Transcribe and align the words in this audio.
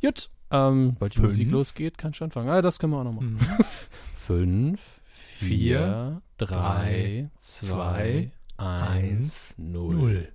Gut, 0.00 0.30
ähm, 0.50 0.96
weil 0.98 1.08
die 1.08 1.16
Fünf. 1.16 1.28
Musik 1.28 1.50
losgeht, 1.50 1.98
kann 1.98 2.12
ich 2.12 2.22
anfangen. 2.22 2.48
Ah, 2.48 2.62
das 2.62 2.78
können 2.78 2.92
wir 2.92 2.98
auch 3.00 3.04
noch 3.04 3.12
machen. 3.12 3.34
Mhm. 3.34 3.64
Fünf, 4.16 4.80
Vier, 5.12 6.22
drei, 6.38 7.30
zwei, 7.38 8.30
eins. 8.56 9.54
Null. 9.58 10.28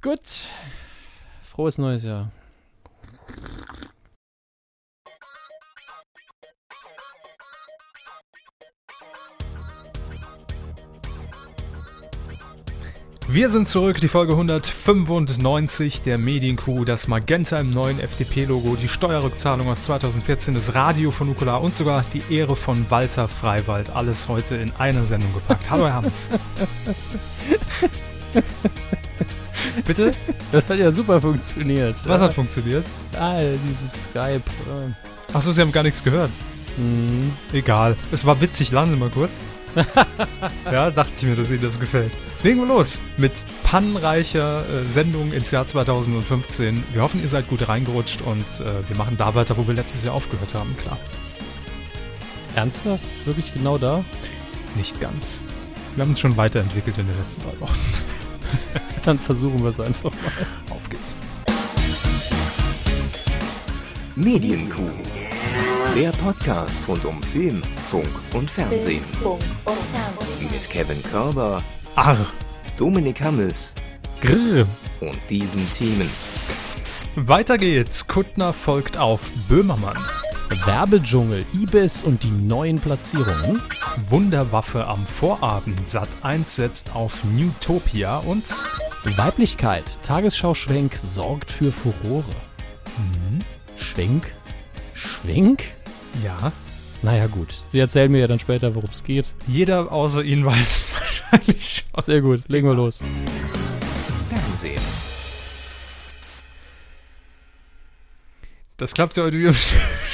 Gut. 0.00 0.48
Frohes 1.42 1.78
neues 1.78 2.04
Jahr. 2.04 2.30
Wir 13.32 13.48
sind 13.48 13.68
zurück, 13.68 14.00
die 14.00 14.08
Folge 14.08 14.32
195 14.32 16.02
der 16.02 16.18
Medienkuh, 16.18 16.84
das 16.84 17.06
Magenta 17.06 17.58
im 17.58 17.70
neuen 17.70 18.00
FDP-Logo, 18.00 18.74
die 18.74 18.88
Steuerrückzahlung 18.88 19.68
aus 19.68 19.82
2014, 19.84 20.54
das 20.54 20.74
Radio 20.74 21.12
von 21.12 21.28
Nukular 21.28 21.62
und 21.62 21.72
sogar 21.72 22.04
die 22.12 22.24
Ehre 22.34 22.56
von 22.56 22.90
Walter 22.90 23.28
Freiwald. 23.28 23.94
Alles 23.94 24.26
heute 24.26 24.56
in 24.56 24.72
einer 24.80 25.04
Sendung 25.04 25.32
gepackt. 25.32 25.70
Hallo 25.70 25.86
Herr 25.86 25.94
Hammes. 25.94 26.28
Bitte? 29.86 30.10
Das 30.50 30.68
hat 30.68 30.78
ja 30.78 30.90
super 30.90 31.20
funktioniert. 31.20 31.94
Was 32.06 32.20
hat 32.20 32.34
funktioniert? 32.34 32.84
Ah, 33.16 33.38
dieses 33.38 34.04
Skype. 34.04 34.42
äh. 34.42 35.32
Achso, 35.32 35.52
Sie 35.52 35.60
haben 35.60 35.70
gar 35.70 35.84
nichts 35.84 36.02
gehört. 36.02 36.32
Mhm. 36.76 37.30
Egal. 37.52 37.96
Es 38.10 38.26
war 38.26 38.40
witzig, 38.40 38.72
laden 38.72 38.90
Sie 38.90 38.96
mal 38.96 39.10
kurz. 39.10 39.30
Ja, 40.72 40.90
dachte 40.90 41.12
ich 41.16 41.22
mir, 41.22 41.36
dass 41.36 41.50
Ihnen 41.50 41.62
das 41.62 41.78
gefällt. 41.78 42.12
Legen 42.42 42.60
wir 42.60 42.66
los 42.66 43.00
mit 43.16 43.32
pannenreicher 43.64 44.62
äh, 44.62 44.84
Sendung 44.84 45.32
ins 45.32 45.50
Jahr 45.50 45.66
2015. 45.66 46.82
Wir 46.92 47.02
hoffen, 47.02 47.22
ihr 47.22 47.28
seid 47.28 47.48
gut 47.48 47.68
reingerutscht 47.68 48.22
und 48.22 48.40
äh, 48.40 48.88
wir 48.88 48.96
machen 48.96 49.16
da 49.18 49.34
weiter, 49.34 49.56
wo 49.56 49.66
wir 49.66 49.74
letztes 49.74 50.04
Jahr 50.04 50.14
aufgehört 50.14 50.54
haben, 50.54 50.76
klar. 50.78 50.98
Ernsthaft? 52.54 53.04
Wirklich 53.24 53.52
genau 53.52 53.78
da? 53.78 54.04
Nicht 54.76 55.00
ganz. 55.00 55.40
Wir 55.94 56.02
haben 56.02 56.10
uns 56.10 56.20
schon 56.20 56.36
weiterentwickelt 56.36 56.98
in 56.98 57.06
den 57.06 57.16
letzten 57.16 57.42
drei 57.42 57.60
Wochen. 57.60 57.78
Dann 59.04 59.18
versuchen 59.18 59.60
wir 59.60 59.68
es 59.68 59.80
einfach 59.80 60.10
mal. 60.10 60.74
Auf 60.74 60.88
geht's. 60.88 61.14
Medienkuh. 64.16 64.90
Der 65.96 66.10
Podcast 66.12 66.86
rund 66.86 67.04
um 67.04 67.22
Film, 67.22 67.60
Funk 67.90 68.08
und 68.34 68.50
Fernsehen. 68.50 69.02
Funk 69.20 69.40
und 69.64 69.76
Fernsehen. 69.92 70.50
Mit 70.52 70.70
Kevin 70.70 71.02
Körber, 71.02 71.62
Arr. 71.96 72.26
Dominik 72.76 73.20
Hammes 73.20 73.74
Grrr. 74.20 74.66
und 75.00 75.18
diesen 75.28 75.68
Themen. 75.72 76.08
Weiter 77.16 77.58
geht's. 77.58 78.06
Kuttner 78.06 78.52
folgt 78.52 78.96
auf 78.96 79.28
Böhmermann. 79.48 79.98
Werbedschungel, 80.64 81.44
Ibis 81.52 82.02
und 82.04 82.22
die 82.22 82.30
neuen 82.30 82.78
Platzierungen. 82.78 83.60
Wunderwaffe 84.06 84.86
am 84.86 85.04
Vorabend. 85.04 85.88
Sat 85.88 86.08
1 86.22 86.56
setzt 86.56 86.94
auf 86.94 87.24
Newtopia 87.24 88.18
und 88.18 88.44
Weiblichkeit, 89.16 89.98
Tagesschau-Schwenk 90.02 90.94
sorgt 90.94 91.50
für 91.50 91.72
Furore. 91.72 92.24
Schwenk? 93.76 94.26
Schwenk? 94.94 95.62
Ja, 96.24 96.52
Naja, 97.02 97.26
gut. 97.28 97.54
Sie 97.68 97.78
erzählen 97.78 98.10
mir 98.12 98.20
ja 98.20 98.26
dann 98.26 98.38
später, 98.40 98.74
worum 98.74 98.90
es 98.92 99.02
geht. 99.04 99.32
jeder 99.46 99.90
außer 99.90 100.22
Ihnen 100.22 100.44
weiß 100.44 100.58
es 100.60 100.92
wahrscheinlich 101.00 101.84
schon. 101.94 102.02
Sehr 102.02 102.20
gut, 102.20 102.48
legen 102.48 102.66
wir 102.68 102.74
los. 102.74 103.02
Fernsehen. 104.28 104.80
Das 108.76 108.94
klappt 108.94 109.16
ja 109.18 109.24
heute 109.24 109.38
wieder. 109.38 109.52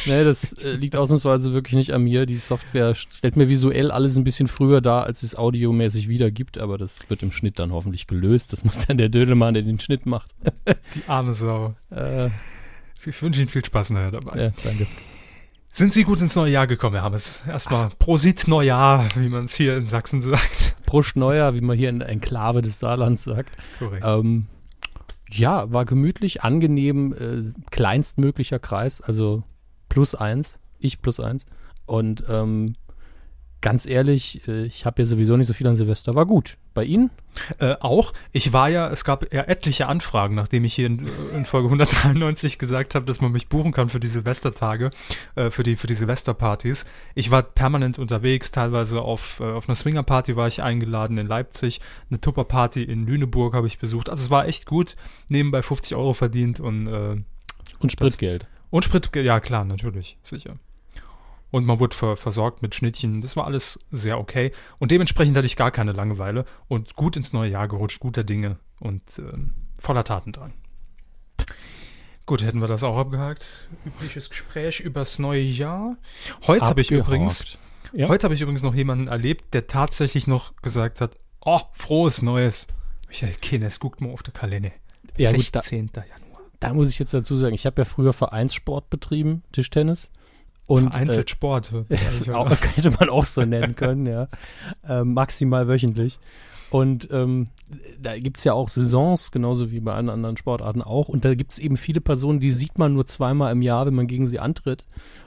Nee, 0.07 0.25
das 0.25 0.53
äh, 0.55 0.73
liegt 0.73 0.97
ausnahmsweise 0.97 1.53
wirklich 1.53 1.75
nicht 1.75 1.93
an 1.95 2.03
mir. 2.03 2.27
Die 2.27 2.35
Software 2.37 2.95
stellt 2.97 3.37
mir 3.37 3.49
visuell 3.49 3.93
alles 3.93 4.17
ein 4.17 4.25
bisschen 4.25 4.49
früher 4.49 4.81
dar, 4.81 5.05
als 5.05 5.23
es 5.23 5.37
audiomäßig 5.37 6.09
wiedergibt, 6.09 6.59
aber 6.59 6.77
das 6.77 7.09
wird 7.09 7.23
im 7.23 7.31
Schnitt 7.31 7.61
dann 7.61 7.73
hoffentlich 7.73 8.09
gelöst. 8.09 8.53
Das 8.53 8.65
muss 8.65 8.87
dann 8.87 8.99
der 8.99 9.09
Dödelmann, 9.09 9.55
der 9.55 9.63
den 9.63 9.79
Schnitt 9.79 10.05
macht. 10.07 10.31
Die 10.95 11.03
arme 11.07 11.33
Sau. 11.33 11.75
Äh, 11.91 12.31
Ich 13.07 13.23
wünsche 13.23 13.41
Ihnen 13.41 13.49
viel 13.49 13.65
Spaß 13.65 13.91
nachher 13.91 14.11
dabei. 14.11 14.37
ja, 14.41 14.53
danke. 14.65 14.87
Sind 15.77 15.93
Sie 15.93 16.05
gut 16.05 16.23
ins 16.23 16.35
neue 16.35 16.53
Jahr 16.53 16.67
gekommen, 16.67 16.95
Herr 16.95 17.05
Hammes? 17.05 17.43
Erstmal 17.47 17.91
Prosit 17.99 18.49
Neujahr, 18.49 19.07
wie 19.15 19.29
man 19.29 19.45
es 19.45 19.55
hier 19.55 19.77
in 19.77 19.87
Sachsen 19.87 20.23
sagt. 20.23 20.75
Prost 20.87 21.17
Neuer, 21.17 21.53
wie 21.53 21.61
man 21.61 21.77
hier 21.77 21.91
in 21.91 21.99
der 21.99 22.09
Enklave 22.09 22.63
des 22.63 22.79
Saarlands 22.79 23.25
sagt. 23.25 23.51
Korrekt. 23.79 24.03
Ähm, 24.03 24.47
ja, 25.29 25.71
war 25.71 25.85
gemütlich, 25.85 26.43
angenehm, 26.43 27.13
äh, 27.13 27.43
kleinstmöglicher 27.71 28.59
Kreis, 28.59 29.03
also 29.03 29.43
plus 29.91 30.15
eins, 30.15 30.59
ich 30.79 31.03
plus 31.03 31.21
eins. 31.21 31.45
Und 31.85 32.25
ähm, 32.27 32.77
ganz 33.61 33.85
ehrlich, 33.85 34.49
äh, 34.49 34.65
ich 34.65 34.87
habe 34.87 35.03
ja 35.03 35.05
sowieso 35.05 35.37
nicht 35.37 35.47
so 35.47 35.53
viel 35.53 35.67
an 35.67 35.77
Silvester, 35.77 36.15
war 36.15 36.25
gut. 36.25 36.57
Bei 36.77 36.85
Ihnen? 36.85 37.11
Äh, 37.59 37.75
auch, 37.81 38.13
ich 38.33 38.53
war 38.53 38.69
ja, 38.69 38.87
es 38.89 39.03
gab 39.03 39.33
ja 39.33 39.45
etliche 39.45 39.87
Anfragen, 39.87 40.35
nachdem 40.35 40.63
ich 40.65 40.75
hier 40.75 40.87
in, 40.89 41.09
in 41.35 41.47
Folge 41.47 41.69
193 41.69 42.59
gesagt 42.59 42.95
habe, 42.95 43.07
dass 43.07 43.23
man 43.23 43.33
mich 43.33 43.49
buchen 43.49 43.73
kann 43.73 43.89
für 43.89 43.99
die 43.99 44.09
Silvestertage, 44.09 44.91
äh, 45.37 45.49
für, 45.49 45.63
die, 45.63 45.77
für 45.77 45.87
die 45.87 45.95
Silvesterpartys. 45.95 46.85
Ich 47.15 47.31
war 47.31 47.43
permanent 47.43 47.99
unterwegs, 47.99 48.51
teilweise 48.51 49.01
auf, 49.01 49.41
äh, 49.41 49.45
auf 49.45 49.69
einer 49.71 49.75
Swingerparty 49.77 50.37
war 50.37 50.49
ich 50.49 50.63
eingeladen 50.63 51.17
in 51.17 51.27
Leipzig, 51.27 51.81
eine 52.11 52.21
Tupperparty 52.21 52.83
in 52.83 53.07
Lüneburg 53.07 53.55
habe 53.55 53.67
ich 53.67 53.79
besucht. 53.79 54.11
Also 54.11 54.25
es 54.25 54.31
war 54.31 54.47
echt 54.47 54.67
gut, 54.67 54.95
nebenbei 55.29 55.63
50 55.63 55.97
Euro 55.97 56.13
verdient 56.13 56.61
und, 56.61 56.89
äh, 56.89 57.17
Und 57.79 57.91
Spritgeld. 57.91 58.47
und 58.69 58.85
Sprit, 58.85 59.09
ja 59.17 59.41
klar, 59.41 59.65
natürlich, 59.65 60.19
sicher. 60.23 60.57
Und 61.51 61.65
man 61.65 61.79
wurde 61.79 61.95
ver 61.97 62.17
versorgt 62.17 62.61
mit 62.63 62.75
Schnittchen. 62.75 63.21
Das 63.23 63.37
war 63.37 63.45
alles 63.47 63.79
sehr 63.91 64.19
okay. 64.19 64.53
Und 64.79 64.91
dementsprechend 64.91 65.37
hatte 65.37 65.47
ich 65.47 65.57
gar 65.57 65.71
keine 65.71 65.93
Langeweile 65.93 66.45
und 66.69 66.97
gut 66.97 67.17
ins 67.17 67.33
neue 67.33 67.51
Jahr 67.51 67.69
gerutscht, 67.69 68.01
guter 68.01 68.25
Dinge 68.25 68.59
und 68.81 69.03
ähm, 69.19 69.55
voller 69.81 70.05
Tatendrang. 70.05 70.53
Gut, 72.27 72.43
hätten 72.43 72.61
wir 72.61 72.67
das 72.67 72.83
auch 72.83 72.97
abgehakt. 72.99 73.47
Übliches 73.85 74.31
Gespräch 74.31 74.81
übers 74.81 75.19
neue 75.21 75.43
Jahr. 75.43 75.97
Heute 76.49 76.65
habe 76.67 76.81
ich 76.81 76.91
übrigens, 76.91 77.57
Ja. 77.93 78.09
heute 78.09 78.25
habe 78.25 78.35
ich 78.35 78.41
übrigens 78.41 78.63
noch 78.63 78.75
jemanden 78.75 79.07
erlebt, 79.07 79.55
der 79.55 79.69
tatsächlich 79.69 80.27
noch 80.27 80.57
gesagt 80.57 81.01
hat, 81.01 81.15
oh, 81.45 81.61
frohes 81.73 82.23
Neues. 82.23 82.67
Ich 83.09 83.21
kenne 83.41 83.67
es, 83.67 83.79
guckt 83.79 84.01
mal 84.01 84.11
auf 84.11 84.25
der 84.25 84.35
Kalender. 84.35 84.73
Ja, 85.17 85.31
gut, 85.31 85.55
da- 85.55 85.61
16. 85.63 85.91
Januar. 85.95 86.41
Da 86.59 86.75
muss 86.75 86.89
ich 86.89 86.99
jetzt 86.99 87.15
dazu 87.15 87.37
sagen, 87.37 87.55
ich 87.55 87.65
habe 87.67 87.81
ja 87.83 87.85
früher 87.85 88.13
Vereinssport 88.13 88.91
betrieben, 88.91 89.45
Tischtennis. 89.53 90.11
Und 90.67 90.91
Vereinzelt 90.91 91.31
Sport. 91.31 91.73
äh, 91.89 92.31
auch, 92.33 92.61
könnte 92.61 92.91
man 92.99 93.09
auch 93.09 93.25
so 93.25 93.45
nennen 93.45 93.77
können, 93.77 94.07
ja. 94.07 94.29
Ähm, 94.89 95.15
maximal 95.15 95.69
wöchentlich. 95.69 96.19
Und 96.71 97.09
ähm, 97.13 97.49
da 98.01 98.19
gibt 98.19 98.39
es 98.39 98.45
ja 98.45 98.53
auch 98.53 98.69
Saisons, 98.69 99.31
genauso 99.31 99.71
wie 99.71 99.81
bei 99.81 99.95
allen 99.95 100.11
anderen 100.11 100.37
Sportarten 100.37 100.83
auch. 100.83 101.09
Und 101.09 101.25
da 101.25 101.35
gibt 101.35 101.53
es 101.53 101.59
eben 101.59 101.77
viele 101.77 102.01
Personen, 102.01 102.41
die 102.41 102.51
sieht 102.51 102.79
man 102.79 102.95
nur 102.95 103.07
zweimal 103.07 103.53
im 103.53 103.63
Jahr, 103.63 103.87
wenn 103.87 103.95
man 103.95 104.07
gegen 104.07 104.27
sie 104.27 104.41
antritt. 104.41 104.85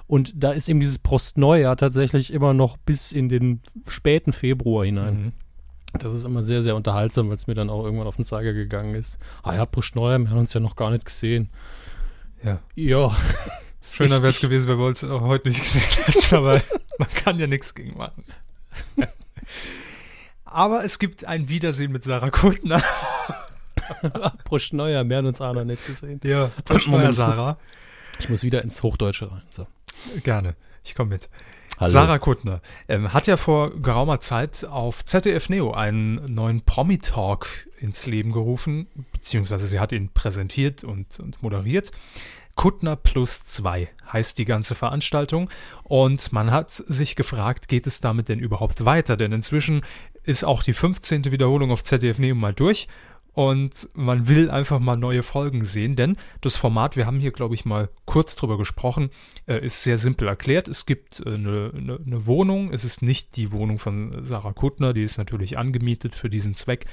Und 0.07 0.33
da 0.35 0.51
ist 0.51 0.67
eben 0.69 0.79
dieses 0.79 1.00
Prostneujahr 1.00 1.77
tatsächlich 1.77 2.33
immer 2.33 2.53
noch 2.53 2.77
bis 2.77 3.11
in 3.11 3.29
den 3.29 3.61
späten 3.88 4.33
Februar 4.33 4.85
hinein. 4.85 5.13
Mhm. 5.13 5.31
Das 6.00 6.13
ist 6.13 6.25
immer 6.25 6.44
sehr, 6.44 6.61
sehr 6.61 6.75
unterhaltsam, 6.75 7.29
weil 7.29 7.35
es 7.35 7.47
mir 7.47 7.56
dann 7.56 7.69
auch 7.69 7.83
irgendwann 7.83 8.07
auf 8.07 8.17
den 8.17 8.25
Zeiger 8.25 8.53
gegangen 8.53 8.94
ist. 8.95 9.17
Ah 9.44 9.56
ja, 9.56 9.66
Prostneujahr, 9.66 10.19
wir 10.19 10.29
haben 10.29 10.39
uns 10.39 10.53
ja 10.53 10.59
noch 10.59 10.75
gar 10.75 10.91
nicht 10.91 11.06
gesehen. 11.06 11.50
Ja. 12.44 12.59
Ja. 12.75 13.11
Schöner 13.81 14.17
wäre 14.17 14.29
es 14.29 14.40
gewesen, 14.41 14.67
wenn 14.67 14.78
wir 14.78 14.85
uns 14.85 15.03
auch 15.03 15.22
heute 15.22 15.47
nicht 15.50 15.62
gesehen 15.62 15.81
hätten, 16.06 16.35
aber 16.35 16.62
man 17.00 17.07
kann 17.09 17.40
ja 17.40 17.47
nichts 17.47 17.73
gegen 17.75 17.97
machen. 17.97 18.23
aber 20.45 20.84
es 20.84 21.00
gibt 21.00 21.25
ein 21.25 21.50
Wiedersehen 21.50 21.91
mit 21.91 22.03
Sarah 22.03 22.29
Kuttner. 22.29 22.81
Prostneujahr, 24.44 25.03
mehr 25.03 25.19
haben 25.19 25.28
uns 25.28 25.41
auch 25.41 25.53
noch 25.53 25.63
nicht 25.63 25.85
gesehen. 25.85 26.19
Ja, 26.23 26.51
ich 26.75 26.88
muss- 26.88 27.16
Sarah. 27.16 27.57
Ich 28.19 28.27
muss 28.30 28.44
wieder 28.44 28.62
ins 28.63 28.83
Hochdeutsche 28.83 29.31
rein. 29.31 29.44
So. 29.50 29.65
Gerne, 30.24 30.56
ich 30.83 30.94
komme 30.94 31.12
mit. 31.12 31.30
Hallo. 31.77 31.89
Sarah 31.92 32.19
Kuttner 32.19 32.62
ähm, 32.89 33.13
hat 33.13 33.27
ja 33.27 33.38
vor 33.38 33.80
geraumer 33.81 34.19
Zeit 34.19 34.65
auf 34.65 35.06
ZDF 35.06 35.48
Neo 35.48 35.71
einen 35.71 36.15
neuen 36.25 36.62
Promi-Talk 36.65 37.48
ins 37.80 38.06
Leben 38.06 38.33
gerufen, 38.33 38.88
beziehungsweise 39.13 39.65
sie 39.65 39.80
hat 39.80 39.94
ihn 39.94 40.09
präsentiert 40.09 40.83
und, 40.83 41.18
und 41.21 41.42
moderiert. 41.42 41.92
Kuttner 42.59 42.97
plus 42.97 43.45
zwei 43.45 43.88
heißt 44.11 44.38
die 44.38 44.44
ganze 44.44 44.75
Veranstaltung 44.75 45.50
und 45.83 46.33
man 46.33 46.51
hat 46.51 46.69
sich 46.71 47.15
gefragt, 47.15 47.69
geht 47.69 47.88
es 47.88 48.01
damit 48.01 48.27
denn 48.27 48.39
überhaupt 48.39 48.83
weiter? 48.83 49.15
Denn 49.15 49.31
inzwischen 49.31 49.81
ist 50.23 50.44
auch 50.44 50.61
die 50.61 50.73
15. 50.73 51.31
Wiederholung 51.31 51.71
auf 51.71 51.85
ZDF 51.85 52.19
Neo 52.19 52.35
mal 52.35 52.53
durch 52.53 52.89
und 53.34 53.90
man 53.94 54.28
will 54.28 54.50
einfach 54.50 54.80
mal 54.80 54.98
neue 54.98 55.24
Folgen 55.24 55.66
sehen, 55.66 55.96
denn 55.96 56.18
das 56.42 56.56
Format, 56.56 56.98
wir 56.98 57.06
haben 57.06 57.20
hier, 57.20 57.31
glaube 57.31 57.56
ich, 57.56 57.66
mal 57.66 57.90
kurz 58.06 58.36
drüber 58.36 58.58
gesprochen, 58.58 59.10
äh, 59.48 59.64
ist 59.64 59.84
sehr 59.84 59.98
simpel 59.98 60.28
erklärt. 60.28 60.68
Es 60.68 60.86
gibt 60.86 61.20
äh, 61.26 61.34
eine, 61.34 61.72
eine, 61.76 62.00
eine 62.06 62.26
Wohnung, 62.26 62.74
es 62.74 62.84
ist 62.84 63.02
nicht 63.02 63.36
die 63.36 63.52
Wohnung 63.52 63.80
von 63.80 64.26
Sarah 64.26 64.54
Kuttner, 64.54 64.94
die 64.94 65.04
ist 65.04 65.18
natürlich 65.18 65.58
angemietet 65.58 66.16
für 66.16 66.30
diesen 66.30 66.56
Zweck, 66.56 66.86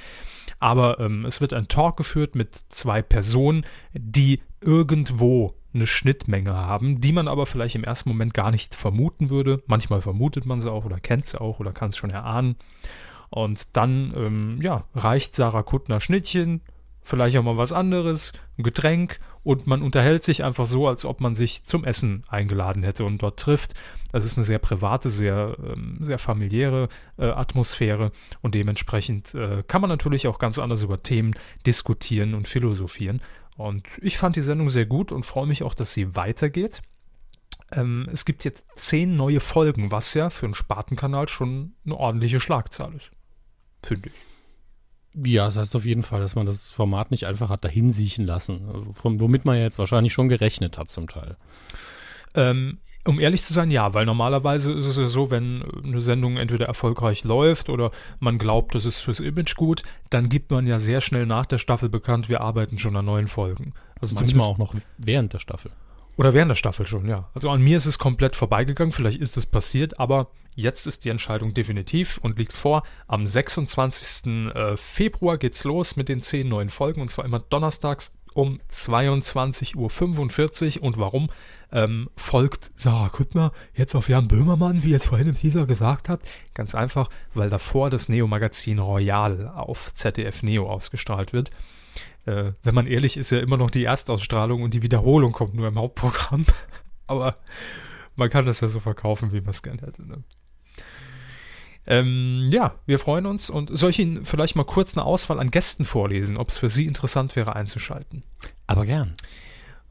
aber 0.61 1.01
ähm, 1.01 1.25
es 1.25 1.41
wird 1.41 1.53
ein 1.53 1.69
Talk 1.69 1.97
geführt 1.97 2.35
mit 2.35 2.55
zwei 2.69 3.03
Personen, 3.03 3.65
die 3.93 4.41
irgendwo 4.61 5.55
eine 5.77 5.87
Schnittmenge 5.87 6.55
haben, 6.55 7.01
die 7.01 7.13
man 7.13 7.29
aber 7.29 7.47
vielleicht 7.47 7.77
im 7.77 7.85
ersten 7.85 8.09
Moment 8.09 8.35
gar 8.35 8.51
nicht 8.51 8.75
vermuten 8.75 9.31
würde. 9.31 9.63
Manchmal 9.67 10.01
vermutet 10.01 10.47
man 10.47 10.61
sie 10.61 10.71
auch 10.71 10.85
oder 10.85 10.99
kennt 10.99 11.27
sie 11.27 11.41
auch 11.41 11.61
oder 11.61 11.73
kann 11.73 11.91
es 11.91 11.97
schon 11.97 12.11
erahnen. 12.11 12.57
Und 13.31 13.77
dann, 13.77 14.13
ähm, 14.17 14.59
ja, 14.63 14.85
reicht 14.95 15.35
Sarah 15.35 15.63
Kuttner 15.63 16.01
Schnittchen, 16.01 16.63
vielleicht 17.03 17.37
auch 17.37 17.43
mal 17.43 17.57
was 17.57 17.73
anderes, 17.73 18.33
ein 18.59 18.65
Getränk 18.65 19.19
und 19.45 19.69
man 19.69 19.83
unterhält 19.83 20.25
sich 20.25 20.43
einfach 20.43 20.67
so, 20.67 20.89
als 20.89 21.05
ob 21.05 21.21
man 21.21 21.37
sich 21.37 21.63
zum 21.63 21.85
Essen 21.85 22.25
eingeladen 22.29 22.83
hätte 22.83 23.05
und 23.05 23.23
dort 23.23 23.39
trifft. 23.39 23.75
Das 24.11 24.25
ist 24.25 24.37
eine 24.37 24.45
sehr 24.45 24.59
private, 24.59 25.09
sehr, 25.09 25.57
ähm, 25.63 25.99
sehr 26.01 26.19
familiäre 26.19 26.89
äh, 27.17 27.27
Atmosphäre 27.27 28.11
und 28.43 28.57
dementsprechend 28.57 29.35
äh, 29.37 29.63
kann 29.69 29.81
man 29.81 29.89
natürlich 29.89 30.27
auch 30.27 30.41
ganz 30.41 30.59
anders 30.59 30.83
über 30.83 31.01
Themen 31.01 31.35
diskutieren 31.65 32.35
und 32.35 32.49
philosophieren. 32.49 33.23
Und 33.57 33.87
ich 34.03 34.19
fand 34.19 34.35
die 34.35 34.43
Sendung 34.43 34.69
sehr 34.69 34.87
gut 34.87 35.13
und 35.13 35.25
freue 35.25 35.47
mich 35.47 35.63
auch, 35.63 35.75
dass 35.75 35.95
sie 35.95 36.17
weitergeht. 36.17 36.83
Ähm, 37.71 38.09
es 38.13 38.25
gibt 38.25 38.45
jetzt 38.45 38.67
zehn 38.75 39.17
neue 39.17 39.39
Folgen, 39.39 39.93
was 39.93 40.13
ja 40.15 40.29
für 40.29 40.47
einen 40.47 40.55
Spartenkanal 40.55 41.29
schon 41.29 41.75
eine 41.85 41.97
ordentliche 41.97 42.41
Schlagzahl 42.41 42.95
ist. 42.95 43.13
Finde 43.83 44.09
ich. 44.09 45.31
Ja, 45.33 45.47
das 45.47 45.57
heißt 45.57 45.77
auf 45.77 45.87
jeden 45.87 46.03
Fall, 46.03 46.21
dass 46.21 46.35
man 46.35 46.45
das 46.45 46.71
Format 46.71 47.11
nicht 47.11 47.25
einfach 47.25 47.49
hat 47.49 47.65
dahin 47.65 47.91
siechen 47.91 48.27
lassen, 48.27 48.93
von, 48.93 49.19
womit 49.19 49.47
man 49.47 49.57
ja 49.57 49.63
jetzt 49.63 49.79
wahrscheinlich 49.79 50.13
schon 50.13 50.29
gerechnet 50.29 50.77
hat 50.77 50.91
zum 50.91 51.09
Teil. 51.09 51.37
Ähm, 52.35 52.79
um 53.07 53.19
ehrlich 53.19 53.43
zu 53.43 53.55
sein, 53.55 53.71
ja, 53.71 53.95
weil 53.95 54.05
normalerweise 54.05 54.73
ist 54.73 54.85
es 54.85 54.99
ja 54.99 55.07
so, 55.07 55.31
wenn 55.31 55.65
eine 55.83 56.03
Sendung 56.03 56.37
entweder 56.37 56.67
erfolgreich 56.67 57.25
läuft 57.25 57.71
oder 57.71 57.93
man 58.19 58.37
glaubt, 58.37 58.75
das 58.75 58.85
ist 58.85 59.01
fürs 59.01 59.21
Image 59.21 59.57
gut, 59.57 59.83
dann 60.11 60.29
gibt 60.29 60.51
man 60.51 60.67
ja 60.67 60.79
sehr 60.79 61.01
schnell 61.01 61.25
nach 61.25 61.47
der 61.47 61.59
Staffel 61.59 61.89
bekannt, 61.89 62.29
wir 62.29 62.43
arbeiten 62.43 62.79
schon 62.79 62.97
an 62.97 63.07
neuen 63.07 63.29
Folgen. 63.29 63.73
Also 64.01 64.17
manchmal 64.17 64.47
auch 64.47 64.59
noch 64.59 64.75
während 64.99 65.33
der 65.33 65.39
Staffel. 65.39 65.71
Oder 66.17 66.33
während 66.33 66.51
der 66.51 66.57
Staffel 66.57 66.87
schon, 66.87 67.07
ja. 67.07 67.29
Also 67.35 67.51
an 67.51 67.61
mir 67.61 67.77
ist 67.77 67.87
es 67.87 67.99
komplett 67.99 68.37
vorbeigegangen, 68.37 68.93
vielleicht 68.93 69.21
ist 69.21 69.37
es 69.37 69.47
passiert, 69.47 70.01
aber 70.01 70.31
jetzt 70.55 70.87
ist 70.87 71.05
die 71.05 71.11
Entscheidung 71.11 71.53
definitiv 71.53 72.19
und 72.23 72.39
liegt 72.39 72.55
vor. 72.55 72.85
Am 73.07 73.27
26. 73.27 74.55
äh, 74.55 74.77
Februar 74.77 75.37
geht's 75.37 75.65
los 75.65 75.97
mit 75.97 76.09
den 76.09 76.21
zehn 76.21 76.49
neuen 76.49 76.71
Folgen 76.71 77.03
und 77.03 77.11
zwar 77.11 77.25
immer 77.25 77.41
donnerstags 77.41 78.13
um 78.37 78.61
22.45 78.71 80.79
Uhr. 80.79 80.85
Und 80.85 80.99
warum? 80.99 81.31
Ähm, 81.73 82.11
folgt 82.17 82.71
Sarah 82.77 83.09
Kuttner 83.09 83.53
jetzt 83.75 83.95
auf 83.95 84.09
Jan 84.09 84.29
Böhmermann, 84.29 84.85
wie 84.85 84.91
ihr 84.91 84.99
es 84.99 85.07
vorhin 85.07 85.29
im 85.29 85.37
Teaser 85.37 85.67
gesagt 85.67 86.09
habt? 86.09 86.29
Ganz 86.55 86.75
einfach, 86.75 87.09
weil 87.35 87.51
davor 87.51 87.91
das 87.91 88.09
Neo-Magazin 88.09 88.79
Royal 88.79 89.49
auf 89.49 89.93
ZDF 89.93 90.43
Neo 90.43 90.71
ausgestrahlt 90.71 91.33
wird. 91.33 91.51
Äh, 92.27 92.53
wenn 92.63 92.75
man 92.75 92.87
ehrlich 92.87 93.17
ist, 93.17 93.31
ja 93.31 93.39
immer 93.39 93.57
noch 93.57 93.71
die 93.71 93.85
Erstausstrahlung 93.85 94.63
und 94.63 94.75
die 94.75 94.83
Wiederholung 94.83 95.33
kommt 95.33 95.55
nur 95.55 95.69
im 95.69 95.79
Hauptprogramm. 95.79 96.45
Aber 97.07 97.37
man 98.17 98.31
kann 98.31 98.47
das 98.47 98.61
ja 98.61 98.69
so 98.69 98.81
verkaufen, 98.81 99.33
wie 99.33 99.41
man 99.41 99.51
es 99.51 99.63
gern 99.63 99.79
hätte. 99.79 100.07
Ne? 100.07 100.25
Ähm, 101.87 102.51
ja, 102.53 102.75
wir 102.87 102.99
freuen 102.99 103.27
uns 103.27 103.49
und 103.49 103.71
soll 103.79 103.91
ich 103.91 104.01
Ihnen 104.01 104.25
vielleicht 104.25 104.57
mal 104.57 104.65
kurz 104.65 104.97
eine 104.97 105.07
Auswahl 105.07 105.39
an 105.39 105.53
Gästen 105.53 105.85
vorlesen, 105.85 106.37
ob 106.37 106.49
es 106.49 106.59
für 106.59 106.69
Sie 106.69 106.85
interessant 106.85 107.37
wäre 107.37 107.55
einzuschalten? 107.55 108.25
Aber 108.67 108.85
gern. 108.85 109.15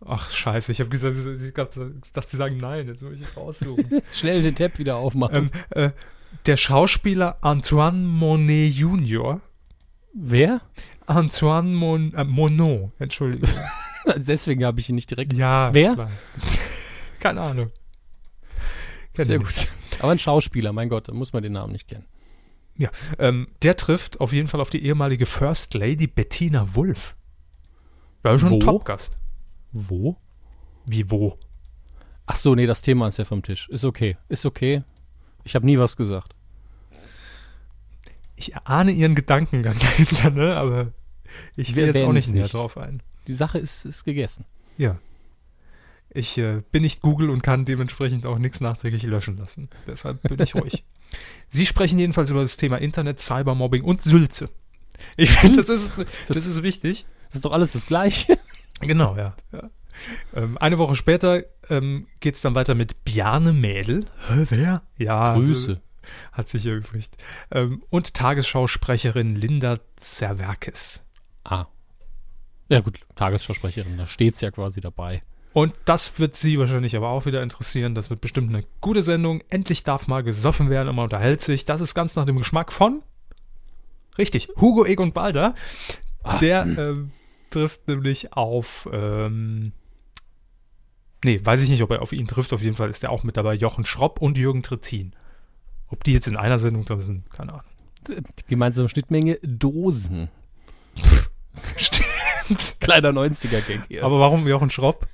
Ach, 0.06 0.30
scheiße, 0.30 0.74
ich 0.74 0.82
habe 0.82 0.90
gesagt, 0.90 1.16
ich 1.16 1.54
dachte, 1.54 1.96
Sie 2.28 2.38
sagen 2.38 2.58
nein, 2.58 2.88
jetzt 2.88 3.02
muss 3.02 3.14
ich 3.14 3.22
es 3.22 3.38
raussuchen. 3.38 4.02
Schnell 4.12 4.44
den 4.44 4.56
Tab 4.56 4.78
wieder 4.78 4.98
aufmachen. 4.98 5.50
ähm, 5.72 5.84
äh, 5.86 5.92
der 6.46 6.58
Schauspieler 6.58 7.38
Antoine 7.40 8.00
Monet 8.00 8.74
Jr. 8.74 9.40
Wer? 10.14 10.62
Antoine 11.08 11.74
Mon 11.74 12.14
äh, 12.14 12.24
Monod, 12.24 12.92
Entschuldigung. 13.00 13.50
Deswegen 14.16 14.64
habe 14.66 14.80
ich 14.80 14.90
ihn 14.90 14.96
nicht 14.96 15.10
direkt. 15.10 15.34
ja, 15.34 15.74
Wer? 15.74 15.94
klar. 15.94 16.12
Keine 17.20 17.42
Ahnung. 17.42 17.72
Kenn 19.14 19.26
Sehr 19.26 19.40
gut. 19.40 19.68
Aber 20.00 20.12
ein 20.12 20.20
Schauspieler, 20.20 20.74
mein 20.74 20.90
Gott, 20.90 21.08
da 21.08 21.14
muss 21.14 21.34
man 21.34 21.42
den 21.42 21.54
Namen 21.54 21.72
nicht 21.72 21.88
kennen. 21.88 22.06
Ähm, 23.20 23.48
der 23.62 23.78
trifft 23.78 24.20
auf 24.20 24.34
jeden 24.34 24.50
Fall 24.50 24.60
auf 24.60 24.70
die 24.70 24.84
ehemalige 24.84 25.26
First 25.26 25.74
Lady 25.74 26.08
Bettina 26.08 26.76
Wulff. 26.76 27.16
Da 28.22 28.34
ist 28.34 28.42
schon 28.42 28.50
ein 28.50 28.56
Wo? 28.56 28.60
Topgast. 28.60 29.18
Wo? 29.72 30.18
Wie 30.86 31.10
wo? 31.10 31.40
Ach 32.26 32.36
so, 32.36 32.54
nee, 32.54 32.66
das 32.66 32.82
Thema 32.82 33.08
ist 33.08 33.18
ja 33.18 33.26
vom 33.26 33.44
Tisch. 33.44 33.70
Ist 33.70 33.86
okay. 33.86 34.18
Ist 34.28 34.46
okay. 34.46 34.84
Ich 35.44 35.56
habe 35.56 35.66
nie 35.66 35.80
was 35.80 35.96
gesagt. 35.96 36.35
Ich 38.36 38.56
ahne 38.58 38.92
ihren 38.92 39.16
Gedankengang 39.16 39.78
dahinter, 39.80 40.30
ne? 40.30 40.56
Aber 40.56 40.92
ich 41.56 41.76
will 41.76 41.86
jetzt 41.86 42.02
auch 42.02 42.14
nicht 42.14 42.28
nicht? 42.28 42.36
näher 42.36 42.48
drauf 42.48 42.78
ein. 42.78 43.02
Die 43.28 43.36
Sache 43.36 43.58
ist, 43.58 43.86
ist 43.86 44.04
gegessen. 44.04 44.46
Ja. 44.78 44.98
Ich 46.10 46.38
äh, 46.38 46.62
bin 46.72 46.84
nicht 46.84 47.02
Google 47.02 47.30
und 47.30 47.42
kann 47.44 47.66
dementsprechend 47.66 48.26
auch 48.26 48.38
nichts 48.38 48.62
nachträglich 48.62 49.04
löschen 49.04 49.38
lassen. 49.38 49.70
Deshalb 49.86 50.22
bin 50.22 50.40
ich 50.40 50.56
ruhig. 50.56 50.86
Sie 51.50 51.66
sprechen 51.66 52.00
jedenfalls 52.00 52.32
über 52.32 52.42
das 52.42 52.58
Thema 52.58 52.78
Internet, 52.78 53.20
Cybermobbing 53.20 53.84
und 53.84 54.02
Sülze. 54.02 54.50
Ich 55.18 55.32
finde, 55.32 55.58
das 55.58 55.70
ist, 55.70 55.94
das 56.28 56.46
ist 56.46 56.64
wichtig. 56.64 57.06
Das 57.28 57.40
ist 57.40 57.46
doch 57.46 57.52
alles 57.52 57.72
das 57.74 57.86
Gleiche. 57.86 58.38
Genau, 58.82 59.16
ja. 59.16 59.34
ja. 59.54 59.70
Ähm, 60.36 60.58
eine 60.58 60.78
Woche 60.78 60.96
später 60.96 61.44
ähm, 61.70 62.08
geht 62.20 62.36
es 62.36 62.42
dann 62.42 62.56
weiter 62.56 62.76
mit 62.76 63.06
Bjarne 63.06 63.54
Mädel. 63.54 64.06
Hä, 64.28 64.46
wer? 64.50 64.82
Ja. 64.98 65.34
Grüße. 65.36 65.82
Hat 66.32 66.48
sich 66.48 66.66
erübrigt. 66.66 67.18
Ähm, 67.52 67.84
und 67.90 68.14
Tagesschausprecherin 68.14 69.36
Linda 69.36 69.80
Zerwerkes. 69.96 71.04
Ah. 71.44 71.68
Ja 72.70 72.80
gut, 72.80 73.00
Tagesversprecherin, 73.16 73.98
da 73.98 74.08
steht's 74.08 74.42
ja 74.42 74.50
quasi 74.52 74.82
dabei. 74.82 75.22
Und 75.54 75.74
das 75.86 76.20
wird 76.20 76.36
Sie 76.36 76.60
wahrscheinlich 76.60 76.98
aber 76.98 77.10
auch 77.10 77.26
wieder 77.26 77.42
interessieren. 77.42 77.96
Das 77.96 78.10
wird 78.10 78.20
bestimmt 78.20 78.50
eine 78.50 78.64
gute 78.82 79.02
Sendung. 79.02 79.42
Endlich 79.50 79.84
darf 79.84 80.08
mal 80.08 80.22
gesoffen 80.22 80.70
werden 80.70 80.90
und 80.90 80.96
man 80.96 81.06
unterhält 81.06 81.40
sich. 81.40 81.64
Das 81.64 81.80
ist 81.80 81.96
ganz 81.96 82.16
nach 82.18 82.26
dem 82.26 82.38
Geschmack 82.38 82.74
von. 82.74 83.04
Richtig, 84.18 84.50
Hugo 84.60 84.86
Egon 84.86 85.14
Balder. 85.14 85.56
Ah. 86.24 86.40
Der 86.40 86.66
ähm, 86.66 87.12
trifft 87.52 87.88
nämlich 87.88 88.34
auf. 88.34 88.90
Ähm, 88.92 89.72
nee, 91.24 91.40
weiß 91.42 91.62
ich 91.62 91.70
nicht, 91.70 91.84
ob 91.84 91.92
er 91.92 92.02
auf 92.02 92.12
ihn 92.12 92.28
trifft. 92.28 92.52
Auf 92.52 92.62
jeden 92.62 92.76
Fall 92.76 92.90
ist 92.90 93.04
er 93.06 93.12
auch 93.12 93.24
mit 93.24 93.38
dabei. 93.38 93.54
Jochen 93.54 93.86
Schropp 93.86 94.22
und 94.22 94.38
Jürgen 94.38 94.64
Trittin. 94.64 95.16
Ob 95.96 96.04
die 96.04 96.12
jetzt 96.14 96.28
in 96.28 96.36
einer 96.36 96.60
Sendung 96.60 96.84
drin 96.84 97.00
sind, 97.00 97.30
keine 97.32 97.54
Ahnung. 97.54 97.66
Die 98.10 98.46
gemeinsame 98.48 98.90
Schnittmenge 98.90 99.40
Dosen. 99.44 100.28
Stimmt. 101.78 102.78
Kleiner 102.82 103.10
90er-Gag 103.10 103.82
hier. 103.88 104.04
Aber 104.04 104.20
warum 104.20 104.46
Jochen 104.48 104.70
Schropp? 104.70 105.08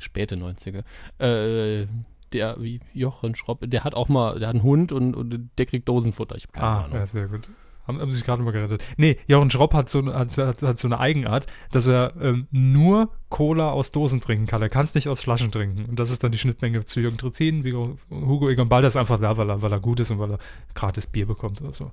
Späte 0.00 0.34
90er. 0.36 0.82
Äh, 1.22 1.86
der, 2.32 2.56
wie 2.60 2.80
Jochen 2.94 3.34
Schropp, 3.34 3.60
der 3.62 3.84
hat 3.84 3.94
auch 3.94 4.08
mal, 4.08 4.38
der 4.38 4.48
hat 4.48 4.54
einen 4.54 4.62
Hund 4.64 4.90
und, 4.92 5.14
und 5.14 5.50
der 5.58 5.66
kriegt 5.66 5.86
Dosenfutter. 5.88 6.36
Ich 6.36 6.44
habe 6.44 6.52
keine 6.54 6.66
Ah, 6.66 6.84
Ahnung. 6.84 6.96
ja, 6.96 7.06
sehr 7.06 7.28
gut. 7.28 7.48
Haben, 7.86 8.00
haben 8.00 8.12
sich 8.12 8.24
gerade 8.24 8.42
mal 8.42 8.52
gerettet. 8.52 8.82
Nee, 8.96 9.18
Jochen 9.26 9.50
Schropp 9.50 9.74
hat 9.74 9.88
so, 9.88 10.04
hat, 10.12 10.36
hat, 10.38 10.62
hat 10.62 10.78
so 10.78 10.88
eine 10.88 11.00
Eigenart, 11.00 11.46
dass 11.70 11.86
er 11.86 12.14
ähm, 12.20 12.46
nur 12.50 13.10
Cola 13.28 13.70
aus 13.70 13.92
Dosen 13.92 14.20
trinken 14.20 14.46
kann. 14.46 14.62
Er 14.62 14.68
kann 14.68 14.84
es 14.84 14.94
nicht 14.94 15.08
aus 15.08 15.22
Flaschen 15.22 15.50
trinken. 15.50 15.86
Und 15.86 15.98
das 15.98 16.10
ist 16.10 16.22
dann 16.22 16.32
die 16.32 16.38
Schnittmenge 16.38 16.84
zu 16.84 17.00
Jürgen 17.00 17.18
Trittin. 17.18 17.64
Wie 17.64 17.72
Hugo 17.72 18.48
Egon 18.48 18.68
Balder 18.68 18.88
ist 18.88 18.96
einfach 18.96 19.18
da, 19.18 19.36
weil 19.36 19.50
er, 19.50 19.62
weil 19.62 19.72
er 19.72 19.80
gut 19.80 20.00
ist 20.00 20.10
und 20.10 20.18
weil 20.18 20.32
er 20.32 20.38
gratis 20.74 21.06
Bier 21.06 21.26
bekommt 21.26 21.60
oder 21.60 21.72
so. 21.72 21.90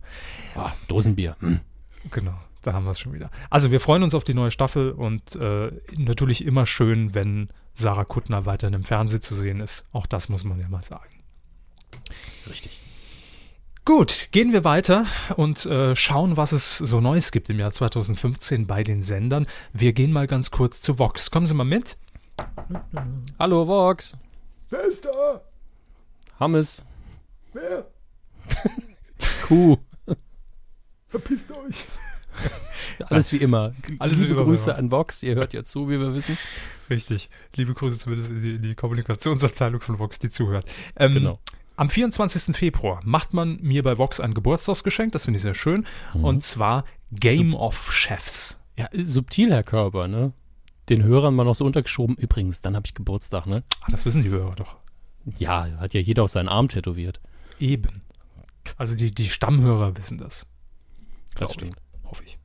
Ah, 0.56 0.72
Dosenbier. 0.88 1.36
Hm. 1.40 1.60
Genau, 2.12 2.38
da 2.62 2.74
haben 2.74 2.86
wir 2.86 2.92
es 2.92 3.00
schon 3.00 3.14
wieder. 3.14 3.30
Also 3.50 3.72
wir 3.72 3.80
freuen 3.80 4.04
uns 4.04 4.16
auf 4.16 4.24
die 4.24 4.34
neue 4.34 4.52
Staffel 4.52 4.92
und 4.92 5.36
äh, 5.36 5.72
natürlich 5.98 6.46
immer 6.46 6.66
schön, 6.66 7.14
wenn 7.14 7.50
Sarah 7.74 8.06
Kuttner 8.06 8.46
weiterhin 8.46 8.74
im 8.74 8.84
Fernsehen 8.84 9.22
zu 9.22 9.36
sehen 9.36 9.60
ist. 9.60 9.86
Auch 9.92 10.06
das 10.06 10.30
muss 10.30 10.44
man 10.44 10.60
ja 10.60 10.68
mal 10.70 10.84
sagen. 10.84 11.24
Richtig. 12.50 12.80
Gut, 13.86 14.30
gehen 14.32 14.54
wir 14.54 14.64
weiter 14.64 15.06
und 15.36 15.66
äh, 15.66 15.96
schauen, 15.96 16.38
was 16.38 16.52
es 16.52 16.78
so 16.78 17.02
Neues 17.02 17.32
gibt 17.32 17.50
im 17.50 17.60
Jahr 17.60 17.72
2015 17.72 18.68
bei 18.68 18.84
den 18.84 19.02
Sendern. 19.02 19.48
Wir 19.74 19.94
gehen 19.94 20.12
mal 20.12 20.28
ganz 20.28 20.52
kurz 20.52 20.80
zu 20.82 21.00
Vox. 21.00 21.32
Kommen 21.32 21.48
Sie 21.48 21.56
mal 21.56 21.64
mit. 21.64 21.98
Hallo 23.40 23.68
Vox. 23.68 24.16
Wer 24.70 24.84
ist 24.84 25.06
da? 25.06 25.42
Hammes. 26.40 26.86
Wer? 27.54 27.88
Kuh. 29.48 29.78
Verpisst 31.08 31.52
euch. 31.52 31.86
Alles 33.08 33.32
wie 33.32 33.38
immer. 33.38 33.74
Alles 33.98 34.20
wie 34.20 34.24
Liebe 34.24 34.36
immer 34.36 34.44
bei 34.44 34.50
Grüße 34.52 34.76
an 34.76 34.92
Vox. 34.92 35.24
Ihr 35.24 35.34
hört 35.36 35.54
ja 35.54 35.64
zu, 35.64 35.90
wie 35.90 36.00
wir 36.00 36.14
wissen. 36.14 36.38
Richtig. 36.90 37.30
Liebe 37.56 37.74
Grüße 37.74 37.98
zumindest 37.98 38.30
in 38.30 38.42
die, 38.44 38.56
in 38.56 38.62
die 38.62 38.76
Kommunikationsabteilung 38.76 39.82
von 39.82 39.98
Vox, 39.98 40.20
die 40.20 40.30
zuhört. 40.30 40.66
Ähm, 40.96 41.16
Genau. 41.16 41.40
Am 41.80 41.90
24. 41.90 42.58
Februar 42.58 43.00
macht 43.06 43.34
man 43.34 43.58
mir 43.62 43.84
bei 43.84 43.98
Vox 43.98 44.20
ein 44.20 44.34
Geburtstagsgeschenk, 44.34 45.14
das 45.14 45.24
finde 45.24 45.38
ich 45.38 45.44
sehr 45.44 45.54
schön, 45.54 45.88
und 46.14 46.44
zwar 46.44 46.84
Game 47.14 47.54
of 47.54 47.94
Chefs. 47.94 48.62
Ja, 48.76 48.90
subtil, 48.92 49.50
Herr 49.54 49.64
Körper, 49.64 50.10
ne? 50.10 50.34
Den 50.90 51.04
Hörern 51.06 51.34
mal 51.36 51.46
noch 51.46 51.56
so 51.56 51.64
untergeschoben. 51.64 52.18
Übrigens, 52.18 52.60
dann 52.60 52.76
habe 52.76 52.86
ich 52.86 52.96
Geburtstag, 52.96 53.46
ne? 53.46 53.64
Ah, 53.80 53.92
das 53.92 54.06
wissen 54.06 54.24
die 54.24 54.30
Hörer 54.30 54.56
doch. 54.56 54.76
Ja, 55.38 55.70
hat 55.78 55.94
ja 55.94 56.02
jeder 56.02 56.24
auf 56.24 56.32
seinen 56.32 56.50
Arm 56.50 56.68
tätowiert. 56.68 57.22
Eben. 57.62 58.02
Also 58.76 58.94
die, 58.94 59.14
die 59.14 59.30
Stammhörer 59.30 59.96
wissen 59.96 60.18
das. 60.18 60.48
Das 61.36 61.54
stimmt. 61.54 61.78
Ich. 61.78 62.10
Hoffe 62.10 62.24
ich. 62.26 62.39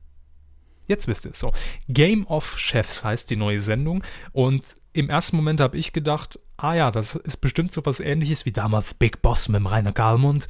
Jetzt 0.87 1.07
wisst 1.07 1.25
ihr 1.25 1.31
es 1.31 1.39
so. 1.39 1.51
Game 1.87 2.25
of 2.27 2.57
Chefs 2.57 3.03
heißt 3.03 3.29
die 3.29 3.35
neue 3.35 3.61
Sendung. 3.61 4.03
Und 4.31 4.75
im 4.93 5.09
ersten 5.09 5.35
Moment 5.35 5.59
habe 5.61 5.77
ich 5.77 5.93
gedacht, 5.93 6.39
ah 6.57 6.73
ja, 6.73 6.91
das 6.91 7.15
ist 7.15 7.37
bestimmt 7.37 7.71
so 7.71 7.85
was 7.85 7.99
ähnliches 7.99 8.45
wie 8.45 8.51
damals 8.51 8.93
Big 8.93 9.21
Boss 9.21 9.47
mit 9.49 9.59
dem 9.59 9.67
Rainer 9.67 9.91
Galmund. 9.91 10.47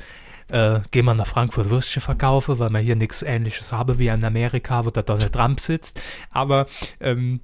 Äh, 0.48 0.82
gehen 0.92 1.06
wir 1.06 1.15
nach 1.15 1.25
Frankfurt 1.25 1.70
Würstchen 1.72 2.01
verkaufen, 2.01 2.60
weil 2.60 2.70
wir 2.70 2.80
hier 2.80 2.96
nichts 2.96 3.24
ähnliches 3.24 3.72
haben 3.72 3.98
wie 3.98 4.08
in 4.08 4.24
Amerika, 4.24 4.86
wo 4.86 4.92
der 4.92 5.04
Donald 5.04 5.34
Trump 5.34 5.60
sitzt. 5.60 6.00
Aber 6.30 6.68
ähm, 7.00 7.39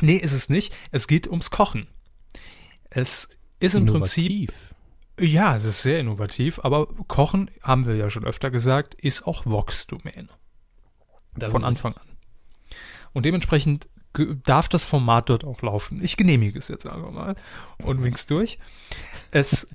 nee, 0.00 0.16
ist 0.16 0.32
es 0.32 0.48
nicht. 0.48 0.72
Es 0.92 1.08
geht 1.08 1.26
ums 1.26 1.50
Kochen. 1.50 1.88
Es 2.90 3.28
ist 3.58 3.74
im 3.74 3.86
Prinzip 3.86 4.30
Innovativ. 4.30 4.74
ja, 5.18 5.56
es 5.56 5.64
ist 5.64 5.82
sehr 5.82 5.98
innovativ, 5.98 6.60
aber 6.62 6.86
Kochen, 7.08 7.50
haben 7.62 7.86
wir 7.86 7.96
ja 7.96 8.10
schon 8.10 8.24
öfter 8.24 8.50
gesagt, 8.50 8.94
ist 8.94 9.26
auch 9.26 9.44
Vox-Domäne. 9.44 10.28
Von 11.50 11.64
Anfang 11.64 11.94
an. 11.94 12.05
Und 13.16 13.24
dementsprechend 13.24 13.88
darf 14.44 14.68
das 14.68 14.84
Format 14.84 15.30
dort 15.30 15.42
auch 15.42 15.62
laufen. 15.62 16.04
Ich 16.04 16.18
genehmige 16.18 16.58
es 16.58 16.68
jetzt 16.68 16.86
einfach 16.86 17.10
mal 17.10 17.34
und 17.82 18.02
wink's 18.02 18.26
durch. 18.26 18.58
Es 19.30 19.70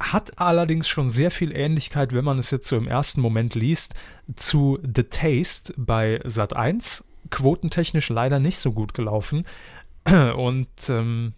hat 0.00 0.40
allerdings 0.40 0.88
schon 0.88 1.08
sehr 1.08 1.30
viel 1.30 1.56
Ähnlichkeit, 1.56 2.12
wenn 2.12 2.24
man 2.24 2.40
es 2.40 2.50
jetzt 2.50 2.66
so 2.66 2.76
im 2.76 2.88
ersten 2.88 3.20
Moment 3.20 3.54
liest, 3.54 3.94
zu 4.34 4.80
The 4.82 5.04
Taste 5.04 5.72
bei 5.76 6.20
Sat1. 6.22 7.04
Quotentechnisch 7.30 8.08
leider 8.08 8.40
nicht 8.40 8.58
so 8.58 8.72
gut 8.72 8.92
gelaufen. 8.92 9.46
Und 10.36 10.68
ähm, 10.88 11.34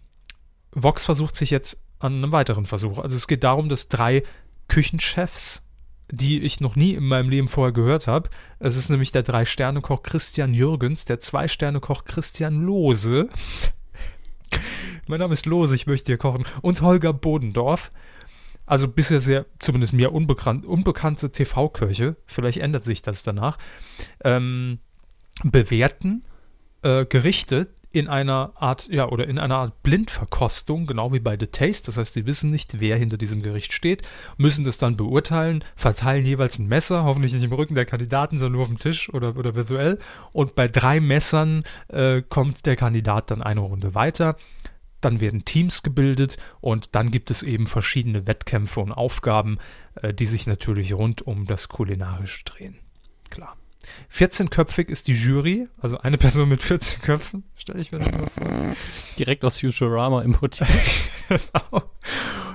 Vox 0.71 1.05
versucht 1.05 1.35
sich 1.35 1.51
jetzt 1.51 1.79
an 1.99 2.15
einem 2.15 2.31
weiteren 2.31 2.65
Versuch. 2.65 2.97
Also 2.97 3.15
es 3.15 3.27
geht 3.27 3.43
darum, 3.43 3.69
dass 3.69 3.89
drei 3.89 4.23
Küchenchefs, 4.69 5.66
die 6.11 6.41
ich 6.41 6.61
noch 6.61 6.75
nie 6.75 6.93
in 6.93 7.05
meinem 7.05 7.29
Leben 7.29 7.47
vorher 7.47 7.73
gehört 7.73 8.07
habe, 8.07 8.29
es 8.59 8.77
ist 8.77 8.89
nämlich 8.89 9.11
der 9.11 9.23
Drei-Sterne-Koch 9.23 10.03
Christian 10.03 10.53
Jürgens, 10.53 11.05
der 11.05 11.19
Zwei-Sterne-Koch 11.19 12.05
Christian 12.05 12.61
Lose. 12.61 13.29
mein 15.07 15.19
Name 15.19 15.33
ist 15.33 15.45
Lose, 15.45 15.75
ich 15.75 15.87
möchte 15.87 16.07
hier 16.07 16.17
kochen. 16.17 16.45
Und 16.61 16.81
Holger 16.81 17.13
Bodendorf. 17.13 17.91
Also 18.65 18.89
bisher 18.89 19.21
sehr, 19.21 19.45
zumindest 19.59 19.93
mir 19.93 20.11
unbekannt, 20.11 20.65
unbekannte 20.65 21.31
TV-Köche, 21.31 22.17
vielleicht 22.25 22.57
ändert 22.57 22.83
sich 22.83 23.01
das 23.01 23.23
danach, 23.23 23.57
ähm, 24.25 24.79
bewerten 25.41 26.25
äh, 26.81 27.05
Gerichte 27.05 27.69
in 27.91 28.07
einer 28.07 28.51
Art, 28.55 28.87
ja, 28.89 29.07
oder 29.07 29.27
in 29.27 29.39
einer 29.39 29.55
Art 29.55 29.83
Blindverkostung, 29.83 30.85
genau 30.85 31.13
wie 31.13 31.19
bei 31.19 31.37
The 31.39 31.47
Taste. 31.47 31.85
Das 31.85 31.97
heißt, 31.97 32.13
sie 32.13 32.25
wissen 32.25 32.51
nicht, 32.51 32.79
wer 32.79 32.97
hinter 32.97 33.17
diesem 33.17 33.41
Gericht 33.41 33.73
steht, 33.73 34.03
müssen 34.37 34.65
das 34.65 34.77
dann 34.77 34.97
beurteilen, 34.97 35.63
verteilen 35.75 36.25
jeweils 36.25 36.59
ein 36.59 36.67
Messer, 36.67 37.03
hoffentlich 37.05 37.33
nicht 37.33 37.43
im 37.43 37.53
Rücken 37.53 37.75
der 37.75 37.85
Kandidaten, 37.85 38.37
sondern 38.37 38.53
nur 38.53 38.61
auf 38.63 38.67
dem 38.67 38.79
Tisch 38.79 39.13
oder, 39.13 39.37
oder 39.37 39.55
virtuell. 39.55 39.99
Und 40.33 40.55
bei 40.55 40.67
drei 40.67 40.99
Messern 40.99 41.63
äh, 41.87 42.21
kommt 42.21 42.65
der 42.65 42.75
Kandidat 42.75 43.31
dann 43.31 43.41
eine 43.41 43.61
Runde 43.61 43.95
weiter. 43.95 44.35
Dann 44.99 45.21
werden 45.21 45.45
Teams 45.45 45.83
gebildet 45.83 46.37
und 46.59 46.95
dann 46.95 47.11
gibt 47.11 47.31
es 47.31 47.43
eben 47.43 47.67
verschiedene 47.67 48.27
Wettkämpfe 48.27 48.79
und 48.79 48.91
Aufgaben, 48.91 49.59
äh, 50.01 50.13
die 50.13 50.25
sich 50.25 50.47
natürlich 50.47 50.93
rund 50.93 51.21
um 51.21 51.45
das 51.45 51.69
Kulinarische 51.69 52.43
drehen. 52.45 52.77
Klar. 53.29 53.55
14-köpfig 54.11 54.89
ist 54.89 55.07
die 55.07 55.13
Jury, 55.13 55.67
also 55.79 55.97
eine 55.99 56.17
Person 56.17 56.49
mit 56.49 56.63
14 56.63 57.01
Köpfen, 57.01 57.43
stelle 57.55 57.79
ich 57.79 57.91
mir 57.91 57.99
das 57.99 58.11
mal 58.11 58.27
vor. 58.27 58.75
direkt 59.17 59.43
aus 59.45 59.59
Futurama 59.59 60.21
importiert. 60.21 60.69
genau. 61.29 61.83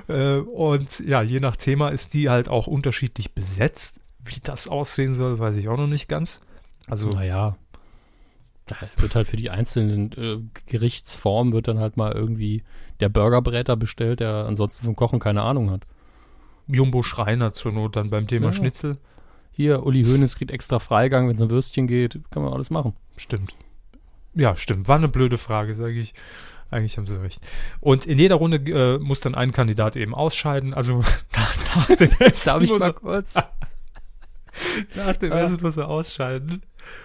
Äh, 0.09 0.41
und 0.41 1.01
ja, 1.01 1.23
je 1.23 1.41
nach 1.41 1.57
Thema 1.57 1.89
ist 1.91 2.15
die 2.15 2.29
halt 2.29 2.49
auch 2.49 2.67
unterschiedlich 2.67 3.35
besetzt. 3.35 3.99
Wie 4.25 4.41
das 4.43 4.69
aussehen 4.69 5.15
soll, 5.15 5.39
weiß 5.39 5.57
ich 5.57 5.69
auch 5.69 5.77
noch 5.77 5.89
nicht 5.89 6.09
ganz. 6.09 6.41
Also, 6.87 7.09
naja, 7.11 7.57
da 8.67 8.77
wird 8.97 9.15
halt 9.17 9.27
für 9.27 9.37
die 9.37 9.51
einzelnen 9.51 10.13
äh, 10.13 10.39
Gerichtsformen 10.67 11.53
wird 11.53 11.67
dann 11.69 11.79
halt 11.81 11.97
mal 11.97 12.13
irgendwie 12.13 12.63
der 13.01 13.09
Burgerbräter 13.09 13.77
bestellt, 13.77 14.21
der 14.21 14.47
ansonsten 14.47 14.85
vom 14.85 14.95
Kochen 14.97 15.19
keine 15.19 15.43
Ahnung 15.43 15.71
hat. 15.71 15.83
Jumbo 16.69 17.03
Schreiner 17.03 17.53
zur 17.53 17.73
Not 17.73 17.97
dann 17.97 18.11
beim 18.11 18.29
Thema 18.29 18.47
Ja. 18.47 18.53
Schnitzel. 18.53 18.99
Hier, 19.53 19.85
Uli 19.85 20.03
Hoeneß 20.05 20.37
kriegt 20.37 20.51
extra 20.51 20.79
Freigang, 20.79 21.29
wenn 21.29 21.35
es 21.35 21.41
um 21.41 21.51
Würstchen 21.51 21.87
geht, 21.87 22.19
kann 22.31 22.43
man 22.43 22.53
alles 22.53 22.71
machen. 22.71 22.95
Stimmt. 23.17 23.55
Ja, 24.35 24.57
stimmt. 24.57 24.89
War 24.89 24.97
eine 24.97 25.09
blöde 25.09 25.37
Frage, 25.37 25.75
sage 25.75 25.93
ich. 25.93 26.15
Eigentlich 26.71 26.97
haben 26.97 27.07
sie 27.07 27.21
recht. 27.21 27.41
Und 27.81 28.07
in 28.07 28.19
jeder 28.19 28.37
Runde 28.37 28.57
äh, 28.57 28.99
muss 28.99 29.21
dann 29.21 29.35
ein 29.35 29.53
Kandidat 29.53 29.95
eben 29.95 30.15
ausscheiden. 30.15 30.73
Also 30.73 31.03
nach, 31.37 31.77
nach 31.77 31.97
dem 31.97 32.11
Essen 32.19 32.47
Darf 32.47 32.63
ich 32.63 32.71
muss 32.71 32.81
mal 32.81 32.87
er, 32.89 32.93
kurz, 32.95 33.35
nach 34.97 35.13
dem. 35.17 35.33
Essen 35.33 35.61
muss 35.61 35.77
er 35.77 35.89
ausscheiden. 35.89 36.63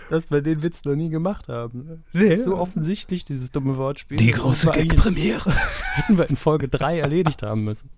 dass 0.10 0.32
wir 0.32 0.42
den 0.42 0.63
Witz 0.63 0.86
noch 0.86 0.96
nie 0.96 1.10
gemacht 1.10 1.50
haben. 1.50 2.06
Nee. 2.13 2.36
So 2.36 2.56
offensichtlich, 2.58 3.25
dieses 3.25 3.51
dumme 3.51 3.75
Wortspiel. 3.75 4.16
Die 4.16 4.32
große 4.32 4.72
Gag-Premiere. 4.72 5.54
Hätten 5.96 6.18
wir 6.18 6.30
in 6.30 6.38
Folge 6.38 6.70
3 6.70 7.00
erledigt 7.00 7.44
haben 7.44 7.66
müssen. 7.66 7.89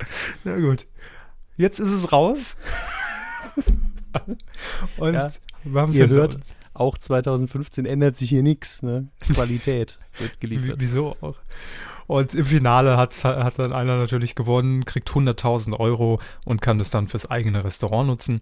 Na 0.44 0.56
gut. 0.56 0.88
Jetzt 1.56 1.80
ist 1.80 1.92
es 1.92 2.12
raus. 2.12 2.58
Und 4.98 5.14
Ja. 5.14 5.30
wir 5.64 5.82
haben 5.82 5.90
es 5.92 5.98
Ihr 5.98 6.06
hinter 6.06 6.22
hört, 6.22 6.36
uns. 6.36 6.58
auch 6.74 6.98
2015 6.98 7.86
ändert 7.86 8.16
sich 8.16 8.30
hier 8.30 8.44
nichts. 8.44 8.82
Ne? 8.84 9.08
Qualität 9.34 10.00
wird 10.18 10.40
geliefert. 10.40 10.76
wieso 10.80 11.16
auch? 11.22 11.36
Und 12.08 12.34
im 12.34 12.46
Finale 12.46 12.98
hat, 12.98 13.24
hat 13.24 13.60
dann 13.60 13.72
einer 13.72 13.96
natürlich 13.98 14.34
gewonnen, 14.34 14.84
kriegt 14.84 15.10
100.000 15.10 15.80
Euro 15.80 16.20
und 16.44 16.60
kann 16.60 16.80
das 16.80 16.90
dann 16.90 17.08
fürs 17.08 17.30
eigene 17.30 17.64
Restaurant 17.64 18.08
nutzen. 18.08 18.42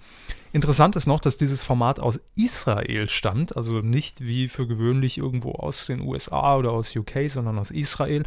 Interessant 0.54 0.96
ist 0.96 1.06
noch, 1.06 1.20
dass 1.20 1.36
dieses 1.36 1.64
Format 1.64 2.00
aus 2.00 2.22
Israel 2.38 3.10
stammt, 3.10 3.58
also 3.58 3.82
nicht 3.82 4.22
wie 4.26 4.48
für 4.48 4.68
gewöhnlich 4.68 5.18
irgendwo 5.18 5.52
aus 5.52 5.86
den 5.88 6.00
USA 6.00 6.56
oder 6.56 6.72
aus 6.72 6.96
UK, 6.96 7.30
sondern 7.30 7.60
aus 7.60 7.72
Israel. 7.72 8.24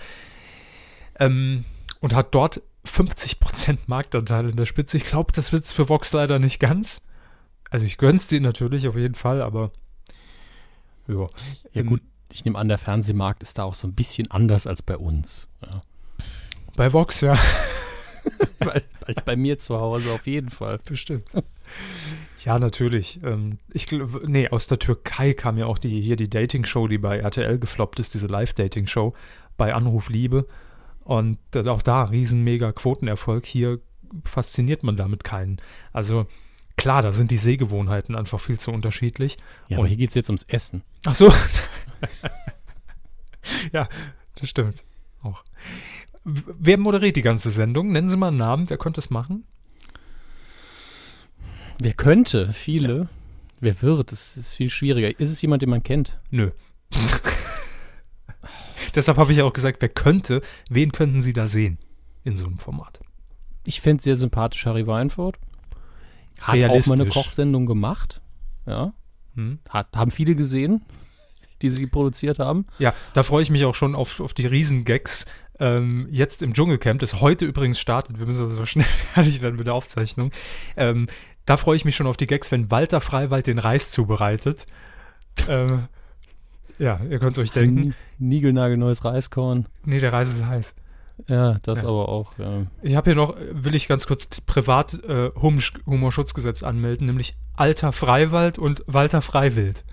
Ähm, 1.18 1.64
und 2.00 2.14
hat 2.14 2.35
dort 2.35 2.61
50% 2.87 3.78
Marktanteil 3.87 4.50
in 4.50 4.56
der 4.56 4.66
Spitze. 4.66 4.99
Ich 4.99 5.04
glaube, 5.04 5.32
das 5.35 5.52
wird's 5.52 5.73
für 5.73 5.88
Vox 5.88 6.12
leider 6.12 6.38
nicht 6.38 6.61
ganz. 6.61 7.00
Also 7.70 7.86
ich 7.86 7.96
gönn's 7.96 8.26
denen 8.26 8.44
natürlich 8.44 8.88
auf 8.88 8.96
jeden 8.96 9.14
Fall, 9.14 9.40
aber 9.42 9.70
ja. 11.08 11.26
ja 11.72 11.82
gut, 11.82 12.02
ich 12.32 12.44
nehme 12.44 12.58
an, 12.58 12.68
der 12.68 12.78
Fernsehmarkt 12.78 13.42
ist 13.42 13.58
da 13.58 13.64
auch 13.64 13.74
so 13.74 13.88
ein 13.88 13.94
bisschen 13.94 14.30
anders 14.30 14.66
als 14.66 14.82
bei 14.82 14.96
uns. 14.96 15.48
Ja. 15.62 15.80
Bei 16.76 16.92
Vox, 16.92 17.20
ja. 17.20 17.38
Als 19.06 19.22
bei 19.24 19.34
mir 19.34 19.58
zu 19.58 19.80
Hause 19.80 20.12
auf 20.12 20.26
jeden 20.26 20.50
Fall. 20.50 20.78
Bestimmt. 20.84 21.24
Ja, 22.44 22.58
natürlich. 22.58 23.20
Ähm, 23.24 23.58
ich 23.72 23.90
nee, 24.26 24.48
aus 24.48 24.66
der 24.66 24.78
Türkei 24.78 25.32
kam 25.32 25.58
ja 25.58 25.66
auch 25.66 25.78
die 25.78 26.00
hier 26.00 26.16
die 26.16 26.28
Dating 26.28 26.64
Show, 26.64 26.86
die 26.86 26.98
bei 26.98 27.18
RTL 27.18 27.58
gefloppt 27.58 27.98
ist, 27.98 28.14
diese 28.14 28.26
Live 28.26 28.52
Dating 28.52 28.86
Show 28.86 29.14
bei 29.56 29.74
Anruf 29.74 30.10
Liebe 30.10 30.46
und 31.04 31.38
äh, 31.54 31.66
auch 31.68 31.82
da 31.82 32.04
riesen 32.04 32.44
mega 32.44 32.72
Quotenerfolg. 32.72 33.46
Hier 33.46 33.80
fasziniert 34.24 34.82
man 34.82 34.96
damit 34.96 35.24
keinen. 35.24 35.58
Also 35.92 36.26
klar, 36.80 37.02
da 37.02 37.12
sind 37.12 37.30
die 37.30 37.37
Sehgewohnheiten 37.37 38.16
einfach 38.16 38.40
viel 38.40 38.58
zu 38.58 38.70
unterschiedlich. 38.70 39.37
Ja, 39.68 39.76
Und- 39.76 39.80
aber 39.80 39.88
hier 39.88 39.99
geht 39.99 40.08
es 40.08 40.14
jetzt 40.14 40.30
ums 40.30 40.44
Essen. 40.44 40.82
Ach 41.04 41.14
so. 41.14 41.30
ja, 43.72 43.88
das 44.37 44.49
stimmt. 44.49 44.82
Auch. 45.22 45.44
Wer 46.25 46.78
moderiert 46.78 47.16
die 47.16 47.22
ganze 47.22 47.50
Sendung? 47.50 47.92
Nennen 47.92 48.08
Sie 48.08 48.16
mal 48.16 48.28
einen 48.28 48.37
Namen. 48.38 48.70
Wer 48.70 48.78
könnte 48.78 49.00
es 49.00 49.10
machen? 49.10 49.44
Wer 51.78 51.92
könnte? 51.94 52.52
Viele. 52.52 53.08
Wer 53.60 53.80
wird? 53.82 54.12
Das 54.12 54.37
ist 54.37 54.54
viel 54.54 54.70
schwieriger. 54.70 55.18
Ist 55.20 55.30
es 55.30 55.42
jemand, 55.42 55.62
den 55.62 55.70
man 55.70 55.82
kennt? 55.82 56.18
Nö. 56.30 56.50
Deshalb 58.94 59.18
habe 59.18 59.32
ich 59.32 59.38
ja 59.38 59.44
auch 59.44 59.52
gesagt, 59.52 59.80
wer 59.82 59.88
könnte, 59.88 60.40
wen 60.68 60.92
könnten 60.92 61.22
Sie 61.22 61.32
da 61.32 61.46
sehen 61.46 61.78
in 62.25 62.37
so 62.37 62.46
einem 62.46 62.58
Format? 62.58 63.00
Ich 63.66 63.80
fände 63.80 64.02
sehr 64.02 64.16
sympathisch 64.16 64.66
Harry 64.66 64.87
Weinfurt. 64.87 65.38
Hat 66.40 66.54
auch 66.70 66.87
mal 66.87 67.00
eine 67.00 67.09
Kochsendung 67.09 67.66
gemacht. 67.66 68.20
Ja. 68.66 68.92
Hm? 69.35 69.59
Hat, 69.68 69.88
haben 69.97 70.11
viele 70.11 70.35
gesehen, 70.35 70.82
die 71.62 71.68
sie 71.68 71.87
produziert 71.87 72.38
haben. 72.38 72.64
Ja, 72.78 72.94
da 73.14 73.23
freue 73.23 73.42
ich 73.42 73.50
mich 73.50 73.64
auch 73.64 73.75
schon 73.75 73.94
auf, 73.94 74.20
auf 74.20 74.35
die 74.35 74.47
Riesengags. 74.47 75.26
Ähm, 75.59 76.09
jetzt 76.11 76.42
im 76.42 76.54
Dschungelcamp, 76.54 77.00
das 77.00 77.20
heute 77.20 77.44
übrigens 77.44 77.78
startet, 77.78 78.18
wir 78.18 78.26
müssen 78.26 78.44
also 78.44 78.56
so 78.61 78.64
schnell 78.66 78.87
fertig 78.87 79.42
werden 79.42 79.56
mit 79.56 79.66
der 79.66 79.75
Aufzeichnung. 79.75 80.30
Ähm, 80.76 81.06
da 81.47 81.56
freue 81.56 81.76
ich 81.76 81.85
mich 81.85 81.97
schon 81.97 82.06
auf 82.06 82.16
die 82.16 82.26
Gags, 82.26 82.50
wenn 82.50 82.70
Walter 82.70 83.00
Freiwald 83.00 83.47
den 83.47 83.59
Reis 83.59 83.90
zubereitet. 83.90 84.66
Ähm, 85.49 85.88
ja, 86.78 87.00
ihr 87.11 87.18
könnt 87.18 87.32
es 87.32 87.38
euch 87.38 87.50
denken. 87.50 87.78
N- 87.88 87.94
Niegelnagelneues 88.18 89.04
Reiskorn. 89.04 89.66
Nee, 89.85 89.99
der 90.00 90.12
Reis 90.14 90.28
ist 90.32 90.47
heiß. 90.47 90.75
Ja, 91.28 91.58
das 91.62 91.82
Ja. 91.82 91.88
aber 91.88 92.08
auch. 92.08 92.38
Ja. 92.38 92.62
Ich 92.82 92.96
habe 92.96 93.10
hier 93.10 93.16
noch, 93.16 93.36
will 93.52 93.74
ich 93.74 93.88
ganz 93.88 94.06
kurz 94.06 94.40
privat 94.42 94.94
äh, 95.04 95.30
Hum 95.40 95.58
Humorschutzgesetz 95.86 96.62
anmelden, 96.62 97.06
nämlich 97.06 97.36
Alter 97.56 97.92
Freiwald 97.92 98.58
und 98.58 98.82
Walter 98.86 99.22
Freiwild. 99.22 99.84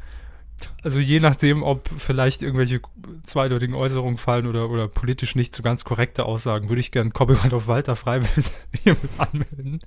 Also 0.84 1.00
je 1.00 1.19
nachdem, 1.19 1.62
ob 1.62 1.88
vielleicht 1.98 2.41
irgendwelche 2.41 2.81
zweideutigen 3.24 3.75
Äußerungen 3.75 4.17
fallen 4.17 4.48
oder, 4.48 4.69
oder 4.72 4.88
politisch 4.88 5.36
nicht 5.36 5.55
so 5.55 5.62
ganz 5.62 5.86
korrekte 5.86 6.25
Aussagen, 6.25 6.69
würde 6.69 6.79
ich 6.79 6.91
gern 6.91 7.13
Copyright 7.13 7.53
auf 7.53 7.67
Walter 7.67 7.96
Freiwild 7.96 8.50
hiermit 8.84 9.12
anmelden. 9.19 9.81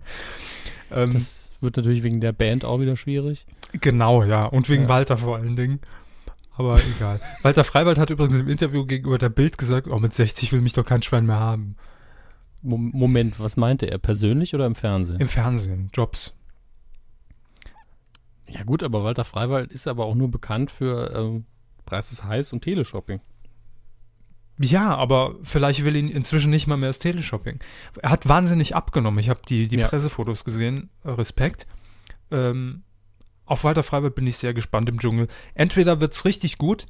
Ähm, 0.93 1.13
Das 1.13 1.51
wird 1.61 1.77
natürlich 1.77 2.03
wegen 2.05 2.21
der 2.21 2.33
Band 2.33 2.65
auch 2.65 2.79
wieder 2.81 2.97
schwierig. 2.97 3.47
genau, 3.73 4.23
ja. 4.23 4.45
Und 4.45 4.69
wegen 4.69 4.85
Ja. 4.85 4.89
Walter 4.91 5.19
vor 5.19 5.37
allen 5.37 5.57
Dingen. 5.57 5.81
Aber 6.61 6.79
egal. 6.97 7.21
Walter 7.43 7.65
Freiwald 7.65 7.99
hat 7.99 8.11
übrigens 8.11 8.37
im 8.37 8.49
Interview 8.49 8.85
gegenüber 8.85 9.17
der 9.19 9.31
Bild 9.31 9.57
gesagt, 9.57 9.87
oh, 9.89 9.99
mit 9.99 10.13
60 10.13 10.53
will 10.53 10.61
mich 10.61 10.75
doch 10.75 10.85
kein 10.85 11.03
Schwein 11.03 11.25
mehr 11.25 11.41
haben. 11.41 11.77
Mom- 12.63 12.91
Moment, 12.93 13.41
was 13.41 13.57
meinte 13.57 13.87
er? 13.87 13.97
Persönlich 13.99 14.55
oder 14.55 14.67
im 14.67 14.75
Fernsehen? 14.75 15.19
Im 15.21 15.29
Fernsehen, 15.29 15.89
Jobs. 15.95 16.37
ja 18.47 18.63
gut, 18.65 18.83
aber 18.83 19.05
Walter 19.05 19.25
Freiwald 19.25 19.73
ist 19.73 19.87
aber 19.89 20.05
auch 20.05 20.15
nur 20.15 20.31
bekannt 20.31 20.71
für 20.71 21.15
ähm, 21.15 21.45
Preis 21.87 22.13
ist 22.13 22.25
heiß 22.25 22.53
und 22.53 22.61
Teleshopping. 22.63 23.21
Ja, 24.59 24.95
aber 24.95 25.37
vielleicht 25.43 25.85
will 25.85 25.97
ihn 25.97 26.09
inzwischen 26.11 26.51
nicht 26.51 26.67
mal 26.67 26.77
mehr 26.77 26.91
das 26.91 26.99
Teleshopping. 26.99 27.61
Er 28.03 28.11
hat 28.11 28.29
wahnsinnig 28.29 28.77
abgenommen. 28.77 29.19
Ich 29.19 29.31
habe 29.31 29.41
die, 29.49 29.67
die 29.69 29.77
Ja. 29.77 29.89
Pressefotos 29.89 30.45
gesehen. 30.45 30.91
Respekt. 31.05 31.67
Ähm, 32.31 32.83
auf 33.51 33.65
Walter 33.65 33.83
Freiwild 33.83 34.15
bin 34.15 34.27
ich 34.27 34.37
sehr 34.37 34.55
gespannt 34.55 34.89
im 34.89 35.01
Dschungel. 35.01 35.27
Entweder 35.55 36.01
wird's 36.01 36.25
richtig 36.25 36.57
gut, 36.57 36.87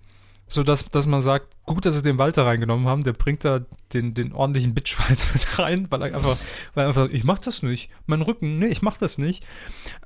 sodass 0.46 0.84
dass 0.90 1.06
man 1.06 1.22
sagt, 1.22 1.48
gut, 1.64 1.86
dass 1.86 1.94
sie 1.94 2.02
den 2.02 2.18
Walter 2.18 2.44
reingenommen 2.44 2.86
haben, 2.86 3.02
der 3.02 3.14
bringt 3.14 3.44
da 3.46 3.64
den, 3.94 4.12
den 4.12 4.32
ordentlichen 4.32 4.74
Bitchfight 4.74 5.18
mit 5.32 5.58
rein, 5.58 5.86
weil 5.90 6.02
er 6.02 6.16
einfach, 6.16 6.36
weil 6.74 6.84
er 6.84 6.88
einfach, 6.88 7.08
ich 7.08 7.24
mach 7.24 7.38
das 7.38 7.62
nicht. 7.62 7.90
Mein 8.06 8.20
Rücken, 8.20 8.58
nee, 8.58 8.66
ich 8.66 8.82
mach 8.82 8.98
das 8.98 9.16
nicht. 9.16 9.42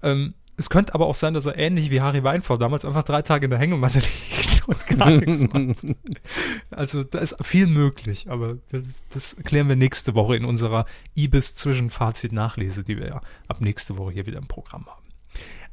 Ähm, 0.02 0.34
es 0.56 0.70
könnte 0.70 0.94
aber 0.94 1.06
auch 1.06 1.16
sein, 1.16 1.34
dass 1.34 1.46
er 1.46 1.58
ähnlich 1.58 1.90
wie 1.90 2.00
Harry 2.00 2.23
Weinfurt 2.23 2.62
damals 2.62 2.84
einfach 2.84 3.02
drei 3.02 3.23
Tage 3.23 3.46
in 3.46 3.50
der 3.50 3.58
Hängematte 3.58 3.99
liegt 4.37 4.68
und 4.68 4.87
gar 4.87 5.11
nichts 5.11 5.40
macht. 5.52 5.96
Also 6.70 7.02
da 7.02 7.18
ist 7.18 7.44
viel 7.44 7.66
möglich, 7.66 8.30
aber 8.30 8.58
das, 8.70 9.04
das 9.08 9.37
klären 9.42 9.68
wir 9.68 9.75
nächste 9.75 10.14
Woche 10.14 10.37
in 10.37 10.44
unserer 10.44 10.87
Ibis-Zwischenfazit-Nachlese, 11.16 12.84
die 12.84 12.96
wir 12.96 13.08
ja 13.08 13.20
ab 13.49 13.61
nächste 13.61 13.99
Woche 13.99 14.12
hier 14.12 14.26
wieder 14.26 14.38
im 14.38 14.46
Programm 14.46 14.87
haben. 14.87 15.03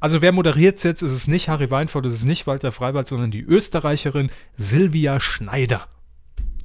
Also 0.02 0.24
wer 0.24 0.32
moderiert 0.32 0.84
jetzt? 0.84 1.04
Es 1.04 1.14
ist 1.14 1.28
nicht 1.28 1.48
Harry 1.48 1.70
Weinfurt, 1.70 2.08
es 2.08 2.16
ist 2.16 2.26
nicht 2.26 2.48
Walter 2.48 2.72
Freiwald, 2.72 3.08
sondern 3.08 3.30
die 3.30 3.44
Österreicherin 3.44 4.32
Silvia 4.56 5.20
Schneider. 5.20 5.88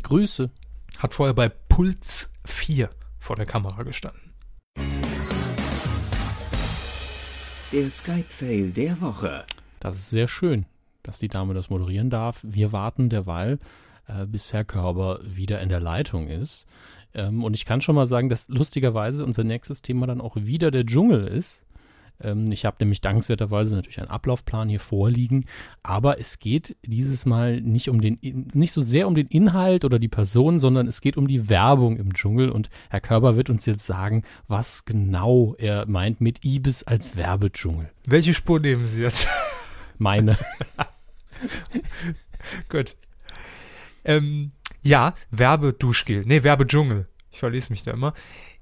Grüße. 0.03 0.51
Hat 0.97 1.13
vorher 1.13 1.35
bei 1.35 1.51
Puls 1.51 2.33
4 2.47 2.89
vor 3.19 3.37
der 3.37 3.45
Kamera 3.45 3.83
gestanden. 3.83 4.33
Der 7.73 7.91
Skype-Fail 7.91 8.71
der 8.71 8.99
Woche. 9.03 9.45
Das 9.81 9.97
ist 9.97 10.09
sehr 10.09 10.29
schön, 10.29 10.65
dass 11.03 11.19
die 11.19 11.29
Dame 11.29 11.53
das 11.53 11.69
moderieren 11.69 12.09
darf. 12.09 12.41
Wir 12.43 12.73
warten 12.73 13.11
derweil, 13.11 13.59
äh, 14.07 14.25
bis 14.25 14.55
Herr 14.55 14.65
Körber 14.65 15.21
wieder 15.23 15.61
in 15.61 15.69
der 15.69 15.81
Leitung 15.81 16.29
ist. 16.29 16.67
Ähm, 17.13 17.45
und 17.45 17.53
ich 17.53 17.67
kann 17.67 17.83
schon 17.83 17.97
mal 17.97 18.07
sagen, 18.07 18.31
dass 18.31 18.49
lustigerweise 18.49 19.27
unser 19.27 19.45
nächstes 19.45 19.83
Thema 19.83 20.07
dann 20.07 20.23
auch 20.23 20.37
wieder 20.37 20.71
der 20.71 20.87
Dschungel 20.87 21.27
ist. 21.27 21.66
Ähm, 22.21 22.51
ich 22.53 22.65
habe 22.65 22.77
nämlich 22.81 23.01
dankenswerterweise 23.01 23.77
natürlich 23.77 23.99
einen 23.99 24.11
Ablaufplan 24.11 24.69
hier 24.69 24.81
vorliegen, 24.81 25.47
aber 25.83 26.19
es 26.21 26.39
geht 26.39 26.77
dieses 26.85 27.27
Mal 27.27 27.61
nicht 27.61 27.89
um 27.89 28.01
den, 28.01 28.19
nicht 28.55 28.73
so 28.73 28.81
sehr 28.81 29.07
um 29.09 29.15
den 29.15 29.27
Inhalt 29.27 29.85
oder 29.85 29.99
die 29.99 30.09
Person, 30.09 30.59
sondern 30.59 30.87
es 30.87 31.01
geht 31.01 31.17
um 31.17 31.29
die 31.29 31.49
Werbung 31.49 31.97
im 31.97 32.15
Dschungel 32.15 32.51
und 32.51 32.71
Herr 32.91 33.01
Körber 33.01 33.37
wird 33.37 33.51
uns 33.51 33.67
jetzt 33.67 33.87
sagen, 33.87 34.23
was 34.47 34.85
genau 34.85 35.55
er 35.59 35.87
meint 35.87 36.21
mit 36.21 36.45
Ibis 36.45 36.83
als 36.83 37.17
Werbedschungel. 37.17 37.91
Welche 38.07 38.35
Spur 38.35 38.61
nehmen 38.61 38.87
Sie 38.87 39.03
jetzt? 39.03 39.29
Meine. 39.99 40.37
Gut. 42.69 42.97
Ähm, 44.05 44.53
ja, 44.83 45.15
Werbeduschgel. 45.31 46.25
Nee, 46.27 46.43
Werbedschungel. 46.43 47.09
Ich 47.31 47.41
verlese 47.41 47.73
mich 47.73 47.83
da 47.83 47.91
immer. 47.91 48.15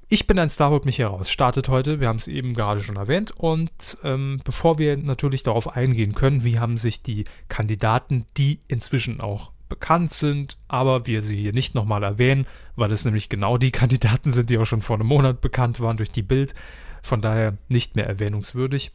Ich 0.09 0.27
bin 0.27 0.39
ein 0.39 0.51
Star, 0.51 0.71
holt 0.71 0.85
mich 0.85 0.99
heraus. 0.99 1.31
Startet 1.31 1.69
heute, 1.69 1.99
wir 1.99 2.09
haben 2.09 2.19
es 2.19 2.29
eben 2.29 2.53
gerade 2.53 2.81
schon 2.81 2.97
erwähnt. 2.97 3.33
Und 3.37 3.99
ähm, 4.05 4.41
bevor 4.45 4.79
wir 4.79 4.97
natürlich 4.97 5.43
darauf 5.43 5.75
eingehen 5.77 6.15
können, 6.15 6.45
wie 6.45 6.59
haben 6.59 6.77
sich 6.77 7.03
die 7.03 7.25
Kandidaten, 7.49 8.27
die 8.37 8.61
inzwischen 8.69 9.21
auch 9.21 9.51
bekannt 9.69 10.11
sind, 10.11 10.59
aber 10.69 11.07
wir 11.07 11.23
sie 11.23 11.39
hier 11.39 11.53
nicht 11.55 11.75
nochmal 11.75 12.03
erwähnen, 12.03 12.47
weil 12.77 12.93
es 12.93 13.05
nämlich 13.05 13.29
genau 13.29 13.57
die 13.57 13.71
Kandidaten 13.73 14.31
sind, 14.31 14.51
die 14.51 14.59
auch 14.59 14.67
schon 14.67 14.83
vor 14.83 14.97
einem 14.97 15.07
Monat 15.07 15.41
bekannt 15.41 15.81
waren 15.81 15.97
durch 15.97 16.11
die 16.11 16.23
Bild. 16.23 16.55
Von 17.03 17.21
daher 17.21 17.57
nicht 17.69 17.97
mehr 17.97 18.07
erwähnungswürdig. 18.07 18.93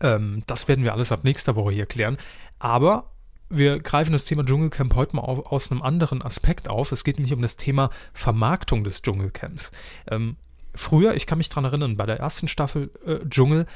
Ähm, 0.00 0.42
das 0.46 0.66
werden 0.66 0.84
wir 0.84 0.92
alles 0.92 1.12
ab 1.12 1.22
nächster 1.22 1.56
Woche 1.56 1.72
hier 1.72 1.86
klären. 1.86 2.18
Aber 2.58 3.10
wir 3.48 3.78
greifen 3.78 4.12
das 4.12 4.24
Thema 4.24 4.44
Dschungelcamp 4.44 4.94
heute 4.94 5.16
mal 5.16 5.22
auf, 5.22 5.46
aus 5.46 5.70
einem 5.70 5.82
anderen 5.82 6.22
Aspekt 6.22 6.68
auf. 6.68 6.92
Es 6.92 7.04
geht 7.04 7.16
nämlich 7.16 7.32
um 7.32 7.42
das 7.42 7.56
Thema 7.56 7.90
Vermarktung 8.12 8.84
des 8.84 9.02
Dschungelcamps. 9.02 9.70
Ähm, 10.08 10.36
früher, 10.74 11.14
ich 11.14 11.26
kann 11.26 11.38
mich 11.38 11.48
dran 11.48 11.64
erinnern, 11.64 11.96
bei 11.96 12.06
der 12.06 12.18
ersten 12.18 12.48
Staffel 12.48 12.90
äh, 13.06 13.26
Dschungel, 13.28 13.66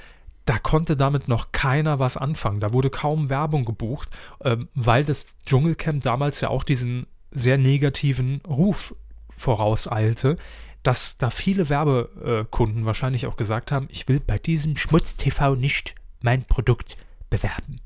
da 0.44 0.58
konnte 0.58 0.96
damit 0.96 1.28
noch 1.28 1.52
keiner 1.52 1.98
was 1.98 2.16
anfangen. 2.16 2.60
Da 2.60 2.72
wurde 2.72 2.90
kaum 2.90 3.30
Werbung 3.30 3.64
gebucht, 3.64 4.08
ähm, 4.44 4.68
weil 4.74 5.04
das 5.04 5.36
Dschungelcamp 5.46 6.02
damals 6.02 6.40
ja 6.40 6.48
auch 6.48 6.64
diesen 6.64 7.06
sehr 7.30 7.58
negativen 7.58 8.40
Ruf 8.48 8.94
vorauseilte, 9.30 10.36
dass 10.82 11.18
da 11.18 11.30
viele 11.30 11.68
Werbekunden 11.68 12.86
wahrscheinlich 12.86 13.26
auch 13.26 13.36
gesagt 13.36 13.70
haben, 13.70 13.86
ich 13.90 14.08
will 14.08 14.20
bei 14.20 14.38
diesem 14.38 14.76
Schmutz-TV 14.76 15.54
nicht 15.54 15.94
mein 16.22 16.44
Produkt 16.44 16.96
bewerben. 17.28 17.80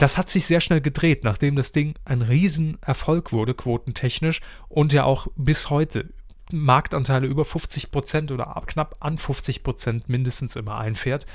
Das 0.00 0.16
hat 0.16 0.30
sich 0.30 0.46
sehr 0.46 0.60
schnell 0.60 0.80
gedreht, 0.80 1.24
nachdem 1.24 1.56
das 1.56 1.72
Ding 1.72 1.94
ein 2.06 2.22
Riesenerfolg 2.22 3.34
wurde, 3.34 3.52
quotentechnisch, 3.52 4.40
und 4.70 4.94
ja 4.94 5.04
auch 5.04 5.26
bis 5.36 5.68
heute 5.68 6.08
Marktanteile 6.52 7.26
über 7.26 7.44
50 7.44 7.90
Prozent 7.90 8.32
oder 8.32 8.60
knapp 8.64 8.96
an 9.00 9.18
50 9.18 9.62
Prozent 9.62 10.08
mindestens 10.08 10.56
immer 10.56 10.78
einfährt. 10.78 11.26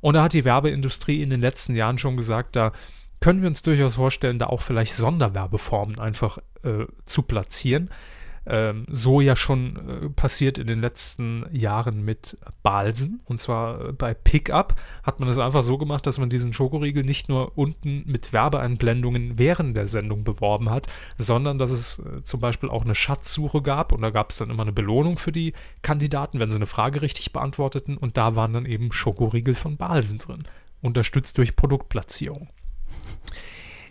Und 0.00 0.14
da 0.14 0.22
hat 0.22 0.32
die 0.32 0.46
Werbeindustrie 0.46 1.22
in 1.22 1.28
den 1.28 1.42
letzten 1.42 1.76
Jahren 1.76 1.98
schon 1.98 2.16
gesagt, 2.16 2.56
da 2.56 2.72
können 3.20 3.42
wir 3.42 3.48
uns 3.48 3.62
durchaus 3.62 3.96
vorstellen, 3.96 4.38
da 4.38 4.46
auch 4.46 4.62
vielleicht 4.62 4.94
Sonderwerbeformen 4.94 5.98
einfach 5.98 6.38
äh, 6.62 6.86
zu 7.04 7.22
platzieren. 7.24 7.90
Ähm, 8.46 8.86
so 8.90 9.20
ja 9.20 9.36
schon 9.36 9.76
äh, 9.76 10.08
passiert 10.10 10.58
in 10.58 10.66
den 10.66 10.80
letzten 10.80 11.46
Jahren 11.50 12.04
mit 12.04 12.36
Balsen. 12.62 13.22
Und 13.24 13.40
zwar 13.40 13.88
äh, 13.88 13.92
bei 13.92 14.12
Pickup 14.12 14.74
hat 15.02 15.18
man 15.18 15.28
das 15.28 15.38
einfach 15.38 15.62
so 15.62 15.78
gemacht, 15.78 16.06
dass 16.06 16.18
man 16.18 16.28
diesen 16.28 16.52
Schokoriegel 16.52 17.04
nicht 17.04 17.28
nur 17.28 17.56
unten 17.56 18.04
mit 18.06 18.32
Werbeeinblendungen 18.32 19.38
während 19.38 19.76
der 19.76 19.86
Sendung 19.86 20.24
beworben 20.24 20.70
hat, 20.70 20.88
sondern 21.16 21.58
dass 21.58 21.70
es 21.70 21.98
äh, 21.98 22.22
zum 22.22 22.40
Beispiel 22.40 22.68
auch 22.68 22.84
eine 22.84 22.94
Schatzsuche 22.94 23.62
gab. 23.62 23.92
Und 23.92 24.02
da 24.02 24.10
gab 24.10 24.30
es 24.30 24.36
dann 24.36 24.50
immer 24.50 24.62
eine 24.62 24.72
Belohnung 24.72 25.16
für 25.16 25.32
die 25.32 25.54
Kandidaten, 25.82 26.38
wenn 26.38 26.50
sie 26.50 26.56
eine 26.56 26.66
Frage 26.66 27.00
richtig 27.00 27.32
beantworteten. 27.32 27.96
Und 27.96 28.16
da 28.16 28.36
waren 28.36 28.52
dann 28.52 28.66
eben 28.66 28.92
Schokoriegel 28.92 29.54
von 29.54 29.76
Balsen 29.76 30.18
drin. 30.18 30.44
Unterstützt 30.82 31.38
durch 31.38 31.56
Produktplatzierung. 31.56 32.48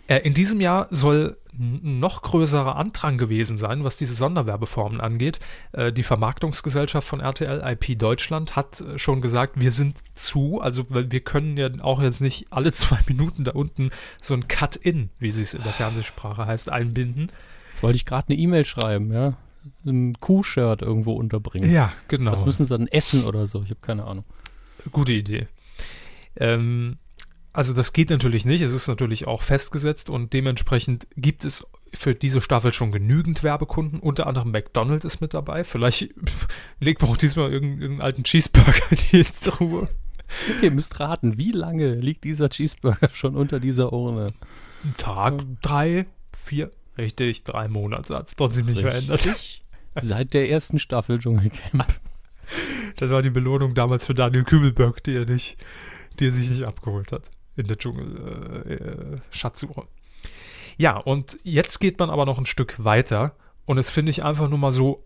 Äh, 0.06 0.18
In 0.18 0.34
diesem 0.34 0.60
Jahr 0.60 0.88
soll 0.90 1.36
ein 1.56 2.00
noch 2.00 2.22
größerer 2.22 2.76
Andrang 2.76 3.16
gewesen 3.16 3.58
sein, 3.58 3.84
was 3.84 3.96
diese 3.96 4.14
Sonderwerbeformen 4.14 5.00
angeht. 5.00 5.38
Äh, 5.72 5.92
Die 5.92 6.02
Vermarktungsgesellschaft 6.02 7.06
von 7.06 7.20
RTL 7.20 7.62
IP 7.64 7.98
Deutschland 7.98 8.56
hat 8.56 8.80
äh, 8.80 8.98
schon 8.98 9.20
gesagt, 9.20 9.60
wir 9.60 9.70
sind 9.70 10.02
zu, 10.14 10.60
also 10.60 10.84
weil 10.90 11.10
wir 11.12 11.20
können 11.20 11.56
ja 11.56 11.68
auch 11.80 12.02
jetzt 12.02 12.20
nicht 12.20 12.46
alle 12.50 12.72
zwei 12.82 12.98
Minuten 13.06 13.44
da 13.44 13.52
unten 13.52 13.90
so 14.20 14.34
ein 14.34 14.48
Cut-In, 14.48 15.10
wie 15.18 15.30
sie 15.30 15.42
es 15.42 15.54
in 15.54 15.62
der 15.62 15.72
Fernsehsprache 15.72 16.46
heißt, 16.46 16.70
einbinden. 16.70 17.30
Jetzt 17.72 17.82
wollte 17.82 17.96
ich 17.96 18.04
gerade 18.04 18.28
eine 18.28 18.38
E-Mail 18.38 18.64
schreiben, 18.64 19.12
ja. 19.12 19.34
Ein 19.86 20.18
Kuh-Shirt 20.20 20.82
irgendwo 20.82 21.14
unterbringen. 21.14 21.72
Ja, 21.72 21.92
genau. 22.08 22.30
Das 22.32 22.44
müssen 22.44 22.66
sie 22.66 22.76
dann 22.76 22.86
essen 22.88 23.24
oder 23.24 23.46
so. 23.46 23.62
Ich 23.62 23.70
habe 23.70 23.80
keine 23.80 24.04
Ahnung. 24.04 24.24
Gute 24.92 25.12
Idee. 25.12 25.48
Ähm, 26.36 26.98
also 27.54 27.72
das 27.72 27.92
geht 27.92 28.10
natürlich 28.10 28.44
nicht. 28.44 28.62
Es 28.62 28.74
ist 28.74 28.88
natürlich 28.88 29.28
auch 29.28 29.42
festgesetzt 29.42 30.10
und 30.10 30.32
dementsprechend 30.32 31.06
gibt 31.16 31.44
es 31.44 31.64
für 31.94 32.12
diese 32.12 32.40
Staffel 32.40 32.72
schon 32.72 32.90
genügend 32.90 33.44
Werbekunden. 33.44 34.00
Unter 34.00 34.26
anderem 34.26 34.50
McDonald's 34.50 35.04
ist 35.04 35.20
mit 35.20 35.34
dabei. 35.34 35.62
Vielleicht 35.62 36.12
legt 36.80 37.00
man 37.00 37.12
auch 37.12 37.16
diesmal 37.16 37.52
irgendeinen, 37.52 37.80
irgendeinen 37.80 38.06
alten 38.06 38.24
Cheeseburger 38.24 38.72
die 39.12 39.20
ins 39.20 39.60
Ruhe. 39.60 39.88
Ihr 40.62 40.72
müsst 40.72 40.98
raten, 40.98 41.38
wie 41.38 41.52
lange 41.52 41.94
liegt 41.94 42.24
dieser 42.24 42.48
Cheeseburger 42.48 43.08
schon 43.12 43.36
unter 43.36 43.60
dieser 43.60 43.92
Urne? 43.92 44.34
Ein 44.82 44.96
Tag, 44.98 45.44
drei, 45.62 46.06
vier, 46.36 46.72
richtig, 46.98 47.44
drei 47.44 47.68
Monate 47.68 48.16
hat 48.16 48.26
es 48.26 48.34
trotzdem 48.34 48.66
nicht 48.66 48.80
verändert. 48.80 49.28
Seit 49.94 50.34
der 50.34 50.50
ersten 50.50 50.80
Staffel 50.80 51.20
Dschungelcamp. 51.20 51.86
Das 52.96 53.10
war 53.10 53.22
die 53.22 53.30
Belohnung 53.30 53.74
damals 53.74 54.06
für 54.06 54.14
Daniel 54.14 54.42
Kübelberg, 54.42 55.04
die 55.04 55.14
er 55.14 55.24
nicht, 55.24 55.56
die 56.18 56.26
er 56.26 56.32
sich 56.32 56.50
nicht 56.50 56.64
abgeholt 56.64 57.12
hat 57.12 57.30
in 57.56 57.66
der 57.66 57.78
Dschungel 57.78 58.64
äh, 58.66 58.74
äh. 58.74 59.18
Ja, 60.76 60.96
und 60.96 61.38
jetzt 61.44 61.78
geht 61.78 61.98
man 61.98 62.10
aber 62.10 62.26
noch 62.26 62.38
ein 62.38 62.46
Stück 62.46 62.84
weiter 62.84 63.36
und 63.64 63.76
das 63.76 63.90
finde 63.90 64.10
ich 64.10 64.24
einfach 64.24 64.48
nur 64.48 64.58
mal 64.58 64.72
so 64.72 65.04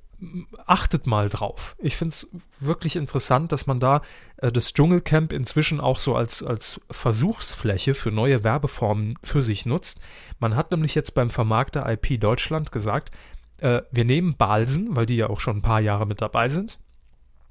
achtet 0.66 1.06
mal 1.06 1.28
drauf. 1.28 1.76
Ich 1.78 1.96
finde 1.96 2.10
es 2.10 2.28
wirklich 2.58 2.96
interessant, 2.96 3.52
dass 3.52 3.66
man 3.66 3.78
da 3.78 4.02
äh, 4.38 4.50
das 4.50 4.72
Dschungelcamp 4.72 5.32
inzwischen 5.32 5.80
auch 5.80 5.98
so 5.98 6.16
als, 6.16 6.42
als 6.42 6.80
Versuchsfläche 6.90 7.94
für 7.94 8.10
neue 8.10 8.42
Werbeformen 8.42 9.14
für 9.22 9.42
sich 9.42 9.64
nutzt. 9.64 10.00
Man 10.40 10.56
hat 10.56 10.70
nämlich 10.70 10.94
jetzt 10.94 11.14
beim 11.14 11.30
Vermarkter 11.30 11.88
IP 11.88 12.20
Deutschland 12.20 12.72
gesagt, 12.72 13.12
äh, 13.58 13.82
wir 13.92 14.04
nehmen 14.04 14.36
Balsen, 14.36 14.96
weil 14.96 15.06
die 15.06 15.16
ja 15.16 15.30
auch 15.30 15.40
schon 15.40 15.58
ein 15.58 15.62
paar 15.62 15.80
Jahre 15.80 16.06
mit 16.06 16.20
dabei 16.20 16.48
sind. 16.48 16.78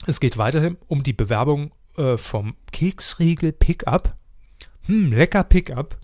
Es 0.06 0.20
geht 0.20 0.38
weiterhin 0.38 0.78
um 0.88 1.04
die 1.04 1.14
Bewerbung 1.14 1.72
äh, 1.98 2.18
vom 2.18 2.56
Keksriegel 2.72 3.54
Pickup. 3.54 4.16
Hm, 4.88 5.12
lecker 5.12 5.44
Pickup. 5.44 5.98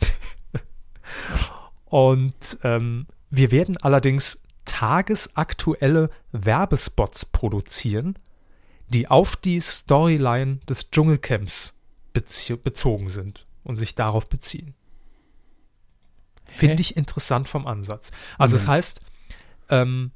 Und 1.85 2.57
ähm, 2.63 3.07
wir 3.29 3.51
werden 3.51 3.77
allerdings 3.77 4.41
tagesaktuelle 4.65 6.09
Werbespots 6.31 7.25
produzieren, 7.25 8.17
die 8.89 9.07
auf 9.07 9.35
die 9.35 9.59
Storyline 9.59 10.57
des 10.69 10.91
Dschungelcamps 10.91 11.73
bezogen 12.13 13.09
sind 13.09 13.47
und 13.63 13.75
sich 13.75 13.95
darauf 13.95 14.29
beziehen. 14.29 14.75
Finde 16.45 16.81
ich 16.81 16.95
interessant 16.97 17.47
vom 17.47 17.65
Ansatz. 17.65 18.11
Also, 18.37 18.55
es 18.55 18.55
Mhm. 18.55 18.59
das 18.59 18.67
heißt, 18.67 19.01
ähm, 19.69 20.11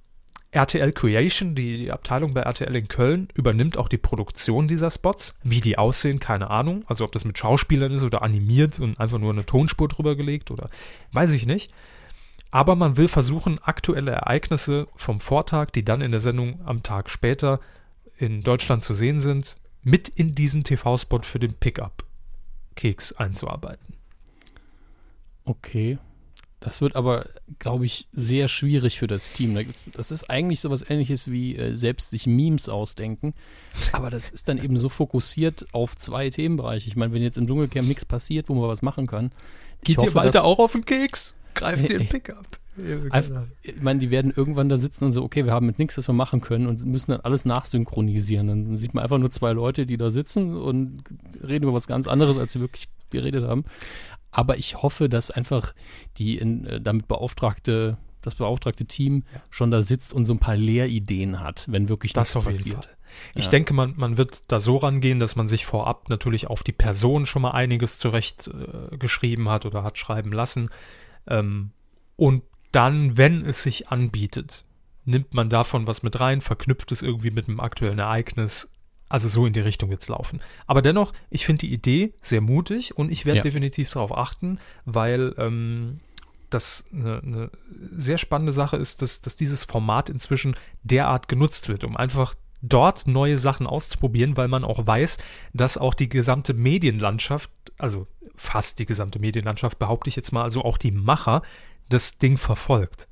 RTL 0.52 0.94
Creation, 0.94 1.56
die, 1.56 1.92
Abteilung 1.92 2.34
bei 2.34 2.42
RTL 2.42 2.76
in 2.76 2.88
Köln, 2.88 3.28
übernimmt 3.34 3.78
auch 3.78 3.90
die 3.90 3.98
Produktion 3.98 4.68
dieser 4.68 4.90
Spots. 4.90 5.36
Wie 5.44 5.62
die 5.62 5.78
aussehen, 5.78 6.20
keine 6.20 6.50
Ahnung. 6.50 6.84
Also 6.88 7.04
ob 7.04 7.12
das 7.12 7.26
mit 7.26 7.38
Schauspielern 7.38 7.92
ist 7.92 8.04
oder 8.04 8.22
animiert 8.22 8.80
und 8.80 9.00
einfach 9.00 9.20
nur 9.20 9.34
eine 9.34 9.46
Tonspur 9.46 9.88
drüber 9.88 10.16
gelegt 10.16 10.50
oder 10.50 10.70
weiß 11.12 11.32
ich 11.32 11.46
nicht. 11.46 11.74
Aber 12.50 12.76
man 12.76 12.96
will 12.96 13.10
versuchen, 13.10 13.60
aktuelle 13.62 14.12
Ereignisse 14.12 14.88
vom 14.96 15.20
Vortag, 15.20 15.72
die 15.72 15.84
dann 15.84 16.02
in 16.02 16.12
der 16.12 16.22
Sendung 16.22 16.62
am 16.66 16.82
Tag 16.82 17.10
später 17.10 17.60
in 18.18 18.42
Deutschland 18.42 18.82
zu 18.82 18.94
sehen 18.94 19.20
sind, 19.20 19.58
mit 19.84 20.08
in 20.08 20.34
diesen 20.34 20.64
TV-Spot 20.64 21.22
für 21.24 21.40
den 21.40 21.54
Pickup-Keks 21.54 23.14
einzuarbeiten. 23.14 23.96
Okay. 25.44 25.98
Das 26.60 26.82
wird 26.82 26.96
aber, 26.96 27.28
glaube 27.60 27.86
ich, 27.86 28.08
sehr 28.14 28.48
schwierig 28.48 28.98
für 28.98 29.06
das 29.08 29.32
Team. 29.32 29.58
Das 29.94 30.10
ist 30.12 30.30
eigentlich 30.30 30.60
sowas 30.60 30.84
ähnliches 30.90 31.30
wie 31.32 31.56
äh, 31.56 31.76
selbst 31.76 32.10
sich 32.10 32.26
Memes 32.26 32.68
ausdenken. 32.68 33.36
Aber 33.92 34.10
das 34.10 34.30
ist 34.32 34.50
dann 34.50 34.58
eben 34.58 34.76
so 34.76 34.90
fokussiert 34.90 35.68
auf 35.72 35.96
zwei 35.96 36.30
Themenbereiche. 36.32 36.88
Ich 36.88 36.96
meine, 36.96 37.14
wenn 37.14 37.22
jetzt 37.22 37.38
im 37.38 37.46
Dschungelcamp 37.46 37.88
nichts 37.88 38.06
passiert, 38.06 38.50
wo 38.50 38.56
man 38.56 38.68
was 38.70 38.82
machen 38.82 39.06
kann. 39.06 39.32
ich 39.84 39.98
hoffe, 39.98 40.14
dass- 40.34 40.44
auch 40.44 40.58
auf 40.60 40.72
den 40.72 40.84
Keks? 40.86 41.36
Greift 41.54 41.90
dir 41.90 42.00
einen 42.00 42.08
Pickup. 42.10 42.60
Einfach- 43.12 43.46
Ich 43.64 43.82
meine, 43.82 44.00
die 44.00 44.12
werden 44.12 44.32
irgendwann 44.36 44.70
da 44.70 44.78
sitzen 44.78 45.06
und 45.06 45.12
so, 45.12 45.24
okay, 45.24 45.46
wir 45.46 45.52
haben 45.54 45.66
mit 45.66 45.80
nichts, 45.80 45.98
was 45.98 46.08
wir 46.08 46.14
machen 46.14 46.42
können 46.42 46.68
und 46.68 46.86
müssen 46.86 47.12
dann 47.12 47.22
alles 47.22 47.46
nachsynchronisieren. 47.46 48.48
Dann 48.48 48.78
sieht 48.78 48.94
man 48.94 49.04
einfach 49.04 49.18
nur 49.18 49.32
zwei 49.32 49.52
Leute, 49.54 49.86
die 49.86 49.98
da 49.98 50.10
sitzen 50.12 50.56
und 50.56 51.04
reden 51.44 51.64
über 51.64 51.74
was 51.74 51.88
ganz 51.88 52.08
anderes, 52.08 52.38
als 52.38 52.54
sie 52.54 52.60
wirklich 52.60 52.88
geredet 53.10 53.46
haben. 53.46 53.64
Aber 54.38 54.60
ich 54.60 54.84
hoffe, 54.84 55.10
dass 55.10 55.32
einfach 55.32 55.74
die 56.18 56.38
in, 56.38 56.64
äh, 56.68 56.80
damit 56.80 57.08
beauftragte, 57.08 57.98
das 58.22 58.36
beauftragte 58.36 58.86
Team 58.86 59.24
schon 59.50 59.72
da 59.72 59.82
sitzt 59.82 60.14
und 60.14 60.26
so 60.26 60.34
ein 60.36 60.40
paar 60.40 60.56
Lehrideen 60.56 61.40
hat, 61.40 61.66
wenn 61.70 61.90
wirklich 61.90 62.14
Das 62.14 62.36
auf 62.36 62.46
jeden 62.46 62.58
passiert. 62.58 62.86
Fall. 62.86 62.98
Ich 63.34 63.46
Ja. 63.46 63.50
denke, 63.52 63.74
man, 63.74 63.96
man 63.98 64.18
wird 64.18 64.44
da 64.52 64.60
so 64.60 64.78
rangehen, 64.78 65.20
dass 65.20 65.36
man 65.36 65.48
sich 65.48 65.66
vorab 65.66 66.10
natürlich 66.10 66.46
auf 66.46 66.62
die 66.62 66.72
Person 66.72 67.26
schon 67.26 67.42
mal 67.42 67.52
einiges 67.52 67.98
zurecht 67.98 68.48
äh, 68.48 69.46
hat 69.48 69.66
oder 69.66 69.82
hat 69.84 69.98
schreiben 69.98 70.32
lassen. 70.32 70.70
Ähm, 71.26 71.72
und 72.16 72.44
dann, 72.72 73.18
wenn 73.18 73.44
es 73.44 73.64
sich 73.64 73.90
anbietet, 73.90 74.66
nimmt 75.04 75.34
man 75.34 75.50
davon 75.50 75.88
was 75.88 76.04
mit 76.04 76.20
rein, 76.20 76.42
verknüpft 76.42 76.92
es 76.92 77.02
irgendwie 77.02 77.32
mit 77.32 77.48
einem 77.48 77.60
aktuellen 77.60 77.98
Ereignis. 77.98 78.70
Also 79.10 79.30
so 79.30 79.46
in 79.46 79.54
die 79.54 79.62
Richtung 79.62 79.90
jetzt 79.92 80.10
laufen. 80.10 80.42
Aber 80.66 80.82
dennoch, 80.82 81.14
ich 81.30 81.46
finde 81.46 81.62
die 81.62 81.74
Idee 81.74 82.14
sehr 82.22 82.42
mutig 82.42 82.98
und 82.98 83.12
ich 83.12 83.26
werde 83.26 83.38
Ja. 83.38 83.44
definitiv 83.44 83.90
darauf 83.90 84.16
achten, 84.16 84.60
weil 84.86 85.34
ähm, 85.38 86.02
das 86.50 86.86
eine, 86.94 87.22
eine 87.24 87.52
sehr 87.92 88.18
spannende 88.18 88.54
Sache 88.54 88.78
ist, 88.78 89.02
dass, 89.02 89.22
dass 89.22 89.36
dieses 89.36 89.64
Format 89.64 90.10
inzwischen 90.10 90.56
derart 90.84 91.28
genutzt 91.28 91.70
wird, 91.70 91.84
um 91.84 91.96
einfach 91.98 92.36
dort 92.62 93.08
neue 93.08 93.38
Sachen 93.38 93.68
auszuprobieren, 93.68 94.36
weil 94.36 94.48
man 94.48 94.64
auch 94.64 94.86
weiß, 94.86 95.18
dass 95.54 95.78
auch 95.78 95.94
die 95.94 96.10
gesamte 96.10 96.54
Medienlandschaft, 96.54 97.52
also 97.78 98.08
fast 98.36 98.80
die 98.80 98.86
gesamte 98.86 99.20
Medienlandschaft, 99.20 99.80
behaupte 99.80 100.10
ich 100.10 100.16
jetzt 100.16 100.32
mal, 100.32 100.44
also 100.44 100.64
auch 100.64 100.78
die 100.78 100.92
Macher, 100.92 101.42
das 101.90 102.18
Ding 102.18 102.38
verfolgt. 102.38 103.08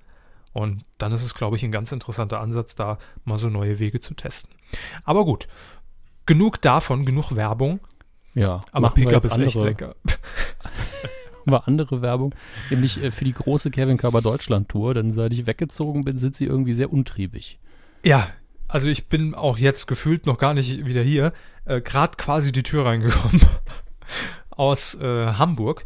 Und 0.52 0.86
dann 0.98 1.12
ist 1.12 1.24
es, 1.24 1.34
glaube 1.34 1.58
ich, 1.58 1.64
ein 1.64 1.72
ganz 1.72 1.92
interessanter 1.92 2.40
Ansatz, 2.40 2.76
da 2.76 2.98
mal 3.26 3.38
so 3.38 3.50
neue 3.50 3.80
Wege 3.80 4.00
zu 4.00 4.14
testen. 4.14 4.54
Aber 5.04 5.26
gut, 5.26 5.48
genug 6.26 6.62
davon, 6.62 7.06
genug 7.06 7.36
Werbung. 7.36 7.80
Ja, 8.34 8.62
Aber 8.72 8.90
Pickup 8.90 9.24
ist 9.24 9.38
echt 9.38 9.56
andere- 9.56 9.66
lecker. 9.66 9.96
war 11.46 11.68
andere 11.68 12.02
Werbung, 12.02 12.34
nämlich 12.70 13.02
äh, 13.02 13.12
für 13.12 13.24
die 13.24 13.34
große 13.34 13.70
Kevin 13.72 13.98
Körber 13.98 14.22
Deutschland 14.22 14.68
Tour. 14.68 14.94
Denn 14.94 15.12
seit 15.12 15.32
ich 15.32 15.46
weggezogen 15.46 16.04
bin, 16.04 16.18
sind 16.18 16.36
sie 16.36 16.46
irgendwie 16.46 16.74
sehr 16.74 16.92
untriebig. 16.92 17.60
Ja, 18.04 18.30
also 18.68 18.88
ich 18.88 19.08
bin 19.08 19.36
auch 19.36 19.58
jetzt 19.58 19.86
gefühlt 19.86 20.26
noch 20.26 20.38
gar 20.38 20.54
nicht 20.54 20.86
wieder 20.86 21.02
hier, 21.04 21.34
äh, 21.66 21.82
gerade 21.82 22.18
quasi 22.18 22.52
die 22.52 22.64
Tür 22.64 22.86
reingekommen 22.86 23.42
aus 24.50 24.96
äh, 24.96 25.34
Hamburg. 25.34 25.86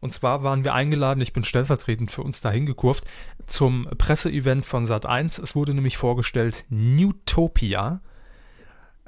Und 0.00 0.12
zwar 0.12 0.44
waren 0.44 0.62
wir 0.62 0.74
eingeladen, 0.74 1.20
ich 1.20 1.32
bin 1.32 1.42
stellvertretend 1.42 2.10
für 2.10 2.22
uns 2.22 2.40
dahin 2.40 2.66
gekurft, 2.66 3.04
zum 3.46 3.88
Presseevent 3.98 4.64
von 4.64 4.86
Sat1. 4.86 5.42
Es 5.42 5.56
wurde 5.56 5.74
nämlich 5.74 5.96
vorgestellt 5.96 6.64
Newtopia. 6.68 8.00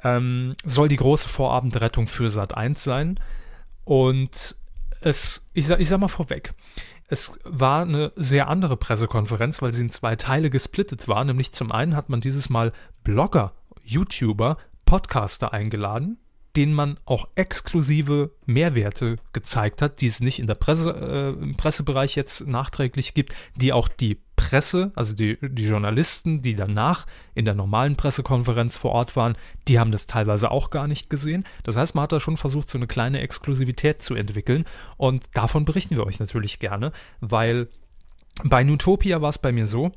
Ähm, 0.03 0.55
soll 0.63 0.87
die 0.87 0.97
große 0.97 1.29
Vorabendrettung 1.29 2.07
für 2.07 2.27
Sat1 2.27 2.79
sein. 2.79 3.19
Und 3.83 4.55
es, 5.01 5.49
ich 5.53 5.67
sag, 5.67 5.79
ich 5.79 5.89
sag 5.89 5.99
mal 5.99 6.07
vorweg, 6.07 6.53
es 7.07 7.37
war 7.43 7.81
eine 7.81 8.13
sehr 8.15 8.47
andere 8.47 8.77
Pressekonferenz, 8.77 9.61
weil 9.61 9.73
sie 9.73 9.81
in 9.81 9.89
zwei 9.89 10.15
Teile 10.15 10.49
gesplittet 10.49 11.07
war. 11.07 11.25
Nämlich 11.25 11.51
zum 11.51 11.71
einen 11.71 11.95
hat 11.95 12.09
man 12.09 12.21
dieses 12.21 12.49
Mal 12.49 12.71
Blogger, 13.03 13.53
YouTuber, 13.83 14.57
Podcaster 14.85 15.51
eingeladen, 15.51 16.19
denen 16.55 16.73
man 16.73 16.99
auch 17.05 17.27
exklusive 17.35 18.31
Mehrwerte 18.45 19.17
gezeigt 19.33 19.81
hat, 19.81 20.01
die 20.01 20.07
es 20.07 20.19
nicht 20.21 20.39
in 20.39 20.47
der 20.47 20.55
Presse, 20.55 21.35
äh, 21.37 21.43
im 21.43 21.55
Pressebereich 21.57 22.15
jetzt 22.15 22.47
nachträglich 22.47 23.13
gibt, 23.13 23.33
die 23.55 23.73
auch 23.73 23.87
die 23.87 24.15
Presse, 24.41 24.91
also 24.95 25.13
die, 25.13 25.37
die 25.39 25.67
Journalisten, 25.67 26.41
die 26.41 26.55
danach 26.55 27.05
in 27.35 27.45
der 27.45 27.53
normalen 27.53 27.95
Pressekonferenz 27.95 28.77
vor 28.77 28.91
Ort 28.91 29.15
waren, 29.15 29.37
die 29.67 29.77
haben 29.77 29.91
das 29.91 30.07
teilweise 30.07 30.49
auch 30.49 30.71
gar 30.71 30.87
nicht 30.87 31.11
gesehen. 31.11 31.43
Das 31.61 31.77
heißt, 31.77 31.93
man 31.93 32.03
hat 32.03 32.11
da 32.11 32.19
schon 32.19 32.37
versucht, 32.37 32.67
so 32.67 32.79
eine 32.79 32.87
kleine 32.87 33.19
Exklusivität 33.19 34.01
zu 34.01 34.15
entwickeln. 34.15 34.65
Und 34.97 35.25
davon 35.33 35.63
berichten 35.63 35.95
wir 35.95 36.07
euch 36.07 36.19
natürlich 36.19 36.57
gerne, 36.57 36.91
weil 37.19 37.67
bei 38.43 38.63
Nutopia 38.63 39.21
war 39.21 39.29
es 39.29 39.37
bei 39.37 39.51
mir 39.51 39.67
so. 39.67 39.91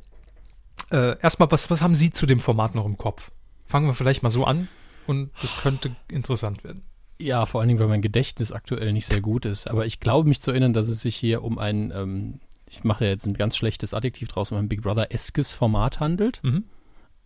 Äh, 0.91 1.19
erstmal, 1.21 1.51
was, 1.51 1.71
was 1.71 1.81
haben 1.81 1.95
Sie 1.95 2.11
zu 2.11 2.27
dem 2.27 2.39
Format 2.39 2.75
noch 2.75 2.85
im 2.85 2.99
Kopf? 2.99 3.31
Fangen 3.65 3.87
wir 3.87 3.95
vielleicht 3.95 4.23
mal 4.23 4.31
so 4.31 4.45
an 4.45 4.69
und 5.07 5.31
das 5.41 5.57
könnte 5.57 5.97
interessant 6.09 6.65
werden. 6.65 6.83
Ja, 7.19 7.47
vor 7.47 7.61
allen 7.61 7.69
Dingen, 7.69 7.81
weil 7.81 7.89
mein 7.89 8.03
Gedächtnis 8.03 8.53
aktuell 8.53 8.93
nicht 8.93 9.07
sehr 9.07 9.23
gut 9.23 9.47
ist. 9.47 9.69
Aber 9.69 9.87
ich 9.87 10.01
glaube 10.01 10.29
mich 10.29 10.43
zu 10.43 10.51
erinnern, 10.51 10.75
dass 10.75 10.89
es 10.89 11.01
sich 11.01 11.17
hier 11.17 11.43
um 11.43 11.59
ein, 11.59 11.93
ähm, 11.97 12.41
ich 12.67 12.85
mache 12.85 13.05
ja 13.05 13.11
jetzt 13.11 13.27
ein 13.27 13.35
ganz 13.35 13.57
schlechtes 13.57 13.95
Adjektiv 13.95 14.29
draus, 14.29 14.53
um 14.53 14.59
ein 14.59 14.69
Big 14.69 14.83
Brother-eskes 14.83 15.53
Format 15.53 16.01
handelt. 16.01 16.41
Mhm. 16.43 16.65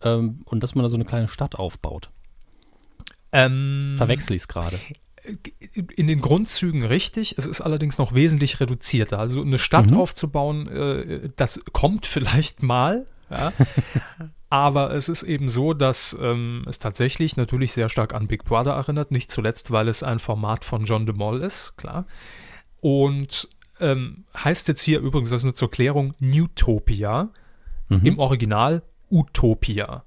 Ähm, 0.01 0.41
und 0.45 0.63
dass 0.63 0.75
man 0.75 0.83
da 0.83 0.89
so 0.89 0.97
eine 0.97 1.05
kleine 1.05 1.27
Stadt 1.27 1.55
aufbaut. 1.55 2.09
Ähm, 3.31 3.93
Verwechsel 3.97 4.35
ich 4.35 4.43
es 4.43 4.47
gerade. 4.47 4.79
in 5.95 6.07
den 6.07 6.21
Grundzügen 6.21 6.83
richtig. 6.83 7.35
Es 7.37 7.45
ist 7.45 7.61
allerdings 7.61 7.97
noch 7.97 8.13
wesentlich 8.13 8.59
reduzierter. 8.59 9.19
Also 9.19 9.41
eine 9.41 9.57
Stadt 9.57 9.91
Mhm. 9.91 9.97
aufzubauen, 9.97 10.67
äh, 10.67 11.29
das 11.35 11.59
kommt 11.73 12.05
vielleicht 12.05 12.63
mal. 12.63 13.05
Ja. 13.29 13.53
Aber 14.49 14.95
es 14.95 15.09
ist 15.09 15.21
eben 15.21 15.47
so, 15.47 15.73
dass 15.75 16.17
ähm, 16.19 16.63
es 16.67 16.79
tatsächlich 16.79 17.37
natürlich 17.37 17.71
sehr 17.71 17.87
stark 17.89 18.15
an 18.15 18.27
Big 18.27 18.45
Brother 18.45 18.71
erinnert. 18.71 19.11
Nicht 19.11 19.29
zuletzt, 19.29 19.69
weil 19.69 19.87
es 19.87 20.01
ein 20.01 20.17
Format 20.17 20.65
von 20.65 20.85
John 20.85 21.05
de 21.05 21.15
Mol 21.15 21.41
ist, 21.41 21.77
klar. 21.77 22.07
Und 22.81 23.47
ähm, 23.79 24.25
heißt 24.35 24.67
jetzt 24.67 24.81
hier 24.81 24.99
übrigens, 24.99 25.29
das 25.29 25.41
ist 25.41 25.45
nur 25.45 25.53
zur 25.55 25.71
Klärung, 25.71 26.13
Newtopia. 26.19 27.29
Mhm. 27.89 28.05
Im 28.05 28.19
Original 28.19 28.83
Utopia. 29.09 30.03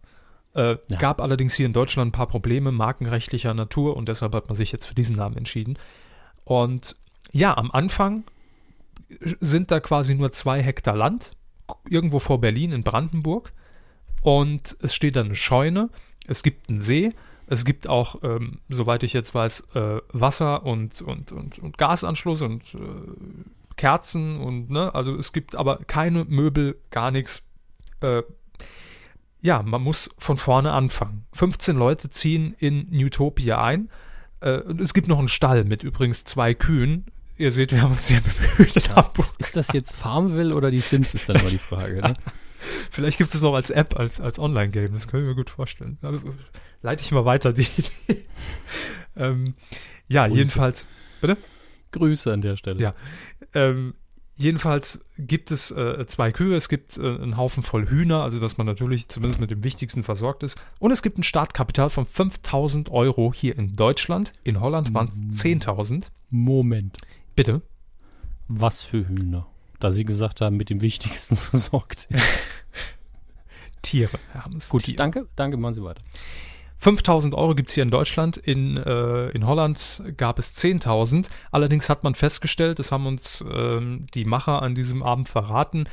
Äh, 0.55 0.77
Ja. 0.89 0.99
Gab 0.99 1.21
allerdings 1.21 1.55
hier 1.55 1.67
in 1.67 1.73
Deutschland 1.73 2.09
ein 2.09 2.13
paar 2.13 2.29
Probleme 2.29 2.73
markenrechtlicher 2.73 3.55
Natur 3.55 3.97
und 3.97 4.09
deshalb 4.09 4.35
hat 4.35 4.49
man 4.49 4.55
sich 4.55 4.71
jetzt 4.71 4.87
für 4.87 4.95
diesen 4.95 5.17
Namen 5.17 5.37
entschieden. 5.37 5.79
Und 6.45 6.97
ja, 7.33 7.57
am 7.57 7.71
Anfang 7.71 8.25
sind 9.41 9.71
da 9.71 9.81
quasi 9.81 10.15
nur 10.15 10.31
zwei 10.33 10.63
Hektar 10.63 10.97
Land, 10.97 11.33
irgendwo 11.89 12.19
vor 12.19 12.41
Berlin 12.41 12.73
in 12.73 12.83
Brandenburg. 12.83 13.53
Und 14.23 14.77
es 14.81 14.95
steht 14.95 15.17
dann 15.17 15.27
eine 15.27 15.35
Scheune, 15.35 15.91
es 16.27 16.43
gibt 16.43 16.69
einen 16.69 16.81
See, 16.81 17.13
es 17.49 17.65
gibt 17.65 17.89
auch, 17.89 18.23
ähm, 18.23 18.61
soweit 18.69 19.03
ich 19.03 19.13
jetzt 19.13 19.35
weiß, 19.35 19.75
äh, 19.75 19.99
Wasser 20.13 20.65
und, 20.65 21.03
und, 21.03 21.33
und, 21.33 21.59
und 21.59 21.77
Gasanschluss 21.79 22.43
und 22.43 22.75
äh, 22.75 22.79
Kerzen 23.83 24.39
und, 24.39 24.71
ne, 24.71 24.95
also 24.95 25.17
es 25.17 25.33
gibt 25.33 25.57
aber 25.57 25.79
keine 25.89 26.25
Möbel, 26.25 26.79
gar 26.93 27.11
nichts. 27.11 27.49
Äh, 28.01 28.23
ja, 29.41 29.61
man 29.61 29.83
muss 29.83 30.09
von 30.19 30.37
vorne 30.37 30.71
anfangen. 30.71 31.27
15 31.33 31.77
Leute 31.77 32.09
ziehen 32.09 32.55
in 32.61 32.87
Newtopia 32.91 33.61
ein. 33.61 33.91
Äh, 34.39 34.59
und 34.61 34.81
es 34.81 34.95
gibt 34.95 35.09
noch 35.09 35.19
einen 35.19 35.27
Stall 35.27 35.65
mit 35.65 35.83
übrigens 35.83 36.23
zwei 36.23 36.55
Kühen. 36.55 37.07
Ihr 37.39 37.51
seht, 37.51 37.73
wir 37.73 37.83
haben 37.83 37.91
uns 37.91 38.07
sehr 38.07 38.21
bemüht 38.21 38.77
in 38.77 38.95
Hamburg. 38.95 39.27
Ist 39.41 39.57
das 39.57 39.73
jetzt 39.73 39.97
Farmville 39.97 40.55
oder 40.55 40.71
die 40.71 40.79
Sims, 40.79 41.13
ist 41.15 41.29
dann 41.29 41.41
immer 41.41 41.51
die 41.51 41.59
Frage. 41.59 42.03
Ne? 42.03 42.15
Vielleicht 42.93 43.19
gibt 43.19 43.31
es 43.31 43.35
es 43.35 43.43
noch 43.43 43.55
als 43.55 43.71
App, 43.71 43.99
als, 43.99 44.21
als 44.21 44.39
Online-Game. 44.39 44.93
Das 44.93 45.09
können 45.09 45.25
wir 45.25 45.31
mir 45.31 45.35
gut 45.35 45.51
vorstellen. 45.51 45.99
Leite 46.83 47.03
ich 47.03 47.11
mal 47.11 47.25
weiter 47.25 47.53
die 47.53 47.67
Idee. 47.77 48.27
ähm, 49.17 49.55
ja, 50.07 50.29
Grüße. 50.29 50.39
jedenfalls. 50.39 50.87
Grüße 51.93 52.33
an 52.33 52.41
der 52.41 52.57
Stelle. 52.57 52.81
Ja. 52.81 52.95
Ähm, 53.55 53.95
jedenfalls 54.37 55.05
gibt 55.19 55.51
es 55.51 55.71
äh, 55.71 56.07
zwei 56.07 56.33
Kühe, 56.33 56.57
es 56.57 56.69
gibt 56.69 56.97
äh, 56.99 57.03
einen 57.03 57.37
Haufen 57.37 57.63
voll 57.63 57.89
Hühner, 57.89 58.23
also 58.23 58.41
dass 58.41 58.59
man 58.59 58.67
natürlich 58.67 59.09
zumindest 59.09 59.41
mit 59.41 59.51
dem 59.51 59.65
Wichtigsten 59.65 60.03
versorgt 60.03 60.43
ist. 60.43 60.61
Und 60.79 60.91
es 60.91 61.03
gibt 61.03 61.19
ein 61.19 61.23
Startkapital 61.23 61.91
von 61.91 62.07
5000 62.07 62.91
Euro 62.91 63.33
hier 63.35 63.57
in 63.57 63.75
Deutschland. 63.75 64.33
In 64.45 64.61
Holland 64.61 64.95
waren 64.95 65.09
es 65.09 65.21
10.000. 65.45 66.07
Moment. 66.31 66.97
Bitte. 67.37 67.63
Was 68.49 68.83
für 68.83 69.07
Hühner? 69.09 69.47
Da 69.81 69.91
sie 69.91 70.05
gesagt 70.05 70.41
haben, 70.41 70.57
mit 70.57 70.71
dem 70.71 70.81
Wichtigsten 70.81 71.37
versorgt. 71.37 72.09
Tiere. 73.83 74.19
haben 74.35 74.57
es. 74.57 74.69
Gut, 74.69 74.85
Tiere. 74.85 74.97
danke, 74.97 75.29
danke, 75.37 75.57
machen 75.57 75.75
Sie 75.75 75.83
weiter. 75.83 76.03
5000 76.83 77.35
Euro 77.37 77.55
gibt 77.55 77.69
es 77.69 77.75
hier 77.77 77.85
in 77.85 77.91
Deutschland, 77.91 78.37
in, 78.37 78.77
äh, 78.77 79.29
in 79.29 79.47
Holland 79.47 80.03
gab 80.17 80.41
es 80.41 80.57
10.000. 80.57 81.29
Allerdings 81.53 81.89
hat 81.89 82.03
man 82.03 82.17
festgestellt, 82.17 82.81
das 82.81 82.91
haben 82.91 83.07
uns 83.07 83.45
ähm, 83.49 84.07
die 84.15 84.25
Macher 84.25 84.63
an 84.63 84.75
diesem 84.75 85.05
Abend 85.05 85.29
verraten, 85.29 85.85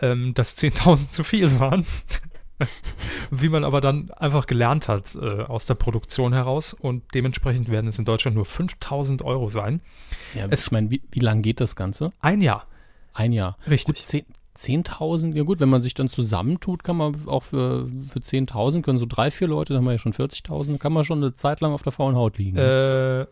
ähm, 0.00 0.34
dass 0.34 0.56
10.000 0.56 1.10
zu 1.10 1.24
viel 1.24 1.58
waren. 1.58 1.84
Wie 3.32 3.48
man 3.48 3.64
aber 3.64 3.80
dann 3.80 4.12
einfach 4.12 4.46
gelernt 4.46 4.86
hat 4.86 5.16
äh, 5.16 5.42
aus 5.42 5.66
der 5.66 5.74
Produktion 5.74 6.32
heraus 6.32 6.74
und 6.74 7.02
dementsprechend 7.12 7.68
werden 7.68 7.88
es 7.88 7.98
in 7.98 8.04
Deutschland 8.04 8.36
nur 8.36 8.44
5000 8.46 9.22
Euro 9.22 9.48
sein. 9.48 9.80
Ja, 10.32 10.46
Es- 10.48 10.66
ich 10.66 10.72
meine, 10.72 10.90
wie, 10.92 11.02
wie 11.10 11.20
lang 11.20 11.42
geht 11.42 11.58
das 11.60 11.74
Ganze? 11.74 12.12
Ein 12.20 12.40
Jahr. 12.40 12.66
Ein 13.12 13.32
Jahr. 13.32 13.58
Richtig. 13.68 14.24
Gut, 14.56 14.60
zehn- 14.62 14.84
10.000, 14.84 15.34
ja 15.36 15.42
gut, 15.42 15.60
wenn 15.60 15.68
man 15.68 15.82
sich 15.82 15.94
dann 15.94 16.08
zusammentut, 16.08 16.82
kann 16.84 16.96
man 16.96 17.14
auch 17.26 17.42
für, 17.42 17.86
für 18.08 18.18
10.000, 18.20 18.82
können 18.82 18.98
so 18.98 19.06
drei, 19.06 19.30
vier 19.30 19.48
Leute, 19.48 19.72
dann 19.72 19.78
haben 19.78 19.86
wir 19.86 19.92
ja 19.92 19.98
schon 19.98 20.12
40.000, 20.12 20.78
kann 20.78 20.92
man 20.92 21.04
schon 21.04 21.18
eine 21.22 21.34
Zeit 21.34 21.60
lang 21.60 21.72
auf 21.72 21.82
der 21.82 21.92
faulen 21.92 22.16
Haut 22.16 22.38
liegen. 22.38 22.56
Äh, 22.56 23.26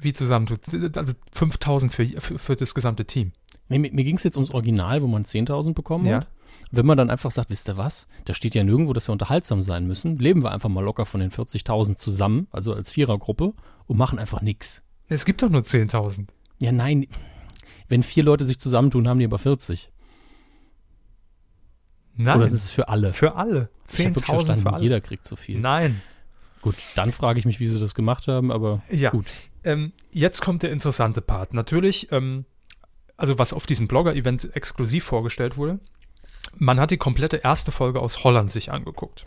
wie 0.00 0.12
zusammentut. 0.12 0.60
Also 0.96 1.14
5000 1.32 1.90
für, 1.92 2.06
für, 2.20 2.38
für 2.38 2.56
das 2.56 2.74
gesamte 2.74 3.04
Team. 3.06 3.32
Nee, 3.68 3.78
mir 3.78 3.90
mir 3.92 4.04
ging 4.04 4.16
es 4.16 4.24
jetzt 4.24 4.36
ums 4.36 4.50
Original, 4.52 5.02
wo 5.02 5.06
man 5.06 5.24
10.000 5.24 5.74
bekommen 5.74 6.06
Ja. 6.06 6.16
hat. 6.18 6.28
Wenn 6.70 6.86
man 6.86 6.98
dann 6.98 7.10
einfach 7.10 7.30
sagt, 7.30 7.50
wisst 7.50 7.68
ihr 7.68 7.76
was, 7.76 8.06
da 8.24 8.34
steht 8.34 8.54
ja 8.54 8.64
nirgendwo, 8.64 8.92
dass 8.92 9.08
wir 9.08 9.12
unterhaltsam 9.12 9.62
sein 9.62 9.86
müssen, 9.86 10.18
leben 10.18 10.42
wir 10.42 10.50
einfach 10.52 10.68
mal 10.68 10.82
locker 10.84 11.06
von 11.06 11.20
den 11.20 11.30
40.000 11.30 11.94
zusammen, 11.96 12.48
also 12.50 12.72
als 12.74 12.90
Vierergruppe, 12.90 13.54
und 13.86 13.96
machen 13.96 14.18
einfach 14.18 14.42
nichts. 14.42 14.82
Es 15.08 15.24
gibt 15.24 15.42
doch 15.42 15.48
nur 15.50 15.62
10.000. 15.62 16.26
Ja, 16.60 16.72
nein, 16.72 17.06
wenn 17.88 18.02
vier 18.02 18.24
Leute 18.24 18.44
sich 18.44 18.58
zusammentun, 18.58 19.06
haben 19.08 19.18
die 19.20 19.24
aber 19.24 19.38
40. 19.38 19.92
Nein. 22.16 22.36
Oder 22.36 22.44
ist 22.46 22.52
es 22.52 22.70
für 22.70 22.88
alle? 22.88 23.12
für 23.12 23.36
alle. 23.36 23.68
Ich 23.88 23.98
hab 24.06 24.14
wirklich 24.16 24.24
10.000 24.24 24.28
verstanden, 24.30 24.62
für 24.62 24.72
alle. 24.72 24.82
Jeder 24.82 25.00
kriegt 25.00 25.26
so 25.26 25.36
viel. 25.36 25.58
Nein. 25.58 26.00
Gut, 26.62 26.74
dann 26.96 27.12
frage 27.12 27.38
ich 27.38 27.44
mich, 27.44 27.60
wie 27.60 27.66
sie 27.68 27.78
das 27.78 27.94
gemacht 27.94 28.26
haben, 28.26 28.50
aber 28.50 28.82
Ja. 28.90 29.10
gut. 29.10 29.26
Ähm, 29.64 29.92
jetzt 30.10 30.42
kommt 30.42 30.62
der 30.62 30.72
interessante 30.72 31.20
Part. 31.20 31.54
Natürlich, 31.54 32.10
ähm, 32.12 32.44
also 33.16 33.38
was 33.38 33.52
auf 33.52 33.66
diesem 33.66 33.86
Blogger-Event 33.88 34.54
exklusiv 34.56 35.04
vorgestellt 35.04 35.56
wurde, 35.56 35.78
man 36.56 36.80
hat 36.80 36.90
die 36.90 36.96
komplette 36.96 37.36
erste 37.38 37.70
Folge 37.72 38.00
aus 38.00 38.24
Holland 38.24 38.50
sich 38.50 38.72
angeguckt. 38.72 39.26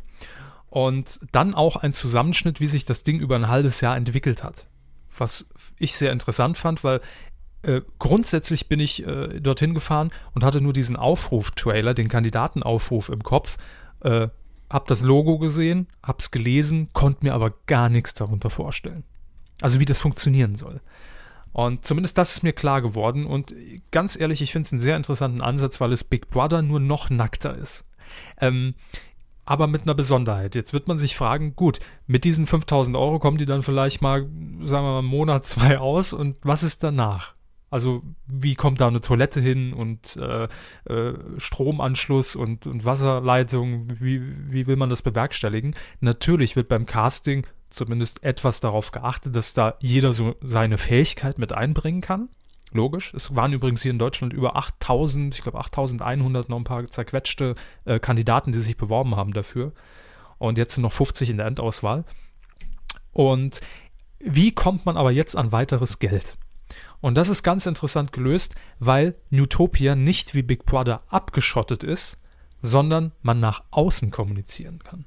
Und 0.69 1.19
dann 1.31 1.55
auch 1.55 1.75
ein 1.77 1.93
Zusammenschnitt, 1.93 2.59
wie 2.59 2.67
sich 2.67 2.85
das 2.85 3.03
Ding 3.03 3.19
über 3.19 3.35
ein 3.35 3.47
halbes 3.47 3.81
Jahr 3.81 3.95
entwickelt 3.97 4.43
hat. 4.43 4.67
Was 5.17 5.45
ich 5.77 5.95
sehr 5.95 6.11
interessant 6.11 6.57
fand, 6.57 6.83
weil 6.83 7.01
äh, 7.61 7.81
grundsätzlich 7.99 8.69
bin 8.69 8.79
ich 8.79 9.05
äh, 9.05 9.39
dorthin 9.39 9.73
gefahren 9.73 10.11
und 10.33 10.43
hatte 10.43 10.61
nur 10.61 10.73
diesen 10.73 10.95
Aufruf-Trailer, 10.95 11.93
den 11.93 12.07
Kandidatenaufruf 12.07 13.09
im 13.09 13.23
Kopf. 13.23 13.57
Äh, 14.01 14.29
hab 14.69 14.87
das 14.87 15.01
Logo 15.01 15.39
gesehen, 15.39 15.87
hab's 16.03 16.31
gelesen, 16.31 16.89
konnte 16.93 17.25
mir 17.25 17.33
aber 17.33 17.53
gar 17.65 17.89
nichts 17.89 18.13
darunter 18.13 18.49
vorstellen. 18.49 19.03
Also 19.61 19.79
wie 19.79 19.85
das 19.85 19.99
funktionieren 19.99 20.55
soll. 20.55 20.79
Und 21.51 21.83
zumindest 21.83 22.17
das 22.17 22.33
ist 22.33 22.43
mir 22.43 22.53
klar 22.53 22.81
geworden. 22.81 23.25
Und 23.25 23.53
ganz 23.91 24.17
ehrlich, 24.17 24.41
ich 24.41 24.51
finde 24.51 24.67
es 24.67 24.71
einen 24.71 24.79
sehr 24.79 24.95
interessanten 24.95 25.41
Ansatz, 25.41 25.81
weil 25.81 25.91
es 25.91 26.03
Big 26.03 26.29
Brother 26.29 26.61
nur 26.61 26.79
noch 26.79 27.09
nackter 27.09 27.57
ist. 27.57 27.85
Ähm, 28.39 28.75
aber 29.43 29.65
mit 29.65 29.81
einer 29.81 29.95
Besonderheit. 29.95 30.53
Jetzt 30.53 30.73
wird 30.73 30.87
man 30.87 30.99
sich 30.99 31.15
fragen, 31.15 31.55
gut, 31.55 31.79
mit 32.05 32.23
diesen 32.23 32.45
5000 32.45 32.95
Euro 32.95 33.17
kommen 33.17 33.39
die 33.39 33.47
dann 33.47 33.63
vielleicht 33.63 34.01
mal, 34.01 34.21
sagen 34.21 34.29
wir 34.69 34.81
mal, 34.81 34.99
einen 34.99 35.07
Monat, 35.07 35.45
zwei 35.45 35.79
aus. 35.79 36.13
Und 36.13 36.37
was 36.43 36.61
ist 36.61 36.83
danach? 36.83 37.33
Also 37.69 38.01
wie 38.27 38.55
kommt 38.55 38.81
da 38.81 38.87
eine 38.87 39.01
Toilette 39.01 39.41
hin 39.41 39.73
und 39.73 40.17
äh, 40.17 40.47
äh, 40.91 41.13
Stromanschluss 41.37 42.35
und, 42.35 42.65
und 42.65 42.85
Wasserleitung? 42.85 43.87
Wie, 43.99 44.21
wie 44.51 44.67
will 44.67 44.75
man 44.75 44.89
das 44.89 45.01
bewerkstelligen? 45.01 45.75
Natürlich 45.99 46.55
wird 46.55 46.67
beim 46.67 46.85
Casting 46.85 47.45
zumindest 47.69 48.23
etwas 48.23 48.59
darauf 48.59 48.91
geachtet, 48.91 49.35
dass 49.35 49.53
da 49.53 49.75
jeder 49.79 50.13
so 50.13 50.35
seine 50.41 50.77
Fähigkeit 50.77 51.37
mit 51.37 51.53
einbringen 51.53 52.01
kann. 52.01 52.29
Logisch. 52.71 53.13
Es 53.13 53.35
waren 53.35 53.53
übrigens 53.53 53.81
hier 53.81 53.91
in 53.91 53.99
Deutschland 53.99 54.33
über 54.33 54.55
8000, 54.55 55.35
ich 55.35 55.41
glaube 55.41 55.57
8100 55.59 56.49
noch 56.49 56.57
ein 56.57 56.63
paar 56.63 56.85
zerquetschte 56.85 57.55
äh, 57.85 57.99
Kandidaten, 57.99 58.51
die 58.51 58.59
sich 58.59 58.77
beworben 58.77 59.15
haben 59.15 59.33
dafür. 59.33 59.73
Und 60.37 60.57
jetzt 60.57 60.75
sind 60.75 60.83
noch 60.83 60.93
50 60.93 61.29
in 61.31 61.37
der 61.37 61.47
Endauswahl. 61.47 62.05
Und 63.11 63.61
wie 64.19 64.53
kommt 64.53 64.85
man 64.85 64.97
aber 64.97 65.11
jetzt 65.11 65.35
an 65.35 65.51
weiteres 65.51 65.99
Geld? 65.99 66.37
Und 67.01 67.15
das 67.15 67.29
ist 67.29 67.43
ganz 67.43 67.65
interessant 67.65 68.11
gelöst, 68.11 68.55
weil 68.79 69.15
Newtopia 69.29 69.95
nicht 69.95 70.35
wie 70.35 70.41
Big 70.41 70.65
Brother 70.65 71.03
abgeschottet 71.07 71.83
ist, 71.83 72.17
sondern 72.61 73.13
man 73.21 73.39
nach 73.39 73.63
außen 73.71 74.11
kommunizieren 74.11 74.79
kann. 74.83 75.05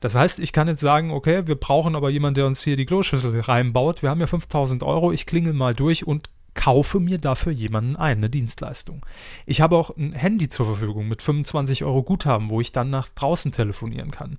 Das 0.00 0.14
heißt, 0.14 0.40
ich 0.40 0.52
kann 0.52 0.68
jetzt 0.68 0.80
sagen, 0.80 1.12
okay, 1.12 1.46
wir 1.46 1.54
brauchen 1.54 1.96
aber 1.96 2.10
jemanden, 2.10 2.34
der 2.34 2.46
uns 2.46 2.62
hier 2.62 2.76
die 2.76 2.84
Kloschüssel 2.84 3.40
reinbaut. 3.40 4.02
Wir 4.02 4.10
haben 4.10 4.20
ja 4.20 4.26
5000 4.26 4.82
Euro, 4.82 5.12
ich 5.12 5.24
klingel 5.24 5.54
mal 5.54 5.74
durch 5.74 6.06
und 6.06 6.28
kaufe 6.54 7.00
mir 7.00 7.18
dafür 7.18 7.52
jemanden 7.52 7.96
ein, 7.96 8.18
eine 8.18 8.30
Dienstleistung. 8.30 9.04
Ich 9.44 9.60
habe 9.60 9.76
auch 9.76 9.96
ein 9.96 10.12
Handy 10.12 10.48
zur 10.48 10.66
Verfügung 10.66 11.08
mit 11.08 11.20
25 11.20 11.84
Euro 11.84 12.02
Guthaben, 12.02 12.50
wo 12.50 12.60
ich 12.60 12.72
dann 12.72 12.90
nach 12.90 13.08
draußen 13.08 13.52
telefonieren 13.52 14.10
kann. 14.10 14.38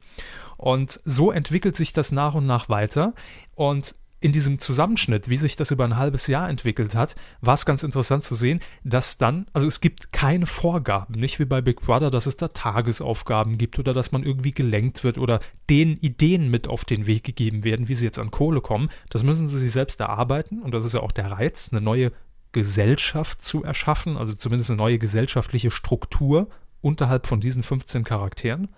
Und 0.57 0.99
so 1.03 1.31
entwickelt 1.31 1.75
sich 1.75 1.93
das 1.93 2.11
nach 2.11 2.35
und 2.35 2.45
nach 2.45 2.69
weiter. 2.69 3.13
Und 3.55 3.95
in 4.25 4.31
diesem 4.31 4.57
Zusammenschnitt, 4.57 5.29
wie 5.29 5.37
sich 5.37 5.55
das 5.55 5.69
über 5.69 5.83
ein 5.83 5.97
halbes 5.97 6.25
Jahr 6.25 6.49
entwickelt 6.49 6.95
hat, 6.95 7.15
war 7.41 7.53
es 7.53 7.67
ganz 7.67 7.83
interessant 7.83 8.23
zu 8.23 8.33
sehen, 8.33 8.59
dass 8.83 9.19
dann, 9.19 9.45
also 9.53 9.67
es 9.67 9.81
gibt 9.81 10.11
keine 10.11 10.47
Vorgaben, 10.47 11.13
nicht 11.13 11.37
wie 11.37 11.45
bei 11.45 11.61
Big 11.61 11.79
Brother, 11.79 12.09
dass 12.09 12.25
es 12.25 12.35
da 12.35 12.47
Tagesaufgaben 12.47 13.59
gibt 13.59 13.77
oder 13.77 13.93
dass 13.93 14.11
man 14.11 14.23
irgendwie 14.23 14.51
gelenkt 14.51 15.03
wird 15.03 15.19
oder 15.19 15.41
den 15.69 15.97
Ideen 15.97 16.49
mit 16.49 16.67
auf 16.67 16.85
den 16.85 17.05
Weg 17.05 17.23
gegeben 17.23 17.63
werden, 17.63 17.87
wie 17.87 17.93
sie 17.93 18.05
jetzt 18.05 18.17
an 18.17 18.31
Kohle 18.31 18.61
kommen. 18.61 18.89
Das 19.11 19.21
müssen 19.21 19.45
sie 19.45 19.59
sich 19.59 19.71
selbst 19.71 19.99
erarbeiten 19.99 20.59
und 20.63 20.73
das 20.73 20.85
ist 20.85 20.95
ja 20.95 21.01
auch 21.01 21.11
der 21.11 21.31
Reiz, 21.31 21.69
eine 21.71 21.81
neue 21.81 22.11
Gesellschaft 22.51 23.43
zu 23.43 23.63
erschaffen, 23.63 24.17
also 24.17 24.33
zumindest 24.33 24.71
eine 24.71 24.77
neue 24.77 24.97
gesellschaftliche 24.97 25.69
Struktur 25.69 26.49
unterhalb 26.81 27.27
von 27.27 27.41
diesen 27.41 27.61
15 27.61 28.03
Charakteren. 28.03 28.69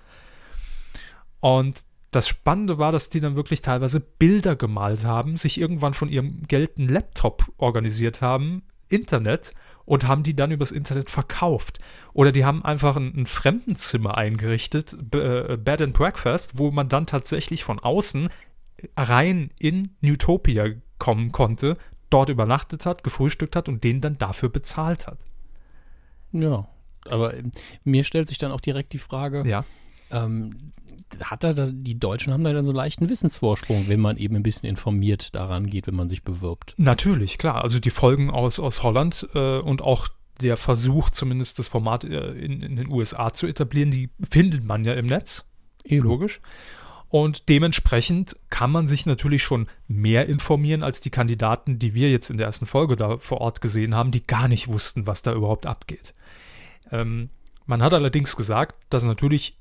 Und 1.40 1.86
das 2.18 2.28
Spannende 2.28 2.80
war, 2.80 2.92
dass 2.92 3.10
die 3.10 3.20
dann 3.20 3.36
wirklich 3.36 3.62
teilweise 3.62 4.00
Bilder 4.00 4.56
gemalt 4.56 5.06
haben, 5.06 5.38
sich 5.38 5.60
irgendwann 5.60 5.94
von 5.94 6.10
ihrem 6.10 6.44
gelten 6.48 6.88
Laptop 6.88 7.46
organisiert 7.58 8.22
haben, 8.22 8.64
Internet, 8.90 9.54
und 9.86 10.08
haben 10.08 10.24
die 10.24 10.36
dann 10.36 10.52
übers 10.52 10.72
Internet 10.72 11.10
verkauft. 11.10 11.80
Oder 12.14 12.32
die 12.32 12.44
haben 12.44 12.66
einfach 12.66 12.96
ein, 12.98 13.14
ein 13.16 13.26
Fremdenzimmer 13.26 14.18
eingerichtet, 14.18 14.94
äh, 15.14 15.58
Bed 15.58 15.82
and 15.82 15.94
Breakfast, 15.94 16.58
wo 16.58 16.72
man 16.72 16.90
dann 16.90 17.06
tatsächlich 17.06 17.64
von 17.64 17.80
außen 17.80 18.28
rein 18.98 19.52
in 19.60 19.92
Newtopia 20.02 20.70
kommen 20.98 21.32
konnte, 21.32 21.78
dort 22.10 22.30
übernachtet 22.30 22.86
hat, 22.86 23.04
gefrühstückt 23.04 23.56
hat 23.56 23.70
und 23.70 23.84
den 23.84 24.02
dann 24.02 24.18
dafür 24.18 24.50
bezahlt 24.50 25.08
hat. 25.08 25.20
Ja, 26.32 26.68
aber 27.10 27.36
ähm, 27.36 27.52
mir 27.84 28.04
stellt 28.04 28.28
sich 28.28 28.40
dann 28.40 28.52
auch 28.52 28.62
direkt 28.62 28.92
die 28.94 28.98
Frage, 28.98 29.44
Ja. 29.48 29.64
ähm, 30.12 30.74
hat 31.24 31.44
er 31.44 31.54
da, 31.54 31.68
die 31.72 32.00
Deutschen 32.00 32.34
haben 32.34 32.44
da 32.44 32.54
dann 32.54 32.64
so 32.64 32.72
einen 32.72 32.78
leichten 32.78 33.10
Wissensvorsprung, 33.10 33.88
wenn 33.88 34.00
man 34.00 34.18
eben 34.18 34.36
ein 34.36 34.44
bisschen 34.44 34.70
informiert 34.70 35.36
daran 35.36 35.68
geht, 35.68 35.88
wenn 35.88 35.96
man 35.96 36.10
sich 36.10 36.24
bewirbt. 36.24 36.74
Natürlich, 36.78 37.38
klar. 37.38 37.64
Also 37.64 37.80
die 37.80 37.90
Folgen 37.90 38.30
aus, 38.30 38.60
aus 38.60 38.84
Holland 38.84 39.28
äh, 39.34 39.60
und 39.60 39.82
auch 39.82 40.08
der 40.42 40.58
Versuch, 40.58 41.10
zumindest 41.10 41.60
das 41.60 41.68
Format 41.68 42.04
äh, 42.04 42.32
in, 42.32 42.62
in 42.62 42.76
den 42.76 42.92
USA 42.92 43.34
zu 43.34 43.48
etablieren, 43.48 43.92
die 43.92 44.10
findet 44.30 44.64
man 44.64 44.84
ja 44.84 44.94
im 44.94 45.06
Netz. 45.08 45.46
Eben. 45.84 46.08
Logisch. 46.08 46.42
Und 47.10 47.48
dementsprechend 47.48 48.36
kann 48.50 48.70
man 48.70 48.86
sich 48.86 49.06
natürlich 49.06 49.42
schon 49.42 49.68
mehr 49.88 50.28
informieren 50.28 50.84
als 50.84 51.00
die 51.00 51.10
Kandidaten, 51.10 51.80
die 51.80 51.94
wir 51.94 52.12
jetzt 52.12 52.30
in 52.30 52.38
der 52.38 52.48
ersten 52.48 52.66
Folge 52.66 52.98
da 52.98 53.18
vor 53.18 53.40
Ort 53.40 53.62
gesehen 53.62 53.96
haben, 53.96 54.12
die 54.12 54.26
gar 54.26 54.50
nicht 54.50 54.68
wussten, 54.68 55.08
was 55.08 55.22
da 55.22 55.34
überhaupt 55.34 55.66
abgeht. 55.66 56.14
Ähm, 56.92 57.30
man 57.66 57.82
hat 57.82 57.94
allerdings 57.94 58.36
gesagt, 58.36 58.76
dass 58.90 59.04
natürlich 59.04 59.58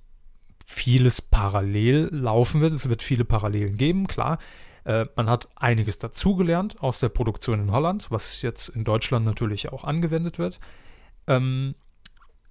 vieles 0.67 1.23
parallel 1.23 2.09
laufen 2.11 2.61
wird. 2.61 2.75
Es 2.75 2.89
wird 2.89 3.01
viele 3.03 3.25
Parallelen 3.25 3.77
geben, 3.77 4.09
klar. 4.09 4.39
Äh, 4.85 5.07
man 5.15 5.31
hat 5.31 5.49
einiges 5.55 6.01
dazugelernt 6.01 6.83
aus 6.83 6.99
der 6.99 7.09
Produktion 7.09 7.61
in 7.61 7.73
Holland, 7.73 8.11
was 8.11 8.43
jetzt 8.43 8.69
in 8.69 8.83
Deutschland 8.83 9.25
natürlich 9.25 9.73
auch 9.73 9.85
angewendet 9.85 10.41
wird. 10.41 10.59
Ähm, 11.29 11.77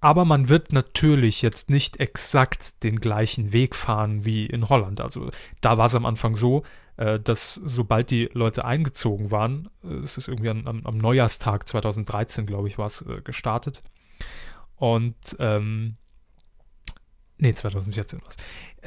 aber 0.00 0.24
man 0.24 0.48
wird 0.48 0.72
natürlich 0.72 1.42
jetzt 1.42 1.68
nicht 1.68 2.00
exakt 2.00 2.82
den 2.84 3.00
gleichen 3.00 3.52
Weg 3.52 3.74
fahren 3.74 4.24
wie 4.24 4.46
in 4.46 4.68
Holland. 4.68 5.02
Also 5.02 5.30
da 5.60 5.76
war 5.76 5.86
es 5.86 5.94
am 5.94 6.06
Anfang 6.06 6.36
so, 6.36 6.62
äh, 6.96 7.20
dass 7.20 7.54
sobald 7.54 8.10
die 8.10 8.30
Leute 8.32 8.64
eingezogen 8.64 9.30
waren, 9.30 9.68
äh, 9.84 9.88
es 9.88 10.16
ist 10.16 10.28
irgendwie 10.28 10.50
am, 10.50 10.66
am 10.66 10.96
Neujahrstag 10.96 11.68
2013, 11.68 12.46
glaube 12.46 12.68
ich, 12.68 12.78
war 12.78 12.86
es 12.86 13.04
gestartet. 13.24 13.82
Und 14.76 15.36
ähm, 15.38 15.96
nee, 17.38 17.54
2014 17.54 18.20
war 18.20 18.28
es. 18.28 18.36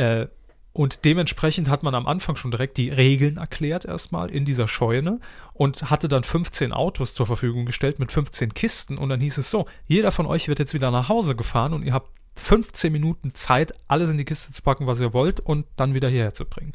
Äh, 0.02 0.28
und 0.72 1.04
dementsprechend 1.04 1.68
hat 1.68 1.84
man 1.84 1.96
am 1.96 2.08
Anfang 2.08 2.36
schon 2.36 2.52
direkt 2.52 2.78
die 2.78 2.90
Regeln 2.90 3.38
erklärt, 3.38 3.86
erstmal 3.86 4.30
in 4.30 4.46
dieser 4.46 4.68
Scheune 4.68 5.20
und 5.54 5.90
hatte 5.90 6.08
dann 6.08 6.24
15 6.24 6.72
Autos 6.72 7.14
zur 7.16 7.26
Verfügung 7.26 7.66
gestellt 7.66 8.00
mit 8.00 8.12
15 8.12 8.54
Kisten. 8.54 8.98
Und 8.98 9.10
dann 9.10 9.20
hieß 9.20 9.40
es 9.40 9.50
so: 9.50 9.66
jeder 9.88 10.12
von 10.12 10.26
euch 10.26 10.48
wird 10.48 10.60
jetzt 10.60 10.74
wieder 10.74 10.92
nach 10.92 11.10
Hause 11.10 11.36
gefahren 11.36 11.74
und 11.74 11.84
ihr 11.84 11.94
habt 11.94 12.12
15 12.36 12.94
Minuten 12.94 13.34
Zeit, 13.34 13.74
alles 13.88 14.10
in 14.10 14.18
die 14.18 14.26
Kiste 14.26 14.54
zu 14.54 14.62
packen, 14.62 14.88
was 14.88 15.02
ihr 15.02 15.14
wollt, 15.14 15.40
und 15.40 15.66
dann 15.76 15.94
wieder 15.94 16.08
hierher 16.08 16.34
zu 16.34 16.46
bringen. 16.46 16.74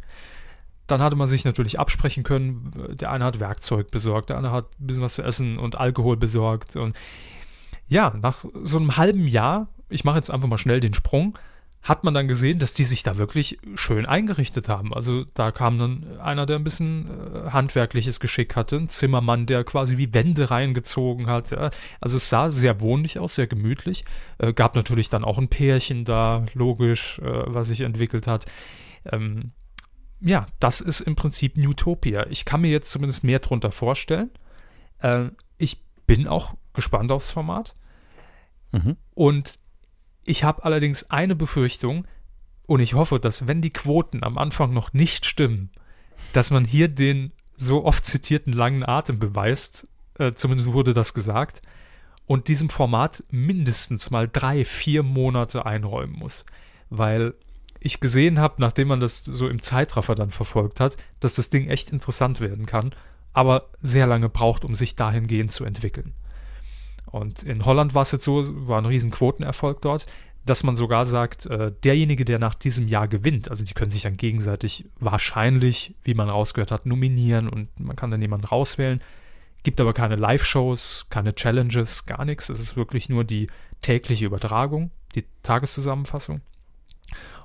Dann 0.86 1.00
hatte 1.00 1.16
man 1.16 1.28
sich 1.28 1.44
natürlich 1.44 1.78
absprechen 1.78 2.24
können. 2.24 2.72
Der 3.00 3.10
eine 3.10 3.24
hat 3.24 3.40
Werkzeug 3.40 3.90
besorgt, 3.90 4.28
der 4.28 4.36
andere 4.36 4.52
hat 4.52 4.66
ein 4.78 4.86
bisschen 4.86 5.02
was 5.02 5.14
zu 5.14 5.22
essen 5.22 5.56
und 5.58 5.78
Alkohol 5.78 6.18
besorgt. 6.18 6.76
Und 6.76 6.94
ja, 7.86 8.14
nach 8.20 8.44
so 8.64 8.76
einem 8.76 8.96
halben 8.96 9.26
Jahr, 9.26 9.68
ich 9.88 10.04
mache 10.04 10.16
jetzt 10.16 10.30
einfach 10.30 10.48
mal 10.48 10.58
schnell 10.58 10.80
den 10.80 10.92
Sprung, 10.92 11.38
hat 11.84 12.02
man 12.02 12.14
dann 12.14 12.28
gesehen, 12.28 12.58
dass 12.58 12.72
die 12.72 12.84
sich 12.84 13.02
da 13.02 13.18
wirklich 13.18 13.58
schön 13.74 14.06
eingerichtet 14.06 14.70
haben. 14.70 14.94
Also 14.94 15.24
da 15.34 15.52
kam 15.52 15.78
dann 15.78 16.18
einer, 16.18 16.46
der 16.46 16.56
ein 16.56 16.64
bisschen 16.64 17.06
äh, 17.06 17.50
handwerkliches 17.50 18.20
Geschick 18.20 18.56
hatte, 18.56 18.76
ein 18.76 18.88
Zimmermann, 18.88 19.44
der 19.44 19.64
quasi 19.64 19.98
wie 19.98 20.14
Wände 20.14 20.50
reingezogen 20.50 21.26
hat. 21.26 21.50
Ja. 21.50 21.70
Also 22.00 22.16
es 22.16 22.30
sah 22.30 22.50
sehr 22.50 22.80
wohnlich 22.80 23.18
aus, 23.18 23.34
sehr 23.34 23.46
gemütlich. 23.46 24.04
Äh, 24.38 24.54
gab 24.54 24.76
natürlich 24.76 25.10
dann 25.10 25.24
auch 25.24 25.36
ein 25.36 25.48
Pärchen 25.48 26.06
da, 26.06 26.46
logisch, 26.54 27.18
äh, 27.18 27.42
was 27.46 27.68
sich 27.68 27.82
entwickelt 27.82 28.26
hat. 28.26 28.46
Ähm, 29.12 29.52
ja, 30.20 30.46
das 30.60 30.80
ist 30.80 31.00
im 31.00 31.16
Prinzip 31.16 31.58
Newtopia. 31.58 32.26
Ich 32.30 32.46
kann 32.46 32.62
mir 32.62 32.70
jetzt 32.70 32.90
zumindest 32.90 33.24
mehr 33.24 33.40
drunter 33.40 33.70
vorstellen. 33.70 34.30
Äh, 35.00 35.26
ich 35.58 35.82
bin 36.06 36.28
auch 36.28 36.54
gespannt 36.72 37.10
aufs 37.10 37.30
Format. 37.30 37.76
Mhm. 38.72 38.96
Und 39.14 39.58
ich 40.26 40.44
habe 40.44 40.64
allerdings 40.64 41.10
eine 41.10 41.34
Befürchtung 41.34 42.06
und 42.66 42.80
ich 42.80 42.94
hoffe, 42.94 43.20
dass 43.20 43.46
wenn 43.46 43.60
die 43.60 43.72
Quoten 43.72 44.22
am 44.22 44.38
Anfang 44.38 44.72
noch 44.72 44.92
nicht 44.92 45.26
stimmen, 45.26 45.70
dass 46.32 46.50
man 46.50 46.64
hier 46.64 46.88
den 46.88 47.32
so 47.54 47.84
oft 47.84 48.04
zitierten 48.04 48.52
langen 48.52 48.84
Atem 48.84 49.18
beweist, 49.18 49.88
äh, 50.18 50.32
zumindest 50.32 50.72
wurde 50.72 50.92
das 50.92 51.14
gesagt, 51.14 51.62
und 52.26 52.48
diesem 52.48 52.70
Format 52.70 53.22
mindestens 53.30 54.10
mal 54.10 54.28
drei, 54.28 54.64
vier 54.64 55.02
Monate 55.02 55.66
einräumen 55.66 56.16
muss. 56.18 56.44
Weil 56.88 57.34
ich 57.80 58.00
gesehen 58.00 58.38
habe, 58.38 58.54
nachdem 58.58 58.88
man 58.88 59.00
das 59.00 59.24
so 59.24 59.46
im 59.46 59.60
Zeitraffer 59.60 60.14
dann 60.14 60.30
verfolgt 60.30 60.80
hat, 60.80 60.96
dass 61.20 61.34
das 61.34 61.50
Ding 61.50 61.68
echt 61.68 61.90
interessant 61.90 62.40
werden 62.40 62.64
kann, 62.64 62.94
aber 63.34 63.70
sehr 63.78 64.06
lange 64.06 64.30
braucht, 64.30 64.64
um 64.64 64.74
sich 64.74 64.96
dahingehend 64.96 65.52
zu 65.52 65.64
entwickeln. 65.64 66.14
Und 67.14 67.44
in 67.44 67.64
Holland 67.64 67.94
war 67.94 68.02
es 68.02 68.10
jetzt 68.10 68.24
so, 68.24 68.42
war 68.66 68.78
ein 68.78 68.86
riesen 68.86 69.12
Quotenerfolg 69.12 69.80
dort, 69.82 70.06
dass 70.44 70.64
man 70.64 70.74
sogar 70.74 71.06
sagt, 71.06 71.46
äh, 71.46 71.70
derjenige, 71.84 72.24
der 72.24 72.40
nach 72.40 72.56
diesem 72.56 72.88
Jahr 72.88 73.06
gewinnt, 73.06 73.48
also 73.48 73.64
die 73.64 73.72
können 73.72 73.92
sich 73.92 74.02
dann 74.02 74.16
gegenseitig 74.16 74.86
wahrscheinlich, 74.98 75.94
wie 76.02 76.14
man 76.14 76.28
rausgehört 76.28 76.72
hat, 76.72 76.86
nominieren 76.86 77.48
und 77.48 77.68
man 77.78 77.94
kann 77.94 78.10
dann 78.10 78.20
jemanden 78.20 78.48
rauswählen. 78.48 79.00
Gibt 79.62 79.80
aber 79.80 79.92
keine 79.92 80.16
Live-Shows, 80.16 81.06
keine 81.08 81.36
Challenges, 81.36 82.04
gar 82.04 82.24
nichts. 82.24 82.48
Es 82.48 82.58
ist 82.58 82.76
wirklich 82.76 83.08
nur 83.08 83.22
die 83.22 83.46
tägliche 83.80 84.26
Übertragung, 84.26 84.90
die 85.14 85.24
Tageszusammenfassung. 85.44 86.40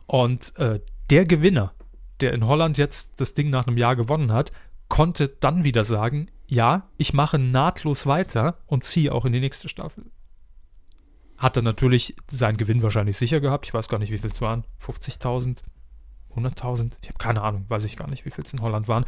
Und 0.07 0.57
äh, 0.57 0.79
der 1.11 1.25
Gewinner, 1.25 1.73
der 2.21 2.33
in 2.33 2.47
Holland 2.47 2.79
jetzt 2.79 3.21
das 3.21 3.35
Ding 3.35 3.51
nach 3.51 3.67
einem 3.67 3.77
Jahr 3.77 3.95
gewonnen 3.95 4.33
hat, 4.33 4.51
konnte 4.89 5.29
dann 5.29 5.63
wieder 5.63 5.83
sagen, 5.83 6.29
ja, 6.47 6.89
ich 6.97 7.13
mache 7.13 7.39
nahtlos 7.39 8.05
weiter 8.07 8.57
und 8.65 8.83
ziehe 8.83 9.13
auch 9.13 9.23
in 9.23 9.33
die 9.33 9.39
nächste 9.39 9.69
Staffel. 9.69 10.11
Hat 11.37 11.55
er 11.55 11.63
natürlich 11.63 12.15
seinen 12.29 12.57
Gewinn 12.57 12.83
wahrscheinlich 12.83 13.15
sicher 13.15 13.39
gehabt. 13.39 13.65
Ich 13.65 13.73
weiß 13.73 13.87
gar 13.87 13.99
nicht, 13.99 14.11
wie 14.11 14.17
viel 14.17 14.31
es 14.31 14.41
waren. 14.41 14.65
50.000, 14.85 15.59
100.000. 16.35 16.97
Ich 17.01 17.07
habe 17.07 17.17
keine 17.17 17.43
Ahnung, 17.43 17.65
weiß 17.69 17.85
ich 17.85 17.95
gar 17.95 18.09
nicht, 18.09 18.25
wie 18.25 18.31
viel 18.31 18.43
es 18.43 18.51
in 18.51 18.61
Holland 18.61 18.87
waren. 18.87 19.05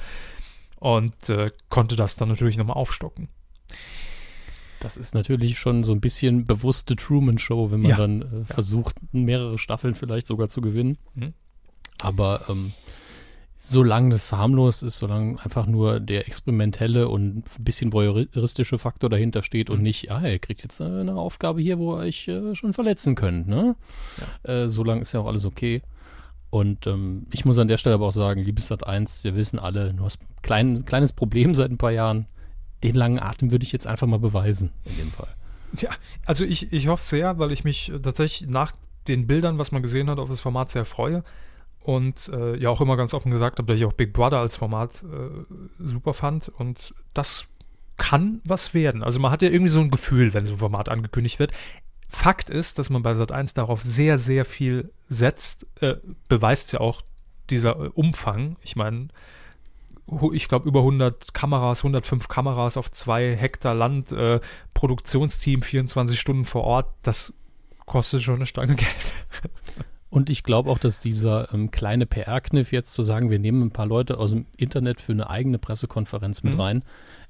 Und 0.77 1.29
äh, 1.29 1.51
konnte 1.67 1.95
das 1.95 2.15
dann 2.15 2.29
natürlich 2.29 2.57
nochmal 2.57 2.77
aufstocken. 2.77 3.27
Das 4.79 4.97
ist 4.97 5.13
natürlich 5.13 5.59
schon 5.59 5.83
so 5.83 5.91
ein 5.93 6.01
bisschen 6.01 6.47
bewusste 6.47 6.95
Truman-Show, 6.95 7.69
wenn 7.69 7.81
man 7.81 7.91
ja. 7.91 7.97
dann 7.97 8.21
äh, 8.21 8.45
versucht, 8.45 8.95
mehrere 9.11 9.59
Staffeln 9.59 9.93
vielleicht 9.93 10.25
sogar 10.25 10.47
zu 10.47 10.61
gewinnen. 10.61 10.97
Mhm. 11.13 11.33
Aber 12.01 12.45
ähm, 12.49 12.71
solange 13.63 14.09
das 14.09 14.33
harmlos 14.33 14.81
ist, 14.81 14.97
solange 14.97 15.39
einfach 15.43 15.67
nur 15.67 15.99
der 15.99 16.25
experimentelle 16.27 17.07
und 17.07 17.37
ein 17.37 17.43
bisschen 17.59 17.93
voyeuristische 17.93 18.79
Faktor 18.79 19.07
dahinter 19.11 19.43
steht 19.43 19.69
und 19.69 19.77
mhm. 19.77 19.83
nicht, 19.83 20.11
ah, 20.11 20.27
ihr 20.27 20.39
kriegt 20.39 20.63
jetzt 20.63 20.81
eine 20.81 21.15
Aufgabe 21.15 21.61
hier, 21.61 21.77
wo 21.77 21.93
ihr 21.93 21.99
euch 21.99 22.27
äh, 22.27 22.55
schon 22.55 22.73
verletzen 22.73 23.13
könnt, 23.13 23.47
ne? 23.47 23.75
Ja. 24.45 24.51
Äh, 24.51 24.69
solange 24.69 25.01
ist 25.01 25.11
ja 25.11 25.19
auch 25.19 25.27
alles 25.27 25.45
okay. 25.45 25.83
Und 26.49 26.87
ähm, 26.87 27.27
ich 27.31 27.45
muss 27.45 27.59
an 27.59 27.67
der 27.67 27.77
Stelle 27.77 27.93
aber 27.93 28.07
auch 28.07 28.11
sagen, 28.11 28.41
liebes 28.41 28.67
Sat 28.67 28.87
1, 28.87 29.23
wir 29.23 29.35
wissen 29.35 29.59
alle, 29.59 29.93
du 29.93 30.03
hast 30.05 30.19
ein 30.21 30.41
klein, 30.41 30.85
kleines 30.85 31.13
Problem 31.13 31.53
seit 31.53 31.69
ein 31.69 31.77
paar 31.77 31.91
Jahren. 31.91 32.25
Den 32.83 32.95
langen 32.95 33.19
Atem 33.19 33.51
würde 33.51 33.63
ich 33.63 33.71
jetzt 33.71 33.85
einfach 33.85 34.07
mal 34.07 34.17
beweisen, 34.17 34.71
in 34.85 34.97
dem 34.97 35.11
Fall. 35.11 35.29
Ja, 35.77 35.91
also 36.25 36.45
ich, 36.45 36.73
ich 36.73 36.87
hoffe 36.87 37.03
sehr, 37.03 37.37
weil 37.37 37.51
ich 37.51 37.63
mich 37.63 37.91
tatsächlich 38.01 38.49
nach 38.49 38.71
den 39.07 39.27
Bildern, 39.27 39.59
was 39.59 39.71
man 39.71 39.83
gesehen 39.83 40.09
hat, 40.09 40.17
auf 40.17 40.29
das 40.29 40.39
Format 40.39 40.71
sehr 40.71 40.83
freue 40.83 41.23
und 41.83 42.29
äh, 42.33 42.55
ja 42.57 42.69
auch 42.69 42.81
immer 42.81 42.97
ganz 42.97 43.13
offen 43.13 43.31
gesagt 43.31 43.57
habe, 43.57 43.65
dass 43.65 43.77
ich 43.77 43.85
auch 43.85 43.93
Big 43.93 44.13
Brother 44.13 44.39
als 44.39 44.55
Format 44.55 45.03
äh, 45.03 45.43
super 45.79 46.13
fand 46.13 46.49
und 46.49 46.93
das 47.13 47.47
kann 47.97 48.41
was 48.43 48.73
werden. 48.73 49.03
Also 49.03 49.19
man 49.19 49.31
hat 49.31 49.41
ja 49.41 49.49
irgendwie 49.49 49.71
so 49.71 49.79
ein 49.79 49.91
Gefühl, 49.91 50.33
wenn 50.33 50.45
so 50.45 50.53
ein 50.53 50.59
Format 50.59 50.89
angekündigt 50.89 51.39
wird. 51.39 51.51
Fakt 52.07 52.49
ist, 52.49 52.79
dass 52.79 52.89
man 52.89 53.03
bei 53.03 53.11
Sat1 53.11 53.55
darauf 53.55 53.83
sehr, 53.83 54.17
sehr 54.17 54.43
viel 54.43 54.91
setzt, 55.07 55.65
äh, 55.81 55.95
beweist 56.27 56.73
ja 56.73 56.79
auch 56.79 57.01
dieser 57.49 57.79
äh, 57.79 57.87
Umfang. 57.89 58.57
Ich 58.61 58.75
meine, 58.75 59.09
ich 60.33 60.47
glaube, 60.47 60.67
über 60.67 60.79
100 60.79 61.33
Kameras, 61.33 61.79
105 61.79 62.27
Kameras 62.27 62.75
auf 62.75 62.91
zwei 62.91 63.35
Hektar 63.35 63.75
Land, 63.75 64.11
äh, 64.11 64.39
Produktionsteam 64.73 65.61
24 65.61 66.19
Stunden 66.19 66.45
vor 66.45 66.63
Ort, 66.63 66.93
das 67.03 67.33
kostet 67.85 68.21
schon 68.23 68.35
eine 68.35 68.45
Stange 68.45 68.75
Geld. 68.77 69.13
Und 70.11 70.29
ich 70.29 70.43
glaube 70.43 70.69
auch, 70.69 70.77
dass 70.77 70.99
dieser 70.99 71.53
ähm, 71.53 71.71
kleine 71.71 72.05
PR-Kniff 72.05 72.73
jetzt 72.73 72.93
zu 72.93 73.01
sagen, 73.01 73.31
wir 73.31 73.39
nehmen 73.39 73.63
ein 73.63 73.71
paar 73.71 73.85
Leute 73.85 74.17
aus 74.17 74.31
dem 74.31 74.45
Internet 74.57 74.99
für 74.99 75.13
eine 75.13 75.29
eigene 75.29 75.57
Pressekonferenz 75.57 76.43
mit 76.43 76.55
mhm. 76.55 76.59
rein, 76.59 76.83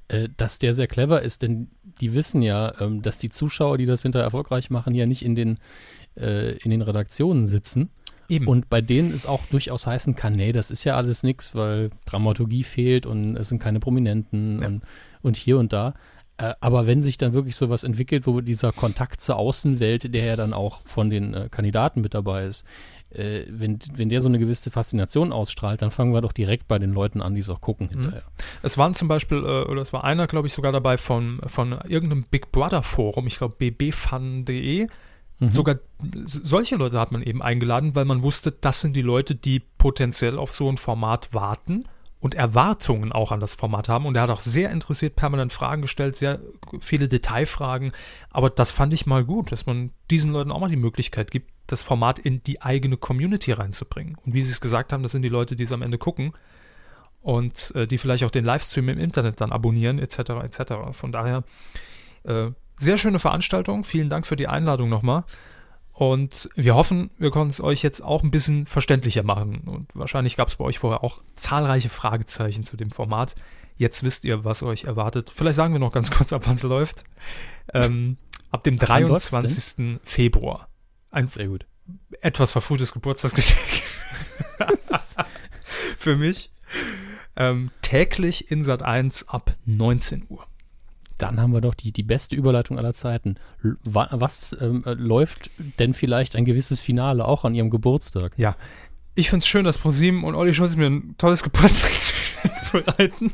äh, 0.07 0.29
dass 0.35 0.57
der 0.57 0.73
sehr 0.73 0.87
clever 0.87 1.21
ist, 1.21 1.43
denn 1.43 1.69
die 2.01 2.15
wissen 2.15 2.41
ja, 2.41 2.73
ähm, 2.81 3.03
dass 3.03 3.19
die 3.19 3.29
Zuschauer, 3.29 3.77
die 3.77 3.85
das 3.85 4.01
hinterher 4.01 4.25
erfolgreich 4.25 4.71
machen, 4.71 4.95
ja 4.95 5.05
nicht 5.05 5.23
in 5.23 5.35
den, 5.35 5.59
äh, 6.17 6.57
in 6.57 6.71
den 6.71 6.81
Redaktionen 6.81 7.45
sitzen. 7.45 7.91
Eben. 8.27 8.47
Und 8.47 8.67
bei 8.67 8.81
denen 8.81 9.13
es 9.13 9.27
auch 9.27 9.45
durchaus 9.45 9.85
heißen 9.85 10.15
kann, 10.15 10.33
nee, 10.33 10.51
das 10.51 10.71
ist 10.71 10.83
ja 10.83 10.95
alles 10.95 11.21
nichts, 11.21 11.53
weil 11.53 11.91
Dramaturgie 12.05 12.63
fehlt 12.63 13.05
und 13.05 13.37
es 13.37 13.49
sind 13.49 13.59
keine 13.59 13.79
Prominenten 13.79 14.59
ja. 14.59 14.67
und, 14.67 14.81
und 15.21 15.37
hier 15.37 15.59
und 15.59 15.71
da. 15.71 15.93
Äh, 16.41 16.55
aber 16.59 16.87
wenn 16.87 17.03
sich 17.03 17.17
dann 17.17 17.33
wirklich 17.33 17.55
sowas 17.55 17.83
entwickelt, 17.83 18.25
wo 18.25 18.41
dieser 18.41 18.71
Kontakt 18.71 19.21
zur 19.21 19.35
Außenwelt, 19.35 20.13
der 20.13 20.25
ja 20.25 20.35
dann 20.35 20.53
auch 20.53 20.81
von 20.85 21.09
den 21.09 21.33
äh, 21.33 21.49
Kandidaten 21.49 22.01
mit 22.01 22.13
dabei 22.13 22.45
ist, 22.45 22.65
äh, 23.11 23.43
wenn, 23.47 23.77
wenn 23.93 24.09
der 24.09 24.21
so 24.21 24.29
eine 24.29 24.39
gewisse 24.39 24.71
Faszination 24.71 25.31
ausstrahlt, 25.31 25.81
dann 25.81 25.91
fangen 25.91 26.13
wir 26.13 26.21
doch 26.21 26.31
direkt 26.31 26.67
bei 26.67 26.79
den 26.79 26.93
Leuten 26.93 27.21
an, 27.21 27.35
die 27.35 27.41
es 27.41 27.49
auch 27.49 27.61
gucken 27.61 27.87
mhm. 27.87 28.01
hinterher. 28.01 28.23
Es 28.63 28.77
waren 28.77 28.95
zum 28.95 29.07
Beispiel, 29.07 29.37
äh, 29.37 29.69
oder 29.69 29.81
es 29.81 29.93
war 29.93 30.03
einer, 30.03 30.25
glaube 30.25 30.47
ich, 30.47 30.53
sogar 30.53 30.71
dabei 30.71 30.97
von, 30.97 31.39
von 31.45 31.73
irgendeinem 31.87 32.23
Big 32.23 32.51
Brother 32.51 32.81
Forum, 32.81 33.27
ich 33.27 33.37
glaube 33.37 33.55
bbfun.de. 33.57 34.87
Mhm. 35.39 35.51
Sogar 35.51 35.77
solche 36.25 36.75
Leute 36.75 36.99
hat 36.99 37.11
man 37.11 37.21
eben 37.21 37.43
eingeladen, 37.43 37.93
weil 37.93 38.05
man 38.05 38.23
wusste, 38.23 38.51
das 38.51 38.81
sind 38.81 38.95
die 38.95 39.01
Leute, 39.01 39.35
die 39.35 39.59
potenziell 39.59 40.37
auf 40.39 40.53
so 40.53 40.69
ein 40.69 40.77
Format 40.77 41.33
warten 41.33 41.85
und 42.21 42.35
Erwartungen 42.35 43.11
auch 43.11 43.31
an 43.31 43.39
das 43.39 43.55
Format 43.55 43.89
haben. 43.89 44.05
Und 44.05 44.15
er 44.15 44.21
hat 44.21 44.29
auch 44.29 44.39
sehr 44.39 44.69
interessiert 44.69 45.15
permanent 45.15 45.51
Fragen 45.51 45.81
gestellt, 45.81 46.15
sehr 46.15 46.39
viele 46.79 47.07
Detailfragen. 47.07 47.91
Aber 48.29 48.51
das 48.51 48.69
fand 48.69 48.93
ich 48.93 49.07
mal 49.07 49.25
gut, 49.25 49.51
dass 49.51 49.65
man 49.65 49.91
diesen 50.11 50.31
Leuten 50.31 50.51
auch 50.51 50.59
mal 50.59 50.69
die 50.69 50.77
Möglichkeit 50.77 51.31
gibt, 51.31 51.51
das 51.65 51.81
Format 51.81 52.19
in 52.19 52.43
die 52.43 52.61
eigene 52.61 52.95
Community 52.95 53.51
reinzubringen. 53.51 54.17
Und 54.23 54.35
wie 54.35 54.43
Sie 54.43 54.51
es 54.51 54.61
gesagt 54.61 54.93
haben, 54.93 55.01
das 55.01 55.13
sind 55.13 55.23
die 55.23 55.29
Leute, 55.29 55.55
die 55.55 55.63
es 55.63 55.71
am 55.71 55.81
Ende 55.81 55.97
gucken 55.97 56.31
und 57.21 57.73
äh, 57.75 57.87
die 57.87 57.97
vielleicht 57.97 58.23
auch 58.23 58.31
den 58.31 58.45
Livestream 58.45 58.89
im 58.89 58.99
Internet 58.99 59.41
dann 59.41 59.51
abonnieren, 59.51 59.97
etc. 59.97 60.19
etc. 60.43 60.73
Von 60.91 61.11
daher 61.11 61.43
äh, 62.23 62.51
sehr 62.77 62.97
schöne 62.97 63.17
Veranstaltung. 63.17 63.83
Vielen 63.83 64.09
Dank 64.09 64.27
für 64.27 64.35
die 64.35 64.47
Einladung 64.47 64.89
nochmal. 64.89 65.23
Und 65.93 66.49
wir 66.55 66.75
hoffen, 66.75 67.11
wir 67.17 67.31
konnten 67.31 67.51
es 67.51 67.61
euch 67.61 67.83
jetzt 67.83 68.01
auch 68.01 68.23
ein 68.23 68.31
bisschen 68.31 68.65
verständlicher 68.65 69.23
machen. 69.23 69.61
Und 69.65 69.87
wahrscheinlich 69.93 70.37
gab 70.37 70.47
es 70.47 70.55
bei 70.55 70.63
euch 70.63 70.79
vorher 70.79 71.03
auch 71.03 71.21
zahlreiche 71.35 71.89
Fragezeichen 71.89 72.63
zu 72.63 72.77
dem 72.77 72.91
Format. 72.91 73.35
Jetzt 73.77 74.03
wisst 74.03 74.25
ihr, 74.25 74.43
was 74.43 74.63
euch 74.63 74.85
erwartet. 74.85 75.31
Vielleicht 75.33 75.55
sagen 75.55 75.73
wir 75.73 75.79
noch 75.79 75.91
ganz 75.91 76.11
kurz, 76.17 76.33
ab 76.33 76.43
wann 76.45 76.55
es 76.55 76.63
läuft. 76.63 77.03
Ähm, 77.73 78.17
ab 78.49 78.63
dem 78.63 78.81
wann 78.81 79.03
läuft's 79.03 79.29
23. 79.29 79.99
Februar. 80.03 80.69
Ein 81.11 81.27
Sehr 81.27 81.47
gut. 81.47 81.65
etwas 82.21 82.51
verfrühtes 82.51 82.93
Geburtstagsgeschenk 82.93 83.59
für 85.97 86.15
mich. 86.15 86.51
Ähm, 87.35 87.69
täglich 87.81 88.49
in 88.49 88.63
Sat 88.63 88.83
1 88.83 89.27
ab 89.29 89.55
19 89.65 90.25
Uhr. 90.29 90.47
Dann 91.21 91.39
haben 91.39 91.53
wir 91.53 91.61
doch 91.61 91.75
die, 91.75 91.91
die 91.91 92.03
beste 92.03 92.35
Überleitung 92.35 92.77
aller 92.77 92.93
Zeiten. 92.93 93.35
Was 93.61 94.55
ähm, 94.59 94.83
äh, 94.85 94.93
läuft 94.93 95.51
denn 95.79 95.93
vielleicht 95.93 96.35
ein 96.35 96.45
gewisses 96.45 96.79
Finale 96.79 97.25
auch 97.25 97.45
an 97.45 97.53
ihrem 97.53 97.69
Geburtstag? 97.69 98.33
Ja, 98.37 98.55
ich 99.13 99.29
finde 99.29 99.43
es 99.43 99.47
schön, 99.47 99.65
dass 99.65 99.77
ProSieben 99.77 100.23
und 100.23 100.35
Olli 100.35 100.53
Schulz 100.53 100.75
mir 100.75 100.87
ein 100.87 101.15
tolles 101.17 101.43
Geburtstagsgeschenk 101.43 102.71
bereiten. 102.71 103.31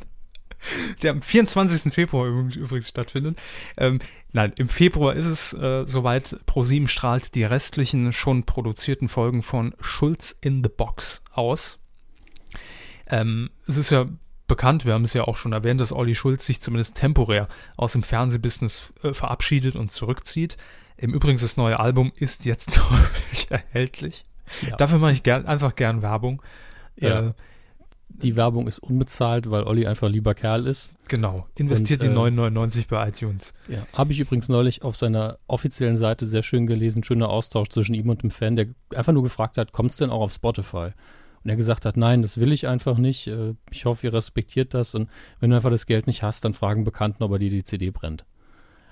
Der 1.01 1.11
am 1.11 1.21
24. 1.21 1.93
Februar 1.93 2.27
übrigens, 2.27 2.55
übrigens 2.55 2.89
stattfindet. 2.89 3.37
Ähm, 3.77 3.99
nein, 4.33 4.53
im 4.57 4.67
Februar 4.67 5.15
ist 5.15 5.25
es 5.25 5.53
äh, 5.53 5.85
soweit. 5.85 6.35
ProSieben 6.45 6.87
strahlt 6.87 7.35
die 7.35 7.43
restlichen 7.43 8.11
schon 8.11 8.43
produzierten 8.43 9.07
Folgen 9.07 9.43
von 9.43 9.75
Schulz 9.79 10.37
in 10.41 10.63
the 10.63 10.69
Box 10.69 11.21
aus. 11.31 11.79
Ähm, 13.05 13.49
es 13.67 13.77
ist 13.77 13.91
ja 13.91 14.07
bekannt, 14.47 14.85
wir 14.85 14.93
haben 14.93 15.03
es 15.03 15.13
ja 15.13 15.23
auch 15.23 15.37
schon 15.37 15.53
erwähnt, 15.53 15.79
dass 15.81 15.91
Olli 15.91 16.15
Schulz 16.15 16.45
sich 16.45 16.61
zumindest 16.61 16.95
temporär 16.95 17.47
aus 17.75 17.93
dem 17.93 18.03
Fernsehbusiness 18.03 18.93
äh, 19.03 19.13
verabschiedet 19.13 19.75
und 19.75 19.91
zurückzieht. 19.91 20.57
Im 20.97 21.13
Übrigen, 21.13 21.37
das 21.37 21.57
neue 21.57 21.79
Album 21.79 22.11
ist 22.15 22.45
jetzt 22.45 22.89
häufig 22.91 23.51
erhältlich. 23.51 24.25
Ja. 24.67 24.75
Dafür 24.77 24.97
mache 24.99 25.11
ich 25.11 25.23
gern, 25.23 25.45
einfach 25.45 25.75
gern 25.75 26.01
Werbung. 26.01 26.41
Ja. 26.95 27.27
Äh, 27.27 27.33
Die 28.09 28.35
Werbung 28.35 28.67
ist 28.67 28.79
unbezahlt, 28.79 29.51
weil 29.51 29.63
Olli 29.63 29.85
einfach 29.85 30.07
ein 30.07 30.13
lieber 30.13 30.33
Kerl 30.33 30.65
ist. 30.65 30.93
genau. 31.07 31.45
Investiert 31.55 32.01
Und, 32.01 32.09
die 32.09 32.15
äh, 32.15 32.47
9,99 32.49 32.87
bei 32.87 33.09
iTunes. 33.09 33.53
Ja. 33.67 33.85
Habe 33.93 34.13
ich 34.13 34.19
übrigens 34.19 34.49
neulich 34.49 34.81
auf 34.81 34.95
seiner 34.95 35.37
offiziellen 35.47 35.97
Seite 35.97 36.25
sehr 36.25 36.41
schön 36.41 36.65
gelesen. 36.65 37.03
Schöner 37.03 37.29
Austausch 37.29 37.67
zwischen 37.69 37.93
ihm 37.93 38.09
und 38.09 38.23
dem 38.23 38.31
Fan, 38.31 38.55
der 38.55 38.67
einfach 38.95 39.13
nur 39.13 39.23
gefragt 39.23 39.57
hat, 39.57 39.71
kommt 39.73 39.91
es 39.91 39.97
denn 39.97 40.09
auch 40.09 40.21
auf 40.21 40.31
Spotify? 40.31 40.91
Und 41.47 41.51
er 41.51 41.55
gesagt 41.55 41.85
hat, 41.85 41.95
nein, 41.95 42.23
das 42.23 42.41
will 42.41 42.51
ich 42.51 42.67
einfach 42.67 42.97
nicht. 42.97 43.27
Äh, 43.27 43.53
Ich 43.71 43.85
hoffe, 43.85 44.05
ihr 44.05 44.11
respektiert 44.11 44.73
das. 44.73 44.93
Und 44.95 45.09
wenn 45.39 45.49
du 45.49 45.55
einfach 45.55 45.69
das 45.69 45.85
Geld 45.85 46.05
nicht 46.05 46.21
hast, 46.21 46.43
dann 46.43 46.53
fragen 46.53 46.83
Bekannten, 46.83 47.23
ob 47.23 47.31
er 47.31 47.39
dir 47.39 47.49
die 47.49 47.63
CD 47.63 47.89
brennt. 47.89 48.25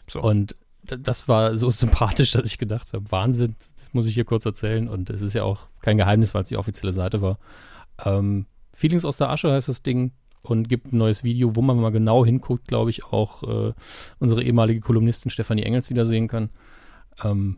So. 0.08 0.22
Und 0.22 0.56
das 0.82 1.28
war 1.28 1.58
so 1.58 1.70
sympathisch, 1.70 2.32
dass 2.32 2.48
ich 2.48 2.58
gedacht 2.58 2.94
habe, 2.94 3.12
Wahnsinn, 3.12 3.58
das 3.76 3.94
muss 3.94 4.08
ich 4.08 4.14
hier 4.14 4.24
kurz 4.24 4.46
erzählen. 4.46 4.88
Und 4.88 5.10
es 5.10 5.22
ist 5.22 5.34
ja 5.34 5.44
auch 5.44 5.68
kein 5.82 5.98
Geheimnis, 5.98 6.34
weil 6.34 6.44
es 6.44 6.48
die 6.48 6.56
offizielle 6.56 6.94
Seite 6.94 7.22
war. 7.22 7.40
Ähm, 8.06 8.46
Feelings 8.72 9.04
aus 9.04 9.18
der 9.18 9.32
Asche 9.32 9.52
heißt 9.52 9.68
das 9.68 9.84
Ding 9.84 10.14
und 10.42 10.70
gibt 10.70 10.94
ein 10.94 10.98
neues 10.98 11.26
Video, 11.26 11.58
wo 11.58 11.62
man 11.62 11.78
mal 11.78 11.92
genau 11.92 12.24
hinguckt, 12.24 12.70
glaube 12.70 12.90
ich, 12.90 13.04
auch 13.04 13.44
äh, 13.44 13.74
unsere 14.20 14.42
ehemalige 14.42 14.80
Kolumnistin 14.80 15.30
Stefanie 15.30 15.64
Engels 15.64 15.90
wiedersehen 15.90 16.30
kann. 16.30 16.52
Ähm, 17.22 17.58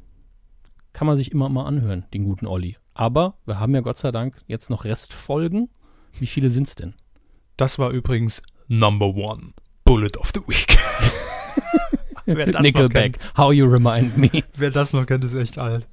kann 0.98 1.06
man 1.06 1.16
sich 1.16 1.32
immer 1.32 1.48
mal 1.48 1.68
anhören, 1.68 2.06
den 2.12 2.24
guten 2.24 2.48
Olli. 2.48 2.76
Aber 2.96 3.38
wir 3.46 3.60
haben 3.60 3.76
ja 3.76 3.82
Gott 3.82 4.00
sei 4.00 4.12
Dank 4.12 4.42
jetzt 4.48 4.72
noch 4.72 4.84
Restfolgen. 4.84 5.70
Wie 6.18 6.26
viele 6.26 6.50
sind's 6.50 6.74
denn? 6.74 6.96
Das 7.56 7.78
war 7.78 7.92
übrigens 7.92 8.42
Number 8.68 9.06
One 9.06 9.54
Bullet 9.86 10.18
of 10.18 10.32
the 10.34 10.42
Week. 10.48 10.76
Wer 12.26 12.48
das 12.48 12.56
noch 12.56 12.62
Nickelback, 12.62 13.20
How 13.38 13.54
You 13.54 13.68
Remind 13.68 14.18
Me. 14.18 14.44
Wer 14.56 14.72
das 14.72 14.94
noch 14.94 15.06
kennt, 15.06 15.24
ist 15.24 15.36
echt 15.36 15.60
alt. 15.60 15.88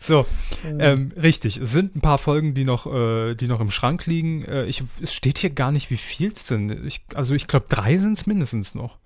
So, 0.00 0.26
ähm, 0.66 1.12
richtig. 1.16 1.56
Es 1.56 1.72
sind 1.72 1.96
ein 1.96 2.02
paar 2.02 2.18
Folgen, 2.18 2.52
die 2.52 2.64
noch, 2.64 2.86
äh, 2.86 3.34
die 3.34 3.48
noch 3.48 3.60
im 3.60 3.70
Schrank 3.70 4.04
liegen. 4.04 4.44
Äh, 4.44 4.66
ich, 4.66 4.82
es 5.00 5.14
steht 5.14 5.38
hier 5.38 5.48
gar 5.50 5.72
nicht, 5.72 5.90
wie 5.90 5.96
viel 5.96 6.30
es 6.30 6.46
sind. 6.46 6.70
Ich, 6.84 7.06
also 7.14 7.34
ich 7.34 7.46
glaube, 7.46 7.66
drei 7.70 7.96
sind 7.96 8.18
es 8.18 8.26
mindestens 8.26 8.74
noch. 8.74 8.98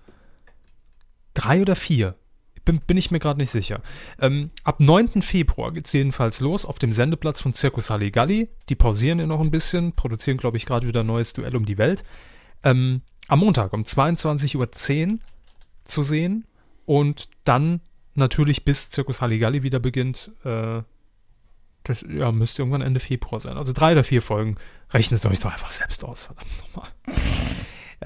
Drei 1.35 1.61
oder 1.61 1.77
vier. 1.77 2.17
Bin, 2.67 2.81
bin 2.81 2.99
ich 2.99 3.11
mir 3.11 3.19
gerade 3.19 3.41
nicht 3.41 3.51
sicher. 3.51 3.81
Ähm, 4.21 4.51
ab 4.65 4.81
9. 4.81 5.23
Februar 5.23 5.73
geht 5.73 5.87
es 5.87 5.93
jedenfalls 5.93 6.41
los 6.41 6.67
auf 6.67 6.79
dem 6.79 6.93
Sendeplatz 6.93 7.41
von 7.41 7.55
Circus 7.55 7.89
Halligalli. 7.89 8.51
Die 8.69 8.75
pausieren 8.75 9.19
ja 9.19 9.27
noch 9.27 9.41
ein 9.41 9.51
bisschen, 9.51 9.93
produzieren, 9.93 10.37
glaube 10.37 10.59
ich, 10.59 10.67
gerade 10.67 10.87
wieder 10.87 11.01
ein 11.01 11.07
neues 11.07 11.33
Duell 11.33 11.57
um 11.57 11.65
die 11.65 11.79
Welt. 11.79 12.05
Ähm, 12.63 13.01
am 13.29 13.39
Montag 13.39 13.73
um 13.73 13.85
22.10 13.85 14.57
Uhr 14.59 15.19
zu 15.85 16.03
sehen 16.03 16.45
und 16.85 17.29
dann 17.45 17.81
natürlich 18.15 18.65
bis 18.65 18.91
Circus 18.91 19.23
Halligalli 19.23 19.63
wieder 19.63 19.79
beginnt. 19.79 20.33
Äh, 20.45 20.83
das 21.85 22.05
ja, 22.09 22.33
müsste 22.33 22.63
irgendwann 22.63 22.83
Ende 22.83 22.99
Februar 22.99 23.41
sein. 23.41 23.57
Also 23.57 23.73
drei 23.73 23.93
oder 23.93 24.03
vier 24.03 24.23
Folgen. 24.23 24.57
Rechnet 24.91 25.21
es 25.21 25.27
euch 25.27 25.41
doch 25.41 25.53
einfach 25.53 25.71
selbst 25.71 26.05
aus, 26.05 26.25
verdammt 26.25 26.51
nochmal. 26.59 26.89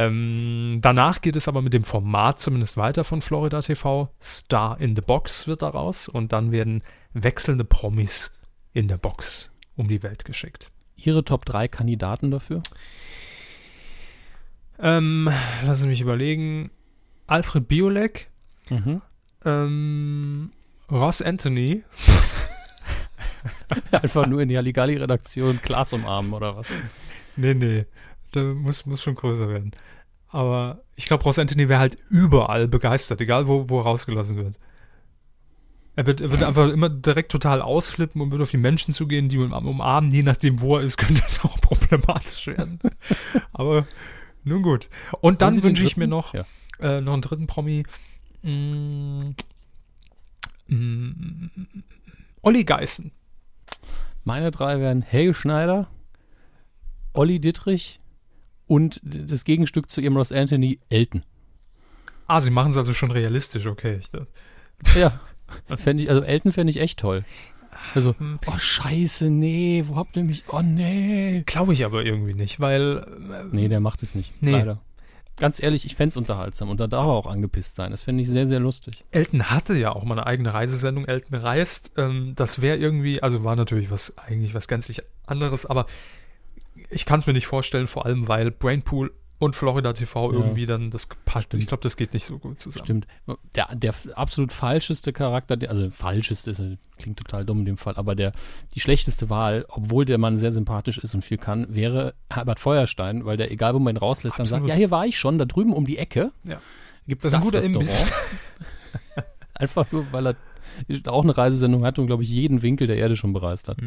Ähm, 0.07 0.79
danach 0.81 1.21
geht 1.21 1.37
es 1.37 1.49
aber 1.49 1.63
mit 1.63 1.75
dem 1.75 1.85
Format 1.85 2.41
zumindest 2.41 2.77
weiter 2.77 3.05
von 3.05 3.23
Florida 3.23 3.61
TV. 3.61 4.09
Star 4.23 4.81
in 4.81 4.97
the 4.97 5.03
Box 5.03 5.47
wird 5.47 5.63
daraus 5.63 6.09
und 6.09 6.33
dann 6.33 6.53
werden 6.53 6.83
wechselnde 7.13 7.65
Promis 7.65 8.33
in 8.73 8.89
der 8.89 8.99
Box 8.99 9.51
um 9.77 9.89
die 9.89 10.03
Welt 10.03 10.25
geschickt. 10.25 10.71
Ihre 10.97 11.25
Top 11.25 11.45
3 11.45 11.69
Kandidaten 11.69 12.31
dafür? 12.31 12.63
Ähm, 14.79 15.31
lassen 15.65 15.83
Sie 15.83 15.89
mich 15.89 16.01
überlegen. 16.01 16.71
Alfred 17.27 17.69
Biolek, 17.69 18.29
Mhm. 18.71 19.03
ähm, 19.45 20.53
Ross 20.91 21.23
Anthony, 21.23 21.85
Einfach 23.93 24.27
nur 24.27 24.43
in 24.43 24.49
die 24.49 24.57
Halligalli-Redaktion 24.57 25.61
Klaas 25.63 25.93
umarmen 25.93 26.33
oder 26.35 26.57
was? 26.57 26.73
Nee, 27.37 27.55
nee. 27.55 27.87
Da 28.33 28.43
muss, 28.45 28.87
muss 28.87 29.03
schon 29.03 29.15
größer 29.15 29.49
werden. 29.49 29.73
Aber 30.29 30.83
ich 30.95 31.07
glaube, 31.07 31.25
Ross 31.25 31.39
Anthony 31.39 31.69
wäre 31.69 31.81
halt 31.81 31.97
überall 32.09 32.69
begeistert, 32.69 33.21
egal 33.21 33.49
wo, 33.49 33.69
wo 33.69 33.81
er 33.81 33.85
rausgelassen 33.85 34.37
wird. 34.37 34.57
Er 35.97 36.07
wird, 36.07 36.21
er 36.21 36.31
wird 36.31 36.45
einfach 36.45 36.69
immer 36.71 36.89
direkt 36.89 37.33
total 37.33 37.61
ausflippen 37.61 38.23
und 38.23 38.31
wird 38.31 38.41
auf 38.41 38.51
die 38.51 38.57
Menschen 38.57 38.95
zugehen, 38.95 39.29
die 39.29 39.37
ihn 39.37 39.53
umarmen. 39.53 40.13
Je 40.13 40.23
nachdem, 40.23 40.61
wo 40.61 40.77
er 40.77 40.83
ist, 40.83 40.97
könnte 40.99 41.21
das 41.23 41.45
auch 41.45 41.61
problematisch 41.61 42.47
werden. 42.47 42.79
Aber 43.53 43.87
nun 44.45 44.63
gut. 44.63 44.89
Und 45.21 45.43
dann 45.43 45.61
wünsche 45.63 45.85
ich 45.85 45.97
mir 45.97 46.07
noch, 46.07 46.33
Ja. 46.33 46.45
äh, 46.79 47.01
noch 47.01 47.13
einen 47.13 47.23
dritten 47.23 47.47
Promi. 47.49 47.83
Mm, 48.43 49.31
mm, 50.69 51.51
Olli 52.43 52.65
Geißen. 52.65 53.11
Meine 54.25 54.51
drei 54.51 54.81
wären 54.81 55.03
Helge 55.03 55.35
Schneider, 55.35 55.89
Olli 57.13 57.41
Dittrich 57.41 58.00
und 58.71 59.01
das 59.03 59.43
Gegenstück 59.45 59.91
zu 59.91 60.01
ihrem 60.01 60.17
Ross 60.17 60.31
Anthony, 60.31 60.79
Elton. 60.91 61.25
Ah, 62.29 62.41
sie 62.41 62.51
machen 62.51 62.71
es 62.71 62.77
also 62.77 62.95
schon 62.95 63.11
realistisch, 63.11 63.67
okay. 63.67 63.99
Ja, 64.95 65.21
fänd 65.77 66.01
ich, 66.01 66.09
also 66.09 66.23
Elton 66.23 66.53
fände 66.53 66.71
ich 66.71 66.77
echt 66.79 67.01
toll. 67.01 67.25
Also, 67.97 68.15
Hm. 68.17 68.39
oh 68.47 68.57
scheiße, 68.59 69.29
nee, 69.29 69.83
wo 69.87 69.97
habt 69.97 70.17
ihr 70.17 70.23
mich, 70.23 70.45
oh 70.53 70.63
nee. 70.63 71.43
Glaube 71.47 71.73
ich 71.73 71.85
aber 71.85 72.05
irgendwie 72.05 72.35
nicht, 72.35 72.61
weil 72.61 73.05
äh, 73.33 73.45
Nee, 73.51 73.67
der 73.69 73.81
macht 73.81 74.05
es 74.05 74.15
nicht, 74.15 74.41
Nee. 74.41 74.53
leider. 74.53 74.81
Ganz 75.37 75.61
ehrlich, 75.61 75.85
ich 75.87 75.97
fände 75.97 76.11
es 76.11 76.17
unterhaltsam 76.17 76.69
und 76.69 76.79
da 76.79 76.87
darf 76.87 77.07
er 77.07 77.13
auch 77.13 77.27
angepisst 77.27 77.75
sein. 77.75 77.91
Das 77.91 78.03
fände 78.03 78.23
ich 78.23 78.29
sehr, 78.29 78.47
sehr 78.47 78.61
lustig. 78.61 79.05
Elton 79.11 79.51
hatte 79.51 79.75
ja 79.75 79.91
auch 79.91 80.05
mal 80.05 80.15
eine 80.19 80.27
eigene 80.27 80.53
Reisesendung, 80.55 81.07
Elton 81.07 81.35
reist. 81.39 81.93
Ähm, 81.97 82.35
das 82.37 82.61
wäre 82.61 82.77
irgendwie, 82.77 83.21
also 83.23 83.43
war 83.43 83.57
natürlich 83.57 83.91
was, 83.91 84.17
eigentlich 84.19 84.53
was 84.55 84.69
gänzlich 84.69 85.03
anderes, 85.27 85.65
aber 85.67 85.87
ich 86.91 87.05
kann 87.07 87.19
es 87.21 87.27
mir 87.27 87.33
nicht 87.33 87.47
vorstellen, 87.47 87.87
vor 87.89 88.07
allem 88.07 88.29
weil 88.29 88.51
Brainpool 88.51 89.13
und 89.39 89.57
Florida 89.57 89.93
TV 89.95 90.33
Ja. 90.33 90.39
irgendwie 90.39 90.67
dann 90.67 90.91
das 90.91 91.09
passt. 91.25 91.55
Ich 91.55 91.67
glaube, 91.67 91.83
das 91.83 91.97
geht 91.97 92.13
nicht 92.13 92.25
so 92.25 92.39
gut 92.39 92.61
zusammen. 92.61 92.85
Stimmt. 92.85 93.07
Der, 93.55 93.75
der 93.75 93.95
absolut 94.15 94.53
falscheste 94.53 95.13
Charakter, 95.15 95.57
der, 95.57 95.71
also 95.71 95.89
falscheste 95.91 96.51
ist, 96.51 96.63
klingt 96.99 97.19
total 97.19 97.47
dumm 97.47 97.61
in 97.61 97.65
dem 97.65 97.77
Fall, 97.79 97.97
aber 97.97 98.15
der, 98.15 98.33
die 98.75 98.81
schlechteste 98.81 99.31
Wahl, 99.31 99.65
obwohl 99.69 100.05
der 100.05 100.19
Mann 100.19 100.37
sehr 100.37 100.53
sympathisch 100.53 100.99
ist 100.99 101.15
und 101.15 101.25
viel 101.25 101.39
kann, 101.39 101.75
wäre 101.75 102.13
Herbert 102.31 102.61
Feuerstein, 102.61 103.25
weil 103.25 103.39
der, 103.39 103.51
egal 103.51 103.73
wo 103.75 103.79
man 103.79 103.95
ihn 103.95 103.99
rauslässt, 103.99 104.39
dann 104.39 104.45
sagt, 104.45 104.59
Absolut. 104.61 104.69
ja, 104.71 104.75
hier 104.77 104.91
war 104.91 105.07
ich 105.07 105.19
schon, 105.19 105.39
da 105.39 105.47
drüben 105.47 105.73
um 105.73 105.87
die 105.87 105.97
Ecke. 105.97 106.33
Ja. 106.45 106.61
Gibt's 107.09 107.23
Das 107.25 107.33
ist 107.33 107.39
ein 107.39 107.43
guter. 107.43 107.63
Imbiss. 107.65 108.13
Einfach 109.55 109.91
nur, 109.91 110.11
weil 110.13 110.27
er 110.27 110.37
auch 111.07 111.23
eine 111.25 111.37
Reisesendung 111.37 111.85
hat 111.85 111.99
und, 111.99 112.07
glaube 112.07 112.23
ich, 112.23 112.29
jeden 112.31 112.63
Winkel 112.63 112.87
der 112.87 112.97
Erde 112.97 113.17
schon 113.17 113.33
bereist 113.33 113.69
hat. 113.69 113.79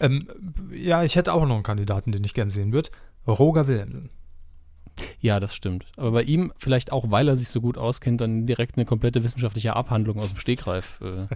Ähm, 0.00 0.26
ja, 0.72 1.02
ich 1.04 1.16
hätte 1.16 1.32
auch 1.32 1.46
noch 1.46 1.54
einen 1.54 1.62
Kandidaten, 1.62 2.12
den 2.12 2.24
ich 2.24 2.34
gern 2.34 2.50
sehen 2.50 2.72
würde. 2.72 2.90
Roger 3.26 3.66
Willemsen. 3.66 4.10
Ja, 5.20 5.38
das 5.38 5.54
stimmt. 5.54 5.86
Aber 5.96 6.10
bei 6.12 6.22
ihm, 6.22 6.52
vielleicht 6.58 6.92
auch, 6.92 7.10
weil 7.10 7.28
er 7.28 7.36
sich 7.36 7.48
so 7.48 7.60
gut 7.60 7.78
auskennt, 7.78 8.20
dann 8.20 8.46
direkt 8.46 8.76
eine 8.76 8.84
komplette 8.84 9.22
wissenschaftliche 9.22 9.76
Abhandlung 9.76 10.18
aus 10.18 10.30
dem 10.30 10.38
Stegreif 10.38 11.00
äh, 11.00 11.26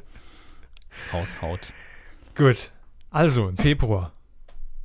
raushaut. 1.16 1.72
Gut. 2.34 2.72
Also, 3.11 3.49
im 3.49 3.59
Februar 3.59 4.12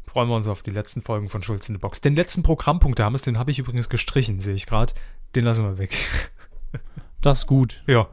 freuen 0.06 0.30
wir 0.30 0.36
uns 0.36 0.48
auf 0.48 0.62
die 0.62 0.72
letzten 0.72 1.02
Folgen 1.02 1.30
von 1.30 1.44
Schulz 1.44 1.70
in 1.70 1.76
the 1.76 1.80
Box. 1.80 2.02
Den 2.02 2.16
letzten 2.16 2.44
Programmpunkt, 2.44 3.00
Hermes, 3.00 3.22
den 3.22 3.38
habe 3.38 3.52
ich 3.52 3.60
übrigens 3.60 3.90
gestrichen, 3.90 4.40
sehe 4.40 4.56
ich 4.56 4.66
gerade. 4.66 4.94
Den 5.36 5.44
lassen 5.44 5.66
wir 5.66 5.78
weg. 5.78 5.96
Das 7.22 7.40
ist 7.40 7.48
gut. 7.48 7.84
Ja, 7.88 8.08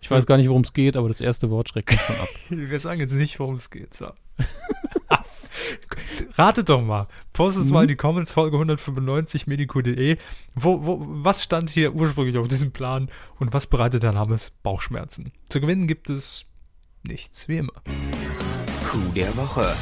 Ich 0.00 0.10
weiß 0.10 0.26
gar 0.26 0.36
nicht, 0.36 0.48
worum 0.48 0.60
es 0.60 0.74
geht, 0.74 0.96
aber 0.96 1.08
das 1.08 1.22
erste 1.22 1.48
Wort 1.48 1.70
schreckt 1.70 1.90
mich 1.90 2.00
schon 2.00 2.16
ab. 2.16 2.28
Wir 2.50 2.78
sagen 2.78 3.00
jetzt 3.00 3.14
nicht, 3.14 3.40
worum 3.40 3.54
es 3.54 3.70
geht. 3.70 3.94
So. 3.94 4.12
Ratet 6.34 6.68
doch 6.68 6.82
mal. 6.82 7.08
Postet 7.32 7.64
es 7.64 7.70
mal 7.70 7.82
in 7.82 7.88
die 7.88 7.96
Comments, 7.96 8.32
Folge 8.32 8.56
195, 8.56 9.46
medico.de. 9.46 10.16
Wo, 10.54 10.86
wo, 10.86 10.98
was 11.00 11.42
stand 11.42 11.70
hier 11.70 11.94
ursprünglich 11.94 12.36
auf 12.38 12.48
diesem 12.48 12.72
Plan 12.72 13.10
und 13.38 13.52
was 13.52 13.66
bereitet 13.66 14.04
Herrn 14.04 14.18
Hammes 14.18 14.50
Bauchschmerzen? 14.50 15.32
Zu 15.48 15.60
gewinnen 15.60 15.86
gibt 15.86 16.10
es 16.10 16.46
nichts, 17.06 17.48
wie 17.48 17.58
immer. 17.58 17.82
Coup 18.88 19.14
der 19.14 19.36
Woche. 19.36 19.74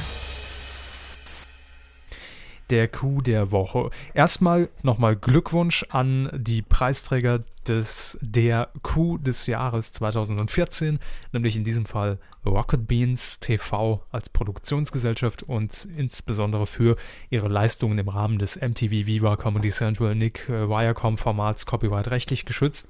Der 2.70 2.88
Coup 2.88 3.22
der 3.22 3.52
Woche. 3.52 3.90
Erstmal 4.14 4.68
nochmal 4.82 5.16
Glückwunsch 5.16 5.84
an 5.90 6.30
die 6.32 6.62
Preisträger 6.62 7.44
des 7.66 8.18
der 8.22 8.70
Coup 8.82 9.18
des 9.18 9.46
Jahres 9.46 9.92
2014, 9.92 10.98
nämlich 11.32 11.56
in 11.56 11.64
diesem 11.64 11.84
Fall 11.84 12.18
Rocket 12.46 12.88
Beans 12.88 13.38
TV 13.40 14.02
als 14.10 14.30
Produktionsgesellschaft 14.30 15.42
und 15.42 15.86
insbesondere 15.96 16.66
für 16.66 16.96
ihre 17.28 17.48
Leistungen 17.48 17.98
im 17.98 18.08
Rahmen 18.08 18.38
des 18.38 18.56
MTV 18.56 18.90
Viva 18.90 19.36
Comedy 19.36 19.70
Central 19.70 20.14
Nick 20.14 20.48
äh, 20.48 20.68
Viacom 20.68 21.18
Formats 21.18 21.66
Copyright 21.66 22.10
rechtlich 22.10 22.46
geschützt. 22.46 22.88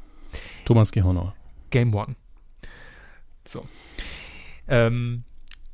Thomas 0.65 0.93
Gehornauer. 0.93 1.35
Game 1.71 1.95
One. 1.95 2.15
So. 3.45 3.67
Ähm, 4.69 5.25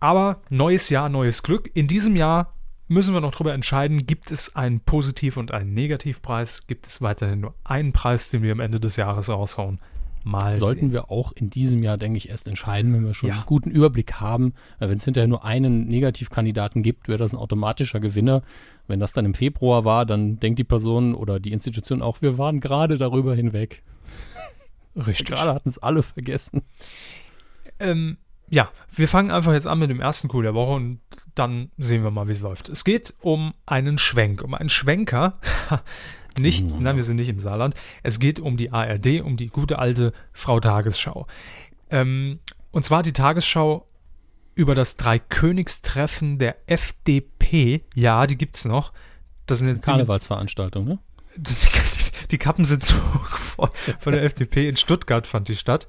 aber 0.00 0.40
neues 0.48 0.88
Jahr, 0.88 1.08
neues 1.08 1.42
Glück. 1.42 1.70
In 1.74 1.86
diesem 1.86 2.16
Jahr 2.16 2.55
müssen 2.88 3.14
wir 3.14 3.20
noch 3.20 3.32
darüber 3.32 3.52
entscheiden, 3.54 4.06
gibt 4.06 4.30
es 4.30 4.54
einen 4.56 4.80
Positiv- 4.80 5.36
und 5.36 5.52
einen 5.52 5.74
Negativpreis? 5.74 6.66
Gibt 6.66 6.86
es 6.86 7.02
weiterhin 7.02 7.40
nur 7.40 7.54
einen 7.64 7.92
Preis, 7.92 8.28
den 8.30 8.42
wir 8.42 8.52
am 8.52 8.60
Ende 8.60 8.80
des 8.80 8.96
Jahres 8.96 9.28
raushauen? 9.28 9.80
Mal 10.24 10.56
Sollten 10.56 10.86
sehen. 10.86 10.92
wir 10.92 11.10
auch 11.12 11.30
in 11.32 11.50
diesem 11.50 11.84
Jahr, 11.84 11.98
denke 11.98 12.16
ich, 12.16 12.28
erst 12.28 12.48
entscheiden, 12.48 12.92
wenn 12.92 13.04
wir 13.04 13.14
schon 13.14 13.28
Ja. 13.28 13.36
einen 13.36 13.46
guten 13.46 13.70
Überblick 13.70 14.14
haben. 14.14 14.54
Äh, 14.80 14.88
Wenn 14.88 14.98
es 14.98 15.04
hinterher 15.04 15.28
nur 15.28 15.44
einen 15.44 15.86
Negativkandidaten 15.86 16.82
gibt, 16.82 17.06
wäre 17.06 17.18
das 17.18 17.32
ein 17.32 17.38
automatischer 17.38 18.00
Gewinner. 18.00 18.42
Wenn 18.88 18.98
das 18.98 19.12
dann 19.12 19.24
im 19.24 19.34
Februar 19.34 19.84
war, 19.84 20.04
dann 20.04 20.40
denkt 20.40 20.58
die 20.58 20.64
Person 20.64 21.14
oder 21.14 21.38
die 21.38 21.52
Institution 21.52 22.02
auch, 22.02 22.22
wir 22.22 22.38
waren 22.38 22.58
gerade 22.58 22.98
darüber 22.98 23.36
hinweg. 23.36 23.84
Richtig. 24.96 25.26
Gerade 25.28 25.54
hatten 25.54 25.68
es 25.68 25.78
alle 25.78 26.02
vergessen. 26.02 26.62
Ähm, 27.78 28.16
ja, 28.48 28.70
wir 28.94 29.08
fangen 29.08 29.30
einfach 29.30 29.52
jetzt 29.52 29.66
an 29.66 29.78
mit 29.78 29.90
dem 29.90 30.00
ersten 30.00 30.28
Coup 30.28 30.42
der 30.42 30.54
Woche 30.54 30.72
und 30.72 31.00
dann 31.34 31.70
sehen 31.78 32.02
wir 32.02 32.10
mal, 32.10 32.28
wie 32.28 32.32
es 32.32 32.40
läuft. 32.40 32.68
Es 32.68 32.84
geht 32.84 33.14
um 33.20 33.52
einen 33.66 33.98
Schwenk, 33.98 34.42
um 34.42 34.54
einen 34.54 34.68
Schwenker. 34.68 35.38
nicht, 36.38 36.70
Mhm. 36.70 36.82
nein, 36.82 36.96
wir 36.96 37.04
sind 37.04 37.16
nicht 37.16 37.28
im 37.28 37.40
Saarland. 37.40 37.74
Es 38.02 38.18
geht 38.18 38.38
um 38.38 38.56
die 38.56 38.70
ARD, 38.72 39.20
um 39.22 39.36
die 39.36 39.48
gute 39.48 39.78
alte 39.78 40.12
Frau 40.32 40.60
Tagesschau. 40.60 41.26
Ähm, 41.90 42.38
und 42.70 42.84
zwar 42.84 43.02
die 43.02 43.12
Tagesschau 43.12 43.86
über 44.54 44.74
das 44.74 44.96
Dreikönigstreffen 44.96 46.38
der 46.38 46.56
FDP. 46.66 47.84
Ja, 47.94 48.26
die 48.26 48.36
gibt's 48.36 48.64
noch. 48.64 48.92
Das 49.46 49.58
sind 49.58 49.68
jetzt 49.68 49.82
die, 49.86 49.90
Karnevalsveranstaltung, 49.90 50.84
ne? 50.86 50.98
das, 51.36 51.68
die 52.30 52.38
Kappensitzung 52.38 53.00
von, 53.24 53.70
von 53.98 54.12
der 54.12 54.22
FDP 54.24 54.68
in 54.68 54.76
Stuttgart 54.76 55.26
fand 55.26 55.48
die 55.48 55.56
statt. 55.56 55.86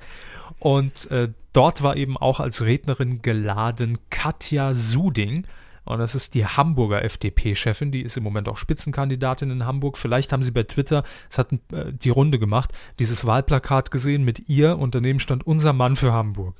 Und 0.59 1.09
äh, 1.11 1.29
dort 1.57 1.81
war 1.81 1.97
eben 1.97 2.17
auch 2.17 2.39
als 2.39 2.63
Rednerin 2.63 3.23
geladen 3.23 3.97
Katja 4.11 4.75
Suding. 4.75 5.47
Und 5.85 5.99
das 5.99 6.13
ist 6.13 6.35
die 6.35 6.45
Hamburger 6.45 7.03
FDP-Chefin, 7.03 7.91
die 7.91 8.01
ist 8.01 8.15
im 8.15 8.23
Moment 8.23 8.47
auch 8.47 8.57
Spitzenkandidatin 8.57 9.49
in 9.49 9.65
Hamburg. 9.65 9.97
Vielleicht 9.97 10.33
haben 10.33 10.43
Sie 10.43 10.51
bei 10.51 10.63
Twitter, 10.63 11.03
es 11.31 11.39
hat 11.39 11.51
äh, 11.71 11.91
die 11.93 12.09
Runde 12.09 12.37
gemacht, 12.37 12.73
dieses 12.99 13.25
Wahlplakat 13.25 13.89
gesehen 13.89 14.23
mit 14.23 14.49
ihr 14.49 14.77
und 14.77 14.93
daneben 14.93 15.19
stand 15.19 15.47
unser 15.47 15.73
Mann 15.73 15.95
für 15.95 16.13
Hamburg. 16.13 16.55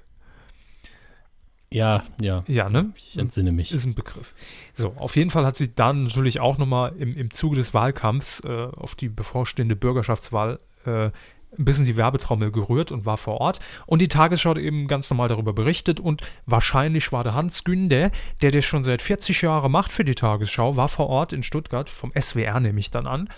Ja, 1.69 2.03
ja. 2.19 2.43
Ja, 2.47 2.69
ne? 2.69 2.93
Ich 2.95 3.19
entsinne 3.19 3.51
mich. 3.51 3.73
Ist 3.73 3.85
ein 3.85 3.93
Begriff. 3.93 4.33
So, 4.73 4.93
auf 4.95 5.15
jeden 5.15 5.29
Fall 5.29 5.45
hat 5.45 5.57
sie 5.57 5.75
dann 5.75 6.05
natürlich 6.05 6.39
auch 6.39 6.57
nochmal 6.57 6.93
im, 6.97 7.15
im 7.15 7.31
Zuge 7.31 7.57
des 7.57 7.73
Wahlkampfs 7.73 8.39
äh, 8.45 8.69
auf 8.75 8.95
die 8.95 9.09
bevorstehende 9.09 9.75
Bürgerschaftswahl 9.75 10.59
äh, 10.85 11.11
ein 11.57 11.65
bisschen 11.65 11.85
die 11.85 11.95
Werbetrommel 11.95 12.51
gerührt 12.51 12.91
und 12.91 13.05
war 13.05 13.17
vor 13.17 13.41
Ort. 13.41 13.59
Und 13.85 14.01
die 14.01 14.07
Tagesschau 14.07 14.51
hat 14.51 14.57
eben 14.57 14.87
ganz 14.87 15.09
normal 15.09 15.27
darüber 15.27 15.53
berichtet 15.53 15.99
und 15.99 16.21
wahrscheinlich 16.45 17.11
war 17.11 17.23
der 17.23 17.33
Hans 17.33 17.63
Günde, 17.63 18.11
der 18.41 18.51
das 18.51 18.65
schon 18.65 18.83
seit 18.83 19.01
40 19.01 19.41
Jahren 19.41 19.71
macht 19.71 19.91
für 19.91 20.05
die 20.05 20.15
Tagesschau, 20.15 20.75
war 20.75 20.87
vor 20.87 21.07
Ort 21.07 21.33
in 21.33 21.43
Stuttgart, 21.43 21.89
vom 21.89 22.11
SWR 22.19 22.59
nehme 22.59 22.79
ich 22.79 22.91
dann 22.91 23.07
an, 23.07 23.29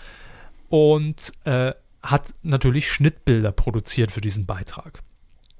und 0.68 1.32
äh, 1.44 1.72
hat 2.02 2.34
natürlich 2.42 2.90
Schnittbilder 2.90 3.52
produziert 3.52 4.10
für 4.10 4.20
diesen 4.20 4.46
Beitrag. 4.46 5.02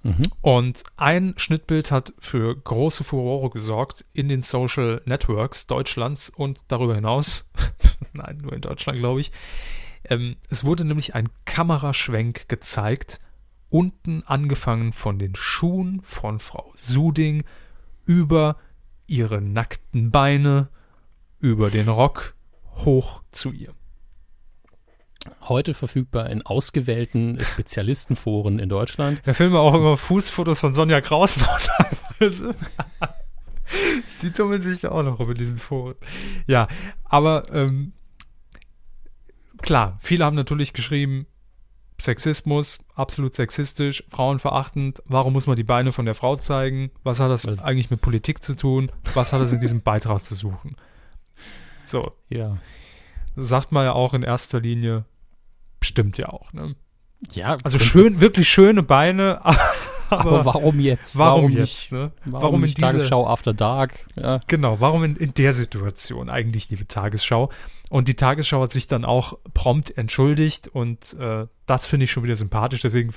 Mhm. 0.03 0.23
Und 0.41 0.83
ein 0.97 1.35
Schnittbild 1.37 1.91
hat 1.91 2.15
für 2.19 2.57
große 2.57 3.05
Furore 3.05 3.51
gesorgt 3.51 4.05
in 4.15 4.29
den 4.29 4.41
Social 4.41 5.03
Networks 5.05 5.67
Deutschlands 5.67 6.31
und 6.31 6.61
darüber 6.69 6.95
hinaus. 6.95 7.51
Nein, 8.13 8.39
nur 8.43 8.53
in 8.55 8.63
Deutschland, 8.63 8.99
glaube 8.99 9.21
ich. 9.21 9.31
Ähm, 10.11 10.37
es 10.49 10.65
wurde 10.65 10.85
nämlich 10.85 11.15
ein 11.15 11.29
Kameraschwenk 11.47 12.49
gezeigt, 12.49 13.21
unten 13.71 14.25
angefangen 14.27 14.93
von 14.93 15.19
den 15.19 15.37
Schuhen 15.37 16.03
von 16.05 16.41
Frau 16.41 16.73
Suding 16.75 17.45
über 18.05 18.57
ihre 19.07 19.41
nackten 19.41 20.11
Beine, 20.11 20.69
über 21.39 21.71
den 21.71 21.89
Rock 21.89 22.35
hoch 22.85 23.23
zu 23.31 23.53
ihr. 23.53 23.73
Heute 25.43 25.75
verfügbar 25.75 26.31
in 26.31 26.43
ausgewählten 26.43 27.39
Spezialistenforen 27.41 28.59
in 28.59 28.69
Deutschland. 28.69 29.21
Da 29.25 29.35
filmen 29.35 29.53
wir 29.53 29.61
auch 29.61 29.75
immer 29.75 29.97
Fußfotos 29.97 30.61
von 30.61 30.75
Sonja 30.75 31.01
Kraus 31.01 31.41
noch 31.41 31.61
teilweise. 31.61 32.55
Die 34.23 34.31
tummeln 34.33 34.63
sich 34.63 34.81
da 34.81 34.91
auch 34.91 35.03
noch 35.03 35.21
rum 35.21 35.31
in 35.31 35.37
diesen 35.37 35.59
Foren. 35.59 35.95
Ja, 36.47 36.67
aber 37.05 37.45
ähm, 37.53 37.93
klar, 39.63 39.99
viele 40.01 40.25
haben 40.25 40.37
natürlich 40.37 40.73
geschrieben, 40.73 41.27
Sexismus, 42.01 42.79
absolut 42.95 43.35
sexistisch, 43.35 44.03
frauenverachtend. 44.09 45.03
Warum 45.05 45.35
muss 45.35 45.47
man 45.47 45.57
die 45.57 45.65
Beine 45.65 45.93
von 45.93 46.07
der 46.07 46.15
Frau 46.15 46.37
zeigen? 46.37 46.91
Was 47.03 47.21
hat 47.21 47.31
das 47.31 47.47
Was- 47.47 47.63
eigentlich 47.63 47.91
mit 47.91 48.01
Politik 48.01 48.43
zu 48.43 48.55
tun? 48.55 48.91
Was 49.15 49.33
hat 49.33 49.41
das 49.43 49.53
in 49.53 49.61
diesem 49.61 49.83
Beitrag 49.83 50.25
zu 50.25 50.35
suchen? 50.35 50.77
So, 51.87 52.13
Ja. 52.29 52.57
sagt 53.37 53.73
man 53.73 53.85
ja 53.85 53.93
auch 53.93 54.15
in 54.15 54.23
erster 54.23 54.61
Linie, 54.61 55.05
stimmt 55.83 56.17
ja 56.19 56.29
auch. 56.31 56.53
Ne? 56.55 56.75
Ja, 57.33 57.57
Also 57.65 57.79
schön, 57.79 58.21
wirklich 58.21 58.49
schöne 58.49 58.83
Beine, 58.83 59.41
aber, 59.45 59.61
Aber 60.11 60.45
warum 60.47 60.81
jetzt? 60.81 61.19
warum, 61.19 61.47
nicht? 61.51 61.59
jetzt? 61.59 61.93
Ne? 61.93 62.13
Warum, 62.25 62.43
Warum, 62.43 62.55
in 62.57 62.61
nicht 62.63 62.79
dieser 62.79 62.93
Tagesschau 62.93 63.27
After 63.27 63.53
Dark? 63.53 64.07
Ja. 64.17 64.41
genau? 64.47 64.81
Warum 64.81 65.05
in, 65.05 65.17
in 65.17 65.35
der 65.35 65.53
Situation 65.53 66.31
eigentlich 66.31 66.71
liebe 66.71 66.87
Tagesschau? 66.89 67.51
Und 67.91 68.07
die 68.07 68.15
Tagesschau 68.15 68.63
hat 68.63 68.71
sich 68.71 68.87
dann 68.87 69.05
auch 69.05 69.37
prompt 69.53 69.99
entschuldigt 69.99 70.69
und 70.69 71.13
äh, 71.15 71.49
das 71.67 71.87
finde 71.87 72.05
ich 72.05 72.13
schon 72.13 72.23
wieder 72.23 72.37
sympathisch. 72.37 72.83
Deswegen 72.83 73.13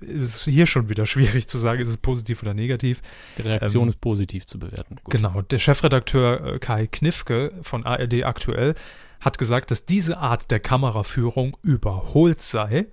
ist 0.00 0.22
es 0.22 0.44
hier 0.44 0.66
schon 0.66 0.90
wieder 0.90 1.06
schwierig 1.12 1.48
zu 1.48 1.56
sagen, 1.56 1.80
ist 1.80 1.88
es 1.88 1.96
positiv 1.96 2.42
oder 2.42 2.52
negativ. 2.52 3.00
Die 3.38 3.42
Reaktion 3.42 3.84
Ähm, 3.84 3.88
ist 3.88 4.02
positiv 4.02 4.44
zu 4.44 4.58
bewerten. 4.58 4.96
Gut. 5.02 5.14
Genau, 5.14 5.40
der 5.40 5.58
Chefredakteur 5.58 6.44
äh, 6.44 6.58
Kai 6.58 6.88
Knifke 6.88 7.54
von 7.62 7.86
ARD 7.86 8.24
aktuell 8.24 8.74
hat 9.18 9.38
gesagt, 9.38 9.70
dass 9.70 9.86
diese 9.86 10.18
Art 10.18 10.50
der 10.50 10.60
Kameraführung 10.60 11.56
überholt 11.62 12.42
sei. 12.42 12.88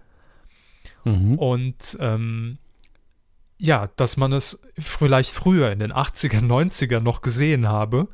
Mhm. 1.03 1.37
Und 1.37 1.97
ähm, 1.99 2.59
ja, 3.57 3.89
dass 3.97 4.15
man 4.15 4.31
es 4.31 4.61
vielleicht 4.77 5.31
früher 5.31 5.69
in 5.69 5.79
den 5.79 5.91
80er, 5.91 6.39
90er 6.39 7.01
noch 7.01 7.21
gesehen 7.21 7.67
habe. 7.67 8.07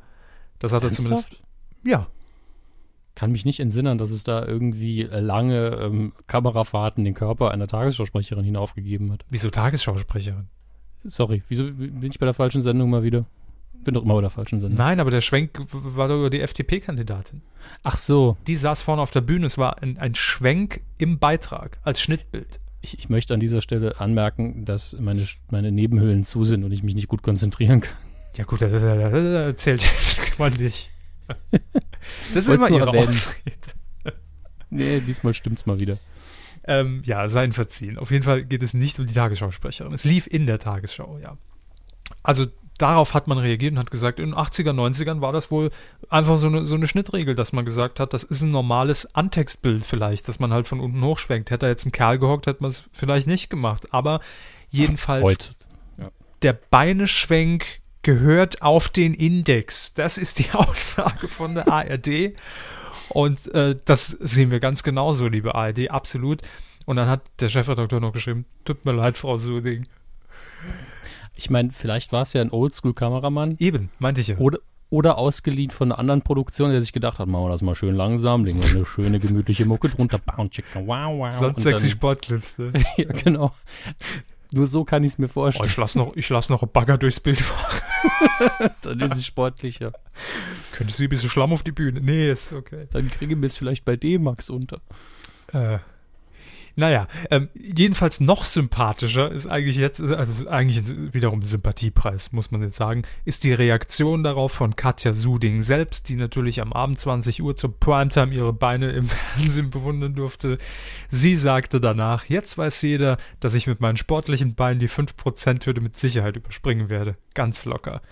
Das 0.58 0.72
hat 0.72 0.82
er 0.82 0.90
zumindest. 0.90 1.28
Ernsthaft? 1.28 1.46
Ja, 1.84 2.08
Kann 3.16 3.32
mich 3.32 3.44
nicht 3.44 3.58
entsinnen, 3.58 3.98
dass 3.98 4.10
es 4.12 4.22
da 4.22 4.46
irgendwie 4.46 5.02
äh, 5.02 5.20
lange 5.20 5.78
ähm, 5.80 6.12
Kamerafahrten 6.28 7.02
den 7.04 7.14
Körper 7.14 7.50
einer 7.50 7.66
Tagesschausprecherin 7.66 8.44
hinaufgegeben 8.44 9.10
hat. 9.10 9.24
wieso 9.30 9.50
Tagesschausprecherin? 9.50 10.46
Sorry, 11.02 11.42
wieso 11.48 11.64
bin 11.64 12.10
ich 12.10 12.18
bei 12.18 12.26
der 12.26 12.34
falschen 12.34 12.62
Sendung 12.62 12.90
mal 12.90 13.02
wieder? 13.02 13.24
Bin 13.84 13.94
doch 13.94 14.02
immer 14.02 14.14
bei 14.14 14.20
der 14.20 14.30
falschen 14.30 14.60
Sendung. 14.60 14.76
Nein, 14.78 15.00
aber 15.00 15.10
der 15.10 15.20
Schwenk 15.20 15.60
war 15.70 16.08
doch 16.08 16.16
über 16.18 16.30
die 16.30 16.40
FDP-Kandidatin. 16.40 17.40
Ach 17.82 17.96
so, 17.96 18.36
Die 18.46 18.56
saß 18.56 18.82
vorne 18.82 19.00
auf 19.00 19.12
der 19.12 19.20
Bühne. 19.22 19.46
Es 19.46 19.58
war 19.58 19.82
ein, 19.82 19.96
ein 19.98 20.14
Schwenk 20.14 20.82
im 20.98 21.18
Beitrag 21.18 21.78
als 21.84 22.00
Schnittbild. 22.00 22.60
ich, 22.80 22.98
ich 22.98 23.08
möchte 23.08 23.32
an 23.32 23.40
dieser 23.40 23.60
Stelle 23.60 23.98
anmerken, 24.00 24.64
dass 24.64 24.96
meine, 24.98 25.26
meine 25.50 25.72
Nebenhöhlen 25.72 26.24
zu 26.24 26.44
sind 26.44 26.64
und 26.64 26.72
ich 26.72 26.82
mich 26.82 26.94
nicht 26.94 27.08
gut 27.08 27.22
konzentrieren 27.22 27.80
kann. 27.80 27.96
Ja, 28.36 28.44
gut, 28.44 28.60
das, 28.60 28.72
das, 28.72 28.82
das 28.82 29.12
erzählt 29.12 29.86
mal 30.38 30.50
nicht. 30.50 30.90
Das 32.32 32.44
ist 32.44 32.50
Wollt's 32.50 32.66
immer 32.66 32.76
ihre 32.76 32.86
erwähnen. 32.86 33.08
Ausrede. 33.08 33.56
Nee, 34.68 35.00
diesmal 35.00 35.32
stimmt's 35.32 35.64
mal 35.64 35.78
wieder. 35.78 35.96
Ähm, 36.64 37.02
ja, 37.04 37.28
sein 37.28 37.52
Verziehen. 37.52 37.98
Auf 37.98 38.10
jeden 38.10 38.24
Fall 38.24 38.44
geht 38.44 38.62
es 38.62 38.74
nicht 38.74 38.98
um 38.98 39.06
die 39.06 39.14
Tagesschausprecherin. 39.14 39.92
Es 39.92 40.04
lief 40.04 40.26
in 40.26 40.46
der 40.46 40.58
Tagesschau, 40.58 41.18
ja. 41.22 41.38
Also 42.24 42.46
darauf 42.78 43.14
hat 43.14 43.28
man 43.28 43.38
reagiert 43.38 43.72
und 43.72 43.78
hat 43.78 43.90
gesagt, 43.90 44.18
in 44.20 44.30
den 44.30 44.34
80er, 44.34 44.70
90ern 44.70 45.20
war 45.20 45.32
das 45.32 45.50
wohl 45.50 45.70
einfach 46.08 46.36
so 46.38 46.48
eine, 46.48 46.66
so 46.66 46.74
eine 46.74 46.86
Schnittregel, 46.86 47.34
dass 47.34 47.52
man 47.52 47.64
gesagt 47.64 48.00
hat, 48.00 48.12
das 48.12 48.24
ist 48.24 48.42
ein 48.42 48.50
normales 48.50 49.14
Antextbild 49.14 49.84
vielleicht, 49.84 50.28
dass 50.28 50.38
man 50.40 50.52
halt 50.52 50.66
von 50.68 50.80
unten 50.80 51.02
hochschwenkt. 51.02 51.50
Hätte 51.50 51.66
da 51.66 51.68
jetzt 51.68 51.86
ein 51.86 51.92
Kerl 51.92 52.18
gehockt, 52.18 52.46
hätte 52.46 52.62
man 52.62 52.70
es 52.70 52.84
vielleicht 52.92 53.26
nicht 53.26 53.48
gemacht. 53.48 53.92
Aber 53.92 54.20
jedenfalls 54.68 55.24
Heute. 55.24 56.10
der 56.42 56.52
Beineschwenk 56.52 57.80
gehört 58.06 58.62
auf 58.62 58.88
den 58.88 59.14
Index. 59.14 59.92
Das 59.92 60.16
ist 60.16 60.38
die 60.38 60.50
Aussage 60.52 61.26
von 61.26 61.56
der 61.56 61.66
ARD. 61.68 62.36
Und 63.08 63.52
äh, 63.52 63.74
das 63.84 64.06
sehen 64.06 64.52
wir 64.52 64.60
ganz 64.60 64.84
genauso, 64.84 65.26
liebe 65.26 65.56
ARD, 65.56 65.90
absolut. 65.90 66.40
Und 66.86 66.96
dann 66.96 67.08
hat 67.08 67.22
der 67.40 67.48
Chefredakteur 67.48 67.98
noch 67.98 68.12
geschrieben, 68.12 68.46
tut 68.64 68.84
mir 68.84 68.92
leid, 68.92 69.16
Frau 69.16 69.38
Suding. 69.38 69.88
Ich 71.34 71.50
meine, 71.50 71.72
vielleicht 71.72 72.12
war 72.12 72.22
es 72.22 72.32
ja 72.32 72.40
ein 72.42 72.52
Oldschool-Kameramann 72.52 73.56
Eben, 73.58 73.90
meinte 73.98 74.20
ich 74.20 74.28
ja. 74.28 74.38
oder, 74.38 74.58
oder 74.88 75.18
ausgeliehen 75.18 75.70
von 75.70 75.90
einer 75.90 75.98
anderen 75.98 76.22
Produktion, 76.22 76.70
der 76.70 76.82
sich 76.82 76.92
gedacht 76.92 77.18
hat, 77.18 77.26
machen 77.26 77.44
wir 77.46 77.50
das 77.50 77.60
mal 77.62 77.74
schön 77.74 77.96
langsam, 77.96 78.44
legen 78.44 78.62
wir 78.62 78.70
eine 78.70 78.86
schöne, 78.86 79.18
gemütliche 79.18 79.66
Mucke 79.66 79.88
drunter, 79.88 80.18
Bound 80.18 80.52
Chicken, 80.52 80.86
wow, 80.86 81.12
wow. 81.18 81.32
Sonst 81.32 81.62
sexy 81.62 81.86
dann- 81.86 81.90
Sportclips, 81.90 82.58
ne? 82.58 82.72
ja, 82.96 83.10
genau. 83.12 83.52
Nur 84.56 84.66
so 84.66 84.84
kann 84.84 85.04
ich 85.04 85.12
es 85.12 85.18
mir 85.18 85.26
Oh, 85.26 85.28
vorstellen. 85.28 85.68
ich 85.68 85.76
lasse 85.76 85.98
noch, 85.98 86.16
ich 86.16 86.28
lass 86.30 86.48
noch 86.48 86.62
einen 86.62 86.72
Bagger 86.72 86.96
durchs 86.98 87.20
Bild 87.20 87.40
fahren. 87.40 88.70
Dann 88.82 89.00
ist 89.00 89.14
es 89.16 89.26
sportlicher. 89.26 89.92
Könnte 90.72 90.94
sie 90.94 91.04
ein 91.04 91.08
bisschen 91.10 91.28
Schlamm 91.28 91.52
auf 91.52 91.62
die 91.62 91.72
Bühne? 91.72 92.00
Nee, 92.00 92.30
ist 92.30 92.52
okay. 92.52 92.88
Dann 92.90 93.10
kriegen 93.10 93.40
wir 93.42 93.46
es 93.46 93.56
vielleicht 93.56 93.84
bei 93.84 93.96
D-Max 93.96 94.48
unter. 94.50 94.80
Äh, 95.52 95.78
naja, 96.78 97.08
ähm, 97.30 97.48
jedenfalls 97.54 98.20
noch 98.20 98.44
sympathischer 98.44 99.32
ist 99.32 99.46
eigentlich 99.46 99.76
jetzt, 99.76 100.00
also 100.00 100.46
eigentlich 100.48 100.84
wiederum 101.14 101.40
Sympathiepreis, 101.40 102.32
muss 102.32 102.50
man 102.50 102.60
jetzt 102.60 102.76
sagen, 102.76 103.02
ist 103.24 103.44
die 103.44 103.54
Reaktion 103.54 104.22
darauf 104.22 104.52
von 104.52 104.76
Katja 104.76 105.14
Suding 105.14 105.62
selbst, 105.62 106.10
die 106.10 106.16
natürlich 106.16 106.60
am 106.60 106.74
Abend 106.74 106.98
20 106.98 107.42
Uhr 107.42 107.56
zur 107.56 107.80
Primetime 107.80 108.34
ihre 108.34 108.52
Beine 108.52 108.92
im 108.92 109.04
Fernsehen 109.06 109.70
bewundern 109.70 110.14
durfte. 110.14 110.58
Sie 111.08 111.34
sagte 111.36 111.80
danach, 111.80 112.26
jetzt 112.26 112.58
weiß 112.58 112.82
jeder, 112.82 113.16
dass 113.40 113.54
ich 113.54 113.66
mit 113.66 113.80
meinen 113.80 113.96
sportlichen 113.96 114.54
Beinen 114.54 114.78
die 114.78 114.90
5%-Hürde 114.90 115.80
mit 115.80 115.96
Sicherheit 115.96 116.36
überspringen 116.36 116.90
werde. 116.90 117.16
Ganz 117.32 117.64
locker. 117.64 118.02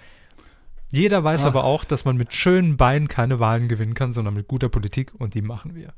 Jeder 0.91 1.23
weiß 1.23 1.45
Ah. 1.45 1.49
aber 1.49 1.65
auch, 1.65 1.85
dass 1.85 2.05
man 2.07 2.17
mit 2.17 2.33
schönen 2.33 2.79
Beinen 2.79 3.09
keine 3.09 3.41
Wahlen 3.41 3.69
gewinnen 3.69 3.95
kann, 3.95 4.13
sondern 4.15 4.33
mit 4.33 4.49
guter 4.49 4.71
Politik 4.71 5.13
und 5.19 5.35
die 5.35 5.43
machen 5.43 5.75
wir. 5.75 5.93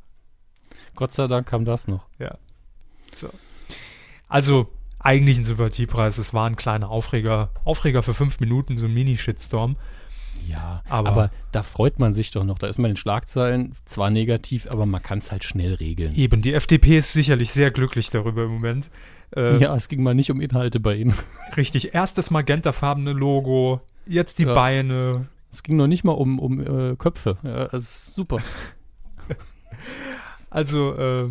Gott 0.96 1.12
sei 1.12 1.26
Dank 1.28 1.46
kam 1.46 1.64
das 1.64 1.86
noch. 1.86 2.06
Ja. 2.18 2.38
So. 3.14 3.28
Also, 4.28 4.68
eigentlich 4.98 5.38
ein 5.38 5.44
Sympathiepreis. 5.44 6.18
Es 6.18 6.34
war 6.34 6.48
ein 6.48 6.56
kleiner 6.56 6.90
Aufreger. 6.90 7.50
Aufreger 7.64 8.02
für 8.02 8.14
fünf 8.14 8.40
Minuten, 8.40 8.76
so 8.76 8.86
ein 8.86 8.94
Mini-Shitstorm. 8.94 9.76
Ja, 10.46 10.82
Aber- 10.88 11.08
aber, 11.08 11.30
da 11.52 11.62
freut 11.62 11.98
man 11.98 12.14
sich 12.14 12.30
doch 12.30 12.44
noch. 12.44 12.58
Da 12.58 12.66
ist 12.68 12.78
man 12.78 12.86
in 12.90 12.94
den 12.94 12.96
Schlagzeilen 12.98 13.72
zwar 13.84 14.10
negativ, 14.10 14.66
aber 14.70 14.86
man 14.86 15.02
kann 15.02 15.18
es 15.18 15.32
halt 15.32 15.42
schnell 15.44 15.74
regeln. 15.74 16.14
Eben, 16.14 16.40
die 16.42 16.52
FDP 16.54 16.98
ist 16.98 17.12
sicherlich 17.12 17.50
sehr 17.52 17.70
glücklich 17.72 18.10
darüber 18.10 18.44
im 18.44 18.50
Moment. 18.52 18.90
Äh, 19.34 19.58
Ja, 19.58 19.74
es 19.74 19.88
ging 19.88 20.02
mal 20.04 20.14
nicht 20.14 20.30
um 20.30 20.40
Inhalte 20.40 20.78
bei 20.78 20.94
ihnen. 20.94 21.14
Richtig, 21.56 21.94
erst 21.94 22.16
das 22.18 22.30
magentafarbene 22.30 23.12
Logo, 23.12 23.80
jetzt 24.06 24.38
die 24.38 24.44
Ja. 24.44 24.54
Beine. 24.54 25.26
Es 25.50 25.62
ging 25.64 25.76
noch 25.76 25.88
nicht 25.88 26.04
mal 26.04 26.12
um, 26.12 26.38
um 26.38 26.60
äh, 26.92 26.96
Köpfe. 26.96 27.38
Ja, 27.42 27.66
das 27.68 27.82
ist 27.82 28.14
super. 28.14 28.38
Also, 30.50 30.94
äh, 30.94 31.30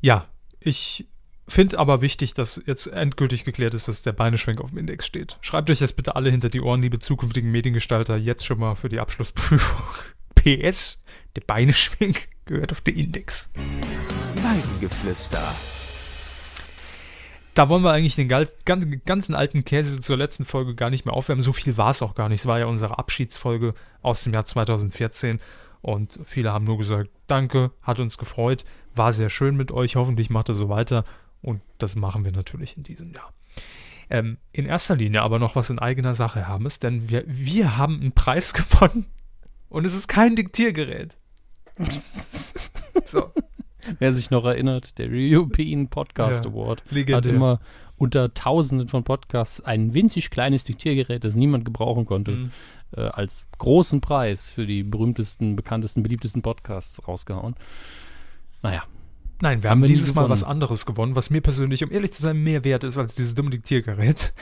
ja, 0.00 0.28
ich 0.60 1.06
finde 1.48 1.78
aber 1.78 2.00
wichtig, 2.00 2.34
dass 2.34 2.60
jetzt 2.66 2.86
endgültig 2.86 3.44
geklärt 3.44 3.74
ist, 3.74 3.88
dass 3.88 4.02
der 4.02 4.12
Beineschwenk 4.12 4.60
auf 4.60 4.70
dem 4.70 4.78
Index 4.78 5.06
steht. 5.06 5.38
Schreibt 5.40 5.70
euch 5.70 5.78
das 5.78 5.92
bitte 5.92 6.16
alle 6.16 6.30
hinter 6.30 6.48
die 6.48 6.60
Ohren, 6.60 6.82
liebe 6.82 6.98
zukünftigen 6.98 7.50
Mediengestalter, 7.50 8.16
jetzt 8.16 8.44
schon 8.44 8.58
mal 8.58 8.74
für 8.74 8.88
die 8.88 9.00
Abschlussprüfung. 9.00 9.82
PS, 10.34 11.02
der 11.34 11.42
Beineschwenk 11.42 12.28
gehört 12.44 12.72
auf 12.72 12.80
den 12.80 12.96
Index. 12.96 13.50
Weidengeflüster. 14.36 15.42
Da 17.54 17.70
wollen 17.70 17.82
wir 17.82 17.92
eigentlich 17.92 18.16
den 18.16 18.28
ganz, 18.28 18.54
ganz, 18.66 18.84
ganzen 19.06 19.34
alten 19.34 19.64
Käse 19.64 19.98
zur 19.98 20.18
letzten 20.18 20.44
Folge 20.44 20.74
gar 20.74 20.90
nicht 20.90 21.06
mehr 21.06 21.14
aufwärmen. 21.14 21.40
So 21.40 21.54
viel 21.54 21.78
war 21.78 21.90
es 21.90 22.02
auch 22.02 22.14
gar 22.14 22.28
nicht. 22.28 22.40
Es 22.40 22.46
war 22.46 22.58
ja 22.58 22.66
unsere 22.66 22.98
Abschiedsfolge 22.98 23.72
aus 24.02 24.22
dem 24.24 24.34
Jahr 24.34 24.44
2014. 24.44 25.40
Und 25.80 26.18
viele 26.24 26.52
haben 26.52 26.66
nur 26.66 26.76
gesagt, 26.76 27.08
danke, 27.26 27.70
hat 27.80 27.98
uns 27.98 28.18
gefreut, 28.18 28.64
war 28.96 29.12
sehr 29.12 29.28
schön 29.30 29.56
mit 29.56 29.70
euch, 29.72 29.96
hoffentlich 29.96 30.30
macht 30.30 30.48
er 30.48 30.54
so 30.54 30.68
weiter. 30.68 31.04
Und 31.42 31.60
das 31.78 31.96
machen 31.96 32.24
wir 32.24 32.32
natürlich 32.32 32.76
in 32.76 32.82
diesem 32.82 33.12
Jahr. 33.12 33.32
Ähm, 34.08 34.38
in 34.52 34.66
erster 34.66 34.96
Linie 34.96 35.22
aber 35.22 35.38
noch 35.38 35.56
was 35.56 35.70
in 35.70 35.78
eigener 35.78 36.14
Sache, 36.14 36.46
Hermes, 36.48 36.78
denn 36.78 37.10
wir, 37.10 37.24
wir 37.26 37.76
haben 37.76 38.00
einen 38.00 38.12
Preis 38.12 38.54
gewonnen 38.54 39.06
und 39.68 39.84
es 39.84 39.94
ist 39.94 40.08
kein 40.08 40.36
Diktiergerät. 40.36 41.16
so, 43.04 43.32
Wer 44.00 44.12
sich 44.12 44.30
noch 44.30 44.44
erinnert, 44.44 44.98
der 44.98 45.08
European 45.10 45.86
Podcast 45.88 46.44
Ja, 46.44 46.50
Award 46.50 46.82
legendär. 46.90 47.16
hat 47.16 47.26
immer 47.26 47.60
unter 47.96 48.34
Tausenden 48.34 48.88
von 48.88 49.04
Podcasts 49.04 49.60
ein 49.60 49.94
winzig 49.94 50.30
kleines 50.30 50.64
Diktiergerät, 50.64 51.22
das 51.24 51.36
niemand 51.36 51.64
gebrauchen 51.64 52.04
konnte, 52.04 52.32
Mhm. 52.32 52.50
äh, 52.96 53.02
als 53.02 53.46
großen 53.58 54.00
Preis 54.00 54.50
für 54.50 54.66
die 54.66 54.82
berühmtesten, 54.82 55.54
bekanntesten, 55.56 56.02
beliebtesten 56.02 56.42
Podcasts 56.42 57.06
rausgehauen. 57.06 57.54
Naja, 58.70 58.84
Nein, 59.42 59.62
wir 59.62 59.70
Haben 59.70 59.82
haben, 59.82 59.88
dieses 59.88 60.14
Mal 60.14 60.30
was 60.30 60.42
anderes 60.42 60.86
gewonnen, 60.86 61.14
was 61.14 61.28
mir 61.28 61.42
persönlich, 61.42 61.84
um 61.84 61.92
ehrlich 61.92 62.12
zu 62.12 62.22
sein, 62.22 62.42
mehr 62.42 62.64
wert 62.64 62.84
ist 62.84 62.96
als 62.96 63.14
dieses 63.14 63.34
dumme 63.34 63.50
Diktiergerät. 63.50 64.32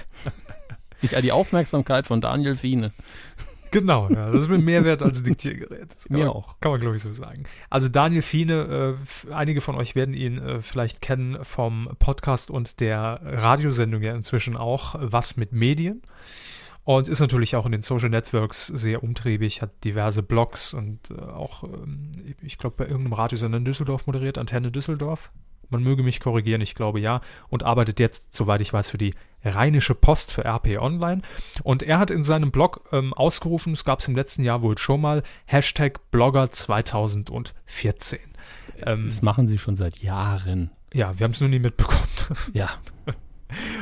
ja, 1.03 1.21
die 1.21 1.33
Aufmerksamkeit 1.33 2.07
von 2.07 2.21
Daniel 2.21 2.55
Fiene. 2.55 2.93
Genau, 3.73 4.09
ja, 4.09 4.31
das 4.31 4.43
ist 4.43 4.49
mir 4.49 4.59
mehr 4.59 4.85
wert 4.85 5.03
als 5.03 5.19
ein 5.19 5.25
Diktiergerät. 5.25 5.93
Das 5.93 6.05
kann 6.09 6.17
Mir 6.17 6.27
man, 6.27 6.35
auch. 6.35 6.61
Kann 6.61 6.71
man, 6.71 6.81
glaube 6.81 6.95
ich, 6.95 7.03
so 7.03 7.13
sagen. 7.13 7.43
Also 7.71 7.89
Daniel 7.89 8.23
Fiene, 8.23 8.97
äh, 9.27 9.33
einige 9.33 9.61
von 9.61 9.75
euch 9.75 9.97
werden 9.97 10.15
ihn 10.15 10.39
äh, 10.39 10.61
vielleicht 10.61 11.01
kennen 11.01 11.39
vom 11.43 11.91
Podcast 11.99 12.53
und 12.53 12.79
der 12.79 13.21
Radiosendung 13.25 14.01
ja 14.01 14.15
inzwischen 14.15 14.57
auch, 14.57 14.95
Was 15.01 15.37
mit 15.37 15.51
Medien. 15.51 16.03
Und 16.85 17.09
ist 17.09 17.21
natürlich 17.21 17.57
auch 17.57 17.65
in 17.67 17.73
den 17.73 17.81
Social 17.81 18.11
Networks 18.11 18.67
sehr 18.67 19.03
umtriebig, 19.03 19.63
hat 19.63 19.85
diverse 19.85 20.23
Blogs 20.23 20.75
und 20.75 21.11
äh, 21.11 21.15
auch, 21.21 21.65
ähm, 21.65 22.13
ich 22.43 22.59
glaube, 22.59 22.77
bei 22.77 22.85
irgendeinem 22.85 23.15
Radiosender 23.15 23.57
in 23.59 23.65
Düsseldorf 23.65 24.07
moderiert, 24.07 24.37
Antenne 24.39 24.71
Düsseldorf. 24.71 25.31
Man 25.71 25.83
möge 25.83 26.03
mich 26.03 26.21
korrigieren, 26.21 26.61
ich 26.61 26.75
glaube 26.75 27.01
ja. 27.01 27.23
Und 27.49 27.63
arbeitet 27.63 27.99
jetzt, 27.99 28.35
soweit 28.35 28.61
ich 28.61 28.71
weiß, 28.73 28.91
für 28.91 28.99
die 28.99 29.15
Rheinische 29.43 29.95
Post 29.95 30.31
für 30.31 30.45
RP 30.45 30.79
Online. 30.79 31.23
Und 31.63 31.83
er 31.83 31.99
hat 31.99 32.11
in 32.11 32.23
seinem 32.23 32.51
Blog 32.51 32.83
ähm, 32.93 33.15
ausgerufen, 33.15 33.73
es 33.73 33.85
gab 33.85 34.01
es 34.01 34.09
im 34.09 34.15
letzten 34.15 34.45
Jahr 34.45 34.61
wohl 34.61 34.77
schon 34.77 35.01
mal, 35.01 35.23
Hashtag 35.47 36.11
Blogger 36.11 36.51
2014. 36.51 38.19
Ähm, 38.83 39.07
Das 39.09 39.23
machen 39.23 39.47
sie 39.47 39.57
schon 39.59 39.75
seit 39.75 39.99
Jahren. 40.01 40.71
ja, 40.93 41.19
wir 41.19 41.25
haben 41.25 41.33
es 41.33 41.41
nur 41.41 41.49
nie 41.49 41.59
mitbekommen. 41.59 42.09
Ja, 42.53 42.69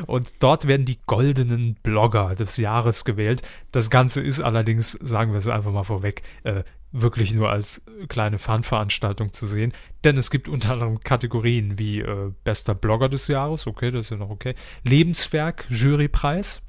Und 0.07 0.33
dort 0.41 0.67
werden 0.67 0.87
die 0.87 0.99
goldenen 1.07 1.75
Blogger 1.83 2.35
des 2.35 2.57
Jahres 2.57 3.05
gewählt. 3.05 3.43
Das 3.71 3.91
Ganze 3.91 4.21
ist 4.21 4.41
allerdings, 4.41 4.93
sagen 4.93 5.33
wir 5.33 5.39
es 5.39 5.49
einfach 5.49 5.73
mal 5.73 5.85
vorweg, 5.85 6.23
äh, 6.45 6.63
wirklich 6.93 7.33
nur 7.33 7.51
als 7.51 7.83
kleine 8.09 8.39
Fun-Veranstaltung 8.39 9.33
zu 9.33 9.47
sehen. 9.47 9.73
Denn 10.05 10.19
es 10.19 10.31
gibt 10.31 10.49
unter 10.49 10.73
anderem 10.73 11.01
Kategorien 11.01 11.79
wie 11.79 12.01
äh, 12.01 12.33
bester 12.45 12.75
Blogger 12.75 13.09
des 13.09 13.29
Jahres, 13.29 13.67
okay, 13.67 13.91
das 13.91 14.07
ist 14.07 14.11
ja 14.11 14.17
noch 14.19 14.31
okay. 14.31 14.55
Lebenswerk, 14.85 15.65
Jurypreis, 15.71 16.63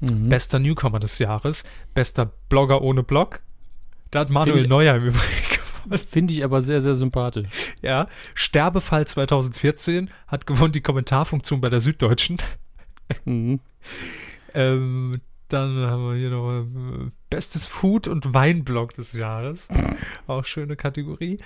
mhm. 0.00 0.28
bester 0.28 0.58
Newcomer 0.58 0.98
des 0.98 1.18
Jahres, 1.18 1.64
bester 1.94 2.32
Blogger 2.48 2.82
ohne 2.82 3.02
Blog. 3.02 3.40
Da 4.10 4.20
hat 4.20 4.30
Manuel 4.30 4.66
Neuer 4.66 4.96
im 4.96 5.06
Übrigen. 5.06 5.61
finde 6.08 6.34
ich 6.34 6.44
aber 6.44 6.62
sehr, 6.62 6.80
sehr 6.80 6.94
sympathisch. 6.94 7.48
Ja, 7.80 8.06
Sterbefall 8.34 9.06
2014 9.06 10.10
hat 10.26 10.46
gewonnen 10.46 10.72
die 10.72 10.80
Kommentarfunktion 10.80 11.60
bei 11.60 11.68
der 11.68 11.80
Süddeutschen. 11.80 12.38
Mhm. 13.24 13.60
Ähm, 14.54 15.22
dann 15.48 15.78
haben 15.86 16.10
wir 16.10 16.18
hier 16.18 16.30
noch 16.30 16.60
äh, 16.60 17.10
Bestes 17.30 17.66
Food- 17.66 18.08
und 18.08 18.34
Weinblog 18.34 18.94
des 18.94 19.12
Jahres. 19.12 19.68
Auch 20.26 20.44
schöne 20.44 20.76
Kategorie. 20.76 21.38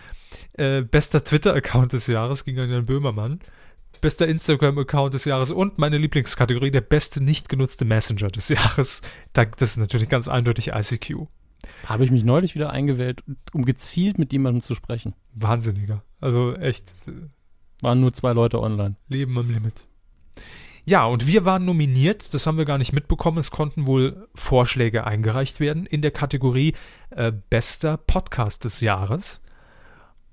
Äh, 0.55 0.83
bester 0.83 1.23
Twitter-Account 1.23 1.93
des 1.93 2.09
Jahres 2.09 2.45
ging 2.45 2.59
an 2.59 2.71
Jan 2.71 2.87
Böhmermann. 2.87 3.41
Bester 4.01 4.27
Instagram-Account 4.27 5.15
des 5.15 5.25
Jahres 5.25 5.51
und 5.51 5.79
meine 5.79 5.99
Lieblingskategorie, 5.99 6.71
der 6.71 6.83
beste 6.83 7.23
nicht 7.23 7.49
genutzte 7.49 7.85
Messenger 7.85 8.29
des 8.29 8.49
Jahres. 8.49 9.03
Da, 9.33 9.45
das 9.45 9.71
ist 9.71 9.79
natürlich 9.79 10.09
ganz 10.09 10.29
eindeutig 10.29 10.73
ICQ. 10.75 11.29
Habe 11.85 12.05
ich 12.05 12.11
mich 12.11 12.25
neulich 12.25 12.55
wieder 12.55 12.71
eingewählt, 12.71 13.25
um 13.53 13.65
gezielt 13.65 14.19
mit 14.19 14.33
jemandem 14.33 14.61
zu 14.61 14.75
sprechen. 14.75 15.15
Wahnsinniger. 15.35 16.03
Also 16.21 16.55
echt 16.55 16.91
äh, 17.09 17.13
Waren 17.83 18.01
nur 18.01 18.13
zwei 18.15 18.33
Leute 18.33 18.61
online. 18.61 18.97
Leben 19.09 19.39
am 19.39 19.51
Limit. 19.51 19.85
Ja, 20.85 21.05
und 21.05 21.27
wir 21.27 21.45
waren 21.45 21.65
nominiert, 21.65 22.33
das 22.33 22.47
haben 22.47 22.59
wir 22.59 22.65
gar 22.65 22.79
nicht 22.79 22.93
mitbekommen. 22.93 23.39
Es 23.39 23.51
konnten 23.51 23.87
wohl 23.87 24.29
Vorschläge 24.35 25.05
eingereicht 25.05 25.61
werden 25.61 25.85
in 25.85 26.01
der 26.01 26.13
Kategorie 26.13 26.75
äh, 27.11 27.33
Bester 27.51 27.97
Podcast 27.97 28.65
des 28.65 28.81
Jahres. 28.81 29.43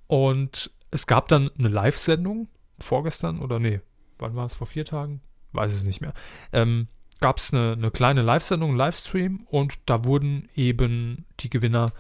Und 0.08 0.72
es 0.92 1.08
gab 1.08 1.28
dann 1.28 1.50
eine 1.58 1.70
Live-Sendung, 1.70 2.48
vorgestern 2.78 3.40
oder 3.40 3.60
nee, 3.60 3.82
wann 4.20 4.36
war 4.36 4.46
es, 4.46 4.54
vor 4.54 4.68
vier 4.68 4.86
Tagen? 4.86 5.22
Weiß 5.54 5.74
es 5.74 5.86
nicht 5.86 6.02
mehr. 6.02 6.14
Ähm, 6.52 6.88
gab 7.24 7.38
es 7.38 7.54
eine, 7.54 7.72
eine 7.72 7.90
kleine 7.90 8.22
Live-Sendung, 8.22 8.72
einen 8.72 8.78
Livestream 8.78 9.48
und 9.50 9.90
da 9.90 10.04
wurden 10.04 10.50
eben 10.56 11.24
die 11.40 11.50
Gewinner 11.50 11.94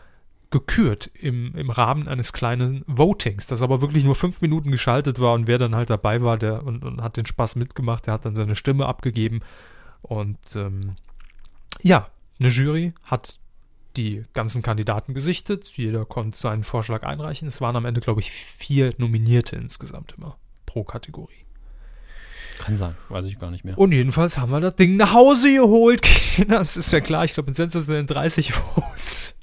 gekürt 0.51 1.09
im, 1.13 1.55
im 1.55 1.69
Rahmen 1.69 2.09
eines 2.09 2.33
kleinen 2.33 2.83
Votings, 2.87 3.47
das 3.47 3.61
aber 3.61 3.79
wirklich 3.79 4.03
nur 4.03 4.15
fünf 4.15 4.41
Minuten 4.41 4.69
geschaltet 4.69 5.21
war 5.21 5.33
und 5.33 5.47
wer 5.47 5.57
dann 5.57 5.75
halt 5.75 5.89
dabei 5.89 6.21
war 6.23 6.37
der 6.37 6.65
und, 6.65 6.83
und 6.83 7.01
hat 7.01 7.15
den 7.15 7.25
Spaß 7.25 7.55
mitgemacht, 7.55 8.05
der 8.05 8.15
hat 8.15 8.25
dann 8.25 8.35
seine 8.35 8.55
Stimme 8.55 8.85
abgegeben 8.85 9.39
und 10.01 10.37
ähm, 10.57 10.97
ja, 11.81 12.09
eine 12.37 12.49
Jury 12.49 12.93
hat 13.05 13.39
die 13.95 14.23
ganzen 14.33 14.61
Kandidaten 14.61 15.13
gesichtet, 15.13 15.71
jeder 15.77 16.05
konnte 16.05 16.37
seinen 16.37 16.65
Vorschlag 16.65 17.03
einreichen. 17.03 17.47
Es 17.47 17.61
waren 17.61 17.77
am 17.77 17.85
Ende, 17.85 18.01
glaube 18.01 18.19
ich, 18.19 18.29
vier 18.29 18.93
Nominierte 18.97 19.55
insgesamt 19.55 20.15
immer 20.17 20.35
pro 20.65 20.83
Kategorie. 20.83 21.45
Kann 22.59 22.75
sein, 22.75 22.95
weiß 23.09 23.25
ich 23.25 23.39
gar 23.39 23.51
nicht 23.51 23.65
mehr. 23.65 23.77
Und 23.77 23.93
jedenfalls 23.93 24.37
haben 24.37 24.51
wir 24.51 24.59
das 24.61 24.75
Ding 24.75 24.95
nach 24.95 25.13
Hause 25.13 25.53
geholt. 25.53 26.01
Das 26.47 26.77
ist 26.77 26.91
ja 26.91 26.99
klar, 26.99 27.25
ich 27.25 27.33
glaube, 27.35 27.49
in 27.49 27.53
Sensor 27.53 27.83
sind 27.83 28.07
30 28.07 28.53
Votes. 28.53 29.35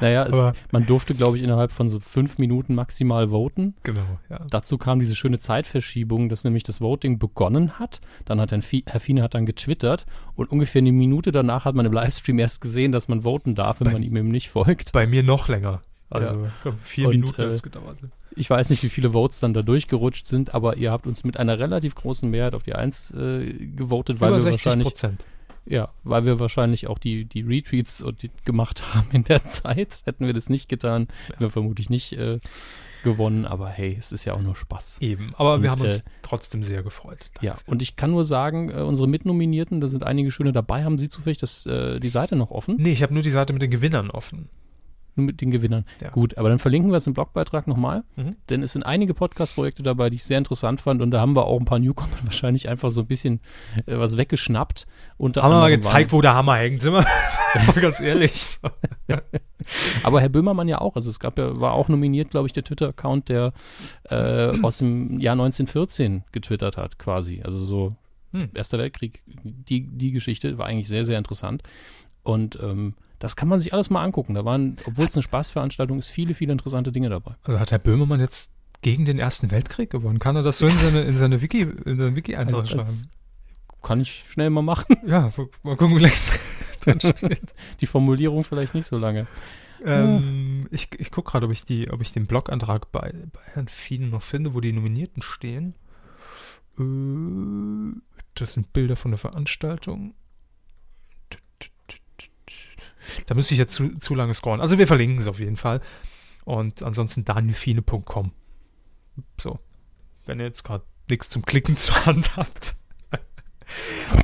Naja, 0.00 0.24
es, 0.24 0.54
man 0.70 0.86
durfte, 0.86 1.14
glaube 1.14 1.36
ich, 1.36 1.42
innerhalb 1.42 1.72
von 1.72 1.88
so 1.88 1.98
fünf 1.98 2.38
Minuten 2.38 2.74
maximal 2.76 3.30
voten. 3.30 3.74
Genau, 3.82 4.06
ja. 4.30 4.38
Dazu 4.50 4.78
kam 4.78 5.00
diese 5.00 5.16
schöne 5.16 5.38
Zeitverschiebung, 5.38 6.28
dass 6.28 6.44
nämlich 6.44 6.62
das 6.62 6.80
Voting 6.80 7.18
begonnen 7.18 7.78
hat. 7.78 8.00
Dann 8.24 8.40
hat 8.40 8.52
Herr 8.52 8.60
Herr 8.86 9.00
Fiene 9.00 9.22
hat 9.22 9.34
dann 9.34 9.46
getwittert 9.46 10.06
und 10.36 10.50
ungefähr 10.50 10.80
eine 10.80 10.92
Minute 10.92 11.32
danach 11.32 11.64
hat 11.64 11.74
man 11.74 11.86
im 11.86 11.92
Livestream 11.92 12.38
erst 12.38 12.60
gesehen, 12.60 12.92
dass 12.92 13.08
man 13.08 13.22
voten 13.22 13.54
darf, 13.54 13.80
wenn 13.80 13.86
Bei- 13.86 13.92
man 13.94 14.02
ihm 14.02 14.16
eben 14.16 14.28
nicht 14.30 14.50
folgt. 14.50 14.92
Bei 14.92 15.06
mir 15.06 15.22
noch 15.22 15.48
länger. 15.48 15.82
Also 16.10 16.46
glaub, 16.62 16.78
vier 16.82 17.08
Und, 17.08 17.14
Minuten 17.16 17.36
hat 17.36 17.46
äh, 17.50 17.52
es 17.52 17.62
gedauert. 17.62 17.98
Ich 18.38 18.48
weiß 18.48 18.70
nicht, 18.70 18.82
wie 18.82 18.88
viele 18.88 19.12
Votes 19.12 19.40
dann 19.40 19.52
da 19.52 19.62
durchgerutscht 19.62 20.26
sind, 20.26 20.54
aber 20.54 20.76
ihr 20.76 20.92
habt 20.92 21.06
uns 21.06 21.24
mit 21.24 21.36
einer 21.36 21.58
relativ 21.58 21.94
großen 21.94 22.30
Mehrheit 22.30 22.54
auf 22.54 22.62
die 22.62 22.74
Eins 22.74 23.12
äh, 23.12 23.52
gewotet, 23.52 24.20
weil 24.20 24.28
Über 24.28 24.36
wir 24.36 24.42
60 24.42 24.66
wahrscheinlich 24.66 24.88
Prozent. 24.88 25.24
Ja, 25.66 25.90
weil 26.02 26.24
wir 26.24 26.40
wahrscheinlich 26.40 26.86
auch 26.86 26.98
die, 26.98 27.26
die 27.26 27.42
Retweets 27.42 28.00
und 28.00 28.22
die 28.22 28.30
gemacht 28.44 28.82
haben 28.94 29.08
in 29.12 29.24
der 29.24 29.44
Zeit. 29.44 30.02
Hätten 30.04 30.26
wir 30.26 30.32
das 30.32 30.48
nicht 30.48 30.68
getan, 30.68 31.08
hätten 31.26 31.40
wir 31.40 31.50
vermutlich 31.50 31.90
nicht 31.90 32.12
äh, 32.14 32.38
gewonnen. 33.04 33.44
Aber 33.44 33.68
hey, 33.68 33.96
es 33.98 34.12
ist 34.12 34.24
ja 34.24 34.34
auch 34.34 34.40
nur 34.40 34.56
Spaß. 34.56 34.98
Eben. 35.00 35.34
Aber 35.36 35.54
Und, 35.54 35.62
wir 35.62 35.70
haben 35.70 35.82
uns 35.82 36.00
äh, 36.00 36.10
trotzdem 36.22 36.62
sehr 36.62 36.82
gefreut. 36.82 37.30
Ja, 37.40 37.50
Danke 37.50 37.60
sehr. 37.64 37.72
und 37.72 37.82
ich 37.82 37.96
kann 37.96 38.10
nur 38.10 38.24
sagen, 38.24 38.70
äh, 38.70 38.80
unsere 38.80 39.08
Mitnominierten, 39.08 39.80
da 39.80 39.88
sind 39.88 40.04
einige 40.04 40.30
schöne 40.30 40.52
dabei. 40.52 40.84
Haben 40.84 40.98
Sie 40.98 41.08
zufällig 41.08 41.38
das, 41.38 41.66
äh, 41.66 42.00
die 42.00 42.08
Seite 42.08 42.36
noch 42.36 42.50
offen? 42.50 42.76
Nee, 42.78 42.92
ich 42.92 43.02
habe 43.02 43.12
nur 43.12 43.22
die 43.22 43.30
Seite 43.30 43.52
mit 43.52 43.62
den 43.62 43.70
Gewinnern 43.70 44.10
offen. 44.10 44.48
Nur 45.18 45.26
mit 45.26 45.40
den 45.40 45.50
Gewinnern. 45.50 45.84
Ja. 46.00 46.10
Gut, 46.10 46.38
aber 46.38 46.48
dann 46.48 46.58
verlinken 46.58 46.90
wir 46.90 46.96
es 46.96 47.06
im 47.06 47.12
Blogbeitrag 47.12 47.66
nochmal. 47.66 48.04
Mhm. 48.16 48.36
Denn 48.48 48.62
es 48.62 48.72
sind 48.72 48.84
einige 48.84 49.14
Podcast-Projekte 49.14 49.82
dabei, 49.82 50.10
die 50.10 50.16
ich 50.16 50.24
sehr 50.24 50.38
interessant 50.38 50.80
fand. 50.80 51.02
Und 51.02 51.10
da 51.10 51.20
haben 51.20 51.36
wir 51.36 51.44
auch 51.44 51.58
ein 51.58 51.64
paar 51.64 51.78
Newcomer 51.78 52.16
wahrscheinlich 52.24 52.68
einfach 52.68 52.90
so 52.90 53.02
ein 53.02 53.06
bisschen 53.06 53.40
äh, 53.86 53.98
was 53.98 54.16
weggeschnappt. 54.16 54.86
Unter 55.16 55.42
Haben 55.42 55.50
wir 55.52 55.58
mal 55.58 55.70
gezeigt, 55.70 56.12
wo 56.12 56.20
der 56.20 56.34
Hammer 56.34 56.56
hängt, 56.56 56.80
sind 56.80 56.94
wir 56.94 57.04
ganz 57.80 58.00
ehrlich. 58.00 58.32
So. 58.32 58.68
Aber 60.02 60.20
Herr 60.20 60.28
Böhmermann 60.28 60.68
ja 60.68 60.80
auch. 60.80 60.96
Also 60.96 61.10
es 61.10 61.20
gab 61.20 61.38
ja, 61.38 61.60
war 61.60 61.72
auch 61.72 61.88
nominiert, 61.88 62.30
glaube 62.30 62.46
ich, 62.46 62.52
der 62.52 62.64
Twitter-Account, 62.64 63.28
der 63.28 63.52
äh, 64.04 64.52
aus 64.62 64.78
dem 64.78 65.20
Jahr 65.20 65.32
1914 65.32 66.24
getwittert 66.32 66.76
hat, 66.76 66.98
quasi. 66.98 67.42
Also 67.44 67.58
so 67.58 67.96
Hm. 68.32 68.50
Erster 68.54 68.78
Weltkrieg, 68.78 69.22
die, 69.26 69.86
die 69.86 70.12
Geschichte 70.12 70.58
war 70.58 70.66
eigentlich 70.66 70.88
sehr, 70.88 71.04
sehr 71.04 71.18
interessant. 71.18 71.62
Und 72.22 72.58
ähm, 72.62 72.94
das 73.18 73.36
kann 73.36 73.48
man 73.48 73.60
sich 73.60 73.72
alles 73.72 73.90
mal 73.90 74.02
angucken. 74.04 74.34
Da 74.34 74.44
waren, 74.44 74.76
obwohl 74.86 75.06
es 75.06 75.14
eine 75.14 75.22
Spaßveranstaltung 75.22 75.98
ist, 75.98 76.08
viele, 76.08 76.34
viele 76.34 76.52
interessante 76.52 76.92
Dinge 76.92 77.08
dabei. 77.10 77.34
Also 77.42 77.58
hat 77.60 77.70
Herr 77.72 77.78
Böhmermann 77.78 78.20
jetzt 78.20 78.52
gegen 78.82 79.04
den 79.04 79.18
Ersten 79.18 79.50
Weltkrieg 79.50 79.90
gewonnen? 79.90 80.18
Kann 80.20 80.36
er 80.36 80.42
das 80.42 80.58
so 80.58 80.66
in 80.66 80.76
seine, 80.76 81.02
in 81.02 81.16
seine 81.16 81.42
Wiki, 81.42 81.62
in 81.62 81.98
seinen 81.98 82.14
Wiki-Eintrag 82.16 82.60
Also, 82.60 82.76
schreiben? 82.76 83.10
kann 83.82 84.00
ich 84.00 84.24
schnell 84.28 84.50
mal 84.50 84.62
machen. 84.62 84.96
Ja, 85.06 85.32
mal 85.62 85.76
gucken, 85.76 85.98
wie 85.98 86.04
es 86.04 86.38
drin 86.82 87.00
steht. 87.00 87.54
Die 87.80 87.86
Formulierung 87.86 88.44
vielleicht 88.44 88.74
nicht 88.74 88.86
so 88.86 88.98
lange. 88.98 89.26
ähm, 89.84 90.66
ich 90.70 90.88
ich 90.98 91.10
gucke 91.10 91.30
gerade, 91.32 91.46
ob 91.46 91.52
ich 91.52 91.64
die, 91.64 91.90
ob 91.90 92.00
ich 92.00 92.12
den 92.12 92.26
Blogantrag 92.26 92.90
bei, 92.92 93.12
bei 93.32 93.40
Herrn 93.52 93.68
Fieden 93.68 94.10
noch 94.10 94.22
finde, 94.22 94.54
wo 94.54 94.60
die 94.60 94.72
Nominierten 94.72 95.22
stehen. 95.22 95.74
Äh, 96.78 98.00
das 98.34 98.52
sind 98.54 98.72
Bilder 98.72 98.96
von 98.96 99.10
der 99.10 99.18
Veranstaltung. 99.18 100.14
Da 103.26 103.34
müsste 103.34 103.54
ich 103.54 103.58
jetzt 103.58 103.74
zu, 103.74 103.98
zu 103.98 104.14
lange 104.14 104.34
scrollen. 104.34 104.60
Also 104.60 104.78
wir 104.78 104.86
verlinken 104.86 105.18
es 105.18 105.26
auf 105.26 105.38
jeden 105.38 105.56
Fall. 105.56 105.80
Und 106.44 106.82
ansonsten 106.82 107.24
danielfine.com. 107.24 108.32
So. 109.38 109.58
Wenn 110.26 110.40
ihr 110.40 110.46
jetzt 110.46 110.64
gerade 110.64 110.84
nichts 111.08 111.28
zum 111.28 111.44
Klicken 111.44 111.76
zur 111.76 112.06
Hand 112.06 112.36
habt. 112.36 112.76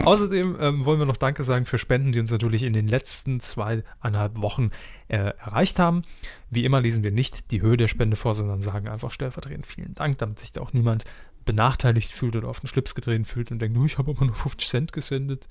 Außerdem 0.05 0.57
ähm, 0.59 0.85
wollen 0.85 0.99
wir 0.99 1.07
noch 1.07 1.17
Danke 1.17 1.43
sagen 1.43 1.67
für 1.67 1.79
Spenden, 1.79 2.13
die 2.13 2.21
uns 2.21 2.31
natürlich 2.31 2.63
in 2.63 2.73
den 2.73 2.89
letzten 2.89 3.41
zweieinhalb 3.41 4.41
Wochen 4.41 4.71
äh, 5.09 5.17
erreicht 5.17 5.79
haben. 5.79 6.03
Wie 6.51 6.65
immer 6.65 6.81
lesen 6.81 7.05
wir 7.05 7.11
nicht 7.11 7.51
die 7.51 7.61
Höhe 7.61 7.77
der 7.77 7.89
Spende 7.89 8.17
vor, 8.17 8.35
sondern 8.35 8.61
sagen 8.63 8.89
einfach 8.89 9.11
stellvertretend 9.11 9.67
vielen 9.67 9.95
Dank, 9.95 10.19
damit 10.19 10.39
sich 10.39 10.53
da 10.53 10.63
auch 10.63 10.73
niemand 10.73 11.05
benachteiligt 11.45 12.11
fühlt 12.11 12.37
oder 12.37 12.49
auf 12.49 12.61
den 12.61 12.69
Schlips 12.69 12.95
getreten 12.95 13.27
fühlt 13.27 13.51
und 13.51 13.59
denkt, 13.59 13.77
"Oh, 13.77 13.85
ich 13.85 13.99
habe 13.99 14.13
aber 14.13 14.25
nur 14.25 14.35
50 14.35 14.69
Cent 14.69 14.93
gesendet. 14.93 15.47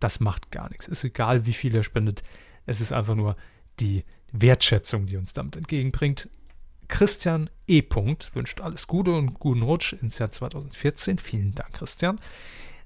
Das 0.00 0.18
macht 0.20 0.50
gar 0.50 0.68
nichts. 0.68 0.88
Ist 0.88 1.04
egal, 1.04 1.46
wie 1.46 1.52
viel 1.52 1.74
er 1.74 1.84
spendet. 1.84 2.22
Es 2.68 2.80
ist 2.80 2.92
einfach 2.92 3.14
nur 3.14 3.36
die 3.80 4.04
Wertschätzung, 4.30 5.06
die 5.06 5.16
uns 5.16 5.32
damit 5.32 5.56
entgegenbringt. 5.56 6.28
Christian 6.88 7.50
E. 7.66 7.82
Punkt 7.82 8.34
wünscht 8.34 8.60
alles 8.60 8.86
Gute 8.86 9.12
und 9.12 9.34
guten 9.34 9.62
Rutsch 9.62 9.94
ins 9.94 10.18
Jahr 10.18 10.30
2014. 10.30 11.18
Vielen 11.18 11.52
Dank, 11.52 11.72
Christian. 11.72 12.20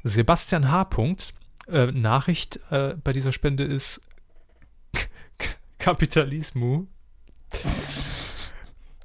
Sebastian 0.04 0.70
H. 0.70 0.84
Punkt, 0.84 1.34
äh, 1.68 1.86
Nachricht 1.86 2.60
äh, 2.70 2.96
bei 3.02 3.12
dieser 3.12 3.32
Spende 3.32 3.64
ist 3.64 4.00
K 4.92 5.06
K 5.38 5.48
Kapitalismus. 5.78 6.86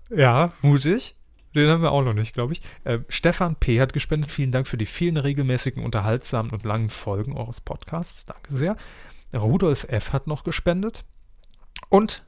ja, 0.09 0.53
mutig. 0.61 1.15
Den 1.55 1.69
haben 1.69 1.81
wir 1.81 1.91
auch 1.91 2.03
noch 2.03 2.13
nicht, 2.13 2.33
glaube 2.33 2.53
ich. 2.53 2.61
Äh, 2.83 2.99
Stefan 3.09 3.55
P. 3.55 3.81
hat 3.81 3.93
gespendet. 3.93 4.29
Vielen 4.31 4.51
Dank 4.51 4.67
für 4.67 4.77
die 4.77 4.85
vielen 4.85 5.17
regelmäßigen, 5.17 5.83
unterhaltsamen 5.83 6.51
und 6.51 6.65
langen 6.65 6.91
Folgen 6.91 7.35
eures 7.35 7.61
Podcasts. 7.61 8.27
Danke 8.27 8.53
sehr. 8.53 8.77
Rudolf 9.33 9.85
F. 9.89 10.13
hat 10.13 10.27
noch 10.27 10.43
gespendet. 10.43 11.03
Und 11.89 12.25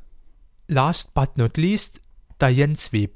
last 0.67 1.13
but 1.13 1.37
not 1.37 1.57
least, 1.57 2.01
Jens 2.41 2.93
W. 2.93 3.07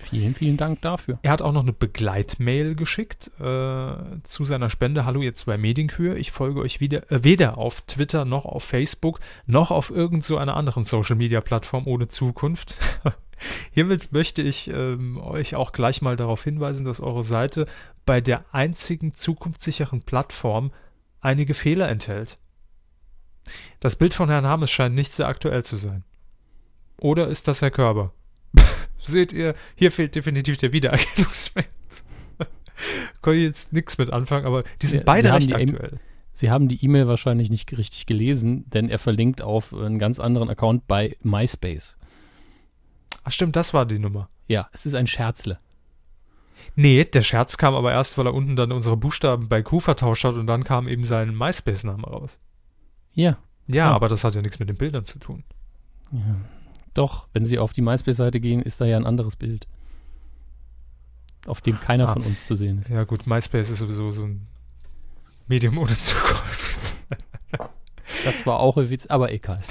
Vielen, 0.00 0.34
vielen 0.34 0.56
Dank 0.56 0.80
dafür. 0.80 1.18
Er 1.22 1.32
hat 1.32 1.42
auch 1.42 1.52
noch 1.52 1.62
eine 1.62 1.72
Begleitmail 1.72 2.74
geschickt 2.74 3.30
äh, 3.40 4.22
zu 4.22 4.44
seiner 4.44 4.70
Spende. 4.70 5.04
Hallo, 5.04 5.20
ihr 5.22 5.34
zwei 5.34 5.58
Medienkühe. 5.58 6.16
Ich 6.16 6.30
folge 6.30 6.60
euch 6.60 6.80
wieder, 6.80 7.10
äh, 7.10 7.24
weder 7.24 7.58
auf 7.58 7.80
Twitter 7.82 8.24
noch 8.24 8.46
auf 8.46 8.64
Facebook 8.64 9.18
noch 9.46 9.70
auf 9.70 9.90
irgend 9.90 10.24
so 10.24 10.38
einer 10.38 10.56
anderen 10.56 10.84
Social-Media-Plattform 10.84 11.86
ohne 11.86 12.06
Zukunft. 12.06 12.78
Hiermit 13.72 14.12
möchte 14.12 14.42
ich 14.42 14.68
ähm, 14.68 15.18
euch 15.18 15.54
auch 15.54 15.72
gleich 15.72 16.00
mal 16.00 16.16
darauf 16.16 16.42
hinweisen, 16.42 16.84
dass 16.84 17.00
eure 17.00 17.24
Seite 17.24 17.66
bei 18.04 18.20
der 18.20 18.44
einzigen 18.52 19.12
zukunftssicheren 19.12 20.02
Plattform 20.02 20.72
einige 21.20 21.54
Fehler 21.54 21.88
enthält. 21.88 22.38
Das 23.80 23.96
Bild 23.96 24.14
von 24.14 24.28
Herrn 24.28 24.46
Hammes 24.46 24.70
scheint 24.70 24.94
nicht 24.94 25.12
sehr 25.12 25.28
aktuell 25.28 25.64
zu 25.64 25.76
sein. 25.76 26.04
Oder 27.00 27.28
ist 27.28 27.48
das 27.48 27.62
Herr 27.62 27.70
Körber? 27.70 28.12
Seht 28.98 29.32
ihr, 29.32 29.54
hier 29.76 29.92
fehlt 29.92 30.14
definitiv 30.14 30.56
der 30.58 30.72
Wiedererkennungswert. 30.72 31.68
Kann 33.22 33.34
ich 33.34 33.42
jetzt 33.42 33.72
nichts 33.72 33.98
mit 33.98 34.10
anfangen, 34.10 34.46
aber 34.46 34.64
die 34.82 34.86
sind 34.86 35.00
Ja, 35.00 35.04
beide 35.04 35.32
recht 35.32 35.54
aktuell. 35.54 36.00
Sie 36.32 36.50
haben 36.50 36.68
die 36.68 36.84
E-Mail 36.84 37.08
wahrscheinlich 37.08 37.50
nicht 37.50 37.76
richtig 37.76 38.06
gelesen, 38.06 38.68
denn 38.70 38.88
er 38.88 39.00
verlinkt 39.00 39.42
auf 39.42 39.74
einen 39.74 39.98
ganz 39.98 40.20
anderen 40.20 40.48
Account 40.48 40.86
bei 40.86 41.16
MySpace. 41.22 41.98
Ach 43.24 43.32
stimmt, 43.32 43.56
das 43.56 43.74
war 43.74 43.86
die 43.86 43.98
Nummer. 43.98 44.28
Ja, 44.46 44.68
es 44.72 44.86
ist 44.86 44.94
ein 44.94 45.08
Scherzle. 45.08 45.58
Nee, 46.76 47.04
der 47.04 47.22
Scherz 47.22 47.56
kam 47.56 47.74
aber 47.74 47.92
erst, 47.92 48.18
weil 48.18 48.26
er 48.26 48.34
unten 48.34 48.54
dann 48.56 48.72
unsere 48.72 48.96
Buchstaben 48.96 49.48
bei 49.48 49.62
Q 49.62 49.80
vertauscht 49.80 50.24
hat 50.24 50.34
und 50.34 50.46
dann 50.46 50.64
kam 50.64 50.86
eben 50.88 51.04
sein 51.04 51.36
MySpace-Name 51.36 52.04
raus. 52.06 52.38
Ja, 53.14 53.38
Ja, 53.66 53.74
Ja. 53.86 53.90
aber 53.94 54.08
das 54.08 54.24
hat 54.24 54.34
ja 54.34 54.42
nichts 54.42 54.58
mit 54.58 54.68
den 54.68 54.76
Bildern 54.76 55.04
zu 55.04 55.18
tun. 55.18 55.44
doch, 56.94 57.28
wenn 57.32 57.44
Sie 57.44 57.58
auf 57.58 57.72
die 57.72 57.82
MySpace-Seite 57.82 58.40
gehen, 58.40 58.62
ist 58.62 58.80
da 58.80 58.84
ja 58.86 58.96
ein 58.96 59.06
anderes 59.06 59.36
Bild. 59.36 59.66
Auf 61.46 61.60
dem 61.60 61.78
keiner 61.80 62.08
Ah. 62.08 62.12
von 62.14 62.22
uns 62.22 62.46
zu 62.46 62.54
sehen 62.54 62.80
ist. 62.80 62.90
Ja 62.90 63.04
gut, 63.04 63.26
MySpace 63.26 63.70
ist 63.70 63.78
sowieso 63.78 64.10
so 64.10 64.24
ein 64.24 64.46
Medium 65.46 65.78
ohne 65.78 65.96
Zukunft. 65.98 66.94
Das 68.24 68.46
war 68.46 68.58
auch 68.60 68.76
ein 68.76 68.90
Witz, 68.90 69.06
aber 69.06 69.32
egal. 69.32 69.62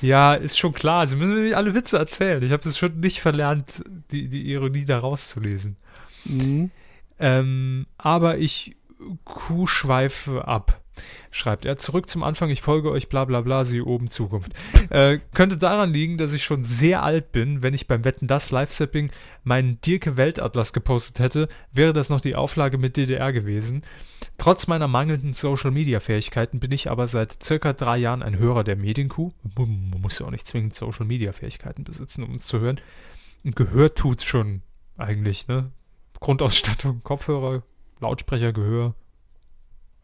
Ja, 0.00 0.34
ist 0.34 0.58
schon 0.58 0.72
klar. 0.72 1.06
Sie 1.06 1.14
müssen 1.16 1.34
mir 1.42 1.56
alle 1.56 1.74
Witze 1.74 1.96
erzählen. 1.98 2.42
Ich 2.42 2.50
habe 2.52 2.68
es 2.68 2.76
schon 2.76 2.98
nicht 3.00 3.20
verlernt, 3.20 3.84
die, 4.10 4.28
die 4.28 4.50
Ironie 4.50 4.84
da 4.84 4.98
rauszulesen. 4.98 5.76
Mhm. 6.24 6.70
Ähm, 7.18 7.86
aber 7.98 8.38
ich 8.38 8.76
kuhschweife 9.24 10.46
ab. 10.46 10.82
Schreibt 11.30 11.64
er 11.64 11.78
zurück 11.78 12.10
zum 12.10 12.22
Anfang, 12.22 12.50
ich 12.50 12.60
folge 12.60 12.90
euch, 12.90 13.08
bla 13.08 13.24
bla 13.24 13.40
bla, 13.40 13.64
siehe 13.64 13.84
oben 13.84 14.10
Zukunft. 14.10 14.52
Äh, 14.90 15.20
könnte 15.32 15.56
daran 15.56 15.90
liegen, 15.90 16.18
dass 16.18 16.34
ich 16.34 16.44
schon 16.44 16.64
sehr 16.64 17.02
alt 17.02 17.32
bin. 17.32 17.62
Wenn 17.62 17.72
ich 17.72 17.86
beim 17.86 18.04
Wetten 18.04 18.26
das 18.26 18.50
Live-Sapping 18.50 19.10
meinen 19.42 19.80
Dirke 19.80 20.18
Weltatlas 20.18 20.74
gepostet 20.74 21.20
hätte, 21.20 21.48
wäre 21.72 21.94
das 21.94 22.10
noch 22.10 22.20
die 22.20 22.34
Auflage 22.34 22.76
mit 22.76 22.98
DDR 22.98 23.32
gewesen. 23.32 23.84
Trotz 24.36 24.66
meiner 24.66 24.88
mangelnden 24.88 25.32
Social-Media-Fähigkeiten 25.32 26.60
bin 26.60 26.72
ich 26.72 26.90
aber 26.90 27.06
seit 27.06 27.42
circa 27.42 27.72
drei 27.72 27.96
Jahren 27.96 28.22
ein 28.22 28.38
Hörer 28.38 28.64
der 28.64 28.76
Medienkuh. 28.76 29.30
Man 29.56 29.90
muss 30.02 30.18
ja 30.18 30.26
auch 30.26 30.30
nicht 30.30 30.46
zwingend 30.46 30.74
Social-Media-Fähigkeiten 30.74 31.84
besitzen, 31.84 32.24
um 32.24 32.34
uns 32.34 32.46
zu 32.46 32.60
hören. 32.60 32.80
Und 33.44 33.56
gehört 33.56 33.96
tut's 33.96 34.24
schon 34.24 34.60
eigentlich, 34.98 35.48
ne? 35.48 35.70
Grundausstattung, 36.22 37.02
Kopfhörer, 37.02 37.62
Lautsprecher, 38.00 38.52
Gehör, 38.52 38.94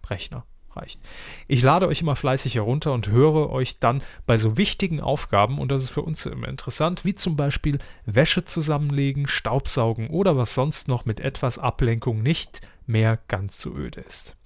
Rechner 0.05 0.45
reicht. 0.75 1.01
Ich 1.47 1.63
lade 1.63 1.87
euch 1.87 2.01
immer 2.01 2.17
fleißig 2.17 2.57
herunter 2.57 2.93
und 2.93 3.09
höre 3.09 3.51
euch 3.51 3.79
dann 3.79 4.03
bei 4.27 4.37
so 4.37 4.57
wichtigen 4.57 5.01
Aufgaben, 5.01 5.59
und 5.59 5.71
das 5.71 5.85
ist 5.85 5.91
für 5.91 6.03
uns 6.03 6.27
immer 6.27 6.49
interessant, 6.49 7.05
wie 7.05 7.15
zum 7.15 7.37
Beispiel 7.37 7.79
Wäsche 8.05 8.45
zusammenlegen, 8.45 9.29
Staubsaugen 9.29 10.09
oder 10.09 10.37
was 10.37 10.55
sonst 10.55 10.89
noch 10.89 11.05
mit 11.05 11.21
etwas 11.21 11.59
Ablenkung 11.59 12.23
nicht 12.23 12.63
mehr 12.87 13.19
ganz 13.29 13.61
so 13.61 13.73
öde 13.75 14.01
ist. 14.01 14.38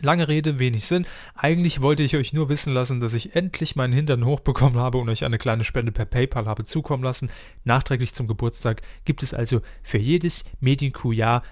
Lange 0.00 0.28
Rede, 0.28 0.58
wenig 0.58 0.86
Sinn. 0.86 1.06
Eigentlich 1.34 1.82
wollte 1.82 2.02
ich 2.02 2.16
euch 2.16 2.32
nur 2.32 2.48
wissen 2.48 2.72
lassen, 2.72 3.00
dass 3.00 3.14
ich 3.14 3.34
endlich 3.34 3.76
meinen 3.76 3.92
Hintern 3.92 4.24
hochbekommen 4.24 4.78
habe 4.78 4.98
und 4.98 5.08
euch 5.08 5.24
eine 5.24 5.38
kleine 5.38 5.64
Spende 5.64 5.92
per 5.92 6.04
PayPal 6.04 6.46
habe 6.46 6.64
zukommen 6.64 7.02
lassen. 7.02 7.30
Nachträglich 7.64 8.14
zum 8.14 8.26
Geburtstag 8.26 8.82
gibt 9.04 9.22
es 9.22 9.34
also 9.34 9.60
für 9.82 9.98
jedes 9.98 10.44
Medienkuh-Jahr 10.60 11.42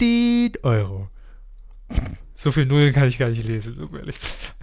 die 0.00 0.52
Euro. 0.62 1.08
So 2.34 2.52
viel 2.52 2.66
Nullen 2.66 2.92
kann 2.92 3.08
ich 3.08 3.18
gar 3.18 3.28
nicht 3.28 3.44
lesen, 3.44 3.78
um 3.82 3.94
ehrlich 3.96 4.18
zu 4.18 4.30
sein. 4.30 4.54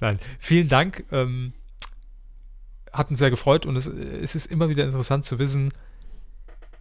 Nein, 0.00 0.18
vielen 0.38 0.68
Dank. 0.68 1.04
Ähm, 1.12 1.52
hat 2.92 3.10
uns 3.10 3.18
sehr 3.18 3.30
gefreut 3.30 3.64
und 3.64 3.76
es, 3.76 3.86
es 3.86 4.34
ist 4.34 4.46
immer 4.46 4.68
wieder 4.68 4.84
interessant 4.84 5.24
zu 5.24 5.38
wissen, 5.38 5.72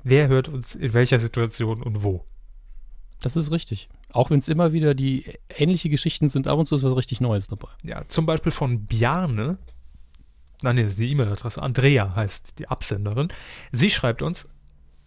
wer 0.04 0.28
hört 0.28 0.50
uns 0.50 0.76
in 0.76 0.94
welcher 0.94 1.20
Situation 1.20 1.82
und 1.82 2.04
wo. 2.04 2.26
Das 3.22 3.36
ist 3.36 3.52
richtig. 3.52 3.88
Auch 4.14 4.30
wenn 4.30 4.40
es 4.40 4.48
immer 4.48 4.74
wieder 4.74 4.94
die 4.94 5.26
ähnliche 5.56 5.90
Geschichten 5.90 6.30
sind, 6.30 6.48
ab 6.48 6.60
und 6.60 6.66
zu 6.66 6.76
ist 6.76 6.84
was 6.84 6.96
richtig 6.96 7.22
Neues 7.22 7.48
dabei. 7.48 7.70
Ja, 7.84 8.08
zum 8.08 8.26
Beispiel 8.26 8.52
von 8.52 8.86
Bjarne. 8.86 9.58
Nein, 10.64 10.76
das 10.76 10.88
ist 10.88 11.00
die 11.00 11.10
E-Mail-Adresse. 11.10 11.62
Andrea 11.62 12.16
heißt 12.16 12.60
die 12.60 12.68
Absenderin. 12.68 13.30
Sie 13.72 13.90
schreibt 13.90 14.22
uns, 14.22 14.48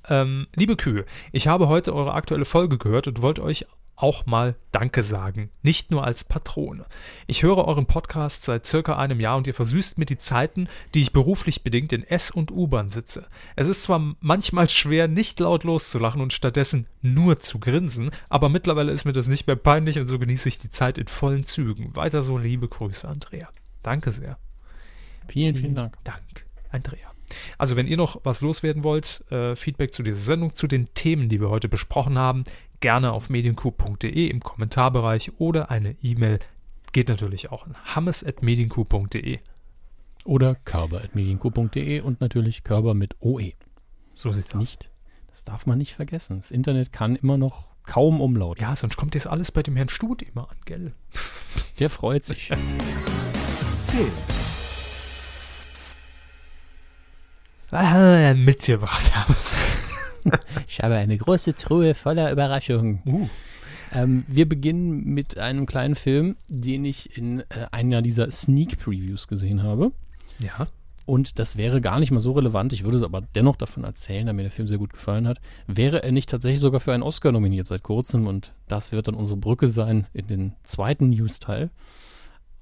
ähm, 0.09 0.47
liebe 0.55 0.77
Kühe, 0.77 1.05
ich 1.33 1.47
habe 1.47 1.69
heute 1.69 1.95
eure 1.95 2.15
aktuelle 2.15 2.45
Folge 2.45 2.79
gehört 2.79 3.07
und 3.07 3.23
wollte 3.23 3.43
euch 3.43 3.67
auch 3.97 4.27
mal 4.27 4.57
Danke 4.73 5.03
sagen, 5.03 5.51
nicht 5.63 5.91
nur 5.91 6.05
als 6.05 6.25
Patrone. 6.25 6.85
Ich 7.27 7.43
höre 7.43 7.67
euren 7.67 7.87
Podcast 7.87 8.45
seit 8.45 8.67
circa 8.67 8.97
einem 8.97 9.21
Jahr 9.21 9.37
und 9.37 9.47
ihr 9.47 9.55
versüßt 9.55 9.99
mir 9.99 10.07
die 10.07 10.17
Zeiten, 10.17 10.69
die 10.95 11.03
ich 11.03 11.13
beruflich 11.13 11.63
bedingt 11.63 11.93
in 11.93 12.03
S- 12.03 12.31
und 12.31 12.51
U-Bahn 12.51 12.91
sitze. 12.91 13.27
Es 13.57 13.69
ist 13.69 13.83
zwar 13.83 14.15
manchmal 14.21 14.69
schwer, 14.69 15.07
nicht 15.07 15.39
laut 15.41 15.65
loszulachen 15.65 16.21
und 16.21 16.33
stattdessen 16.33 16.87
nur 17.03 17.39
zu 17.39 17.59
grinsen, 17.59 18.11
aber 18.29 18.49
mittlerweile 18.49 18.93
ist 18.93 19.05
mir 19.05 19.13
das 19.13 19.29
nicht 19.29 19.47
mehr 19.47 19.57
peinlich 19.57 19.99
und 19.99 20.09
so 20.09 20.19
genieße 20.19 20.49
ich 20.49 20.59
die 20.59 20.71
Zeit 20.71 20.99
in 20.99 21.07
vollen 21.07 21.45
Zügen. 21.45 21.95
Weiter 21.95 22.23
so, 22.23 22.39
liebe 22.39 22.69
Grüße, 22.69 23.09
Andrea. 23.09 23.49
Danke 23.83 24.11
sehr. 24.11 24.39
Vielen, 25.29 25.55
vielen 25.55 25.75
Dank. 25.75 25.97
Dank, 26.05 26.47
Andrea. 26.71 27.15
Also, 27.59 27.77
wenn 27.77 27.87
ihr 27.87 27.97
noch 27.97 28.21
was 28.25 28.41
loswerden 28.41 28.85
wollt, 28.85 29.25
äh, 29.31 29.57
Feedback 29.57 29.95
zu 29.95 30.03
dieser 30.03 30.21
Sendung, 30.21 30.55
zu 30.55 30.67
den 30.67 30.93
Themen, 30.95 31.29
die 31.29 31.41
wir 31.41 31.51
heute 31.51 31.69
besprochen 31.69 32.19
haben, 32.19 32.45
gerne 32.85 33.15
auf 33.15 33.31
medienku.de 33.31 34.27
im 34.27 34.41
Kommentarbereich 34.41 35.41
oder 35.41 35.71
eine 35.71 35.97
E-Mail 36.03 36.39
geht 36.93 37.09
natürlich 37.09 37.51
auch 37.51 37.65
an 37.65 37.77
hammes.medienku.de. 37.95 39.39
Oder 40.27 40.55
körber.medienku.de 40.55 42.01
und 42.01 42.21
natürlich 42.21 42.63
Körber 42.63 42.93
mit 42.93 43.17
OE. 43.21 43.53
So 44.13 44.33
sieht's 44.33 44.55
aus. 44.55 44.61
Nicht, 44.61 44.91
das 45.31 45.45
darf 45.45 45.65
man 45.65 45.79
nicht 45.79 45.95
vergessen. 45.95 46.37
Das 46.37 46.51
Internet 46.51 46.93
kann 46.93 47.17
immer 47.17 47.39
noch 47.39 47.69
kaum 47.85 48.21
umlauten. 48.21 48.63
Ja, 48.63 48.77
sonst 48.77 48.99
kommt 48.99 49.15
das 49.15 49.27
alles 49.27 49.51
bei 49.51 49.63
dem 49.63 49.77
Herrn 49.77 49.89
Stut 49.89 50.21
immer 50.21 50.51
an, 50.51 50.57
gell? 50.67 50.93
Der 51.79 51.89
freut 51.89 52.27
sich. 52.27 52.49
Film. 52.49 54.13
Mitgebracht 58.45 59.17
haben. 59.17 59.35
Ich 60.69 60.81
habe 60.81 60.95
eine 60.97 61.17
große 61.17 61.55
Truhe 61.55 61.95
voller 61.95 62.33
Überraschungen. 62.33 63.03
Uh. 63.07 63.29
Ähm, 63.93 64.25
wir 64.27 64.49
beginnen 64.49 65.05
mit 65.05 65.39
einem 65.39 65.67
kleinen 65.67 65.95
Film, 65.95 66.37
den 66.49 66.85
ich 66.85 67.17
in 67.17 67.41
äh, 67.41 67.67
einer 67.71 68.03
dieser 68.03 68.31
Sneak 68.31 68.79
Previews 68.79 69.29
gesehen 69.29 69.63
habe. 69.63 69.93
Ja. 70.41 70.69
Und 71.07 71.39
das 71.39 71.57
wäre 71.57 71.81
gar 71.81 72.01
nicht 72.01 72.11
mal 72.11 72.21
so 72.21 72.33
relevant. 72.33 72.73
Ich 72.73 72.83
würde 72.83 72.97
es 72.97 73.03
aber 73.03 73.21
dennoch 73.21 73.57
davon 73.57 73.85
erzählen, 73.85 74.27
da 74.27 74.33
mir 74.33 74.43
der 74.43 74.51
Film 74.51 74.69
sehr 74.69 74.79
gut 74.79 74.95
gefallen 74.95 75.29
hat. 75.29 75.39
Wäre 75.67 76.03
er 76.03 76.13
nicht 76.13 76.31
tatsächlich 76.31 76.61
sogar 76.61 76.81
für 76.81 76.95
einen 76.95 77.03
Oscar 77.03 77.31
nominiert 77.31 77.67
seit 77.67 77.83
kurzem 77.83 78.27
und 78.27 78.55
das 78.69 78.91
wird 78.91 79.07
dann 79.07 79.15
unsere 79.15 79.39
Brücke 79.39 79.69
sein 79.69 80.07
in 80.15 80.27
den 80.27 80.53
zweiten 80.65 81.11
News-Teil. 81.11 81.71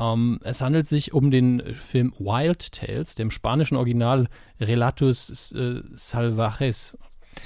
Ähm, 0.01 0.41
es 0.43 0.61
handelt 0.61 0.87
sich 0.87 1.13
um 1.13 1.31
den 1.31 1.63
Film 1.75 2.13
Wild 2.19 2.73
Tales, 2.73 3.15
dem 3.15 3.31
spanischen 3.31 3.77
Original 3.77 4.29
Relatos 4.61 5.53
äh, 5.53 5.83
Salvajes. 5.93 6.99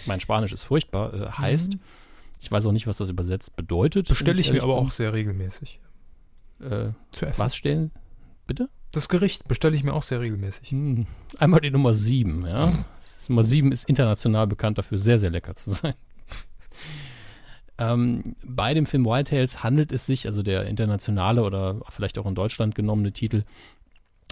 Mein 0.07 0.20
Spanisch 0.20 0.53
ist 0.53 0.62
furchtbar, 0.64 1.14
äh, 1.14 1.30
heißt. 1.30 1.76
Ich 2.41 2.51
weiß 2.53 2.66
auch 2.66 2.72
nicht, 2.72 2.87
was 2.87 2.99
das 2.99 3.09
übersetzt 3.09 3.57
bedeutet. 3.57 4.09
Bestelle 4.09 4.41
ich 4.41 4.53
mir 4.53 4.62
aber 4.62 4.76
bin. 4.76 4.87
auch 4.87 4.91
sehr 4.91 5.12
regelmäßig. 5.12 5.80
Äh, 6.61 6.89
Zu 7.11 7.26
essen. 7.26 7.41
was 7.41 7.57
stellen? 7.57 7.91
Bitte? 8.47 8.68
Das 8.93 9.09
Gericht 9.09 9.49
bestelle 9.49 9.74
ich 9.74 9.84
mir 9.84 9.93
auch 9.93 10.03
sehr 10.03 10.20
regelmäßig. 10.20 10.70
Hm, 10.70 11.07
Einmal 11.39 11.61
die 11.61 11.70
Nummer 11.70 11.93
7, 11.95 12.47
ja. 12.47 12.72
Das- 12.97 13.28
Nummer 13.28 13.43
7 13.43 13.72
ist 13.72 13.89
international 13.89 14.47
bekannt 14.47 14.78
dafür, 14.78 14.99
sehr, 14.99 15.18
sehr 15.18 15.30
lecker 15.30 15.55
zu 15.55 15.72
sein. 15.74 15.95
ähm, 17.78 18.37
bei 18.45 18.72
dem 18.72 18.87
Film 18.87 19.05
Wild 19.05 19.28
Tales 19.28 19.62
handelt 19.62 19.93
es 19.93 20.07
sich, 20.07 20.26
also 20.26 20.43
der 20.43 20.64
internationale 20.66 21.43
oder 21.43 21.80
vielleicht 21.91 22.18
auch 22.18 22.26
in 22.26 22.34
Deutschland 22.34 22.74
genommene 22.74 23.12
Titel, 23.12 23.45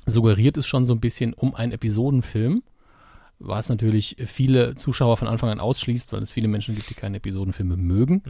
suggeriert 0.07 0.57
es 0.57 0.67
schon 0.67 0.85
so 0.85 0.95
ein 0.95 1.01
bisschen 1.01 1.35
um 1.35 1.55
einen 1.55 1.73
Episodenfilm, 1.73 2.63
was 3.39 3.69
natürlich 3.69 4.17
viele 4.27 4.75
Zuschauer 4.75 5.17
von 5.17 5.29
Anfang 5.29 5.51
an 5.51 5.61
ausschließt, 5.61 6.13
weil 6.13 6.23
es 6.23 6.31
viele 6.31 6.49
Menschen 6.49 6.75
gibt, 6.75 6.89
die 6.91 6.95
keine 6.95 7.19
Episodenfilme 7.19 7.77
mögen. 7.77 8.23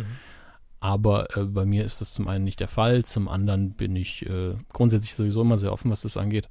Aber 0.81 1.35
äh, 1.37 1.45
bei 1.45 1.65
mir 1.65 1.85
ist 1.85 2.03
das 2.03 2.13
zum 2.13 2.29
einen 2.29 2.45
nicht 2.45 2.61
der 2.61 2.69
Fall, 2.69 3.07
zum 3.07 3.27
anderen 3.27 3.71
bin 3.71 3.97
ich 3.97 4.27
äh, 4.27 4.55
grundsätzlich 4.73 5.15
sowieso 5.15 5.41
immer 5.41 5.57
sehr 5.57 5.73
offen, 5.73 5.91
was 5.91 6.03
das 6.03 6.19
angeht, 6.19 6.49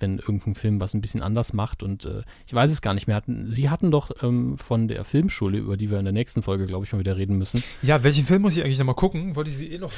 wenn 0.00 0.18
irgendein 0.18 0.54
Film 0.54 0.80
was 0.80 0.94
ein 0.94 1.02
bisschen 1.02 1.22
anders 1.22 1.52
macht. 1.52 1.82
Und 1.82 2.06
äh, 2.06 2.22
ich 2.46 2.54
weiß 2.54 2.70
es 2.72 2.80
gar 2.80 2.94
nicht 2.94 3.06
mehr. 3.06 3.16
Hatten, 3.16 3.46
Sie 3.46 3.68
hatten 3.68 3.90
doch 3.90 4.10
ähm, 4.22 4.56
von 4.56 4.88
der 4.88 5.04
Filmschule, 5.04 5.58
über 5.58 5.76
die 5.76 5.90
wir 5.90 5.98
in 5.98 6.06
der 6.06 6.14
nächsten 6.14 6.42
Folge, 6.42 6.64
glaube 6.64 6.86
ich, 6.86 6.92
mal 6.92 6.98
wieder 6.98 7.18
reden 7.18 7.36
müssen. 7.36 7.62
Ja, 7.82 8.02
welchen 8.02 8.24
Film 8.24 8.42
muss 8.42 8.56
ich 8.56 8.64
eigentlich 8.64 8.78
nochmal 8.78 8.94
gucken? 8.94 9.36
Wollte 9.36 9.50
ich 9.50 9.58
sie 9.58 9.70
eh 9.70 9.78
noch. 9.78 9.92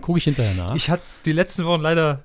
Gucke 0.00 0.18
ich 0.18 0.24
hinterher 0.24 0.54
nach. 0.54 0.74
Ich 0.74 0.90
hatte 0.90 1.02
die 1.26 1.32
letzten 1.32 1.64
Wochen 1.66 1.82
leider. 1.82 2.24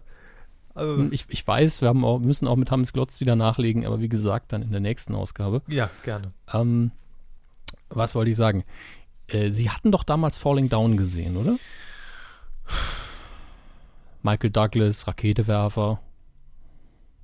Also, 0.76 1.08
ich, 1.12 1.26
ich 1.30 1.46
weiß, 1.46 1.82
wir 1.82 1.90
haben 1.90 2.04
auch, 2.04 2.20
müssen 2.20 2.48
auch 2.48 2.56
mit 2.56 2.72
Hammes 2.72 2.94
Glotz 2.94 3.20
wieder 3.20 3.36
nachlegen, 3.36 3.86
aber 3.86 4.02
wie 4.02 4.10
gesagt, 4.10 4.54
dann 4.54 4.62
in 4.64 4.72
der 4.72 4.80
nächsten 4.80 5.14
Ausgabe. 5.16 5.62
ja, 5.68 5.90
gerne. 6.04 6.34
Ähm, 6.52 6.92
was 7.90 8.16
wollte 8.16 8.32
ich 8.32 8.38
sagen? 8.38 8.64
Äh, 9.28 9.50
Sie 9.50 9.70
hatten 9.70 9.92
doch 9.92 10.04
damals 10.04 10.38
Falling 10.38 10.70
Down 10.70 10.98
gesehen, 10.98 11.38
oder? 11.38 11.58
Michael 14.24 14.50
Douglas, 14.52 15.06
Raketewerfer, 15.08 16.00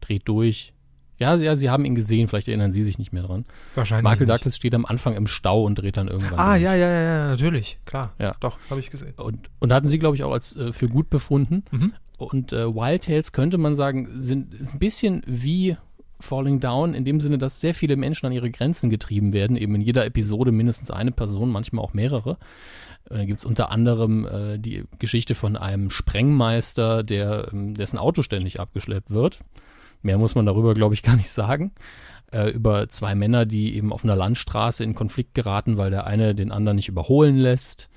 dreht 0.02 0.28
durch. 0.28 0.74
Ja, 1.18 1.36
ja, 1.36 1.56
Sie 1.56 1.70
haben 1.70 1.84
ihn 1.86 1.95
gesehen, 1.95 2.28
vielleicht 2.28 2.47
erinnern 2.47 2.72
Sie 2.72 2.84
sich 2.84 2.97
nicht 2.97 3.12
mehr 3.12 3.24
dran. 3.24 3.45
Wahrscheinlich. 3.76 4.04
Michael 4.04 4.28
nicht. 4.28 4.39
Douglas 4.39 4.56
steht 4.56 4.74
am 4.74 4.86
Anfang 4.86 5.16
im 5.16 5.28
Stau 5.28 5.64
und 5.64 5.76
dreht 5.76 5.97
dann 5.97 6.08
irgendwann. 6.08 6.39
Ah, 6.39 6.52
durch. 6.54 6.64
ja, 6.64 6.76
ja, 6.76 6.88
ja, 6.89 7.02
ja, 7.02 7.28
natürlich. 7.28 7.78
Klar. 7.86 8.14
Ja. 8.20 8.36
Doch, 8.39 8.58
habe 8.70 8.80
ich 8.80 8.89
gesehen. 8.89 9.14
Und, 9.18 9.50
und 9.60 9.74
hatten 9.74 9.88
Sie, 9.88 10.00
glaube 10.00 10.16
ich, 10.16 10.24
auch 10.24 10.32
als 10.32 10.56
äh, 10.56 10.72
für 10.72 10.88
gut 10.88 11.10
befunden. 11.10 11.64
Mhm. 11.72 11.93
Und 12.20 12.51
äh, 12.51 12.67
Wild 12.67 13.05
Tales 13.05 13.32
könnte 13.32 13.57
man 13.57 13.76
sagen, 13.76 14.09
sind 14.15 14.53
ist 14.53 14.74
ein 14.74 14.80
bisschen 14.80 15.24
wie 15.26 15.78
Falling 16.20 16.59
Down, 16.59 16.93
in 16.93 17.05
dem 17.05 17.22
Sinne, 17.22 17.38
dass 17.38 17.61
sehr 17.61 17.74
viele 17.74 17.95
Menschen 17.95 18.26
an 18.26 18.34
ihre 18.34 18.51
Grenzen 18.51 18.89
getrieben 18.89 19.32
werden. 19.32 19.55
Eben 19.55 19.76
in 19.76 19.82
jeder 19.82 20.05
Episode 20.05 20.51
mindestens 20.51 20.91
eine 20.91 21.11
Person, 21.11 21.49
manchmal 21.49 21.84
auch 21.84 21.93
mehrere. 21.93 22.38
Äh, 23.09 23.20
Da 23.20 23.26
gibt 23.26 23.39
es 23.39 23.45
unter 23.45 23.72
anderem 23.72 24.26
äh, 24.26 24.59
die 24.59 24.84
Geschichte 24.99 25.34
von 25.34 25.55
einem 25.55 25.89
Sprengmeister, 25.89 27.03
der, 27.03 27.47
ähm, 27.53 27.74
dessen 27.74 27.97
Auto 27.97 28.22
ständig 28.22 28.59
abgeschleppt 28.59 29.11
wird. 29.11 29.39
Mehr 30.01 30.17
muss 30.17 30.36
man 30.36 30.45
darüber, 30.45 30.74
glaube 30.74 30.93
ich, 30.93 31.03
gar 31.03 31.15
nicht 31.15 31.30
sagen. 31.30 31.72
Äh, 32.34 32.49
über 32.49 32.89
zwei 32.89 33.15
Männer, 33.15 33.45
die 33.45 33.78
eben 33.78 33.93
auf 33.93 34.03
einer 34.03 34.17
Landstraße 34.17 34.84
in 34.84 34.95
Konflikt 34.95 35.36
geraten, 35.36 35.78
weil 35.78 35.89
der 35.89 36.05
eine 36.05 36.36
den 36.36 36.51
anderen 36.51 36.76
nicht 36.76 36.89
überholen 36.89 37.38
lässt 37.38 37.89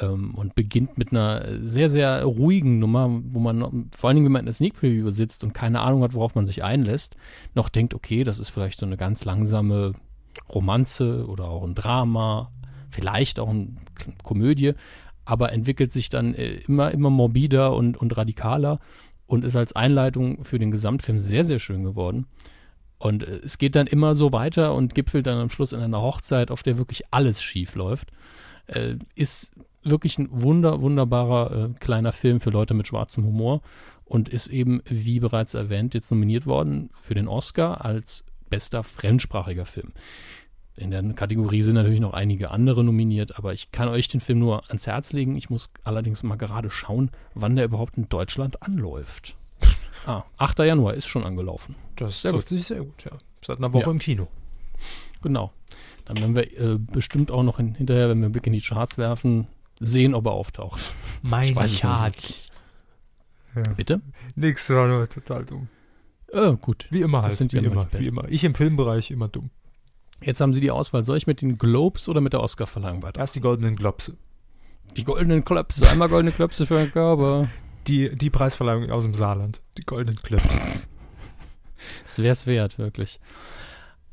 ähm, 0.00 0.34
und 0.34 0.54
beginnt 0.54 0.98
mit 0.98 1.12
einer 1.12 1.62
sehr, 1.62 1.88
sehr 1.88 2.24
ruhigen 2.24 2.78
Nummer, 2.78 3.08
wo 3.10 3.40
man, 3.40 3.88
vor 3.92 4.08
allen 4.08 4.16
Dingen, 4.16 4.26
wenn 4.26 4.32
man 4.32 4.40
in 4.40 4.46
der 4.46 4.54
Sneak 4.54 4.74
Preview 4.74 5.10
sitzt 5.10 5.44
und 5.44 5.54
keine 5.54 5.80
Ahnung 5.80 6.02
hat, 6.02 6.14
worauf 6.14 6.34
man 6.34 6.46
sich 6.46 6.64
einlässt, 6.64 7.16
noch 7.54 7.68
denkt, 7.68 7.94
okay, 7.94 8.24
das 8.24 8.38
ist 8.38 8.50
vielleicht 8.50 8.78
so 8.78 8.86
eine 8.86 8.96
ganz 8.96 9.24
langsame 9.24 9.94
Romanze 10.48 11.26
oder 11.26 11.48
auch 11.48 11.64
ein 11.64 11.74
Drama, 11.74 12.50
vielleicht 12.90 13.40
auch 13.40 13.48
eine 13.48 13.68
Komödie, 14.22 14.74
aber 15.24 15.52
entwickelt 15.52 15.92
sich 15.92 16.08
dann 16.08 16.34
äh, 16.34 16.54
immer, 16.66 16.90
immer 16.92 17.10
morbider 17.10 17.74
und, 17.74 17.96
und 17.96 18.16
radikaler 18.16 18.78
und 19.26 19.44
ist 19.44 19.56
als 19.56 19.74
Einleitung 19.74 20.42
für 20.42 20.58
den 20.58 20.70
Gesamtfilm 20.70 21.18
sehr, 21.18 21.44
sehr 21.44 21.58
schön 21.58 21.84
geworden. 21.84 22.26
Und 22.98 23.22
äh, 23.22 23.40
es 23.44 23.58
geht 23.58 23.76
dann 23.76 23.86
immer 23.86 24.14
so 24.14 24.32
weiter 24.32 24.74
und 24.74 24.94
gipfelt 24.94 25.26
dann 25.26 25.38
am 25.38 25.50
Schluss 25.50 25.72
in 25.72 25.80
einer 25.80 26.02
Hochzeit, 26.02 26.50
auf 26.50 26.62
der 26.62 26.78
wirklich 26.78 27.02
alles 27.10 27.42
schief 27.42 27.74
läuft. 27.74 28.10
Äh, 28.66 28.96
ist 29.14 29.52
wirklich 29.82 30.18
ein 30.18 30.28
wunder, 30.30 30.80
wunderbarer 30.80 31.64
äh, 31.70 31.78
kleiner 31.78 32.12
Film 32.12 32.40
für 32.40 32.50
Leute 32.50 32.74
mit 32.74 32.86
schwarzem 32.86 33.24
Humor 33.24 33.60
und 34.04 34.28
ist 34.28 34.48
eben, 34.48 34.82
wie 34.86 35.20
bereits 35.20 35.54
erwähnt, 35.54 35.94
jetzt 35.94 36.10
nominiert 36.10 36.46
worden 36.46 36.90
für 36.94 37.14
den 37.14 37.28
Oscar 37.28 37.84
als 37.84 38.24
bester 38.50 38.82
fremdsprachiger 38.82 39.66
Film. 39.66 39.92
In 40.76 40.90
der 40.92 41.02
Kategorie 41.14 41.62
sind 41.62 41.74
natürlich 41.74 42.00
noch 42.00 42.12
einige 42.14 42.50
andere 42.52 42.84
nominiert, 42.84 43.36
aber 43.36 43.52
ich 43.52 43.72
kann 43.72 43.88
euch 43.88 44.06
den 44.08 44.20
Film 44.20 44.38
nur 44.38 44.68
ans 44.68 44.86
Herz 44.86 45.12
legen. 45.12 45.36
Ich 45.36 45.50
muss 45.50 45.70
allerdings 45.82 46.22
mal 46.22 46.36
gerade 46.36 46.70
schauen, 46.70 47.10
wann 47.34 47.56
der 47.56 47.64
überhaupt 47.64 47.96
in 47.96 48.08
Deutschland 48.08 48.62
anläuft. 48.62 49.36
Ah, 50.06 50.22
8. 50.36 50.60
Januar 50.60 50.94
ist 50.94 51.06
schon 51.08 51.24
angelaufen. 51.24 51.74
Das 51.96 52.22
Sehr 52.22 52.30
trifft 52.30 52.48
sich 52.48 52.64
sehr 52.64 52.84
gut, 52.84 53.04
ja. 53.04 53.10
Seit 53.44 53.58
einer 53.58 53.72
Woche 53.72 53.86
Ja. 53.86 53.90
im 53.90 53.98
Kino. 53.98 54.28
Genau. 55.22 55.52
Dann 56.04 56.16
werden 56.18 56.36
wir 56.36 56.58
äh, 56.58 56.78
bestimmt 56.78 57.30
auch 57.32 57.42
noch 57.42 57.56
hin, 57.56 57.74
hinterher, 57.74 58.08
wenn 58.08 58.18
wir 58.20 58.26
einen 58.26 58.32
Blick 58.32 58.46
in 58.46 58.52
die 58.52 58.60
Charts 58.60 58.96
werfen, 58.96 59.48
sehen, 59.80 60.14
ob 60.14 60.26
er 60.26 60.32
auftaucht. 60.32 60.94
Mein 61.22 61.54
noch 61.54 61.62
nicht. 61.62 62.52
Bitte? 63.76 64.00
Nix, 64.36 64.70
war 64.70 64.86
nur 64.88 65.08
total 65.08 65.44
dumm. 65.44 65.68
Äh, 66.32 66.52
gut. 66.60 66.86
Wie 66.90 67.00
immer 67.00 67.18
Das 67.18 67.30
halt, 67.30 67.36
sind 67.38 67.52
wie 67.52 67.56
ja 67.56 67.62
immer 67.62 67.82
immer, 67.82 67.88
wie 67.92 68.06
immer. 68.06 68.28
Ich 68.28 68.44
im 68.44 68.54
Filmbereich 68.54 69.10
immer 69.10 69.28
dumm. 69.28 69.50
Jetzt 70.20 70.40
haben 70.40 70.52
Sie 70.52 70.60
die 70.60 70.70
Auswahl. 70.70 71.02
Soll 71.02 71.16
ich 71.16 71.26
mit 71.26 71.42
den 71.42 71.58
Globes 71.58 72.08
oder 72.08 72.20
mit 72.20 72.32
der 72.32 72.40
Oscarverleihung 72.40 73.02
weiter? 73.02 73.20
Erst 73.20 73.36
die 73.36 73.40
goldenen 73.40 73.76
Globs. 73.76 74.12
Die 74.96 75.04
goldenen 75.04 75.44
Klöpse. 75.44 75.88
Einmal 75.88 76.08
goldene 76.08 76.32
Klöpse 76.32 76.66
für 76.66 76.78
Herrn 76.78 76.92
Körber. 76.92 77.48
Die, 77.86 78.14
die 78.14 78.30
Preisverleihung 78.30 78.90
aus 78.90 79.04
dem 79.04 79.14
Saarland. 79.14 79.62
Die 79.78 79.84
goldenen 79.84 80.20
Globs. 80.22 80.58
Es 82.04 82.18
wäre 82.22 82.32
es 82.32 82.46
wert, 82.46 82.78
wirklich. 82.78 83.20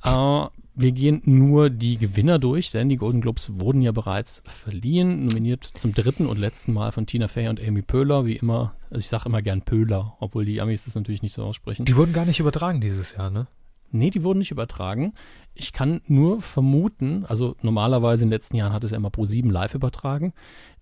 Äh, 0.06 0.50
wir 0.78 0.92
gehen 0.92 1.22
nur 1.26 1.70
die 1.70 1.98
Gewinner 1.98 2.38
durch, 2.38 2.72
denn 2.72 2.90
die 2.90 2.98
Golden 2.98 3.22
Globes 3.22 3.60
wurden 3.60 3.82
ja 3.82 3.94
bereits 3.94 4.44
verliehen, 4.46 5.26
nominiert 5.26 5.64
zum 5.64 5.94
dritten 5.94 6.28
und 6.28 6.38
letzten 6.38 6.74
Mal 6.74 6.92
von 6.92 7.06
Tina 7.06 7.30
Fey 7.30 7.48
und 7.48 7.66
Amy 7.66 7.82
Poehler, 7.82 8.26
wie 8.26 8.36
immer. 8.36 8.76
Also 8.90 9.00
ich 9.00 9.08
sage 9.08 9.28
immer 9.28 9.42
gern 9.42 9.62
Pöhler, 9.62 10.18
obwohl 10.20 10.44
die 10.44 10.60
Amis 10.60 10.84
das 10.84 10.96
natürlich 10.96 11.22
nicht 11.22 11.34
so 11.34 11.44
aussprechen. 11.44 11.86
Die 11.86 11.96
wurden 11.96 12.12
gar 12.12 12.26
nicht 12.26 12.42
übertragen 12.42 12.82
dieses 12.82 13.16
Jahr, 13.16 13.30
ne? 13.30 13.48
Nee, 13.92 14.10
die 14.10 14.24
wurden 14.24 14.40
nicht 14.40 14.52
übertragen. 14.52 15.14
Ich 15.54 15.72
kann 15.72 16.02
nur 16.08 16.42
vermuten, 16.42 17.26
also 17.26 17.56
normalerweise 17.62 18.24
in 18.24 18.30
den 18.30 18.34
letzten 18.34 18.58
Jahren 18.58 18.74
hat 18.74 18.84
es 18.84 18.92
ja 18.92 18.98
immer 18.98 19.10
Pro7 19.10 19.50
live 19.50 19.76
übertragen, 19.76 20.34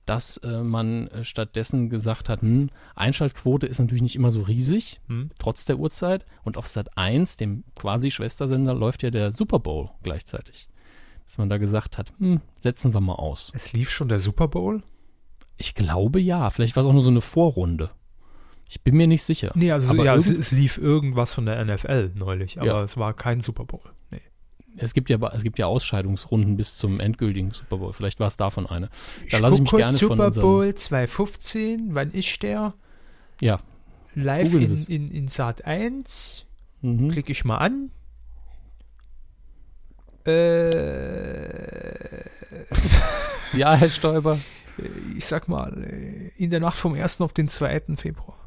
dass 0.06 0.38
äh, 0.38 0.62
man 0.64 1.08
äh, 1.08 1.24
stattdessen 1.24 1.90
gesagt 1.90 2.28
hat, 2.30 2.42
hm, 2.42 2.70
Einschaltquote 2.96 3.68
ist 3.68 3.80
natürlich 3.80 4.02
nicht 4.02 4.16
immer 4.16 4.32
so 4.32 4.42
riesig, 4.42 5.00
Hm? 5.08 5.30
trotz 5.40 5.66
der 5.66 5.78
Uhrzeit. 5.80 6.26
Und 6.44 6.58
auf 6.58 6.68
Sat 6.68 6.98
1, 6.98 7.38
dem 7.38 7.64
quasi 7.76 8.12
Schwestersender, 8.12 8.74
läuft 8.74 9.04
ja 9.04 9.10
der 9.12 9.32
Super 9.32 9.60
Bowl 9.60 9.90
gleichzeitig. 10.04 10.68
Dass 11.26 11.38
man 11.38 11.50
da 11.50 11.58
gesagt 11.58 11.98
hat, 11.98 12.14
hm, 12.20 12.42
setzen 12.60 12.94
wir 12.94 13.02
mal 13.02 13.16
aus. 13.16 13.52
Es 13.56 13.72
lief 13.74 13.90
schon 13.90 14.10
der 14.10 14.20
Super 14.20 14.48
Bowl? 14.50 14.84
Ich 15.58 15.74
glaube 15.76 16.20
ja, 16.20 16.50
vielleicht 16.50 16.76
war 16.76 16.82
es 16.84 16.88
auch 16.90 16.94
nur 16.94 17.04
so 17.04 17.10
eine 17.10 17.22
Vorrunde. 17.22 17.92
Ich 18.68 18.82
bin 18.82 18.96
mir 18.96 19.08
nicht 19.08 19.24
sicher. 19.24 19.52
Nee, 19.56 19.72
also 19.72 19.94
Aber 19.94 20.04
ja, 20.04 20.16
es, 20.16 20.30
es 20.30 20.52
lief 20.52 20.78
irgendwas 20.78 21.34
von 21.34 21.46
der 21.46 21.64
NFL 21.64 22.12
neulich, 22.16 22.58
aber 22.58 22.68
Ja. 22.68 22.84
es 22.84 22.98
war 22.98 23.14
kein 23.14 23.40
Super 23.40 23.66
Bowl. 23.66 23.82
Nee. 24.10 24.22
Es 24.76 24.94
gibt 24.94 25.10
ja, 25.10 25.18
es 25.34 25.44
gibt 25.44 25.60
ja 25.60 25.68
Ausscheidungsrunden 25.68 26.58
bis 26.58 26.78
zum 26.78 27.00
endgültigen 27.00 27.52
Super 27.52 27.78
Bowl. 27.78 27.94
Vielleicht 27.94 28.20
war 28.20 28.28
es 28.28 28.38
davon 28.38 28.66
eine. 28.66 28.88
Da 29.30 29.38
lasse 29.40 29.56
ich 29.56 29.62
mich 29.62 29.72
gerne 29.72 29.98
von 29.98 30.18
Super 30.18 30.32
Bowl 30.42 30.74
2015, 30.74 31.90
wann 31.96 32.12
ist 32.12 32.42
der? 32.42 32.74
Ja. 33.40 33.60
Live 34.16 34.54
in, 34.54 34.86
in, 34.88 35.08
in 35.08 35.28
Sat 35.28 35.66
1. 35.66 36.46
Mhm. 36.82 37.10
Klicke 37.12 37.32
ich 37.32 37.46
mal 37.46 37.58
an. 37.58 37.92
Äh, 40.26 40.70
Ja, 43.54 43.76
Herr 43.76 43.90
Stoiber. 43.90 44.40
ich 45.16 45.26
sag 45.26 45.48
mal, 45.48 45.84
äh, 45.84 46.32
in 46.38 46.50
der 46.50 46.60
Nacht 46.60 46.78
vom 46.78 46.96
1. 46.96 47.22
auf 47.22 47.34
den 47.34 47.48
2. 47.48 47.82
Februar. 47.96 48.38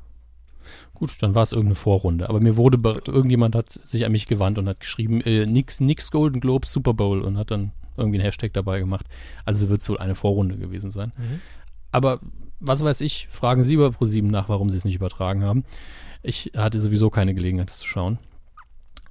Gut, 0.98 1.22
dann 1.22 1.34
war 1.34 1.42
es 1.42 1.52
irgendeine 1.52 1.74
Vorrunde. 1.74 2.28
Aber 2.28 2.40
mir 2.40 2.56
wurde, 2.56 2.78
irgendjemand 3.06 3.54
hat 3.54 3.70
sich 3.70 4.06
an 4.06 4.12
mich 4.12 4.26
gewandt 4.26 4.58
und 4.58 4.66
hat 4.66 4.80
geschrieben, 4.80 5.20
äh, 5.20 5.44
nix, 5.44 5.80
nix 5.80 6.10
Golden 6.10 6.40
Globe 6.40 6.66
Super 6.66 6.94
Bowl 6.94 7.20
und 7.20 7.36
hat 7.36 7.50
dann 7.50 7.72
irgendwie 7.98 8.18
einen 8.18 8.24
Hashtag 8.24 8.54
dabei 8.54 8.78
gemacht. 8.78 9.06
Also 9.44 9.68
wird 9.68 9.82
es 9.82 9.88
wohl 9.90 9.98
eine 9.98 10.14
Vorrunde 10.14 10.56
gewesen 10.56 10.90
sein. 10.90 11.12
Mhm. 11.18 11.40
Aber 11.92 12.20
was 12.60 12.82
weiß 12.82 13.02
ich, 13.02 13.28
fragen 13.28 13.62
Sie 13.62 13.74
über 13.74 13.90
ProSieben 13.90 14.30
nach, 14.30 14.48
warum 14.48 14.70
Sie 14.70 14.78
es 14.78 14.86
nicht 14.86 14.94
übertragen 14.94 15.44
haben. 15.44 15.64
Ich 16.22 16.52
hatte 16.56 16.78
sowieso 16.78 17.10
keine 17.10 17.34
Gelegenheit, 17.34 17.70
es 17.70 17.78
zu 17.78 17.86
schauen. 17.86 18.18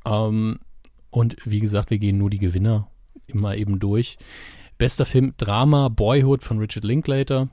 Ähm, 0.06 0.60
und 1.12 1.38
wie 1.46 1.60
gesagt, 1.60 1.92
wir 1.92 2.00
gehen 2.00 2.18
nur 2.18 2.32
die 2.32 2.40
Gewinner 2.40 2.88
immer 3.28 3.56
eben 3.56 3.80
durch. 3.80 4.18
Bester 4.80 5.06
Film 5.06 5.34
Drama 5.38 5.90
Boyhood 5.90 6.44
von 6.44 6.58
Richard 6.58 6.84
Linklater. 6.84 7.50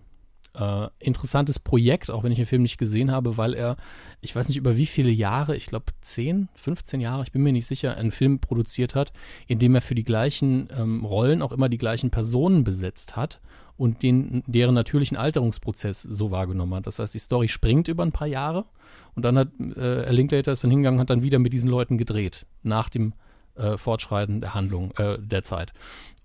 Äh, 0.55 0.89
interessantes 0.99 1.59
Projekt, 1.59 2.11
auch 2.11 2.25
wenn 2.25 2.33
ich 2.33 2.37
den 2.37 2.47
Film 2.47 2.61
nicht 2.63 2.77
gesehen 2.77 3.11
habe, 3.11 3.39
weil 3.39 3.55
er, 3.55 3.77
ich 4.21 4.37
weiß 4.37 4.49
nicht 4.49 4.59
über 4.59 4.77
wie 4.77 4.85
viele 4.85 5.11
Jahre, 5.11 5.57
ich 5.57 5.65
glaube 5.65 5.87
10, 6.03 6.51
15 6.55 7.01
Jahre, 7.01 7.23
ich 7.23 7.33
bin 7.33 7.43
mir 7.43 7.53
nicht 7.53 7.67
sicher, 7.67 7.97
einen 7.97 8.11
Film 8.11 8.39
produziert 8.39 8.95
hat, 8.95 9.13
in 9.47 9.59
dem 9.59 9.75
er 9.75 9.81
für 9.81 9.95
die 9.95 10.05
gleichen 10.05 10.69
ähm, 10.77 11.07
Rollen 11.07 11.41
auch 11.41 11.53
immer 11.53 11.71
die 11.71 11.79
gleichen 11.79 12.11
Personen 12.11 12.65
besetzt 12.65 13.17
hat 13.17 13.41
und 13.79 14.03
den, 14.03 14.43
deren 14.47 14.75
natürlichen 14.75 15.17
Alterungsprozess 15.17 16.03
so 16.03 16.31
wahrgenommen 16.31 16.75
hat. 16.75 16.87
Das 16.87 16.99
heißt, 16.99 17.15
die 17.15 17.19
Story 17.19 17.49
springt 17.49 17.89
über 17.89 18.03
ein 18.03 18.13
paar 18.13 18.29
Jahre 18.29 18.67
und 19.15 19.25
dann 19.25 19.39
hat 19.39 19.49
äh, 19.59 20.13
Linklater 20.13 20.53
ist 20.53 20.65
dann 20.65 20.71
hingegangen 20.71 20.99
und 20.99 21.03
hat 21.03 21.11
dann 21.11 21.23
wieder 21.23 21.39
mit 21.39 21.55
diesen 21.55 21.71
Leuten 21.71 21.97
gedreht, 21.97 22.45
nach 22.63 22.91
dem 22.91 23.15
äh, 23.55 23.77
Fortschreiten 23.77 24.41
der 24.41 24.55
Handlung, 24.55 24.93
äh, 24.99 25.19
der 25.19 25.43
Zeit. 25.45 25.73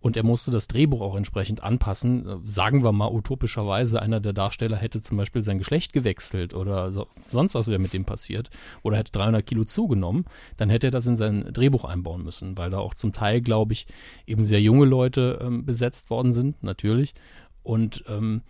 Und 0.08 0.16
er 0.16 0.24
musste 0.24 0.52
das 0.52 0.70
Drehbuch 0.70 1.02
auch 1.02 1.18
entsprechend 1.18 1.62
anpassen. 1.64 2.42
Sagen 2.46 2.82
wir 2.82 2.94
mal 2.94 3.12
utopischerweise, 3.12 4.02
einer 4.02 4.22
der 4.22 4.32
Darsteller 4.32 4.78
hätte 4.78 5.02
zum 5.02 5.18
Beispiel 5.18 5.42
sein 5.42 5.58
Geschlecht 5.58 5.92
gewechselt 5.92 6.54
oder 6.54 6.94
so, 6.94 7.08
sonst 7.28 7.56
was 7.56 7.68
wäre 7.68 7.78
mit 7.78 7.92
dem 7.92 8.06
passiert 8.06 8.50
oder 8.84 8.96
hätte 8.96 9.12
300 9.12 9.46
Kilo 9.46 9.66
zugenommen, 9.66 10.24
dann 10.56 10.70
hätte 10.70 10.88
er 10.88 10.92
das 10.92 11.08
in 11.08 11.18
sein 11.18 11.50
Drehbuch 11.52 11.84
einbauen 11.84 12.24
müssen, 12.24 12.58
weil 12.58 12.70
da 12.70 12.78
auch 12.78 12.94
zum 12.94 13.12
Teil, 13.12 13.42
glaube 13.42 13.74
ich, 13.74 13.86
eben 14.26 14.46
sehr 14.46 14.62
junge 14.62 14.86
Leute 14.86 15.40
ähm, 15.42 15.66
besetzt 15.66 16.10
worden 16.10 16.32
sind, 16.32 16.64
natürlich. 16.64 17.14
Und 17.62 18.06
ähm, 18.08 18.44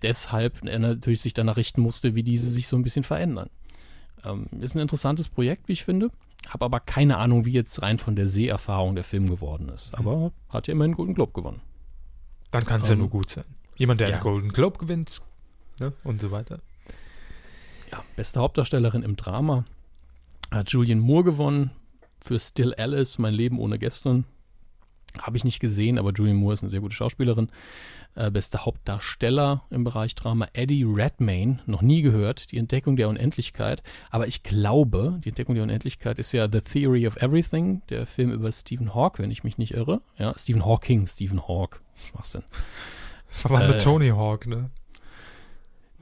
deshalb 0.00 0.64
er 0.64 0.78
natürlich 0.78 1.20
sich 1.20 1.34
danach 1.34 1.58
richten 1.58 1.82
musste, 1.82 2.14
wie 2.14 2.22
diese 2.22 2.48
sich 2.48 2.66
so 2.66 2.78
ein 2.78 2.82
bisschen 2.82 3.04
verändern. 3.04 3.50
Ähm, 4.24 4.46
ist 4.58 4.74
ein 4.74 4.80
interessantes 4.80 5.28
Projekt, 5.28 5.68
wie 5.68 5.74
ich 5.74 5.84
finde. 5.84 6.08
Habe 6.48 6.64
aber 6.64 6.80
keine 6.80 7.16
Ahnung, 7.18 7.46
wie 7.46 7.52
jetzt 7.52 7.82
rein 7.82 7.98
von 7.98 8.16
der 8.16 8.28
Seherfahrung 8.28 8.94
der 8.94 9.04
Film 9.04 9.26
geworden 9.28 9.68
ist. 9.68 9.94
Aber 9.94 10.32
hat 10.48 10.68
ja 10.68 10.72
immerhin 10.72 10.90
einen 10.90 10.96
Golden 10.96 11.14
Globe 11.14 11.32
gewonnen. 11.32 11.60
Dann 12.50 12.64
kann 12.64 12.80
es 12.80 12.88
ja 12.88 12.92
Ähm, 12.92 13.00
nur 13.00 13.10
gut 13.10 13.28
sein. 13.30 13.44
Jemand, 13.76 14.00
der 14.00 14.08
ja. 14.08 14.14
einen 14.14 14.22
Golden 14.22 14.48
Globe 14.50 14.78
gewinnt 14.78 15.20
ne? 15.80 15.92
und 16.04 16.20
so 16.20 16.30
weiter. 16.30 16.60
Ja, 17.90 18.04
beste 18.16 18.40
Hauptdarstellerin 18.40 19.02
im 19.02 19.16
Drama 19.16 19.64
hat 20.50 20.70
Julian 20.70 21.00
Moore 21.00 21.24
gewonnen 21.24 21.70
für 22.22 22.38
Still 22.38 22.74
Alice, 22.74 23.18
Mein 23.18 23.34
Leben 23.34 23.58
ohne 23.58 23.78
gestern. 23.78 24.24
Habe 25.20 25.36
ich 25.36 25.44
nicht 25.44 25.60
gesehen, 25.60 25.98
aber 25.98 26.12
Julian 26.12 26.36
Moore 26.36 26.54
ist 26.54 26.62
eine 26.62 26.70
sehr 26.70 26.80
gute 26.80 26.94
Schauspielerin. 26.94 27.48
Äh, 28.16 28.30
bester 28.30 28.64
Hauptdarsteller 28.64 29.64
im 29.70 29.84
Bereich 29.84 30.14
Drama 30.14 30.46
Eddie 30.52 30.84
Redmayne, 30.84 31.60
noch 31.66 31.82
nie 31.82 32.02
gehört, 32.02 32.52
die 32.52 32.58
Entdeckung 32.58 32.96
der 32.96 33.08
Unendlichkeit. 33.08 33.82
Aber 34.10 34.26
ich 34.28 34.42
glaube, 34.42 35.20
die 35.24 35.30
Entdeckung 35.30 35.54
der 35.54 35.64
Unendlichkeit 35.64 36.18
ist 36.18 36.32
ja 36.32 36.48
The 36.50 36.60
Theory 36.60 37.06
of 37.06 37.16
Everything, 37.16 37.82
der 37.90 38.06
Film 38.06 38.30
über 38.32 38.50
Stephen 38.52 38.94
Hawke, 38.94 39.22
wenn 39.22 39.30
ich 39.30 39.44
mich 39.44 39.58
nicht 39.58 39.74
irre. 39.74 40.00
Ja, 40.18 40.34
Stephen 40.36 40.64
Hawking, 40.64 41.06
Stephen 41.06 41.46
Hawke. 41.48 41.80
Schwachsinn. 41.96 42.42
Verwandt 43.28 43.64
Äh, 43.64 43.68
mit 43.68 43.82
Tony 43.82 44.08
Hawk, 44.10 44.46
ne? 44.46 44.70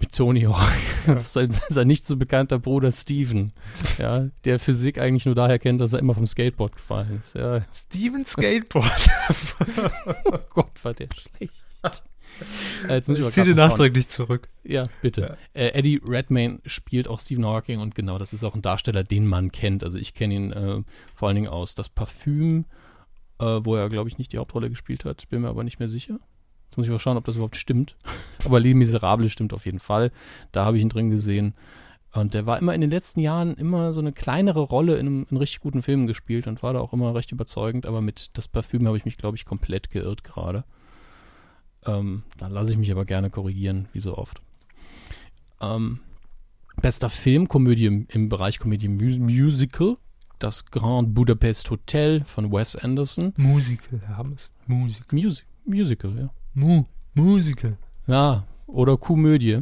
Mit 0.02 0.12
Tony 0.12 0.42
Hawk. 0.42 0.72
Das 1.06 1.26
ist 1.26 1.32
sein, 1.32 1.48
sein 1.68 1.86
nicht 1.86 2.06
so 2.06 2.16
bekannter 2.16 2.58
Bruder 2.58 2.90
Steven. 2.90 3.52
Ja, 3.98 4.28
der 4.44 4.58
Physik 4.58 4.98
eigentlich 4.98 5.26
nur 5.26 5.36
daher 5.36 5.60
kennt, 5.60 5.80
dass 5.80 5.92
er 5.92 6.00
immer 6.00 6.14
vom 6.14 6.26
Skateboard 6.26 6.74
gefallen 6.74 7.20
ist. 7.20 7.36
Ja, 7.36 7.64
Steven 7.72 8.24
Skateboard. 8.26 9.08
oh 10.24 10.38
Gott, 10.50 10.84
war 10.84 10.92
der 10.94 11.08
schlecht. 11.14 11.54
Äh, 12.88 12.94
jetzt 12.94 13.08
muss 13.08 13.18
ich, 13.18 13.26
ich 13.26 13.30
ziehe 13.32 13.46
den 13.46 13.56
nachträglich 13.56 14.08
zurück. 14.08 14.48
Ja, 14.64 14.84
bitte. 15.02 15.38
Äh, 15.54 15.68
Eddie 15.68 16.00
Redmayne 16.04 16.58
spielt 16.66 17.06
auch 17.06 17.20
Stephen 17.20 17.46
Hawking 17.46 17.78
und 17.78 17.94
genau, 17.94 18.18
das 18.18 18.32
ist 18.32 18.42
auch 18.42 18.56
ein 18.56 18.62
Darsteller, 18.62 19.04
den 19.04 19.26
man 19.26 19.52
kennt. 19.52 19.84
Also 19.84 19.98
ich 19.98 20.14
kenne 20.14 20.34
ihn 20.34 20.52
äh, 20.52 20.82
vor 21.14 21.28
allen 21.28 21.36
Dingen 21.36 21.48
aus 21.48 21.74
Das 21.76 21.88
Parfüm, 21.88 22.64
äh, 23.38 23.44
wo 23.44 23.76
er, 23.76 23.88
glaube 23.88 24.08
ich, 24.08 24.18
nicht 24.18 24.32
die 24.32 24.38
Hauptrolle 24.38 24.68
gespielt 24.68 25.04
hat. 25.04 25.28
Bin 25.28 25.42
mir 25.42 25.48
aber 25.48 25.62
nicht 25.62 25.78
mehr 25.78 25.88
sicher. 25.88 26.18
Jetzt 26.72 26.78
muss 26.78 26.86
ich 26.86 26.90
mal 26.90 26.98
schauen, 26.98 27.18
ob 27.18 27.24
das 27.26 27.34
überhaupt 27.34 27.56
stimmt. 27.56 27.96
aber 28.46 28.58
Les 28.58 28.72
Miserables 28.72 29.30
stimmt 29.30 29.52
auf 29.52 29.66
jeden 29.66 29.78
Fall. 29.78 30.10
Da 30.52 30.64
habe 30.64 30.78
ich 30.78 30.82
ihn 30.82 30.88
drin 30.88 31.10
gesehen. 31.10 31.52
Und 32.14 32.32
der 32.32 32.46
war 32.46 32.58
immer 32.58 32.74
in 32.74 32.80
den 32.80 32.88
letzten 32.88 33.20
Jahren 33.20 33.56
immer 33.56 33.92
so 33.92 34.00
eine 34.00 34.14
kleinere 34.14 34.60
Rolle 34.60 34.96
in, 34.96 35.06
einem, 35.06 35.26
in 35.30 35.36
richtig 35.36 35.60
guten 35.60 35.82
Filmen 35.82 36.06
gespielt 36.06 36.46
und 36.46 36.62
war 36.62 36.72
da 36.72 36.80
auch 36.80 36.94
immer 36.94 37.14
recht 37.14 37.30
überzeugend. 37.30 37.84
Aber 37.84 38.00
mit 38.00 38.30
Das 38.32 38.48
Parfüm 38.48 38.86
habe 38.86 38.96
ich 38.96 39.04
mich, 39.04 39.18
glaube 39.18 39.36
ich, 39.36 39.44
komplett 39.44 39.90
geirrt 39.90 40.24
gerade. 40.24 40.64
Ähm, 41.84 42.22
da 42.38 42.46
lasse 42.46 42.70
ich 42.70 42.78
mich 42.78 42.90
aber 42.90 43.04
gerne 43.04 43.28
korrigieren, 43.28 43.88
wie 43.92 44.00
so 44.00 44.16
oft. 44.16 44.40
Ähm, 45.60 46.00
bester 46.80 47.10
Film, 47.10 47.48
Komödie 47.48 47.84
im, 47.84 48.06
im 48.08 48.30
Bereich 48.30 48.58
Komödie 48.58 48.88
Mu 48.88 49.18
Musical. 49.18 49.98
Das 50.38 50.64
Grand 50.70 51.12
Budapest 51.12 51.70
Hotel 51.70 52.24
von 52.24 52.50
Wes 52.50 52.76
Anderson. 52.76 53.34
Musical, 53.36 54.00
Herr 54.06 54.16
Hammes. 54.16 54.50
Musical. 54.66 55.18
Music, 55.20 55.44
Musical, 55.66 56.18
ja. 56.18 56.30
Mu 56.54 56.84
Musical. 57.14 57.76
Ja, 58.06 58.44
oder 58.66 58.96
Komödie. 58.96 59.60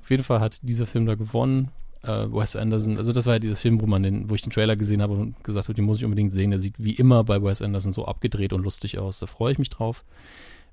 Auf 0.00 0.10
jeden 0.10 0.22
Fall 0.22 0.40
hat 0.40 0.58
dieser 0.62 0.86
Film 0.86 1.06
da 1.06 1.14
gewonnen. 1.14 1.70
Äh, 2.02 2.26
Wes 2.30 2.56
Anderson, 2.56 2.96
also 2.96 3.12
das 3.12 3.26
war 3.26 3.34
ja 3.34 3.38
dieser 3.40 3.56
Film, 3.56 3.80
wo 3.80 3.86
man 3.86 4.02
den, 4.02 4.30
wo 4.30 4.34
ich 4.34 4.42
den 4.42 4.52
Trailer 4.52 4.76
gesehen 4.76 5.02
habe 5.02 5.14
und 5.14 5.42
gesagt 5.42 5.66
habe, 5.66 5.74
den 5.74 5.84
muss 5.84 5.98
ich 5.98 6.04
unbedingt 6.04 6.32
sehen. 6.32 6.50
Der 6.50 6.60
sieht 6.60 6.74
wie 6.78 6.92
immer 6.92 7.24
bei 7.24 7.42
Wes 7.42 7.62
Anderson 7.62 7.92
so 7.92 8.04
abgedreht 8.06 8.52
und 8.52 8.62
lustig 8.62 8.98
aus. 8.98 9.18
Da 9.18 9.26
freue 9.26 9.52
ich 9.52 9.58
mich 9.58 9.70
drauf. 9.70 10.04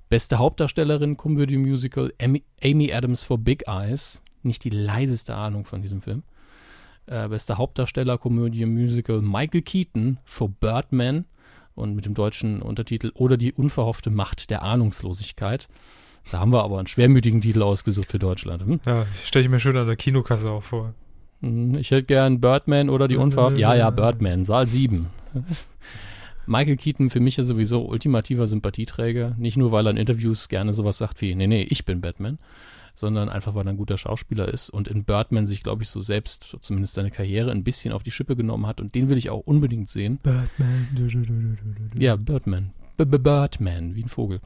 Beste 0.08 0.38
Hauptdarstellerin, 0.38 1.16
Komödie 1.16 1.56
Musical, 1.56 2.12
Amy, 2.20 2.44
Amy 2.62 2.92
Adams 2.92 3.24
for 3.24 3.38
Big 3.38 3.64
Eyes. 3.66 4.22
Nicht 4.44 4.62
die 4.62 4.70
leiseste 4.70 5.34
Ahnung 5.34 5.64
von 5.64 5.82
diesem 5.82 6.00
Film. 6.00 6.22
Äh, 7.06 7.28
bester 7.28 7.58
Hauptdarsteller, 7.58 8.18
Komödie 8.18 8.66
Musical, 8.66 9.20
Michael 9.20 9.62
Keaton 9.62 10.18
for 10.24 10.48
Birdman 10.48 11.24
und 11.76 11.94
mit 11.94 12.04
dem 12.06 12.14
deutschen 12.14 12.60
Untertitel 12.62 13.12
Oder 13.14 13.36
die 13.36 13.52
unverhoffte 13.52 14.10
Macht 14.10 14.50
der 14.50 14.62
Ahnungslosigkeit. 14.62 15.68
Da 16.32 16.40
haben 16.40 16.52
wir 16.52 16.64
aber 16.64 16.78
einen 16.78 16.88
schwermütigen 16.88 17.40
Titel 17.40 17.62
ausgesucht 17.62 18.10
für 18.10 18.18
Deutschland. 18.18 18.64
Hm? 18.64 18.80
Ja, 18.84 19.06
stelle 19.22 19.44
ich 19.44 19.50
mir 19.50 19.60
schön 19.60 19.76
an 19.76 19.86
der 19.86 19.94
Kinokasse 19.96 20.50
auch 20.50 20.62
vor. 20.62 20.94
Hm, 21.40 21.76
Ich 21.78 21.92
hätte 21.92 22.02
gern 22.04 22.40
Birdman 22.40 22.90
oder 22.90 23.06
die 23.06 23.16
Unverhoffte. 23.16 23.60
Ja, 23.60 23.74
ja, 23.76 23.90
Birdman, 23.90 24.44
Saal 24.44 24.66
7. 24.66 25.06
Michael 26.46 26.76
Keaton 26.76 27.10
für 27.10 27.20
mich 27.20 27.36
ja 27.36 27.44
sowieso 27.44 27.82
ultimativer 27.84 28.46
Sympathieträger. 28.46 29.34
Nicht 29.38 29.56
nur, 29.56 29.72
weil 29.72 29.86
er 29.86 29.90
in 29.90 29.96
Interviews 29.96 30.48
gerne 30.48 30.72
sowas 30.72 30.98
sagt 30.98 31.20
wie, 31.20 31.34
nee, 31.34 31.46
nee, 31.46 31.62
ich 31.62 31.84
bin 31.84 32.00
Batman, 32.00 32.38
sondern 32.96 33.28
einfach, 33.28 33.54
weil 33.54 33.66
er 33.66 33.74
ein 33.74 33.76
guter 33.76 33.98
Schauspieler 33.98 34.48
ist 34.48 34.70
und 34.70 34.88
in 34.88 35.04
Birdman 35.04 35.44
sich, 35.44 35.62
glaube 35.62 35.82
ich, 35.82 35.90
so 35.90 36.00
selbst, 36.00 36.56
zumindest 36.60 36.94
seine 36.94 37.10
Karriere, 37.10 37.52
ein 37.52 37.62
bisschen 37.62 37.92
auf 37.92 38.02
die 38.02 38.10
Schippe 38.10 38.36
genommen 38.36 38.66
hat 38.66 38.80
und 38.80 38.94
den 38.94 39.10
will 39.10 39.18
ich 39.18 39.28
auch 39.28 39.40
unbedingt 39.40 39.90
sehen. 39.90 40.18
Batman. 40.22 40.88
Ja, 41.98 42.16
Birdman. 42.16 42.72
B 42.96 43.04
-b 43.04 43.18
Birdman, 43.18 43.94
wie 43.94 44.02
ein 44.02 44.08
Vogel. 44.08 44.40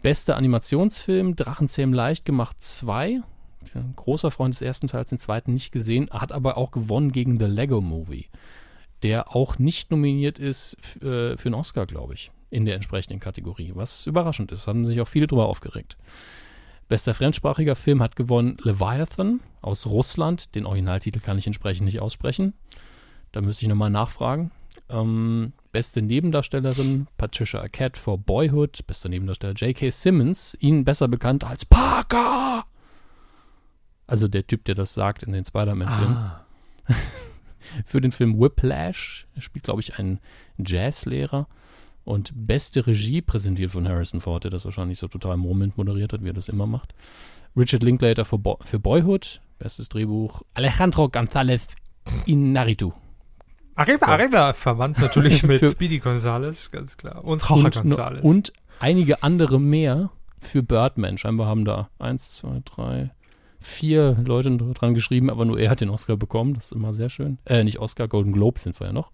Bester 0.00 0.36
Animationsfilm, 0.36 1.36
Drachenzähm 1.36 1.92
leicht 1.92 2.24
gemacht 2.24 2.56
2. 2.58 3.20
Ein 3.74 3.92
großer 3.94 4.30
Freund 4.30 4.54
des 4.54 4.62
ersten 4.62 4.88
Teils, 4.88 5.10
den 5.10 5.18
zweiten 5.18 5.52
nicht 5.52 5.72
gesehen, 5.72 6.08
hat 6.10 6.32
aber 6.32 6.56
auch 6.56 6.70
gewonnen 6.70 7.12
gegen 7.12 7.38
The 7.38 7.44
Lego 7.44 7.82
Movie, 7.82 8.28
der 9.02 9.36
auch 9.36 9.58
nicht 9.58 9.90
nominiert 9.90 10.38
ist 10.38 10.78
äh, 11.02 11.36
für 11.36 11.46
einen 11.46 11.54
Oscar, 11.54 11.84
glaube 11.84 12.14
ich, 12.14 12.32
in 12.48 12.64
der 12.64 12.76
entsprechenden 12.76 13.20
Kategorie, 13.20 13.72
was 13.74 14.06
überraschend 14.06 14.50
ist. 14.52 14.66
Haben 14.66 14.86
sich 14.86 15.00
auch 15.02 15.06
viele 15.06 15.26
drüber 15.26 15.46
aufgeregt. 15.46 15.98
Bester 16.92 17.14
fremdsprachiger 17.14 17.74
Film 17.74 18.02
hat 18.02 18.16
gewonnen 18.16 18.58
Leviathan 18.60 19.40
aus 19.62 19.86
Russland. 19.86 20.54
Den 20.54 20.66
Originaltitel 20.66 21.20
kann 21.20 21.38
ich 21.38 21.46
entsprechend 21.46 21.86
nicht 21.86 22.00
aussprechen. 22.00 22.52
Da 23.32 23.40
müsste 23.40 23.62
ich 23.62 23.70
nochmal 23.70 23.88
nachfragen. 23.88 24.50
Ähm, 24.90 25.54
beste 25.70 26.02
Nebendarstellerin 26.02 27.06
Patricia 27.16 27.62
Arquette 27.62 27.98
for 27.98 28.18
Boyhood. 28.18 28.86
Bester 28.86 29.08
Nebendarsteller 29.08 29.54
J.K. 29.54 29.88
Simmons, 29.88 30.54
ihnen 30.60 30.84
besser 30.84 31.08
bekannt 31.08 31.44
als 31.44 31.64
Parker. 31.64 32.66
Also 34.06 34.28
der 34.28 34.46
Typ, 34.46 34.66
der 34.66 34.74
das 34.74 34.92
sagt 34.92 35.22
in 35.22 35.32
den 35.32 35.46
Spider-Man-Filmen. 35.46 36.14
Ah. 36.14 36.44
Für 37.86 38.02
den 38.02 38.12
Film 38.12 38.38
Whiplash. 38.38 39.26
Er 39.34 39.40
spielt, 39.40 39.64
glaube 39.64 39.80
ich, 39.80 39.98
einen 39.98 40.20
Jazzlehrer. 40.58 41.48
Und 42.04 42.32
beste 42.34 42.86
Regie 42.86 43.22
präsentiert 43.22 43.70
von 43.70 43.88
Harrison 43.88 44.20
Ford, 44.20 44.44
der 44.44 44.50
das 44.50 44.64
wahrscheinlich 44.64 44.98
so 44.98 45.08
total 45.08 45.36
murmelnd 45.36 45.76
moderiert 45.76 46.12
hat, 46.12 46.22
wie 46.24 46.30
er 46.30 46.34
das 46.34 46.48
immer 46.48 46.66
macht. 46.66 46.94
Richard 47.56 47.82
Linklater 47.82 48.24
für, 48.24 48.38
Bo 48.38 48.58
für 48.64 48.78
Boyhood. 48.78 49.40
Bestes 49.58 49.88
Drehbuch 49.88 50.42
Alejandro 50.54 51.04
González 51.04 51.62
Inarritu. 52.26 52.92
Arriba, 53.74 54.06
Arriba, 54.06 54.52
verwandt 54.52 54.98
natürlich 54.98 55.42
mit 55.44 55.68
Speedy 55.70 55.98
Gonzales, 55.98 56.70
ganz 56.70 56.96
klar. 56.96 57.24
Und 57.24 57.42
Jorge 57.48 57.66
und, 57.66 57.74
Gonzales. 57.74 58.22
und 58.22 58.52
einige 58.80 59.22
andere 59.22 59.60
mehr 59.60 60.10
für 60.40 60.62
Birdman. 60.62 61.16
Scheinbar 61.16 61.46
haben 61.46 61.64
da 61.64 61.88
eins, 61.98 62.36
zwei, 62.36 62.60
drei, 62.64 63.10
vier 63.60 64.16
Leute 64.24 64.56
dran 64.56 64.94
geschrieben, 64.94 65.30
aber 65.30 65.44
nur 65.44 65.58
er 65.58 65.70
hat 65.70 65.80
den 65.80 65.90
Oscar 65.90 66.16
bekommen. 66.16 66.54
Das 66.54 66.66
ist 66.66 66.72
immer 66.72 66.92
sehr 66.92 67.08
schön. 67.08 67.38
Äh, 67.44 67.64
nicht 67.64 67.78
Oscar, 67.78 68.08
Golden 68.08 68.32
Globe 68.32 68.58
sind 68.58 68.78
wir 68.78 68.88
ja 68.88 68.92
noch. 68.92 69.12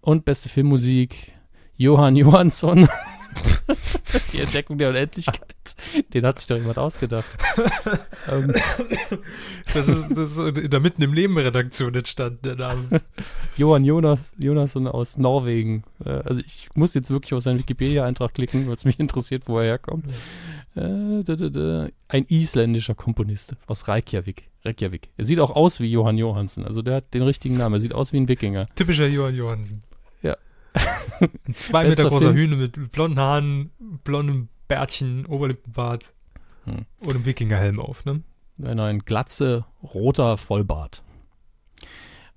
Und 0.00 0.24
beste 0.24 0.48
Filmmusik, 0.48 1.34
Johann 1.76 2.16
Johansson. 2.16 2.88
Die 4.32 4.40
Entdeckung 4.40 4.78
der 4.78 4.90
Unendlichkeit. 4.90 5.54
Den 6.12 6.24
hat 6.26 6.38
sich 6.38 6.46
doch 6.46 6.56
jemand 6.56 6.78
ausgedacht. 6.78 7.26
ähm, 8.30 8.54
das 9.72 9.88
ist, 9.88 10.10
das 10.10 10.36
ist 10.36 10.38
in 10.38 10.70
der 10.70 10.80
Mitten 10.80 11.02
im 11.02 11.12
Leben 11.12 11.36
Redaktion 11.36 11.94
entstanden, 11.94 12.38
der 12.44 12.56
Name. 12.56 13.00
Johann 13.56 13.84
Jonas, 13.84 14.34
Jonasson 14.38 14.86
aus 14.86 15.18
Norwegen. 15.18 15.84
Äh, 16.04 16.10
also 16.10 16.40
ich 16.40 16.68
muss 16.74 16.94
jetzt 16.94 17.10
wirklich 17.10 17.34
auf 17.34 17.42
seinen 17.42 17.58
Wikipedia-Eintrag 17.58 18.34
klicken, 18.34 18.66
weil 18.66 18.74
es 18.74 18.84
mich 18.84 19.00
interessiert, 19.00 19.48
wo 19.48 19.58
er 19.58 19.64
herkommt. 19.64 20.06
Äh. 20.76 21.90
Ein 22.08 22.26
isländischer 22.28 22.94
Komponist 22.94 23.54
aus 23.66 23.88
Reykjavik. 23.88 24.48
Reykjavik. 24.64 25.10
Er 25.16 25.24
sieht 25.24 25.40
auch 25.40 25.50
aus 25.50 25.80
wie 25.80 25.90
Johann 25.90 26.18
Johansson. 26.18 26.64
Also 26.64 26.82
der 26.82 26.96
hat 26.96 27.14
den 27.14 27.22
richtigen 27.22 27.56
Namen. 27.56 27.74
Er 27.74 27.80
sieht 27.80 27.94
aus 27.94 28.12
wie 28.12 28.18
ein 28.18 28.28
Wikinger. 28.28 28.68
Typischer 28.74 29.06
Johann 29.06 29.34
Johansen. 29.34 29.82
Ein 30.74 31.30
zwei 31.54 31.88
Meter 31.88 32.08
großer 32.08 32.34
Films- 32.34 32.40
Hühner 32.40 32.56
mit 32.56 32.92
blonden 32.92 33.18
Haaren, 33.18 33.70
blondem 34.04 34.48
Bärtchen, 34.68 35.26
Oberlippenbart 35.26 36.14
Hm. 36.64 36.86
und 37.00 37.10
einem 37.14 37.24
Wikingerhelm 37.26 37.78
auf, 37.78 38.04
ne? 38.04 38.22
Ein, 38.62 38.80
ein 38.80 38.98
glatze, 39.00 39.66
roter 39.82 40.38
Vollbart. 40.38 41.02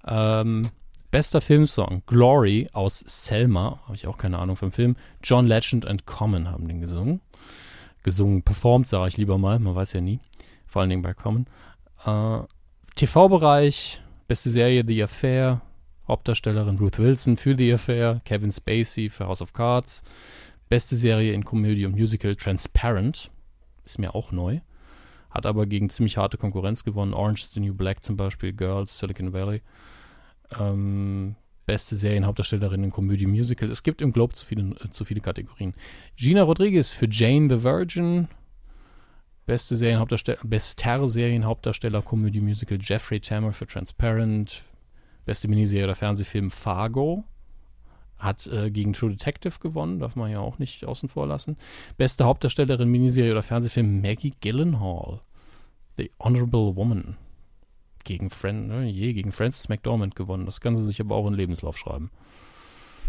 Ähm, 0.06 0.70
bester 1.12 1.42
Filmsong, 1.42 2.04
Glory 2.06 2.68
aus 2.74 3.00
Selma. 3.00 3.80
Habe 3.86 3.96
ich 3.96 4.08
auch 4.08 4.18
keine 4.18 4.40
Ahnung 4.40 4.56
vom 4.56 4.72
Film. 4.72 4.96
John 5.24 5.48
Legend 5.48 5.86
and 5.86 6.06
Common 6.06 6.50
haben 6.50 6.68
den 6.68 6.82
gesungen. 6.82 7.22
Gesungen, 8.04 8.44
performt, 8.44 8.88
sage 8.88 9.10
ich 9.10 9.18
lieber 9.18 9.38
mal. 9.38 9.60
Man 9.60 9.76
weiß 9.76 9.94
ja 9.94 10.02
nie. 10.02 10.20
Vor 10.66 10.82
allen 10.82 10.90
Dingen 10.90 11.02
bei 11.02 11.14
Common. 11.14 11.46
Äh, 12.06 12.40
TV-Bereich, 12.96 14.02
beste 14.28 14.50
Serie 14.50 14.84
The 14.86 15.04
Affair. 15.04 15.62
Hauptdarstellerin 16.08 16.78
Ruth 16.78 17.00
Wilson 17.00 17.38
für 17.38 17.56
The 17.58 17.74
Affair. 17.74 18.22
Kevin 18.26 18.52
Spacey 18.52 19.10
für 19.10 19.28
House 19.28 19.42
of 19.42 19.54
Cards. 19.54 20.04
Beste 20.70 20.96
Serie 20.96 21.34
in 21.34 21.44
Komödie 21.44 21.86
und 21.86 21.96
Musical 21.96 22.36
Transparent. 22.36 23.32
Ist 23.86 24.00
mir 24.00 24.16
auch 24.16 24.32
neu. 24.32 24.60
Hat 25.30 25.46
aber 25.46 25.66
gegen 25.66 25.90
ziemlich 25.90 26.18
harte 26.18 26.38
Konkurrenz 26.38 26.84
gewonnen. 26.84 27.14
Orange 27.14 27.44
is 27.44 27.52
the 27.52 27.60
New 27.60 27.74
Black 27.74 28.04
zum 28.04 28.18
Beispiel, 28.18 28.54
Girls, 28.54 28.98
Silicon 28.98 29.34
Valley. 29.34 29.62
Ähm, 30.58 31.36
beste 31.66 31.96
Serienhauptdarstellerin 31.96 32.86
in 32.86 32.92
Komödie 32.92 33.28
Musical. 33.28 33.70
Es 33.70 33.84
gibt 33.84 34.02
im 34.02 34.14
Globe 34.14 34.34
zu 34.34 34.46
viele, 34.46 34.76
äh, 34.84 34.90
zu 34.90 35.06
viele 35.06 35.22
Kategorien. 35.22 35.74
Gina 36.16 36.44
Rodriguez 36.44 36.92
für 36.94 37.08
Jane 37.10 37.50
the 37.50 37.64
Virgin. 37.64 38.28
Beste 39.46 39.78
Serienhauptdarsteller, 39.78 40.40
bester 40.44 41.08
Serienhauptdarsteller 41.08 42.02
Komödie 42.02 42.42
Musical 42.42 42.78
Jeffrey 42.82 43.20
Tammer 43.20 43.54
für 43.54 43.66
Transparent. 43.66 44.64
Beste 45.28 45.50
Miniserie 45.50 45.84
oder 45.84 45.96
Fernsehfilm 45.96 46.50
Fargo. 46.52 47.26
Hat 48.18 48.48
äh, 48.48 48.72
gegen 48.72 48.94
True 48.94 49.12
Detective 49.12 49.60
gewonnen, 49.60 50.00
darf 50.00 50.16
man 50.16 50.32
ja 50.32 50.40
auch 50.40 50.58
nicht 50.58 50.86
außen 50.86 51.10
vor 51.10 51.28
lassen. 51.28 51.58
Beste 51.98 52.24
Hauptdarstellerin 52.24 52.90
Miniserie 52.90 53.34
oder 53.34 53.44
Fernsehfilm 53.44 54.02
Maggie 54.02 54.34
Gyllenhaal. 54.40 55.20
The 55.98 56.12
Honorable 56.18 56.78
Woman. 56.78 57.18
Gegen, 58.06 58.30
Fran 58.30 58.68
ne, 58.68 58.86
je, 58.86 59.12
gegen 59.12 59.34
Frances 59.34 59.68
McDormand 59.68 60.16
gewonnen. 60.16 60.46
Das 60.46 60.62
kann 60.62 60.78
sie 60.78 60.86
sich 60.86 61.02
aber 61.02 61.16
auch 61.16 61.28
in 61.28 61.34
Lebenslauf 61.34 61.78
schreiben. 61.78 62.10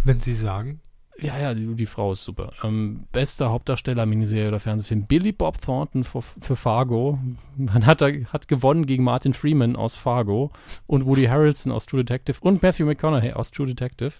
Wenn 0.04 0.18
Sie 0.20 0.34
sagen. 0.34 0.80
Ja, 1.20 1.38
ja, 1.38 1.54
die, 1.54 1.74
die 1.74 1.86
Frau 1.86 2.12
ist 2.12 2.24
super. 2.24 2.52
Ähm, 2.62 3.04
bester 3.10 3.50
Hauptdarsteller 3.50 4.06
Miniserie 4.06 4.48
oder 4.48 4.60
Fernsehfilm 4.60 5.06
Billy 5.06 5.32
Bob 5.32 5.60
Thornton 5.60 6.04
für, 6.04 6.22
für 6.22 6.54
Fargo. 6.54 7.18
Man 7.56 7.86
hat, 7.86 8.02
hat 8.02 8.48
gewonnen 8.48 8.86
gegen 8.86 9.02
Martin 9.02 9.34
Freeman 9.34 9.74
aus 9.74 9.96
Fargo 9.96 10.52
und 10.86 11.06
Woody 11.06 11.24
Harrelson 11.24 11.72
aus 11.72 11.86
True 11.86 12.04
Detective 12.04 12.38
und 12.40 12.62
Matthew 12.62 12.86
McConaughey 12.86 13.32
aus 13.32 13.50
True 13.50 13.66
Detective 13.66 14.12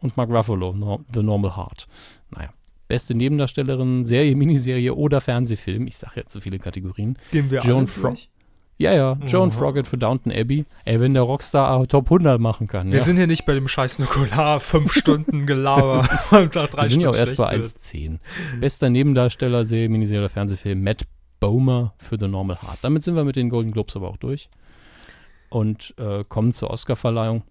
und 0.00 0.16
Mark 0.16 0.30
Ruffalo, 0.30 0.72
no, 0.72 1.04
The 1.12 1.22
Normal 1.22 1.56
Heart. 1.56 1.88
Naja. 2.30 2.50
Beste 2.86 3.14
Nebendarstellerin, 3.14 4.06
Serie, 4.06 4.34
Miniserie 4.34 4.94
oder 4.94 5.20
Fernsehfilm. 5.20 5.86
Ich 5.86 5.98
sage 5.98 6.14
jetzt 6.16 6.32
so 6.32 6.40
viele 6.40 6.58
Kategorien. 6.58 7.18
Gehen 7.30 7.50
wir 7.50 7.60
Joan 7.60 7.86
alle 7.86 8.10
durch? 8.10 8.30
Ja, 8.78 8.92
ja, 8.94 9.18
Joan 9.26 9.48
Oh. 9.48 9.52
Froggatt 9.52 9.88
für 9.88 9.98
Downton 9.98 10.30
Abbey. 10.32 10.64
Ey, 10.84 11.00
wenn 11.00 11.12
der 11.12 11.24
Rockstar 11.24 11.86
Top 11.88 12.06
100 12.06 12.40
machen 12.40 12.68
kann. 12.68 12.90
Wir 12.92 12.98
ja. 12.98 13.04
sind 13.04 13.16
hier 13.16 13.26
nicht 13.26 13.44
bei 13.44 13.54
dem 13.54 13.66
scheiß 13.66 13.98
Nukular, 13.98 14.60
fünf 14.60 14.92
Stunden 14.92 15.46
Gelaber 15.46 16.04
Wir 16.30 16.48
sind 16.88 17.02
ja 17.02 17.10
auch 17.10 17.14
Stunden 17.14 17.16
erst 17.16 17.36
bei 17.36 17.48
schlecht 17.56 17.92
wird. 17.92 18.20
1,10. 18.54 18.60
Bester 18.60 18.88
Nebendarsteller, 18.88 19.64
Serie, 19.64 19.88
Miniserie 19.88 20.20
oder 20.22 20.28
Fernsehfilm, 20.28 20.80
Matt 20.82 21.02
Bomer 21.40 21.94
für 21.98 22.18
The 22.20 22.28
Normal 22.28 22.62
Heart. 22.62 22.78
Damit 22.82 23.02
sind 23.02 23.16
wir 23.16 23.24
mit 23.24 23.34
den 23.34 23.48
Golden 23.50 23.72
Globes 23.72 23.96
aber 23.96 24.08
auch 24.08 24.16
durch. 24.16 24.48
Und 25.50 25.94
äh, 25.98 26.22
kommen 26.28 26.52
zur 26.52 26.70
Oscarverleihung, 26.70 27.42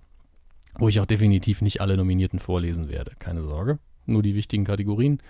wo 0.80 0.88
ich 0.88 0.99
auch 1.02 1.06
definitiv 1.06 1.62
nicht 1.62 1.82
alle 1.82 1.98
Nominierten 1.98 2.40
vorlesen 2.40 2.88
werde. 2.90 3.12
Keine 3.20 3.41
Sorge. 3.41 3.80
Nur 4.06 4.24
die 4.24 4.36
wichtigen 4.36 4.64
Kategorien. 4.64 5.22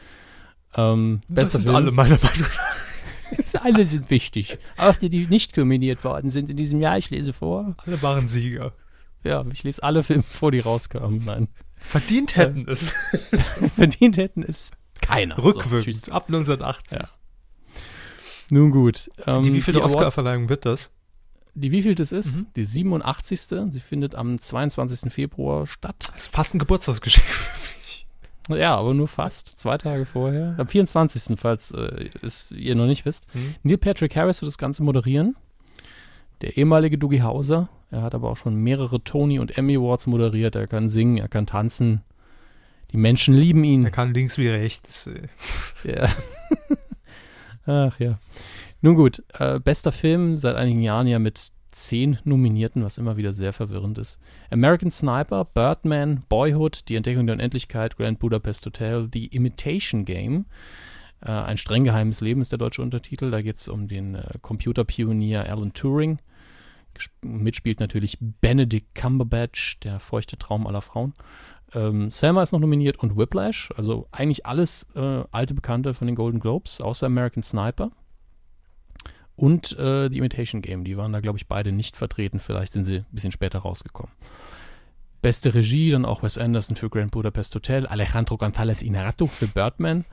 Ähm, 0.75 1.21
Das 1.29 1.53
sind 1.53 1.63
Film. 1.63 1.75
alle 1.75 1.91
meiner 1.91 2.17
Meinung 2.21 2.41
nach. 2.41 2.86
alle 3.61 3.85
sind 3.85 4.09
wichtig. 4.09 4.57
Auch 4.77 4.95
die, 4.95 5.09
die 5.09 5.27
nicht 5.27 5.55
nominiert 5.57 6.03
worden 6.03 6.29
sind 6.29 6.49
in 6.49 6.57
diesem 6.57 6.79
Jahr. 6.81 6.97
Ich 6.97 7.09
lese 7.09 7.33
vor. 7.33 7.75
Alle 7.85 8.01
waren 8.01 8.27
Sieger. 8.27 8.73
Ja, 9.23 9.43
ich 9.51 9.63
lese 9.63 9.83
alle 9.83 10.03
Filme 10.03 10.23
vor, 10.23 10.51
die 10.51 10.59
rauskamen. 10.59 11.23
Nein. 11.25 11.47
Verdient 11.77 12.35
hätten 12.35 12.65
es. 12.67 12.93
Verdient 13.75 14.17
hätten 14.17 14.43
es 14.43 14.71
keiner. 15.01 15.35
So. 15.35 15.43
Rückwirkend. 15.43 16.11
ab 16.11 16.25
1980. 16.27 16.99
Ja. 16.99 17.09
Nun 18.49 18.71
gut. 18.71 19.09
Ähm, 19.25 19.43
Die 19.43 19.53
wievielte 19.53 19.83
Oscar-Verleihung 19.83 20.49
wird 20.49 20.65
das? 20.65 20.93
Die 21.53 21.71
wievielte 21.71 22.03
es 22.03 22.11
ist? 22.11 22.35
Mhm. 22.35 22.47
Die 22.55 22.63
87. 22.63 23.41
Sie 23.69 23.79
findet 23.79 24.15
am 24.15 24.39
22. 24.39 25.11
Februar 25.11 25.65
statt. 25.65 26.09
Das 26.13 26.23
ist 26.23 26.33
fast 26.33 26.53
ein 26.55 26.59
Geburtstagsgeschenk. 26.59 27.25
Ja, 28.49 28.75
aber 28.75 28.93
nur 28.93 29.07
fast. 29.07 29.47
Zwei 29.59 29.77
Tage 29.77 30.05
vorher. 30.05 30.55
Am 30.57 30.67
24. 30.67 31.39
falls 31.39 31.71
äh, 31.71 32.09
es 32.21 32.51
ihr 32.51 32.75
noch 32.75 32.85
nicht 32.85 33.05
wisst. 33.05 33.25
Mhm. 33.33 33.55
Neil 33.63 33.77
Patrick 33.77 34.15
Harris 34.15 34.41
wird 34.41 34.47
das 34.47 34.57
Ganze 34.57 34.83
moderieren. 34.83 35.35
Der 36.41 36.57
ehemalige 36.57 36.97
Dougie 36.97 37.21
Hauser. 37.21 37.69
Er 37.89 38.01
hat 38.01 38.15
aber 38.15 38.29
auch 38.29 38.37
schon 38.37 38.55
mehrere 38.55 39.03
Tony- 39.03 39.39
und 39.39 39.57
Emmy 39.57 39.77
Awards 39.77 40.07
moderiert. 40.07 40.55
Er 40.55 40.67
kann 40.67 40.87
singen, 40.87 41.17
er 41.17 41.29
kann 41.29 41.45
tanzen. 41.45 42.03
Die 42.91 42.97
Menschen 42.97 43.33
lieben 43.33 43.63
ihn. 43.63 43.85
Er 43.85 43.91
kann 43.91 44.13
links 44.13 44.37
wie 44.37 44.47
rechts. 44.47 45.09
Ja. 45.83 46.07
Ach 47.65 47.99
ja. 47.99 48.19
Nun 48.81 48.95
gut, 48.95 49.23
äh, 49.39 49.59
bester 49.59 49.91
Film 49.91 50.37
seit 50.37 50.55
einigen 50.55 50.81
Jahren 50.81 51.07
ja 51.07 51.19
mit 51.19 51.51
zehn 51.77 52.17
Nominierten, 52.23 52.83
was 52.83 52.97
immer 52.97 53.17
wieder 53.17 53.33
sehr 53.33 53.53
verwirrend 53.53 53.97
ist. 53.97 54.19
American 54.51 54.91
Sniper, 54.91 55.45
Birdman, 55.45 56.23
Boyhood, 56.27 56.89
Die 56.89 56.95
Entdeckung 56.95 57.27
der 57.27 57.35
Unendlichkeit, 57.35 57.97
Grand 57.97 58.19
Budapest 58.19 58.65
Hotel, 58.65 59.07
The 59.11 59.27
Imitation 59.27 60.05
Game. 60.05 60.45
Äh, 61.21 61.31
ein 61.31 61.57
streng 61.57 61.83
geheimes 61.83 62.21
Leben 62.21 62.41
ist 62.41 62.51
der 62.51 62.59
deutsche 62.59 62.81
Untertitel. 62.81 63.31
Da 63.31 63.41
geht 63.41 63.55
es 63.55 63.67
um 63.67 63.87
den 63.87 64.15
äh, 64.15 64.23
Computerpionier 64.41 65.49
Alan 65.49 65.73
Turing. 65.73 66.17
Mitspielt 67.21 67.79
natürlich 67.79 68.17
Benedict 68.19 68.95
Cumberbatch, 68.95 69.79
der 69.81 69.99
feuchte 69.99 70.37
Traum 70.37 70.65
aller 70.65 70.81
Frauen. 70.81 71.13
Ähm, 71.73 72.09
Selma 72.09 72.41
ist 72.41 72.53
noch 72.53 72.59
nominiert 72.59 72.97
und 72.97 73.17
Whiplash, 73.17 73.71
also 73.75 74.07
eigentlich 74.11 74.45
alles 74.45 74.87
äh, 74.95 75.23
alte 75.31 75.53
Bekannte 75.53 75.93
von 75.93 76.07
den 76.07 76.15
Golden 76.15 76.39
Globes, 76.39 76.81
außer 76.81 77.05
American 77.05 77.43
Sniper. 77.43 77.91
Und 79.37 79.77
äh, 79.77 80.09
The 80.09 80.17
Imitation 80.17 80.61
Game, 80.63 80.83
die 80.83 80.97
waren 80.97 81.13
da, 81.13 81.19
glaube 81.19 81.37
ich, 81.37 81.47
beide 81.47 81.71
nicht 81.71 81.95
vertreten. 81.95 82.39
Vielleicht 82.39 82.73
sind 82.73 82.85
sie 82.85 82.97
ein 82.97 83.05
bisschen 83.11 83.31
später 83.31 83.59
rausgekommen. 83.59 84.11
Beste 85.21 85.53
Regie, 85.53 85.91
dann 85.91 86.05
auch 86.05 86.23
Wes 86.23 86.39
Anderson 86.39 86.75
für 86.75 86.89
Grand 86.89 87.11
Budapest 87.11 87.53
Hotel, 87.53 87.85
Alejandro 87.85 88.35
González 88.35 88.83
Inarritu 88.83 89.27
für 89.27 89.47
Birdman, 89.47 90.05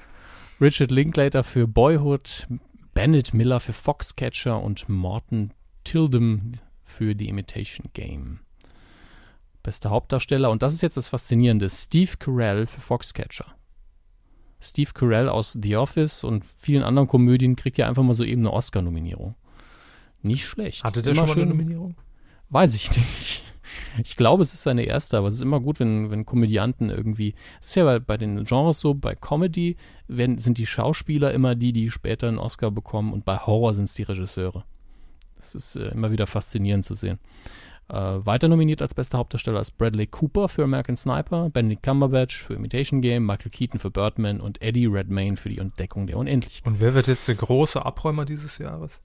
Richard 0.60 0.90
Linklater 0.90 1.42
für 1.42 1.66
Boyhood, 1.66 2.46
Bennett 2.92 3.32
Miller 3.32 3.60
für 3.60 3.72
Foxcatcher 3.72 4.60
und 4.60 4.88
Morton 4.88 5.52
Tildum 5.84 6.52
für 6.82 7.14
The 7.18 7.28
Imitation 7.28 7.88
Game. 7.94 8.40
Bester 9.62 9.88
Hauptdarsteller, 9.88 10.50
und 10.50 10.62
das 10.62 10.74
ist 10.74 10.82
jetzt 10.82 10.98
das 10.98 11.08
Faszinierende, 11.08 11.70
Steve 11.70 12.12
Carell 12.18 12.66
für 12.66 12.80
Foxcatcher. 12.80 13.46
Steve 14.64 14.90
Carell 14.94 15.28
aus 15.28 15.58
The 15.60 15.76
Office 15.76 16.24
und 16.24 16.44
vielen 16.58 16.82
anderen 16.82 17.08
Komödien 17.08 17.56
kriegt 17.56 17.78
ja 17.78 17.86
einfach 17.86 18.02
mal 18.02 18.14
so 18.14 18.24
eben 18.24 18.42
eine 18.42 18.52
Oscar-Nominierung. 18.52 19.34
Nicht 20.22 20.46
schlecht. 20.46 20.84
Hatte 20.84 21.02
der 21.02 21.12
Immer 21.12 21.26
schon 21.26 21.36
mal 21.36 21.42
eine 21.42 21.50
Nominierung? 21.50 21.96
Weiß 22.50 22.74
ich 22.74 22.90
nicht. 22.96 23.44
Ich 24.02 24.16
glaube, 24.16 24.42
es 24.42 24.54
ist 24.54 24.62
seine 24.62 24.84
erste, 24.84 25.18
aber 25.18 25.28
es 25.28 25.34
ist 25.34 25.42
immer 25.42 25.60
gut, 25.60 25.80
wenn, 25.80 26.10
wenn 26.10 26.24
Komödianten 26.24 26.90
irgendwie. 26.90 27.34
Es 27.60 27.68
ist 27.68 27.74
ja 27.76 27.84
bei, 27.84 27.98
bei 27.98 28.16
den 28.16 28.44
Genres 28.44 28.80
so, 28.80 28.94
bei 28.94 29.14
Comedy 29.14 29.76
werden, 30.06 30.38
sind 30.38 30.58
die 30.58 30.66
Schauspieler 30.66 31.32
immer 31.32 31.54
die, 31.54 31.72
die 31.72 31.90
später 31.90 32.28
einen 32.28 32.38
Oscar 32.38 32.70
bekommen 32.70 33.12
und 33.12 33.24
bei 33.24 33.38
Horror 33.38 33.74
sind 33.74 33.84
es 33.84 33.94
die 33.94 34.02
Regisseure. 34.04 34.64
Das 35.36 35.54
ist 35.54 35.76
äh, 35.76 35.88
immer 35.88 36.10
wieder 36.10 36.26
faszinierend 36.26 36.84
zu 36.84 36.94
sehen. 36.94 37.18
Äh, 37.88 37.94
weiter 37.94 38.48
nominiert 38.48 38.80
als 38.80 38.94
bester 38.94 39.18
Hauptdarsteller 39.18 39.60
ist 39.60 39.76
Bradley 39.76 40.06
Cooper 40.06 40.48
für 40.48 40.64
American 40.64 40.96
Sniper, 40.96 41.50
Benedict 41.50 41.82
Cumberbatch 41.82 42.42
für 42.42 42.54
Imitation 42.54 43.02
Game, 43.02 43.26
Michael 43.26 43.50
Keaton 43.50 43.78
für 43.78 43.90
Birdman 43.90 44.40
und 44.40 44.62
Eddie 44.62 44.86
Redmayne 44.86 45.36
für 45.36 45.50
die 45.50 45.58
Entdeckung 45.58 46.06
der 46.06 46.16
Unendlichkeit. 46.16 46.66
Und 46.66 46.80
wer 46.80 46.94
wird 46.94 47.08
jetzt 47.08 47.28
der 47.28 47.34
große 47.34 47.84
Abräumer 47.84 48.24
dieses 48.24 48.58
Jahres? 48.58 49.02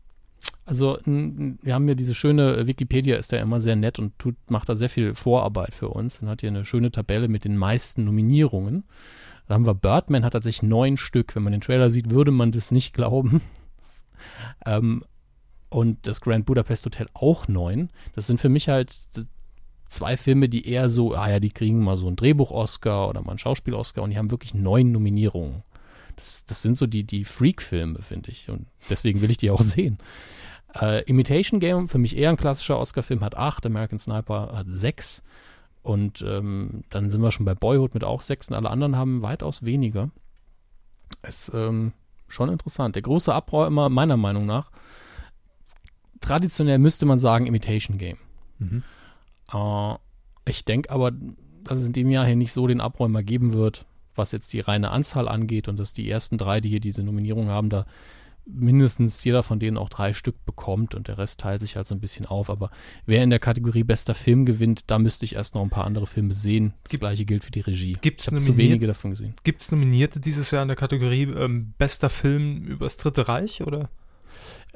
Also 0.65 0.99
wir 1.03 1.73
haben 1.73 1.89
ja 1.89 1.95
diese 1.95 2.13
schöne 2.13 2.55
äh, 2.55 2.67
Wikipedia 2.67 3.17
ist 3.17 3.31
ja 3.31 3.39
immer 3.39 3.59
sehr 3.59 3.75
nett 3.75 3.99
und 3.99 4.17
tut, 4.19 4.35
macht 4.49 4.69
da 4.69 4.75
sehr 4.75 4.89
viel 4.89 5.15
Vorarbeit 5.15 5.73
für 5.73 5.89
uns 5.89 6.21
und 6.21 6.29
hat 6.29 6.41
hier 6.41 6.49
eine 6.49 6.63
schöne 6.63 6.91
Tabelle 6.91 7.27
mit 7.27 7.43
den 7.43 7.57
meisten 7.57 8.05
Nominierungen. 8.05 8.83
Da 9.47 9.55
haben 9.55 9.65
wir 9.65 9.73
Birdman 9.73 10.23
hat 10.23 10.33
tatsächlich 10.33 10.69
neun 10.69 10.95
Stück. 10.95 11.35
Wenn 11.35 11.43
man 11.43 11.53
den 11.53 11.61
Trailer 11.61 11.89
sieht, 11.89 12.11
würde 12.11 12.31
man 12.31 12.51
das 12.51 12.69
nicht 12.69 12.93
glauben. 12.93 13.41
ähm, 14.65 15.03
und 15.69 16.07
das 16.07 16.21
Grand 16.21 16.45
Budapest 16.45 16.85
Hotel 16.85 17.07
auch 17.13 17.47
neun. 17.47 17.89
Das 18.15 18.27
sind 18.27 18.39
für 18.39 18.49
mich 18.49 18.69
halt 18.69 18.95
zwei 19.87 20.17
Filme, 20.17 20.49
die 20.49 20.67
eher 20.67 20.89
so, 20.89 21.13
ah 21.15 21.29
ja, 21.29 21.39
die 21.39 21.51
kriegen 21.51 21.83
mal 21.83 21.95
so 21.95 22.07
einen 22.07 22.15
Drehbuch-Oscar 22.15 23.09
oder 23.09 23.21
mal 23.21 23.31
einen 23.31 23.39
Schauspiel-Oscar 23.39 24.03
und 24.03 24.11
die 24.11 24.17
haben 24.17 24.31
wirklich 24.31 24.53
neun 24.53 24.91
Nominierungen. 24.91 25.63
Das, 26.15 26.45
das 26.45 26.61
sind 26.61 26.77
so 26.77 26.85
die, 26.85 27.03
die 27.03 27.25
Freak-Filme, 27.25 28.01
finde 28.01 28.31
ich. 28.31 28.49
Und 28.49 28.67
deswegen 28.89 29.21
will 29.21 29.31
ich 29.31 29.37
die 29.37 29.51
auch 29.51 29.61
sehen. 29.63 29.97
Äh, 30.75 31.03
Imitation 31.03 31.59
Game, 31.59 31.87
für 31.87 31.97
mich 31.97 32.15
eher 32.15 32.29
ein 32.29 32.37
klassischer 32.37 32.77
Oscar-Film, 32.77 33.21
hat 33.21 33.35
acht, 33.35 33.65
American 33.65 33.99
Sniper 33.99 34.51
hat 34.53 34.67
sechs. 34.69 35.23
Und 35.81 36.21
ähm, 36.21 36.83
dann 36.89 37.09
sind 37.09 37.21
wir 37.21 37.31
schon 37.31 37.45
bei 37.45 37.55
Boyhood 37.55 37.93
mit 37.93 38.03
auch 38.03 38.21
sechs 38.21 38.49
und 38.49 38.55
alle 38.55 38.69
anderen 38.69 38.97
haben 38.97 39.21
weitaus 39.21 39.63
weniger. 39.63 40.09
Ist 41.23 41.51
ähm, 41.53 41.93
schon 42.27 42.49
interessant. 42.49 42.95
Der 42.95 43.01
große 43.01 43.33
Abräumer, 43.33 43.89
meiner 43.89 44.17
Meinung 44.17 44.45
nach, 44.45 44.71
traditionell 46.21 46.77
müsste 46.79 47.05
man 47.05 47.19
sagen 47.19 47.45
Imitation 47.47 47.97
Game. 47.97 48.17
Mhm. 48.59 48.83
Äh, 49.53 49.95
ich 50.45 50.65
denke 50.65 50.89
aber, 50.91 51.11
dass 51.63 51.79
es 51.79 51.85
in 51.85 51.93
dem 51.93 52.09
Jahr 52.09 52.25
hier 52.25 52.35
nicht 52.35 52.53
so 52.53 52.65
den 52.67 52.81
Abräumer 52.81 53.23
geben 53.23 53.53
wird, 53.53 53.85
was 54.15 54.31
jetzt 54.31 54.51
die 54.53 54.59
reine 54.59 54.91
Anzahl 54.91 55.27
angeht 55.27 55.67
und 55.67 55.77
dass 55.77 55.93
die 55.93 56.09
ersten 56.09 56.37
drei, 56.37 56.61
die 56.61 56.69
hier 56.69 56.79
diese 56.79 57.03
Nominierung 57.03 57.47
haben, 57.49 57.69
da 57.69 57.85
mindestens 58.51 59.23
jeder 59.23 59.43
von 59.43 59.59
denen 59.59 59.77
auch 59.77 59.89
drei 59.89 60.11
Stück 60.13 60.43
bekommt 60.45 60.95
und 60.95 61.07
der 61.07 61.19
Rest 61.19 61.39
teilt 61.41 61.61
sich 61.61 61.75
halt 61.75 61.85
so 61.85 61.93
ein 61.93 61.99
bisschen 61.99 62.25
auf. 62.25 62.49
Aber 62.49 62.71
wer 63.05 63.23
in 63.23 63.29
der 63.29 63.37
Kategorie 63.39 63.83
bester 63.83 64.15
Film 64.15 64.45
gewinnt, 64.45 64.85
da 64.87 64.97
müsste 64.97 65.25
ich 65.25 65.35
erst 65.35 65.53
noch 65.53 65.61
ein 65.61 65.69
paar 65.69 65.85
andere 65.85 66.07
Filme 66.07 66.33
sehen. 66.33 66.73
Das 66.83 66.91
Gibt- 66.91 67.01
gleiche 67.01 67.25
gilt 67.25 67.43
für 67.43 67.51
die 67.51 67.59
Regie. 67.59 67.93
Gibt's 68.01 68.25
ich 68.25 68.33
habe 68.33 68.41
zu 68.41 68.57
wenige 68.57 68.87
davon 68.87 69.11
gesehen. 69.11 69.35
Gibt 69.43 69.61
es 69.61 69.71
Nominierte 69.71 70.19
dieses 70.19 70.49
Jahr 70.49 70.63
in 70.63 70.67
der 70.67 70.77
Kategorie 70.77 71.23
ähm, 71.23 71.73
bester 71.77 72.09
Film 72.09 72.63
übers 72.65 72.97
Dritte 72.97 73.27
Reich? 73.27 73.61
Oder? 73.61 73.89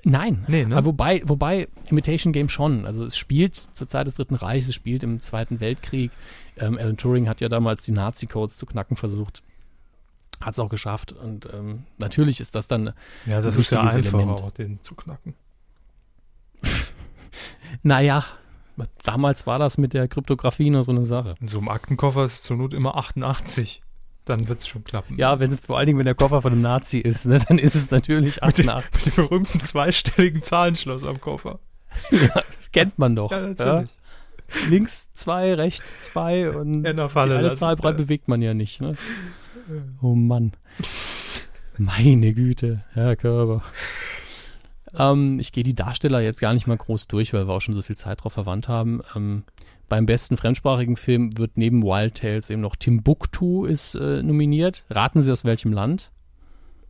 Nein. 0.05 0.43
Nee, 0.47 0.65
ne? 0.65 0.83
Wobei, 0.85 1.21
wobei 1.25 1.69
Imitation 1.89 2.33
Game 2.33 2.49
schon. 2.49 2.85
Also 2.85 3.05
es 3.05 3.17
spielt 3.17 3.55
zur 3.55 3.87
Zeit 3.87 4.07
des 4.07 4.15
Dritten 4.15 4.35
Reichs, 4.35 4.67
es 4.67 4.75
spielt 4.75 5.01
im 5.03 5.21
Zweiten 5.21 5.59
Weltkrieg. 5.59 6.11
Ähm, 6.57 6.77
Alan 6.77 6.97
Turing 6.97 7.29
hat 7.29 7.39
ja 7.41 7.49
damals 7.49 7.83
die 7.83 7.93
Nazi-Codes 7.93 8.57
zu 8.57 8.65
knacken 8.65 8.97
versucht. 8.97 9.43
Hat 10.41 10.53
es 10.53 10.59
auch 10.59 10.69
geschafft. 10.69 11.13
Und 11.13 11.47
ähm, 11.53 11.83
natürlich 11.99 12.41
ist 12.41 12.53
das 12.55 12.67
dann, 12.67 12.93
Ja, 13.25 13.41
das 13.41 13.55
ein 13.55 13.61
ist 13.61 13.71
ja 13.71 13.81
einfacher, 13.81 14.17
Element. 14.17 14.41
auch 14.41 14.51
den 14.51 14.81
zu 14.81 14.93
knacken. 14.95 15.35
naja, 17.83 18.25
damals 19.03 19.47
war 19.47 19.59
das 19.59 19.77
mit 19.77 19.93
der 19.93 20.07
Kryptographie 20.07 20.69
nur 20.69 20.83
so 20.83 20.91
eine 20.91 21.03
Sache. 21.03 21.35
In 21.39 21.47
so 21.47 21.59
einem 21.59 21.69
Aktenkoffer 21.69 22.23
ist 22.25 22.33
es 22.33 22.41
zur 22.43 22.57
Not 22.57 22.73
immer 22.73 22.95
88. 22.97 23.81
Dann 24.25 24.47
wird 24.47 24.61
es 24.61 24.67
schon 24.67 24.83
klappen. 24.83 25.17
Ja, 25.17 25.39
wenn, 25.39 25.57
vor 25.57 25.77
allen 25.77 25.87
Dingen, 25.87 25.99
wenn 25.99 26.05
der 26.05 26.15
Koffer 26.15 26.41
von 26.41 26.53
einem 26.53 26.61
Nazi 26.61 26.99
ist, 26.99 27.25
ne, 27.25 27.39
dann 27.47 27.57
ist 27.57 27.75
es 27.75 27.91
natürlich 27.91 28.41
Mit 28.41 28.57
dem, 28.57 28.69
88. 28.69 29.05
mit 29.05 29.17
dem 29.17 29.23
berühmten 29.23 29.59
zweistelligen 29.59 30.41
Zahlenschloss 30.41 31.03
am 31.03 31.19
Koffer. 31.19 31.59
Kennt 32.71 32.97
man 32.97 33.15
doch. 33.15 33.31
Ja, 33.31 33.41
natürlich. 33.41 33.89
Links 34.69 35.11
zwei, 35.13 35.53
rechts 35.53 36.05
zwei 36.05 36.49
und 36.49 36.73
In 36.85 36.97
der 36.97 37.07
die 37.07 37.19
eine 37.19 37.41
lassen. 37.41 37.57
Zahl 37.57 37.75
breit 37.75 37.97
bewegt 37.97 38.27
man 38.27 38.41
ja 38.41 38.53
nicht. 38.53 38.81
Ne? 38.81 38.95
Oh 40.01 40.15
Mann. 40.15 40.53
Meine 41.77 42.33
Güte, 42.33 42.83
Herr 42.93 43.15
Körber. 43.15 43.63
Ähm, 44.95 45.39
ich 45.39 45.51
gehe 45.51 45.63
die 45.63 45.73
Darsteller 45.73 46.21
jetzt 46.21 46.39
gar 46.39 46.53
nicht 46.53 46.67
mal 46.67 46.77
groß 46.77 47.07
durch, 47.07 47.33
weil 47.33 47.47
wir 47.47 47.53
auch 47.53 47.61
schon 47.61 47.73
so 47.73 47.81
viel 47.81 47.95
Zeit 47.97 48.23
drauf 48.23 48.33
verwandt 48.33 48.67
haben. 48.67 49.01
Ähm, 49.15 49.43
beim 49.89 50.05
besten 50.05 50.37
fremdsprachigen 50.37 50.95
Film 50.95 51.37
wird 51.37 51.51
neben 51.57 51.83
Wild 51.83 52.15
Tales 52.15 52.49
eben 52.49 52.61
noch 52.61 52.75
Timbuktu 52.75 53.65
ist 53.65 53.95
äh, 53.95 54.23
nominiert. 54.23 54.85
Raten 54.89 55.21
Sie 55.21 55.31
aus 55.31 55.45
welchem 55.45 55.71
Land? 55.73 56.11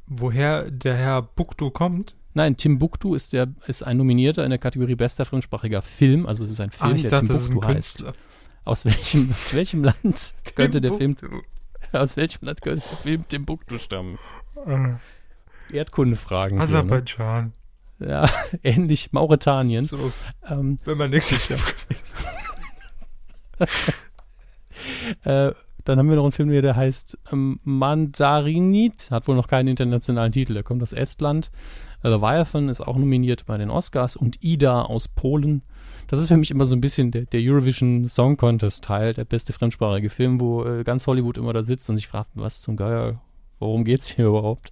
Woher 0.07 0.69
der 0.69 0.95
Herr 0.95 1.21
Buktu 1.21 1.71
kommt? 1.71 2.15
Nein, 2.33 2.57
Timbuktu 2.57 3.13
ist, 3.15 3.33
der, 3.33 3.47
ist 3.67 3.83
ein 3.83 3.97
Nominierter 3.97 4.43
in 4.43 4.49
der 4.49 4.59
Kategorie 4.59 4.95
bester 4.95 5.25
fremdsprachiger 5.25 5.81
Film. 5.81 6.25
Also 6.25 6.43
es 6.43 6.49
ist 6.49 6.59
ein 6.61 6.71
Film, 6.71 6.93
ah, 6.93 6.95
der 6.95 7.11
dachte, 7.11 7.27
das 7.27 7.45
Timbuktu 7.47 7.67
heißt. 7.67 8.03
Aus 8.65 8.85
welchem, 8.85 9.29
aus 9.31 9.53
welchem 9.53 9.83
Land 9.83 10.33
könnte 10.55 10.81
der 10.81 10.93
Film, 10.93 11.15
Timbuktu. 11.15 11.45
aus 11.91 12.17
welchem 12.17 12.45
Land 12.45 12.61
könnte 12.61 12.83
der 12.89 12.97
Film 12.97 13.27
Timbuktu 13.27 13.77
stammen? 13.77 14.17
Äh, 14.65 15.75
Erdkundefragen. 15.75 16.57
hier, 16.57 16.63
Aserbaidschan. 16.63 17.53
ne? 17.99 18.09
Ja, 18.09 18.29
ähnlich 18.63 19.11
Mauretanien. 19.13 19.85
So, 19.85 20.11
Ähm, 20.47 20.77
wenn 20.85 20.97
man 20.97 21.09
nächstes 21.11 21.47
Jahr 21.49 21.59
ist. 21.89 22.15
äh, 25.23 25.51
dann 25.85 25.99
haben 25.99 26.09
wir 26.09 26.15
noch 26.15 26.23
einen 26.23 26.31
Film 26.31 26.49
hier, 26.49 26.61
der 26.61 26.75
heißt 26.75 27.17
ähm, 27.31 27.59
Mandarinit, 27.63 29.11
hat 29.11 29.27
wohl 29.27 29.35
noch 29.35 29.47
keinen 29.47 29.67
internationalen 29.67 30.31
Titel, 30.31 30.53
der 30.53 30.63
kommt 30.63 30.81
aus 30.81 30.93
Estland. 30.93 31.51
Äh, 32.03 32.09
Leviathan 32.09 32.69
ist 32.69 32.81
auch 32.81 32.95
nominiert 32.95 33.45
bei 33.45 33.57
den 33.57 33.69
Oscars 33.69 34.15
und 34.15 34.41
Ida 34.41 34.83
aus 34.83 35.07
Polen. 35.07 35.61
Das 36.07 36.19
ist 36.19 36.27
für 36.27 36.37
mich 36.37 36.51
immer 36.51 36.65
so 36.65 36.75
ein 36.75 36.81
bisschen 36.81 37.11
der, 37.11 37.25
der 37.25 37.41
Eurovision 37.41 38.07
Song 38.07 38.37
Contest 38.37 38.83
Teil, 38.83 39.13
der 39.13 39.25
beste 39.25 39.53
fremdsprachige 39.53 40.09
Film, 40.09 40.39
wo 40.39 40.63
äh, 40.63 40.83
ganz 40.83 41.07
Hollywood 41.07 41.37
immer 41.37 41.53
da 41.53 41.63
sitzt 41.63 41.89
und 41.89 41.97
sich 41.97 42.07
fragt, 42.07 42.29
was 42.35 42.61
zum 42.61 42.77
Geier, 42.77 43.21
worum 43.59 43.83
geht's 43.83 44.07
hier 44.07 44.25
überhaupt? 44.27 44.71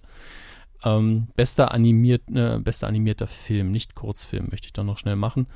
Ähm, 0.84 1.28
bester, 1.36 1.72
animiert, 1.72 2.22
äh, 2.34 2.58
bester 2.58 2.88
animierter 2.88 3.26
Film, 3.26 3.70
nicht 3.70 3.94
Kurzfilm, 3.94 4.48
möchte 4.50 4.66
ich 4.66 4.72
dann 4.72 4.86
noch 4.86 4.98
schnell 4.98 5.16
machen. 5.16 5.46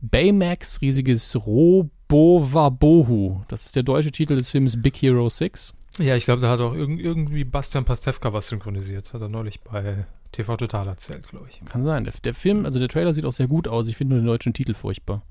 Baymax, 0.00 0.80
riesiges 0.80 1.34
Robowabohu. 1.46 3.42
Das 3.48 3.66
ist 3.66 3.76
der 3.76 3.82
deutsche 3.82 4.12
Titel 4.12 4.36
des 4.36 4.50
Films 4.50 4.80
Big 4.80 4.96
Hero 4.96 5.28
6. 5.28 5.74
Ja, 5.98 6.14
ich 6.16 6.26
glaube, 6.26 6.42
da 6.42 6.50
hat 6.50 6.60
auch 6.60 6.74
irg 6.74 7.00
irgendwie 7.00 7.44
Bastian 7.44 7.84
Pastewka 7.84 8.32
was 8.32 8.48
synchronisiert. 8.48 9.12
Hat 9.14 9.22
er 9.22 9.28
neulich 9.28 9.60
bei 9.62 10.04
TV 10.32 10.56
Total 10.56 10.86
erzählt, 10.86 11.28
glaube 11.28 11.46
ich. 11.48 11.60
Kann 11.64 11.84
sein. 11.84 12.04
Der, 12.04 12.12
der 12.22 12.34
Film, 12.34 12.66
also 12.66 12.78
der 12.78 12.88
Trailer 12.88 13.12
sieht 13.12 13.24
auch 13.24 13.32
sehr 13.32 13.48
gut 13.48 13.66
aus. 13.66 13.88
Ich 13.88 13.96
finde 13.96 14.14
nur 14.14 14.22
den 14.22 14.26
deutschen 14.26 14.52
Titel 14.52 14.74
furchtbar. 14.74 15.22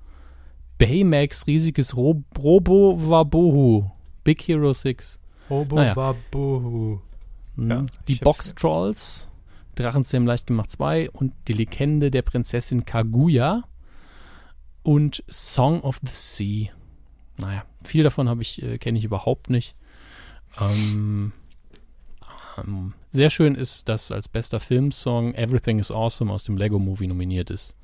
Baymax, 0.77 1.45
riesiges 1.47 1.95
Ro 1.95 2.23
Robowabohu. 2.37 3.91
Big 4.23 4.41
Hero 4.41 4.73
6. 4.73 5.19
Robo 5.49 5.75
Naja. 5.75 5.95
Wabohu. 5.95 6.99
Mhm. 7.55 7.69
Ja, 7.69 7.85
die 8.07 8.13
ich 8.13 8.21
hab's 8.21 8.25
Box 8.25 8.55
Trolls, 8.55 9.29
Drachenzähmen 9.75 10.27
leicht 10.27 10.47
gemacht 10.47 10.71
2 10.71 11.11
und 11.11 11.33
die 11.47 11.53
Legende 11.53 12.11
der 12.11 12.23
Prinzessin 12.23 12.85
Kaguya 12.85 13.63
und 14.85 15.23
Song 15.27 15.81
of 15.81 15.99
the 16.03 16.11
Sea. 16.13 16.69
Naja, 17.37 17.65
viel 17.83 18.03
davon 18.03 18.29
habe 18.29 18.41
ich, 18.41 18.61
äh, 18.61 18.77
kenne 18.77 18.97
ich 18.97 19.03
überhaupt 19.03 19.49
nicht. 19.49 19.75
Ähm, 20.61 21.33
ähm, 22.57 22.93
sehr 23.09 23.29
schön 23.29 23.55
ist, 23.55 23.89
dass 23.89 24.11
als 24.11 24.27
bester 24.27 24.59
Filmsong 24.59 25.33
Everything 25.33 25.79
is 25.79 25.91
Awesome 25.91 26.31
aus 26.31 26.43
dem 26.45 26.55
Lego 26.55 26.79
Movie 26.79 27.07
nominiert 27.07 27.49
ist. 27.49 27.75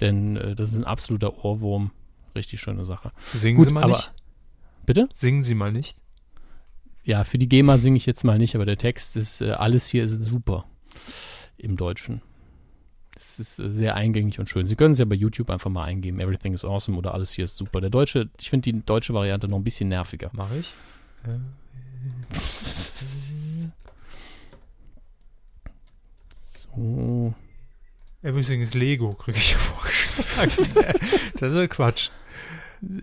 Denn 0.00 0.36
äh, 0.36 0.54
das 0.54 0.70
ist 0.72 0.78
ein 0.78 0.84
absoluter 0.84 1.44
Ohrwurm. 1.44 1.90
Richtig 2.36 2.60
schöne 2.60 2.84
Sache. 2.84 3.12
Singen 3.32 3.56
Gut, 3.56 3.66
Sie 3.68 3.72
mal 3.72 3.84
aber- 3.84 3.96
nicht. 3.96 4.12
Bitte? 4.86 5.08
Singen 5.14 5.42
Sie 5.42 5.54
mal 5.54 5.72
nicht. 5.72 5.96
Ja, 7.04 7.24
für 7.24 7.38
die 7.38 7.48
GEMA 7.48 7.78
singe 7.78 7.96
ich 7.96 8.06
jetzt 8.06 8.22
mal 8.22 8.38
nicht, 8.38 8.54
aber 8.54 8.64
der 8.66 8.78
Text 8.78 9.16
ist, 9.16 9.40
äh, 9.40 9.50
alles 9.50 9.88
hier 9.88 10.04
ist 10.04 10.20
super 10.22 10.64
im 11.56 11.76
Deutschen. 11.76 12.22
Es 13.22 13.38
ist 13.38 13.56
sehr 13.56 13.94
eingängig 13.94 14.40
und 14.40 14.48
schön. 14.48 14.66
Sie 14.66 14.74
können 14.74 14.92
es 14.92 14.98
ja 14.98 15.04
bei 15.04 15.14
YouTube 15.14 15.48
einfach 15.48 15.70
mal 15.70 15.84
eingeben, 15.84 16.18
Everything 16.18 16.52
is 16.54 16.64
awesome 16.64 16.98
oder 16.98 17.14
alles 17.14 17.32
hier 17.32 17.44
ist 17.44 17.56
super. 17.56 17.80
Der 17.80 17.88
deutsche, 17.88 18.28
ich 18.40 18.50
finde 18.50 18.72
die 18.72 18.84
deutsche 18.84 19.14
Variante 19.14 19.46
noch 19.46 19.58
ein 19.58 19.64
bisschen 19.64 19.88
nerviger. 19.88 20.30
Mache 20.32 20.58
ich. 20.58 20.74
So. 26.74 27.34
Everything 28.22 28.60
is 28.60 28.74
Lego, 28.74 29.10
kriege 29.10 29.38
ich 29.38 29.54
vorgeschlagen. 29.54 30.98
das 31.38 31.52
ist 31.52 31.58
ja 31.58 31.66
Quatsch. 31.68 32.10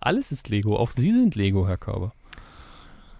Alles 0.00 0.32
ist 0.32 0.48
Lego, 0.50 0.76
auch 0.76 0.90
Sie 0.90 1.12
sind 1.12 1.34
Lego, 1.34 1.66
Herr 1.66 1.78
Körber. 1.78 2.12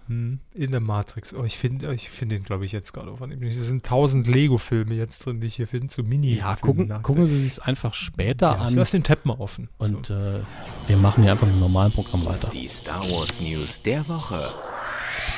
Hm, 0.09 0.39
In 0.55 0.71
der 0.71 0.79
Matrix. 0.79 1.35
Oh, 1.35 1.43
ich 1.43 1.57
finde 1.57 1.93
ich 1.93 2.09
find 2.09 2.31
den, 2.31 2.43
glaube 2.43 2.65
ich, 2.65 2.71
jetzt 2.71 2.93
gerade 2.93 3.11
nicht. 3.37 3.55
Es 3.57 3.67
sind 3.67 3.85
tausend 3.85 4.25
Lego-Filme 4.27 4.95
jetzt 4.95 5.23
drin, 5.23 5.39
die 5.39 5.45
ich 5.47 5.55
hier 5.55 5.67
finde, 5.67 5.87
zu 5.87 6.01
mini 6.03 6.35
Ja, 6.37 6.55
gucken, 6.55 6.89
gucken 7.03 7.27
Sie 7.27 7.37
sich 7.39 7.61
einfach 7.63 7.93
später 7.93 8.47
ja, 8.47 8.55
Ich 8.55 8.61
an. 8.71 8.73
lasse 8.73 8.97
den 8.97 9.03
Tab 9.03 9.23
mal 9.25 9.35
offen. 9.39 9.69
Und 9.77 10.09
äh, 10.09 10.39
wir 10.87 10.97
machen 10.97 11.21
hier 11.21 11.31
einfach 11.33 11.45
mit 11.45 11.55
dem 11.55 11.59
normalen 11.59 11.91
Programm 11.91 12.25
weiter. 12.25 12.49
Die 12.51 12.67
Star 12.67 13.01
Wars 13.11 13.39
News 13.39 13.83
der 13.83 14.07
Woche. 14.09 14.39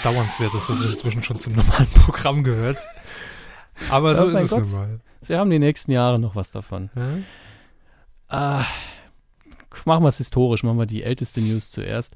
Bedauernswert, 0.04 0.54
dass 0.54 0.68
das 0.68 0.82
inzwischen 0.82 1.22
schon 1.22 1.40
zum 1.40 1.54
normalen 1.54 1.88
Programm 1.94 2.44
gehört. 2.44 2.78
Aber 3.90 4.16
so 4.16 4.26
Oh 4.26 4.30
ist 4.30 4.42
es 4.42 4.50
Gott. 4.52 4.62
nun 4.62 4.72
mal. 4.72 5.00
Sie 5.20 5.36
haben 5.36 5.50
die 5.50 5.60
nächsten 5.60 5.92
Jahre 5.92 6.18
noch 6.18 6.36
was 6.36 6.52
davon. 6.52 6.90
Hm? 6.94 7.26
Ah, 8.30 8.64
machen 9.86 10.04
wir 10.04 10.08
es 10.08 10.18
historisch, 10.18 10.64
machen 10.64 10.80
wir 10.80 10.86
die 10.86 11.04
älteste 11.04 11.42
News 11.42 11.72
zuerst. 11.72 12.16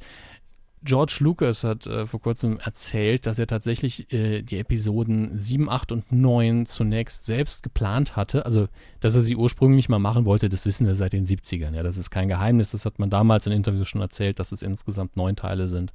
George 0.86 1.18
Lucas 1.20 1.64
hat 1.64 1.88
äh, 1.88 2.06
vor 2.06 2.22
kurzem 2.22 2.60
erzählt, 2.60 3.26
dass 3.26 3.40
er 3.40 3.48
tatsächlich 3.48 4.14
äh, 4.14 4.44
die 4.44 4.60
Episoden 4.60 5.36
7, 5.36 5.68
8 5.68 5.92
und 5.92 6.12
9 6.12 6.68
zunächst 6.68 7.26
selbst 7.26 7.64
geplant 7.64 8.16
hatte. 8.16 8.46
Also, 8.46 8.68
dass 9.00 9.16
er 9.16 9.22
sie 9.22 9.36
ursprünglich 9.36 9.90
mal 9.90 10.00
machen 10.00 10.26
wollte, 10.26 10.48
das 10.48 10.66
wissen 10.66 10.86
wir 10.86 10.94
seit 10.94 11.14
den 11.14 11.26
70ern. 11.26 11.74
Ja, 11.74 11.82
das 11.82 11.98
ist 11.98 12.12
kein 12.12 12.28
Geheimnis. 12.28 12.70
Das 12.70 12.86
hat 12.86 13.00
man 13.00 13.10
damals 13.10 13.48
in 13.48 13.52
Interviews 13.52 13.90
schon 13.90 14.02
erzählt, 14.02 14.40
dass 14.40 14.52
es 14.52 14.62
insgesamt 14.62 15.18
neun 15.18 15.36
Teile 15.36 15.68
sind. 15.68 15.92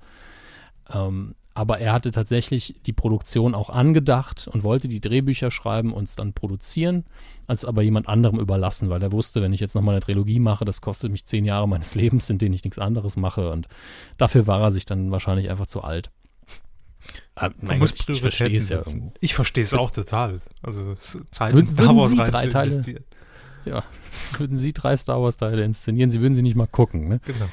Ähm, 0.93 1.37
aber 1.55 1.79
er 1.79 1.93
hatte 1.93 2.11
tatsächlich 2.13 2.77
die 2.87 2.93
Produktion 2.93 3.55
auch 3.55 3.71
angedacht 3.71 4.49
und 4.53 4.63
wollte 4.63 4.87
die 4.89 5.01
Drehbücher 5.01 5.51
schreiben 5.51 5.93
und 5.93 6.05
es 6.05 6.17
dann 6.17 6.33
produzieren, 6.33 7.05
als 7.47 7.65
aber 7.65 7.83
jemand 7.83 8.09
anderem 8.09 8.39
überlassen, 8.39 8.89
weil 8.91 9.03
er 9.03 9.13
wusste, 9.13 9.43
wenn 9.43 9.53
ich 9.53 9.61
jetzt 9.61 9.75
nochmal 9.75 9.95
eine 9.97 10.01
Trilogie 10.03 10.39
mache, 10.39 10.65
das 10.65 10.81
kostet 10.81 11.11
mich 11.11 11.27
zehn 11.27 11.45
Jahre 11.45 11.69
meines 11.69 11.95
Lebens, 11.97 12.31
in 12.31 12.39
denen 12.39 12.55
ich 12.55 12.63
nichts 12.65 12.79
anderes 12.79 13.17
mache 13.17 13.51
und 13.51 13.67
dafür 14.17 14.47
war 14.47 14.61
er 14.63 14.71
sich 14.71 14.87
dann 14.87 15.11
wahrscheinlich 15.11 15.51
einfach 15.51 15.67
zu 15.67 15.83
alt. 15.83 16.11
Ah, 17.35 17.49
Man 17.49 17.55
mein 17.63 17.79
muss 17.79 17.95
Gott, 17.97 18.11
ich 18.11 18.21
verstehe 18.21 18.57
es 18.57 18.69
ja 18.69 18.79
irgendwo. 18.79 19.13
Ich 19.21 19.35
verstehe 19.35 19.65
es 19.65 19.73
auch 19.75 19.91
total. 19.91 20.39
Also 20.63 20.95
Zeit 21.31 21.55
Würden- 21.55 21.67
in 21.67 21.73
Star 21.73 21.97
Wars 21.97 22.11
Sie 22.11 22.19
rein 22.19 22.31
drei 22.31 22.47
Teile-. 22.47 23.03
Ja, 23.65 23.83
würden 24.39 24.57
Sie 24.59 24.73
drei 24.73 24.97
Star 24.97 25.21
Wars-Teile 25.23 25.65
inszenieren, 25.65 26.11
Sie 26.11 26.21
würden 26.21 26.35
sie 26.35 26.43
nicht 26.43 26.57
mal 26.57 26.67
gucken, 26.67 27.09
ne? 27.09 27.21
Genau. 27.25 27.47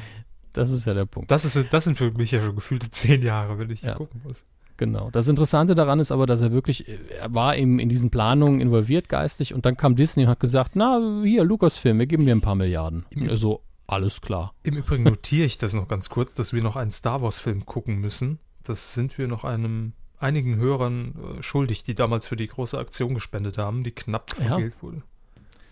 Das 0.58 0.72
ist 0.72 0.86
ja 0.86 0.94
der 0.94 1.06
Punkt. 1.06 1.30
Das, 1.32 1.46
ist, 1.46 1.68
das 1.72 1.84
sind 1.84 1.98
für 1.98 2.12
mich 2.12 2.32
ja 2.32 2.42
schon 2.42 2.56
gefühlte 2.56 2.90
zehn 2.90 3.22
Jahre, 3.22 3.60
wenn 3.60 3.70
ich 3.70 3.82
hier 3.82 3.90
Ja. 3.90 3.96
gucken 3.96 4.22
muss. 4.24 4.44
Genau. 4.78 5.10
Das 5.12 5.28
Interessante 5.28 5.74
daran 5.74 6.00
ist 6.00 6.12
aber, 6.12 6.26
dass 6.28 6.42
er 6.42 6.52
wirklich, 6.52 6.86
er 7.20 7.34
war 7.34 7.56
eben 7.58 7.80
in 7.80 7.90
diesen 7.90 8.12
Planungen 8.12 8.62
involviert 8.62 9.10
geistig 9.10 9.54
und 9.54 9.66
dann 9.66 9.76
kam 9.76 9.96
Disney 9.96 10.24
und 10.24 10.30
hat 10.30 10.40
gesagt, 10.40 10.72
na, 10.76 11.00
hier, 11.24 11.44
Lucasfilm, 11.44 11.98
wir 11.98 12.06
geben 12.06 12.26
dir 12.26 12.36
ein 12.36 12.42
paar 12.42 12.54
Milliarden. 12.56 13.06
Im- 13.10 13.28
Also, 13.30 13.62
alles 13.88 14.22
klar. 14.22 14.54
Im 14.64 14.76
Übrigen 14.78 15.04
notiere 15.04 15.46
ich 15.46 15.58
das 15.58 15.74
noch 15.74 15.88
ganz 15.88 16.10
kurz, 16.10 16.34
dass 16.36 16.54
wir 16.54 16.62
noch 16.62 16.76
einen 16.76 16.92
Star 16.92 17.22
Wars-Film 17.24 17.66
gucken 17.66 18.00
müssen. 18.00 18.38
Das 18.64 18.94
sind 18.94 19.18
wir 19.18 19.28
noch 19.28 19.44
einem 19.46 19.94
einigen 20.20 20.58
Hörern 20.58 21.16
äh, 21.40 21.42
schuldig, 21.42 21.84
die 21.84 21.96
damals 21.96 22.28
für 22.28 22.36
die 22.36 22.48
große 22.48 22.78
Aktion 22.78 23.14
gespendet 23.16 23.58
haben, 23.58 23.84
die 23.84 23.92
knapp 23.92 24.32
Ja. 24.40 24.48
verfehlt 24.50 24.74
wurde. 24.84 24.98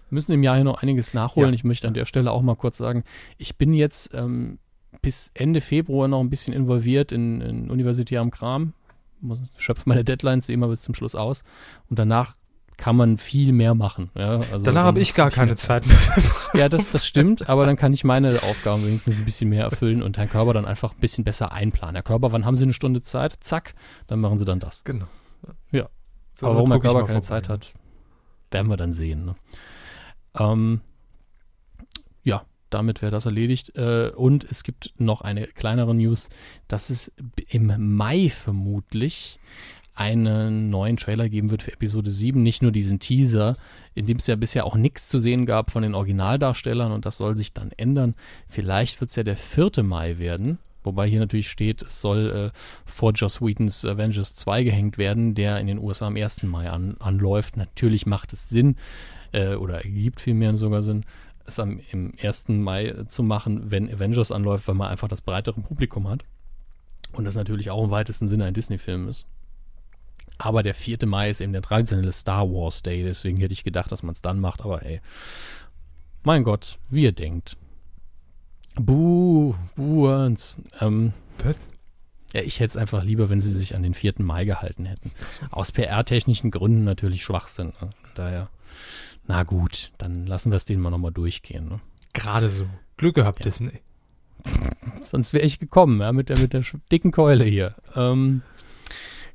Wir 0.10 0.16
müssen 0.16 0.32
im 0.34 0.44
Jahr 0.44 0.56
hier 0.56 0.64
noch 0.64 0.82
einiges 0.82 1.14
nachholen. 1.14 1.50
Ja. 1.50 1.56
Ich 1.56 1.64
möchte 1.64 1.88
an 1.88 1.94
der 1.96 2.06
Stelle 2.06 2.32
auch 2.32 2.42
mal 2.44 2.56
kurz 2.56 2.78
sagen, 2.78 3.04
ich 3.38 3.56
bin 3.58 3.74
jetzt 3.74 4.12
ähm, 4.14 4.60
bis 5.06 5.30
Ende 5.36 5.62
Februar 5.62 6.08
noch 6.08 6.20
ein 6.20 6.32
bisschen 6.32 6.52
involviert 6.52 7.12
in, 7.12 7.40
in 7.40 7.70
universitärem 7.70 8.32
Kram. 8.32 8.74
Schöpfe 9.56 9.88
meine 9.88 10.04
Deadlines 10.04 10.48
wie 10.48 10.54
immer 10.54 10.68
bis 10.68 10.82
zum 10.82 10.96
Schluss 10.96 11.14
aus. 11.14 11.44
Und 11.92 12.00
danach 12.00 12.36
kann 12.76 12.96
man 12.96 13.18
viel 13.18 13.54
mehr 13.54 13.76
machen. 13.76 14.10
Ja, 14.16 14.40
also 14.52 14.66
Danach 14.66 14.84
habe 14.84 15.00
ich 15.00 15.14
gar 15.14 15.30
keine 15.30 15.56
Zeit 15.56 15.86
mehr. 15.86 15.96
Ja, 16.56 16.70
das, 16.70 16.92
das 16.92 17.06
stimmt, 17.06 17.48
aber 17.48 17.68
dann 17.68 17.76
kann 17.76 17.94
ich 17.94 18.04
meine 18.04 18.42
Aufgaben 18.42 18.84
wenigstens 18.84 19.20
ein 19.20 19.26
bisschen 19.26 19.50
mehr 19.50 19.66
erfüllen 19.66 20.02
und 20.02 20.18
Herrn 20.18 20.30
Körber 20.30 20.54
dann 20.54 20.66
einfach 20.66 20.94
ein 20.94 21.00
bisschen 21.00 21.24
besser 21.24 21.52
einplanen. 21.52 21.96
Herr 21.96 22.04
Körber, 22.04 22.32
wann 22.32 22.46
haben 22.46 22.58
Sie 22.58 22.64
eine 22.64 22.74
Stunde 22.74 23.04
Zeit? 23.04 23.38
Zack, 23.42 23.76
dann 24.08 24.20
machen 24.20 24.40
Sie 24.40 24.46
dann 24.46 24.60
das. 24.60 24.84
genau. 24.86 25.06
Ja. 25.72 25.88
So, 26.34 26.48
aber 26.48 26.56
warum 26.56 26.72
Herr 26.72 26.80
Körber 26.80 27.02
mal 27.02 27.06
keine 27.06 27.22
vorbei. 27.22 27.42
Zeit 27.42 27.50
hat, 27.50 27.74
werden 28.50 28.68
wir 28.70 28.78
dann 28.78 28.92
sehen. 28.92 29.26
Ne? 29.26 29.36
Ähm, 30.38 30.82
ja, 32.24 32.44
damit 32.76 33.02
wäre 33.02 33.12
das 33.12 33.26
erledigt. 33.26 33.76
Äh, 33.76 34.12
und 34.16 34.44
es 34.44 34.64
gibt 34.64 34.94
noch 34.98 35.22
eine 35.22 35.48
kleinere 35.48 35.96
News, 35.96 36.30
dass 36.68 36.90
es 36.90 37.12
im 37.48 37.74
Mai 37.96 38.30
vermutlich 38.30 39.40
einen 39.96 40.70
neuen 40.70 40.98
Trailer 40.98 41.30
geben 41.30 41.52
wird 41.52 41.64
für 41.64 41.72
Episode 41.72 42.12
7. 42.12 42.44
Nicht 42.44 42.62
nur 42.62 42.72
diesen 42.72 43.00
Teaser, 43.00 43.56
in 43.94 44.06
dem 44.06 44.18
es 44.18 44.28
ja 44.28 44.36
bisher 44.36 44.66
auch 44.66 44.76
nichts 44.76 45.08
zu 45.08 45.20
sehen 45.20 45.46
gab 45.46 45.72
von 45.72 45.84
den 45.84 45.96
Originaldarstellern 45.96 46.92
und 46.92 47.06
das 47.06 47.18
soll 47.18 47.38
sich 47.38 47.54
dann 47.54 47.72
ändern. 47.78 48.14
Vielleicht 48.48 49.00
wird 49.00 49.10
es 49.10 49.16
ja 49.16 49.24
der 49.24 49.38
4. 49.38 49.84
Mai 49.84 50.18
werden. 50.20 50.60
Wobei 50.84 51.08
hier 51.08 51.20
natürlich 51.20 51.50
steht, 51.50 51.82
es 51.82 52.02
soll 52.02 52.52
äh, 52.54 52.58
vor 52.86 53.14
Joss 53.14 53.42
Whedons 53.42 53.86
Avengers 53.86 54.36
2 54.36 54.64
gehängt 54.66 54.98
werden, 55.00 55.34
der 55.34 55.60
in 55.60 55.66
den 55.66 55.80
USA 55.80 56.08
am 56.08 56.18
1. 56.18 56.44
Mai 56.44 56.70
an, 56.70 56.98
anläuft. 57.00 57.58
Natürlich 57.58 58.06
macht 58.06 58.34
es 58.34 58.50
Sinn, 58.50 58.76
äh, 59.36 59.56
oder 59.56 59.84
ergibt 59.84 60.22
vielmehr 60.22 60.58
sogar 60.58 60.82
Sinn, 60.82 61.06
es 61.46 61.60
am, 61.60 61.80
im 61.92 62.14
1. 62.22 62.50
Mai 62.50 62.88
äh, 62.88 63.08
zu 63.08 63.24
machen, 63.24 63.72
wenn 63.72 63.92
Avengers 63.92 64.32
anläuft, 64.32 64.68
weil 64.68 64.76
man 64.76 64.90
einfach 64.90 65.08
das 65.08 65.22
breitere 65.22 65.62
Publikum 65.62 66.08
hat. 66.08 66.24
Und 67.14 67.26
das 67.26 67.36
natürlich 67.36 67.70
auch 67.70 67.84
im 67.84 67.92
weitesten 67.92 68.28
Sinne 68.28 68.46
ein 68.46 68.54
Disney-Film 68.54 69.08
ist. 69.08 69.26
Aber 70.38 70.64
der 70.64 70.76
4. 70.76 70.98
Mai 71.06 71.30
ist 71.30 71.40
eben 71.40 71.54
der 71.54 71.62
traditionelle 71.62 72.12
Star 72.12 72.50
Wars 72.50 72.84
Day, 72.84 73.04
deswegen 73.04 73.38
hätte 73.38 73.54
ich 73.54 73.64
gedacht, 73.64 73.92
dass 73.92 74.04
man 74.04 74.14
es 74.14 74.22
dann 74.22 74.40
macht, 74.40 74.62
aber 74.62 74.84
ey. 74.84 75.00
Mein 76.24 76.44
Gott, 76.44 76.78
wie 76.90 77.04
ihr 77.04 77.14
denkt. 77.14 77.56
Buh, 78.76 79.56
Buhans. 79.76 80.58
Ähm, 80.82 81.14
Was? 81.44 81.60
ja, 82.34 82.42
ich 82.42 82.60
hätte 82.60 82.72
es 82.72 82.78
einfach 82.78 83.04
lieber, 83.04 83.30
wenn 83.30 83.40
sie 83.40 83.54
sich 83.54 83.76
an 83.76 83.84
den 83.84 83.94
4. 83.94 84.16
Mai 84.18 84.44
gehalten 84.44 84.84
hätten. 84.84 85.12
Aus 85.52 85.72
PR-technischen 85.72 86.52
Gründen 86.52 86.84
natürlich 86.84 87.24
Schwachsinn. 87.24 87.72
Ne? 87.80 87.92
Daher, 88.16 88.50
na 89.28 89.44
gut, 89.44 89.92
dann 89.98 90.26
lassen 90.26 90.52
wir 90.52 90.58
es 90.58 90.66
denen 90.66 90.82
mal 90.82 90.90
nochmal 90.90 91.12
durchgehen. 91.12 91.68
Ne? 91.68 91.80
Gerade 92.14 92.48
so. 92.48 92.66
Glück 92.98 93.16
gehabt, 93.16 93.40
Ja. 93.40 93.46
Disney. 93.46 93.82
Sonst 95.02 95.34
wäre 95.34 95.46
ich 95.46 95.60
gekommen, 95.60 96.00
ja, 96.00 96.12
mit 96.12 96.30
der, 96.30 96.38
mit 96.40 96.54
der 96.54 96.64
dicken 96.92 97.12
Keule 97.12 97.44
hier. 97.46 97.76
Ähm, 97.96 98.42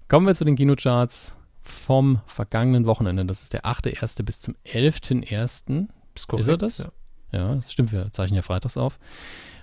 kommen 0.09 0.27
wir 0.27 0.35
zu 0.35 0.45
den 0.45 0.57
Kinocharts 0.57 1.35
vom 1.61 2.21
vergangenen 2.27 2.87
Wochenende. 2.87 3.25
Das 3.27 3.43
ist 3.43 3.53
der 3.53 3.65
8.1. 3.65 4.23
bis 4.23 4.41
zum 4.41 4.55
11.1. 4.67 5.89
Ist, 6.15 6.33
Ist 6.33 6.49
er 6.49 6.57
das? 6.57 6.79
Ja. 6.79 6.93
Ja, 7.33 7.55
das 7.55 7.73
stimmt, 7.73 7.93
wir 7.93 8.13
zeichnen 8.13 8.37
ja 8.37 8.43
freitags 8.43 8.77
auf. 8.77 8.99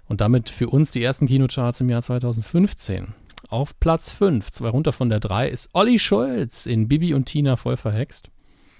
Und 0.08 0.22
damit 0.22 0.50
für 0.50 0.70
uns 0.70 0.92
die 0.92 1.04
ersten 1.04 1.28
Kinocharts 1.28 1.82
im 1.82 1.90
Jahr 1.90 2.02
2015. 2.02 3.14
Auf 3.50 3.80
Platz 3.80 4.12
5, 4.14 4.52
zwei 4.52 4.70
runter 4.70 4.94
von 4.94 5.10
der 5.10 5.20
3, 5.20 5.50
ist 5.50 5.70
Olli 5.74 6.00
Schulz 6.00 6.66
in 6.66 6.88
Bibi 6.88 7.14
und 7.14 7.26
Tina 7.26 7.56
voll 7.56 7.78
verhext. 7.78 8.30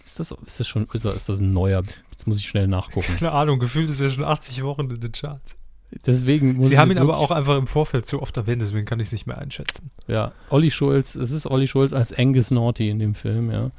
Ist 0.08 0.22
das, 0.22 0.32
ist 0.46 0.60
das 0.62 0.68
schon, 0.68 0.88
ist 0.94 1.04
das, 1.04 1.16
ist 1.18 1.28
das 1.30 1.40
ein 1.42 1.52
neuer? 1.52 1.84
Jetzt 2.12 2.28
muss 2.28 2.40
ich 2.40 2.48
schnell 2.48 2.68
nachgucken. 2.68 3.14
Keine 3.18 3.34
Ahnung, 3.34 3.60
gefühlt 3.60 3.90
ist 3.90 4.00
er 4.00 4.10
schon 4.10 4.24
80 4.24 4.64
Wochen 4.64 4.90
in 4.90 5.02
den 5.02 5.12
Charts. 5.12 5.58
Deswegen 6.06 6.64
Sie 6.64 6.78
haben 6.80 6.92
ihn 6.92 6.98
aber 6.98 7.18
auch 7.18 7.32
einfach 7.32 7.58
im 7.58 7.68
Vorfeld 7.68 8.06
zu 8.06 8.22
oft 8.22 8.36
erwähnt, 8.38 8.62
deswegen 8.62 8.86
kann 8.86 9.00
ich 9.02 9.08
es 9.08 9.12
nicht 9.12 9.28
mehr 9.28 9.38
einschätzen. 9.38 9.92
Ja, 10.08 10.32
Olli 10.50 10.72
Schulz, 10.72 11.16
es 11.16 11.32
ist 11.32 11.46
Olli 11.46 11.68
Schulz 11.68 11.92
als 11.94 12.14
Angus 12.14 12.52
Naughty 12.52 12.90
in 12.90 13.00
dem 13.00 13.16
Film, 13.16 13.52
ja. 13.52 13.72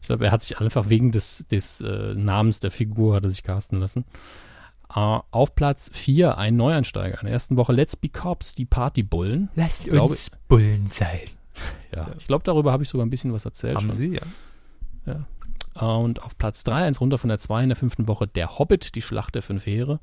Ich 0.00 0.06
glaube, 0.06 0.24
er 0.26 0.32
hat 0.32 0.42
sich 0.42 0.58
einfach 0.58 0.88
wegen 0.88 1.12
des, 1.12 1.46
des 1.50 1.80
äh, 1.82 2.14
Namens 2.14 2.60
der 2.60 2.70
Figur 2.70 3.14
hat 3.16 3.24
er 3.24 3.28
sich 3.30 3.42
casten 3.42 3.78
lassen. 3.80 4.04
Äh, 4.94 5.18
auf 5.30 5.54
Platz 5.54 5.90
4 5.92 6.38
ein 6.38 6.56
Neueinsteiger 6.56 7.18
in 7.20 7.26
der 7.26 7.32
ersten 7.32 7.56
Woche 7.58 7.72
Let's 7.74 7.96
Be 7.96 8.08
Cops, 8.08 8.54
die 8.54 8.64
Partybullen. 8.64 9.50
Lasst 9.54 9.86
Ich 9.86 9.92
glaube- 9.92 10.14
Bullen 10.48 10.86
sein. 10.86 11.20
Ja, 11.94 12.10
ich 12.16 12.26
glaube, 12.26 12.44
darüber 12.44 12.72
habe 12.72 12.84
ich 12.84 12.88
sogar 12.88 13.04
ein 13.06 13.10
bisschen 13.10 13.32
was 13.32 13.44
erzählt 13.44 13.76
Haben 13.76 13.86
schon. 13.88 13.96
Sie, 13.96 14.14
ja. 15.06 15.12
Äh, 15.12 15.18
Und 15.80 16.22
auf 16.22 16.36
Platz 16.36 16.64
3, 16.64 16.84
eins 16.84 17.00
runter 17.00 17.18
von 17.18 17.28
der 17.28 17.38
2 17.38 17.62
in 17.62 17.68
der 17.68 17.76
fünften 17.76 18.08
Woche, 18.08 18.26
Der 18.26 18.58
Hobbit, 18.58 18.94
die 18.94 19.02
Schlacht 19.02 19.34
der 19.34 19.42
fünf 19.42 19.66
Heere. 19.66 20.00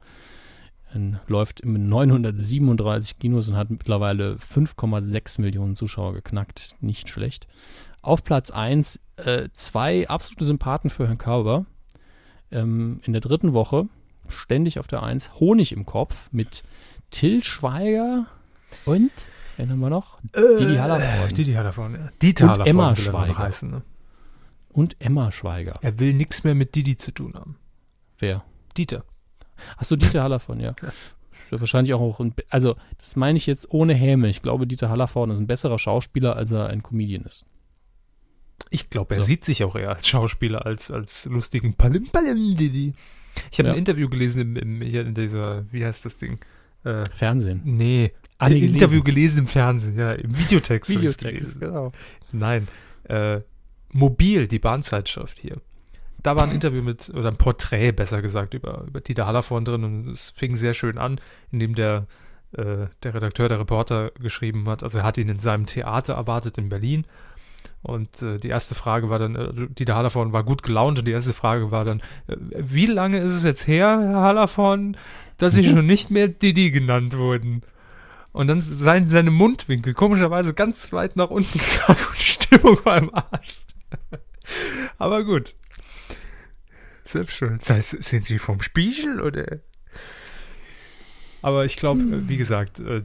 Läuft 1.28 1.60
in 1.60 1.90
937 1.90 3.20
Kinos 3.20 3.50
und 3.50 3.58
hat 3.58 3.70
mittlerweile 3.70 4.36
5,6 4.36 5.42
Millionen 5.42 5.76
Zuschauer 5.76 6.14
geknackt. 6.14 6.76
Nicht 6.80 7.10
schlecht. 7.10 7.48
Auf 8.02 8.24
Platz 8.24 8.50
1 8.50 9.02
äh, 9.18 9.50
zwei 9.54 10.08
absolute 10.08 10.46
Sympathen 10.46 10.90
für 10.90 11.08
Herrn 11.08 11.18
Kauber. 11.18 11.66
Ähm, 12.52 13.02
in 13.04 13.12
der 13.12 13.22
dritten 13.22 13.52
Woche 13.52 13.90
ständig 14.30 14.80
auf 14.80 14.88
der 14.88 15.04
1 15.04 15.40
Honig 15.40 15.74
im 15.74 15.86
Kopf 15.86 16.30
mit 16.32 16.64
Till 17.12 17.44
Schweiger 17.44 18.28
und, 18.86 19.12
wen 19.58 19.70
haben 19.70 19.80
wir 19.80 19.90
noch? 19.90 20.20
Didi 20.34 20.76
Hallervorden. 20.78 21.36
Didi 21.36 21.54
Hallervorden, 21.54 21.96
ja. 21.96 22.10
Dieter 22.22 22.46
Und 22.46 22.52
Hallervorden 22.52 22.70
Emma 22.72 22.90
er 22.92 22.96
Schweiger. 22.96 23.38
heißen, 23.38 23.70
ne? 23.70 23.82
Und 24.76 24.96
Emma 25.00 25.32
Schweiger. 25.32 25.80
Er 25.82 26.00
will 26.00 26.14
nichts 26.14 26.44
mehr 26.44 26.54
mit 26.56 26.76
Didi 26.76 26.98
zu 26.98 27.12
tun 27.12 27.34
haben. 27.34 27.58
Wer? 28.20 28.44
Dieter. 28.76 29.06
Achso, 29.78 29.96
Dieter 29.96 30.22
Hallervorden, 30.24 30.62
ja. 30.62 30.76
Ja 30.82 31.60
Wahrscheinlich 31.60 31.94
auch 31.94 32.20
ein, 32.20 32.34
also 32.50 32.76
das 32.98 33.16
meine 33.16 33.38
ich 33.38 33.46
jetzt 33.46 33.72
ohne 33.72 33.94
Häme. 33.94 34.28
Ich 34.28 34.42
glaube, 34.42 34.68
Dieter 34.68 34.90
Hallervorden 34.90 35.32
ist 35.32 35.40
ein 35.40 35.48
besserer 35.48 35.80
Schauspieler, 35.80 36.36
als 36.36 36.52
er 36.52 36.68
ein 36.68 36.84
Comedian 36.84 37.24
ist. 37.24 37.46
Ich 38.72 38.90
glaube, 38.90 39.16
er 39.16 39.22
So. 39.22 39.28
sieht 39.28 39.46
sich 39.46 39.64
auch 39.64 39.76
eher 39.76 39.90
als 39.92 40.08
Schauspieler 40.08 40.66
als 40.66 40.90
als 40.92 41.26
lustigen 41.26 41.76
Palim 41.76 42.08
Palim 42.12 42.56
Didi. 42.56 42.94
Ich 43.52 43.60
habe 43.60 43.70
Ja. 43.70 43.74
ein 43.74 43.80
Interview 43.80 44.10
gelesen 44.10 44.42
im, 44.42 44.56
im, 44.58 44.82
in 44.82 45.14
dieser, 45.14 45.72
wie 45.72 45.86
heißt 45.86 46.04
das 46.04 46.18
Ding? 46.18 46.40
Äh, 46.84 47.06
Fernsehen. 47.14 47.62
nee, 47.64 48.12
ein 48.40 48.52
gelesen. 48.54 48.74
Interview 48.74 49.04
gelesen 49.04 49.40
im 49.40 49.48
Fernsehen, 49.48 49.98
ja, 49.98 50.14
im 50.14 50.38
Videotext. 50.38 50.90
Videotext, 50.90 51.20
gelesen. 51.20 51.60
genau. 51.62 51.92
Nein, 52.32 52.68
äh, 53.04 53.42
Mobil, 53.96 54.48
die 54.48 54.60
Bahnzeitschrift 54.60 55.40
hier. 55.40 55.62
Da 56.22 56.36
war 56.36 56.44
ein 56.44 56.52
Interview 56.56 56.82
mit, 56.82 57.10
oder 57.10 57.30
ein 57.30 57.38
Porträt, 57.38 57.94
besser 57.94 58.22
gesagt, 58.22 58.54
über, 58.54 58.84
über 58.88 59.00
Dieter 59.00 59.26
Hallervorden 59.26 59.66
drin 59.66 59.84
und 59.84 60.10
es 60.10 60.30
fing 60.30 60.56
sehr 60.56 60.74
schön 60.74 60.98
an, 60.98 61.22
indem 61.52 61.76
der, 61.76 62.08
äh, 62.58 62.88
der 63.04 63.14
Redakteur, 63.14 63.48
der 63.48 63.60
Reporter 63.60 64.12
geschrieben 64.20 64.68
hat, 64.68 64.84
also 64.84 65.00
er 65.00 65.04
hat 65.06 65.18
ihn 65.18 65.30
in 65.30 65.40
seinem 65.40 65.66
Theater 65.66 66.16
erwartet 66.16 66.58
in 66.58 66.68
Berlin 66.68 67.06
und 67.84 68.22
äh, 68.22 68.38
die 68.38 68.50
erste 68.50 68.76
Frage 68.76 69.10
war 69.10 69.20
dann, 69.20 69.36
äh, 69.36 69.68
Dieter 69.70 69.96
Hallervorden 69.96 70.34
war 70.34 70.44
gut 70.44 70.64
gelaunt 70.64 71.00
und 71.00 71.06
die 71.06 71.12
erste 71.12 71.34
Frage 71.34 71.72
war 71.72 71.86
dann, 71.86 72.02
äh, 72.28 72.36
wie 72.52 72.88
lange 72.88 73.20
ist 73.20 73.34
es 73.34 73.44
jetzt 73.44 73.68
her, 73.68 74.00
Herr 74.02 74.22
Hallervorden, 74.22 74.98
dass 75.38 75.54
Sie 75.54 75.64
schon 75.64 75.86
nicht 75.86 76.12
mehr 76.12 76.28
Didi 76.28 76.72
genannt 76.72 77.16
wurden? 77.18 77.62
Und 78.32 78.48
dann 78.48 78.60
seien 78.60 79.08
seine 79.08 79.32
Mundwinkel 79.32 79.94
komischerweise 79.94 80.54
ganz 80.54 80.92
weit 80.92 81.16
nach 81.16 81.30
unten 81.30 81.60
gegangen 81.60 82.08
und 82.10 82.20
die 82.20 82.32
Stimmung 82.32 82.78
war 82.84 82.98
im 82.98 83.14
Arsch. 83.14 83.66
Aber 84.98 85.24
gut. 85.24 85.56
Selbst 87.06 87.36
schon. 87.36 87.58
Das 87.58 87.70
heißt, 87.70 88.04
sind 88.04 88.26
Sie 88.26 88.40
vom 88.40 88.62
Spiegel 88.62 89.22
oder? 89.22 89.60
Aber 91.42 91.66
ich 91.66 91.78
glaube, 91.78 92.28
wie 92.28 92.38
gesagt, 92.38 92.80
äh, 92.80 93.04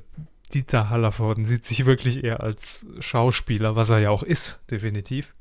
Dieter 0.55 0.89
Hallervorden 0.91 1.45
sieht 1.45 1.65
sich 1.65 1.85
wirklich 1.87 2.25
eher 2.25 2.43
als 2.43 2.87
Schauspieler, 3.01 3.77
was 3.77 3.91
er 3.91 3.99
ja 3.99 4.11
auch 4.11 4.23
ist, 4.23 4.61
definitiv. 4.71 5.35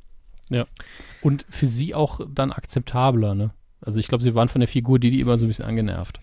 Und 1.22 1.46
für 1.50 1.68
sie 1.68 1.96
auch 1.96 2.20
dann 2.30 2.52
akzeptabler, 2.52 3.36
ne? 3.36 3.54
Also 3.82 4.00
ich 4.00 4.08
glaube, 4.08 4.24
sie 4.24 4.36
waren 4.36 4.50
von 4.50 4.60
der 4.60 4.68
Figur 4.68 5.00
Didi 5.00 5.22
immer 5.22 5.38
so 5.38 5.46
ein 5.46 5.48
bisschen 5.48 5.66
angenervt. 5.66 6.20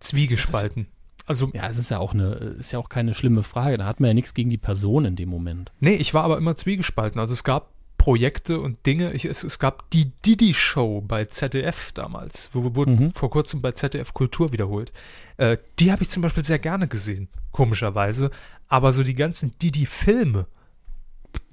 Zwiegespalten. 0.00 0.86
Also, 1.26 1.50
Ja, 1.54 1.68
es 1.68 1.78
ist 1.78 1.90
ja 1.90 1.98
auch 1.98 2.12
eine, 2.14 2.32
ist 2.34 2.72
ja 2.72 2.78
auch 2.78 2.88
keine 2.88 3.14
schlimme 3.14 3.42
Frage. 3.42 3.78
Da 3.78 3.86
hat 3.86 4.00
man 4.00 4.08
ja 4.08 4.14
nichts 4.14 4.34
gegen 4.34 4.50
die 4.50 4.58
Person 4.58 5.04
in 5.04 5.16
dem 5.16 5.28
Moment. 5.28 5.72
nee, 5.80 5.94
ich 5.94 6.12
war 6.14 6.24
aber 6.24 6.36
immer 6.38 6.54
zwiegespalten. 6.54 7.18
Also 7.20 7.32
es 7.32 7.44
gab 7.44 7.72
Projekte 7.96 8.60
und 8.60 8.84
Dinge. 8.84 9.12
Ich, 9.14 9.24
es, 9.24 9.42
es 9.44 9.58
gab 9.58 9.88
die 9.92 10.12
Didi-Show 10.26 11.00
bei 11.00 11.24
ZDF 11.24 11.92
damals, 11.92 12.50
wo 12.52 12.74
wurde 12.76 12.90
Mhm. 12.90 13.12
vor 13.14 13.30
kurzem 13.30 13.62
bei 13.62 13.72
ZDF 13.72 14.12
Kultur 14.12 14.52
wiederholt. 14.52 14.92
Äh, 15.38 15.56
die 15.78 15.90
habe 15.90 16.02
ich 16.02 16.10
zum 16.10 16.20
Beispiel 16.22 16.44
sehr 16.44 16.58
gerne 16.58 16.86
gesehen, 16.88 17.28
komischerweise. 17.52 18.30
Aber 18.68 18.92
so 18.92 19.02
die 19.02 19.14
ganzen 19.14 19.56
Didi-Filme 19.58 20.46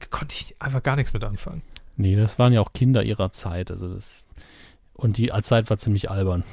konnte 0.10 0.36
ich 0.38 0.56
einfach 0.62 0.84
gar 0.84 0.96
nichts 0.98 1.14
mit 1.14 1.24
anfangen. 1.24 1.62
Nee, 1.96 2.16
das 2.16 2.38
waren 2.40 2.52
ja 2.54 2.60
auch 2.62 2.74
Kinder 2.74 3.04
ihrer 3.04 3.32
Zeit. 3.32 3.72
Also 3.72 3.94
das. 3.94 4.26
Und 4.94 5.18
die 5.18 5.32
Zeit 5.42 5.70
war 5.70 5.78
ziemlich 5.78 6.12
albern. 6.12 6.44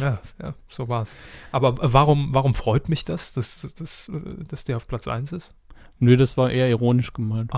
Ja, 0.00 0.18
ja, 0.42 0.54
so 0.68 0.88
war's. 0.88 1.16
Aber 1.52 1.74
warum, 1.80 2.34
warum 2.34 2.54
freut 2.54 2.88
mich 2.88 3.04
das, 3.04 3.32
dass, 3.32 3.60
dass, 3.62 3.74
dass, 3.74 4.10
dass 4.48 4.64
der 4.64 4.76
auf 4.76 4.88
Platz 4.88 5.06
1 5.06 5.32
ist? 5.32 5.54
Nö, 5.98 6.16
das 6.16 6.36
war 6.36 6.50
eher 6.50 6.68
ironisch 6.68 7.12
gemeint. 7.12 7.52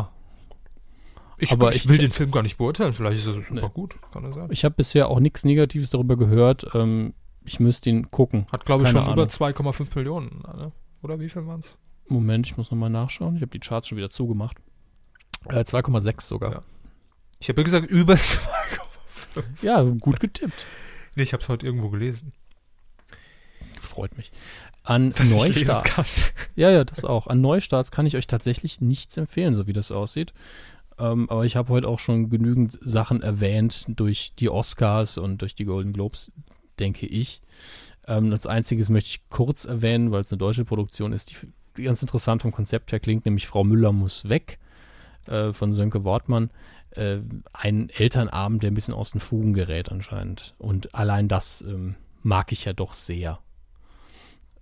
Ich, 1.38 1.50
Aber 1.52 1.70
ich 1.70 1.76
ich- 1.76 1.88
will 1.88 1.98
den 1.98 2.12
Film 2.12 2.30
gar 2.30 2.42
nicht 2.42 2.58
beurteilen. 2.58 2.92
Vielleicht 2.92 3.18
ist 3.18 3.26
es 3.26 3.46
super 3.48 3.54
Nee. 3.62 3.70
gut, 3.72 3.96
kann 4.12 4.24
er 4.24 4.32
sein. 4.32 4.48
Ich 4.50 4.64
habe 4.64 4.74
bisher 4.74 5.08
auch 5.08 5.18
nichts 5.18 5.44
Negatives 5.44 5.90
darüber 5.90 6.16
gehört. 6.16 6.66
Ähm, 6.74 7.14
ich 7.44 7.58
müsste 7.58 7.90
ihn 7.90 8.10
gucken. 8.10 8.46
Hat, 8.52 8.64
glaube 8.66 8.84
ich, 8.84 8.90
schon 8.90 9.02
über 9.02 9.12
Ahnung. 9.12 9.26
2,5 9.28 9.96
Millionen, 9.96 10.42
ne? 10.42 10.72
oder 11.02 11.18
wie 11.20 11.28
viel 11.28 11.46
waren 11.46 11.60
es? 11.60 11.76
Moment, 12.08 12.46
ich 12.46 12.56
muss 12.56 12.70
nochmal 12.70 12.90
nachschauen. 12.90 13.36
Ich 13.36 13.42
habe 13.42 13.50
die 13.50 13.60
Charts 13.60 13.88
schon 13.88 13.96
wieder 13.98 14.10
zugemacht. 14.10 14.58
Äh, 15.48 15.60
2,6 15.64 16.20
sogar. 16.22 16.52
Ja. 16.52 16.60
Ich 17.40 17.48
habe 17.48 17.60
ja 17.60 17.64
gesagt, 17.64 17.86
über 17.86 18.14
2,5. 18.14 18.78
Ja. 19.62 19.82
gut 19.82 20.20
getippt. 20.20 20.66
Nee, 21.14 21.22
ich 21.22 21.32
habe 21.32 21.42
es 21.42 21.48
heute 21.48 21.66
irgendwo 21.66 21.90
gelesen. 21.90 22.32
Freut 23.80 24.16
mich. 24.16 24.32
An 24.82 25.12
Dass 25.12 25.32
Neustarts. 25.32 26.32
Ja, 26.56 26.70
ja, 26.70 26.84
das 26.84 27.04
auch. 27.04 27.26
An 27.26 27.40
Neustarts 27.40 27.90
kann 27.90 28.06
ich 28.06 28.16
euch 28.16 28.26
tatsächlich 28.26 28.80
nichts 28.80 29.16
empfehlen, 29.16 29.54
so 29.54 29.66
wie 29.66 29.72
das 29.72 29.90
aussieht. 29.92 30.32
Ähm, 30.98 31.28
aber 31.30 31.44
ich 31.44 31.56
habe 31.56 31.70
heute 31.70 31.88
auch 31.88 31.98
schon 31.98 32.30
genügend 32.30 32.78
Sachen 32.82 33.22
erwähnt 33.22 33.84
durch 33.88 34.32
die 34.38 34.50
Oscars 34.50 35.18
und 35.18 35.42
durch 35.42 35.54
die 35.54 35.64
Golden 35.64 35.92
Globes, 35.92 36.32
denke 36.78 37.06
ich. 37.06 37.40
Ähm, 38.06 38.30
als 38.32 38.46
einziges 38.46 38.90
möchte 38.90 39.10
ich 39.10 39.28
kurz 39.28 39.64
erwähnen, 39.64 40.12
weil 40.12 40.20
es 40.20 40.32
eine 40.32 40.38
deutsche 40.38 40.64
Produktion 40.64 41.12
ist, 41.12 41.30
die, 41.30 41.36
die 41.76 41.84
ganz 41.84 42.02
interessant 42.02 42.42
vom 42.42 42.52
Konzept 42.52 42.92
her 42.92 43.00
klingt, 43.00 43.24
nämlich 43.24 43.46
Frau 43.46 43.64
Müller 43.64 43.92
muss 43.92 44.28
weg 44.28 44.58
äh, 45.26 45.52
von 45.52 45.72
Sönke 45.72 46.04
Wortmann. 46.04 46.50
Äh, 46.94 47.20
ein 47.52 47.90
Elternabend, 47.90 48.62
der 48.62 48.70
ein 48.70 48.74
bisschen 48.74 48.94
aus 48.94 49.12
den 49.12 49.20
Fugen 49.20 49.52
gerät 49.52 49.90
anscheinend. 49.90 50.54
Und 50.58 50.94
allein 50.94 51.28
das 51.28 51.62
ähm, 51.62 51.96
mag 52.22 52.52
ich 52.52 52.64
ja 52.64 52.72
doch 52.72 52.92
sehr 52.92 53.40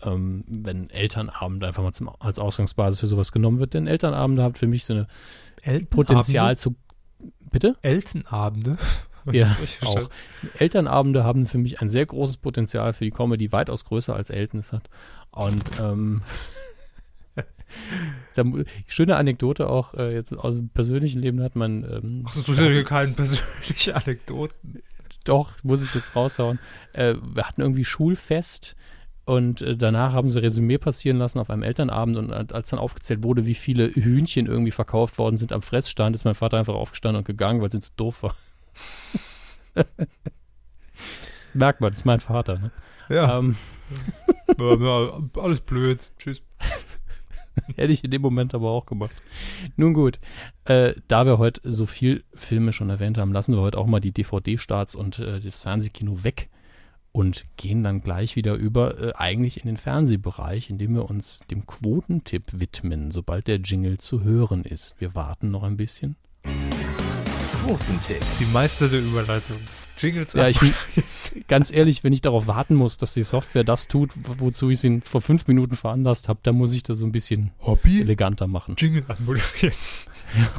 ähm, 0.05 0.45
wenn 0.47 0.91
Elternabend 0.91 1.65
einfach 1.65 1.83
mal 1.83 1.93
zum, 1.93 2.11
als 2.19 2.39
Ausgangsbasis 2.39 3.01
für 3.01 3.07
sowas 3.07 3.33
genommen 3.33 3.59
wird. 3.59 3.75
Denn 3.75 3.87
Elternabende 3.87 4.43
haben 4.43 4.55
für 4.55 4.67
mich 4.67 4.85
so 4.85 5.07
eine 5.65 5.81
Potenzial 5.87 6.57
zu. 6.57 6.77
Bitte? 7.51 7.77
Eltenabende. 7.83 8.77
Ja, 9.31 9.57
auch. 9.85 10.11
Elternabende 10.59 11.23
haben 11.23 11.47
für 11.47 11.59
mich 11.59 11.81
ein 11.81 11.89
sehr 11.89 12.05
großes 12.05 12.39
Potenzial 12.39 12.93
für 12.93 13.05
die 13.05 13.13
Comedy, 13.13 13.53
weitaus 13.53 13.85
größer 13.85 14.17
als 14.17 14.31
Elten 14.31 14.59
es 14.59 14.73
hat. 14.73 14.91
Und 15.31 15.63
ähm, 15.81 16.23
da, 18.35 18.45
schöne 18.87 19.17
Anekdote 19.17 19.69
auch 19.69 19.95
äh, 19.95 20.15
jetzt 20.15 20.33
aus 20.33 20.57
dem 20.57 20.69
persönlichen 20.69 21.21
Leben 21.21 21.43
hat 21.43 21.57
man 21.57 21.85
ähm, 21.85 22.25
Ach, 22.27 22.33
so 22.33 22.53
sind 22.53 22.71
hier 22.71 22.85
keine 22.85 23.13
persönliche 23.15 23.95
Anekdoten. 23.95 24.83
Doch, 25.25 25.53
muss 25.63 25.83
ich 25.85 25.95
jetzt 25.95 26.17
raushauen. 26.17 26.59
Äh, 26.93 27.15
wir 27.23 27.45
hatten 27.45 27.61
irgendwie 27.61 27.85
Schulfest 27.85 28.77
und 29.25 29.63
äh, 29.63 29.77
danach 29.77 30.13
haben 30.13 30.29
sie 30.29 30.43
Resümee 30.43 30.79
passieren 30.79 31.19
lassen 31.19 31.39
auf 31.39 31.49
einem 31.49 31.63
Elternabend 31.63 32.17
und 32.17 32.31
äh, 32.31 32.47
als 32.53 32.71
dann 32.71 32.81
aufgezählt 32.81 33.23
wurde, 33.23 33.47
wie 33.47 33.55
viele 33.55 33.89
Hühnchen 33.89 34.47
irgendwie 34.47 34.73
verkauft 34.73 35.19
worden 35.19 35.37
sind 35.37 35.53
am 35.53 35.63
Fressstand, 35.63 36.17
ist 36.17 36.25
mein 36.25 36.35
Vater 36.35 36.59
einfach 36.59 36.75
aufgestanden 36.75 37.19
und 37.19 37.25
gegangen, 37.25 37.61
weil 37.61 37.69
es 37.69 37.75
ihm 37.75 37.83
zu 37.83 37.93
doof 37.97 38.25
war. 38.25 38.35
das 41.25 41.51
merkt 41.55 41.81
man, 41.81 41.91
das 41.91 42.01
ist 42.01 42.05
mein 42.05 42.21
Vater. 42.21 42.59
Ne? 42.59 42.71
Ja, 43.09 43.39
Ähm, 43.39 43.57
ja, 44.59 44.75
ja, 44.75 45.23
alles 45.41 45.61
blöd. 45.61 46.11
Tschüss. 46.19 46.43
hätte 47.77 47.93
ich 47.93 48.05
in 48.05 48.11
dem 48.11 48.23
Moment 48.23 48.55
aber 48.55 48.71
auch 48.71 48.87
gemacht. 48.87 49.15
Nun 49.77 49.95
gut, 49.95 50.19
äh, 50.65 50.95
da 51.09 51.27
wir 51.27 51.39
heute 51.39 51.61
so 51.65 51.87
viel 51.87 52.25
Filme 52.35 52.73
schon 52.73 52.91
erwähnt 52.91 53.19
haben, 53.19 53.33
lassen 53.33 53.55
wir 53.55 53.61
heute 53.61 53.79
auch 53.79 53.87
mal 53.87 54.01
die 54.01 54.13
DVD-Starts 54.13 54.95
und 54.95 55.19
äh, 55.19 55.41
das 55.41 55.63
Fernsehkino 55.63 56.25
weg 56.25 56.49
und 57.13 57.45
gehen 57.57 57.85
dann 57.85 58.01
gleich 58.01 58.37
wieder 58.37 58.55
über 58.55 59.01
äh, 59.01 59.13
eigentlich 59.15 59.61
in 59.61 59.67
den 59.67 59.77
Fernsehbereich, 59.77 60.71
indem 60.71 60.95
wir 60.95 61.09
uns 61.09 61.41
dem 61.51 61.67
Quotentipp 61.67 62.45
widmen, 62.53 63.11
sobald 63.11 63.47
der 63.47 63.59
Jingle 63.59 63.99
zu 63.99 64.23
hören 64.23 64.65
ist. 64.65 65.01
Wir 65.01 65.15
warten 65.15 65.51
noch 65.51 65.63
ein 65.63 65.77
bisschen. 65.77 66.17
Quotentipp. 67.67 68.21
Die 68.41 68.47
meisterte 68.47 68.99
Überleitung. 68.99 69.59
Jingles 69.97 70.33
Ja, 70.33 70.49
ich, 70.49 70.59
ganz 71.49 71.71
ehrlich, 71.71 72.03
wenn 72.03 72.13
ich 72.13 72.21
darauf 72.21 72.47
warten 72.49 72.75
muss, 72.75 72.97
dass 72.97 73.15
die 73.15 73.23
Software 73.23 73.63
das 73.63 73.87
tut, 73.89 74.11
wozu 74.39 74.71
ich 74.71 74.81
sie 74.81 75.01
vor 75.05 75.21
fünf 75.21 75.47
Minuten 75.47 75.77
veranlasst 75.77 76.29
habe, 76.29 76.41
dann 76.43 76.57
muss 76.57 76.73
ich 76.73 76.83
das 76.83 76.99
so 76.99 77.05
ein 77.07 77.13
bisschen 77.13 77.53
Hobby? 77.61 78.01
eleganter 78.01 78.47
machen. 78.49 78.75
Jingle 78.79 79.05
anmoderieren. 79.07 79.75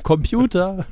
Computer! 0.03 0.85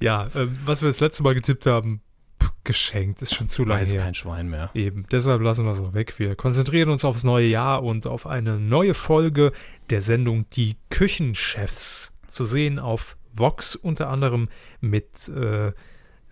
Ja, 0.00 0.28
ähm, 0.34 0.58
was 0.64 0.82
wir 0.82 0.88
das 0.88 1.00
letzte 1.00 1.22
Mal 1.22 1.34
getippt 1.34 1.64
haben, 1.66 2.02
pff, 2.42 2.50
geschenkt, 2.64 3.22
ist 3.22 3.34
schon 3.34 3.48
zu 3.48 3.64
lange 3.64 3.80
Weiß 3.80 3.94
her. 3.94 4.02
kein 4.02 4.14
Schwein 4.14 4.48
mehr. 4.48 4.70
Eben, 4.74 5.06
deshalb 5.10 5.40
lassen 5.40 5.64
wir 5.64 5.72
es 5.72 5.80
auch 5.80 5.94
weg. 5.94 6.18
Wir 6.18 6.36
konzentrieren 6.36 6.90
uns 6.90 7.04
aufs 7.04 7.24
neue 7.24 7.46
Jahr 7.48 7.82
und 7.82 8.06
auf 8.06 8.26
eine 8.26 8.58
neue 8.60 8.92
Folge 8.94 9.52
der 9.88 10.02
Sendung 10.02 10.44
Die 10.50 10.76
Küchenchefs. 10.90 12.12
Zu 12.26 12.44
sehen 12.44 12.78
auf 12.78 13.16
Vox 13.38 13.76
unter 13.76 14.08
anderem 14.08 14.48
mit 14.80 15.28
äh, 15.28 15.68
äh, 15.68 15.72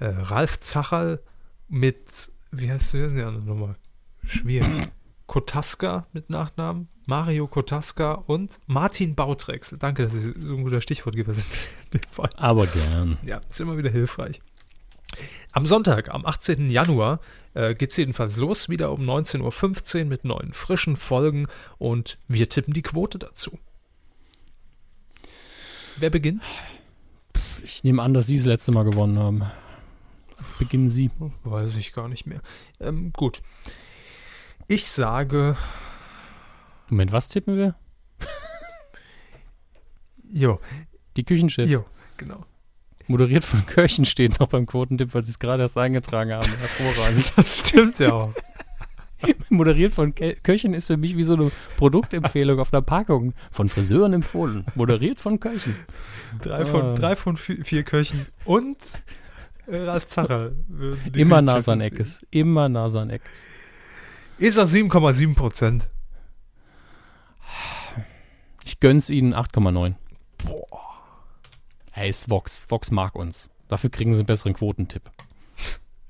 Ralf 0.00 0.60
Zacherl, 0.60 1.20
mit, 1.68 2.30
wie 2.52 2.70
heißt 2.70 2.94
wie 2.94 3.02
heißt 3.02 3.16
die 3.16 3.22
andere 3.22 3.44
nochmal? 3.44 3.76
Schwierig. 4.24 4.68
Kotaska 5.26 6.06
mit 6.12 6.30
Nachnamen, 6.30 6.88
Mario 7.04 7.48
Kotaska 7.48 8.12
und 8.12 8.60
Martin 8.66 9.16
Bautrexel. 9.16 9.76
Danke, 9.76 10.04
dass 10.04 10.12
Sie 10.12 10.32
so 10.40 10.56
ein 10.56 10.62
guter 10.62 10.80
Stichwortgeber 10.80 11.32
sind. 11.34 11.70
Aber 12.36 12.66
gern. 12.66 13.18
Ja, 13.24 13.38
ist 13.38 13.60
immer 13.60 13.76
wieder 13.76 13.90
hilfreich. 13.90 14.40
Am 15.52 15.66
Sonntag, 15.66 16.12
am 16.14 16.26
18. 16.26 16.70
Januar, 16.70 17.20
äh, 17.54 17.74
geht 17.74 17.90
es 17.90 17.96
jedenfalls 17.96 18.36
los, 18.36 18.68
wieder 18.68 18.92
um 18.92 19.02
19.15 19.02 20.00
Uhr 20.00 20.04
mit 20.04 20.24
neuen 20.24 20.52
frischen 20.52 20.96
Folgen 20.96 21.46
und 21.78 22.18
wir 22.28 22.48
tippen 22.48 22.74
die 22.74 22.82
Quote 22.82 23.18
dazu. 23.18 23.58
Wer 25.98 26.10
beginnt? 26.10 26.44
Ich 27.66 27.82
nehme 27.82 28.00
an, 28.00 28.14
dass 28.14 28.26
Sie 28.26 28.36
das 28.36 28.46
letzte 28.46 28.70
Mal 28.70 28.84
gewonnen 28.84 29.18
haben. 29.18 29.42
Also 30.36 30.52
beginnen 30.60 30.88
Sie. 30.88 31.10
Weiß 31.42 31.74
ich 31.74 31.92
gar 31.92 32.08
nicht 32.08 32.24
mehr. 32.24 32.40
Ähm, 32.78 33.12
gut. 33.12 33.42
Ich 34.68 34.86
sage, 34.86 35.56
Moment, 36.88 37.10
was 37.10 37.28
tippen 37.28 37.56
wir? 37.56 37.74
jo, 40.30 40.60
Die 41.16 41.24
Küchenchefs. 41.24 41.68
jo, 41.68 41.84
genau. 42.16 42.46
Moderiert 43.08 43.44
von 43.44 43.66
Köchen 43.66 44.04
steht 44.04 44.38
noch 44.38 44.48
beim 44.48 44.66
Quotentipp, 44.66 45.12
weil 45.12 45.24
Sie 45.24 45.32
es 45.32 45.40
gerade 45.40 45.64
erst 45.64 45.76
eingetragen 45.76 46.34
haben. 46.34 46.52
Hervorragend. 46.58 47.32
Das 47.34 47.58
stimmt 47.58 47.98
ja 47.98 48.12
auch. 48.12 48.32
Moderiert 49.50 49.92
von 49.92 50.14
Ke 50.14 50.36
Köchen 50.42 50.74
ist 50.74 50.86
für 50.86 50.96
mich 50.96 51.16
wie 51.16 51.22
so 51.22 51.34
eine 51.34 51.50
Produktempfehlung 51.76 52.58
auf 52.60 52.72
einer 52.72 52.82
Packung. 52.82 53.34
Von 53.50 53.68
Friseuren 53.68 54.12
empfohlen. 54.12 54.64
Moderiert 54.74 55.20
von 55.20 55.40
Köchen. 55.40 55.76
Drei 56.40 56.64
von, 56.66 56.82
Ah. 56.82 56.94
drei 56.94 57.16
von 57.16 57.36
vier, 57.36 57.64
vier 57.64 57.82
Köchen 57.82 58.26
und 58.44 59.02
äh, 59.66 59.76
Ralf 59.78 60.06
Zacher. 60.06 60.52
Immer 61.14 61.42
Nasan 61.42 61.80
empfehlen. 61.80 62.00
Eckes. 62.00 62.26
Immer 62.30 62.68
Nasan 62.68 63.10
Eckes. 63.10 63.44
Ist 64.38 64.58
er 64.58 64.66
7,7 64.66 65.34
Prozent. 65.34 65.88
Ich 68.64 68.80
gönn's 68.80 69.08
Ihnen 69.10 69.32
8,9. 69.34 69.94
Hey, 71.92 72.10
ist 72.10 72.28
Vox. 72.28 72.66
Vox 72.68 72.90
mag 72.90 73.14
uns. 73.14 73.50
Dafür 73.68 73.90
kriegen 73.90 74.12
Sie 74.14 74.20
einen 74.20 74.26
besseren 74.26 74.52
Quotentipp. 74.54 75.02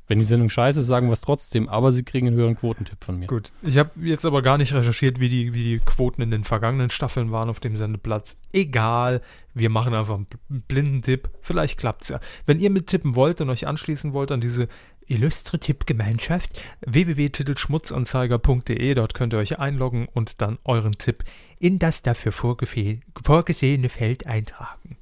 Wenn 0.08 0.20
die 0.20 0.24
Sendung 0.24 0.48
scheiße 0.48 0.78
ist, 0.80 0.86
sagen 0.86 1.08
wir 1.08 1.12
es 1.14 1.20
trotzdem, 1.20 1.68
aber 1.68 1.90
Sie 1.92 2.04
kriegen 2.04 2.28
einen 2.28 2.36
höheren 2.36 2.54
Quotentipp 2.56 3.02
von 3.04 3.18
mir. 3.18 3.26
Gut. 3.26 3.50
Ich 3.62 3.76
habe 3.76 3.90
jetzt 4.00 4.24
aber 4.24 4.40
gar 4.42 4.56
nicht 4.56 4.72
recherchiert, 4.72 5.18
wie 5.20 5.28
die, 5.28 5.52
wie 5.52 5.64
die 5.64 5.78
Quoten 5.80 6.22
in 6.22 6.30
den 6.30 6.44
vergangenen 6.44 6.90
Staffeln 6.90 7.32
waren 7.32 7.50
auf 7.50 7.58
dem 7.58 7.74
Sendeplatz. 7.74 8.36
Egal. 8.52 9.20
Wir 9.52 9.68
machen 9.70 9.94
einfach 9.94 10.14
einen 10.14 10.26
bl- 10.26 10.62
blinden 10.68 11.02
Tipp. 11.02 11.28
Vielleicht 11.40 11.76
klappt's 11.78 12.08
ja. 12.10 12.20
Wenn 12.44 12.60
ihr 12.60 12.70
mittippen 12.70 13.16
wollt 13.16 13.40
und 13.40 13.50
euch 13.50 13.66
anschließen 13.66 14.12
wollt 14.12 14.30
an 14.30 14.40
diese 14.40 14.68
illustre 15.08 15.58
Tippgemeinschaft, 15.58 16.52
www.titelschmutzanzeiger.de. 16.86 18.94
Dort 18.94 19.14
könnt 19.14 19.32
ihr 19.34 19.38
euch 19.38 19.58
einloggen 19.58 20.08
und 20.12 20.42
dann 20.42 20.58
euren 20.64 20.92
Tipp 20.92 21.24
in 21.58 21.78
das 21.78 22.02
dafür 22.02 22.32
vorgesehene 22.32 23.88
Feld 23.88 24.26
eintragen. 24.26 24.96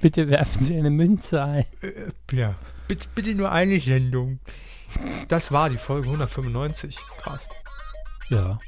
Bitte 0.00 0.28
werfen 0.28 0.62
Sie 0.62 0.76
eine 0.76 0.90
Münze 0.90 1.42
ein. 1.42 1.64
Ja. 2.32 2.54
Bitte, 2.88 3.08
bitte 3.14 3.34
nur 3.34 3.50
eine 3.50 3.80
Sendung. 3.80 4.40
Das 5.28 5.52
war 5.52 5.70
die 5.70 5.76
Folge 5.78 6.06
195. 6.08 6.96
Krass. 7.18 7.48
Ja. 8.28 8.58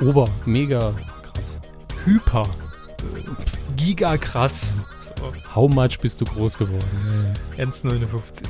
Ober, 0.00 0.28
mega 0.46 0.92
krass. 1.22 1.60
Hyper. 2.04 2.48
Giga 3.76 4.16
krass. 4.16 4.80
So, 5.00 5.32
How 5.54 5.72
much 5.72 5.98
bist 6.00 6.20
du 6.20 6.24
groß 6.24 6.58
geworden? 6.58 7.32
1,59. 7.58 8.46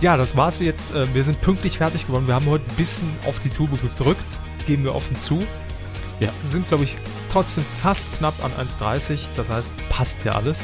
Ja, 0.00 0.16
das 0.16 0.36
war's 0.36 0.60
jetzt. 0.60 0.94
Äh, 0.94 1.12
Wir 1.14 1.24
sind 1.24 1.40
pünktlich 1.42 1.76
fertig 1.78 2.06
geworden. 2.06 2.26
Wir 2.26 2.34
haben 2.34 2.46
heute 2.46 2.64
ein 2.68 2.76
bisschen 2.76 3.08
auf 3.26 3.38
die 3.42 3.50
Tube 3.50 3.78
gedrückt. 3.80 4.24
Geben 4.66 4.84
wir 4.84 4.94
offen 4.94 5.18
zu. 5.18 5.40
Ja. 6.20 6.30
Sind, 6.42 6.68
glaube 6.68 6.84
ich, 6.84 6.96
trotzdem 7.30 7.64
fast 7.64 8.14
knapp 8.14 8.34
an 8.42 8.50
1,30. 8.52 9.26
Das 9.36 9.50
heißt, 9.50 9.72
passt 9.90 10.24
ja 10.24 10.32
alles. 10.32 10.62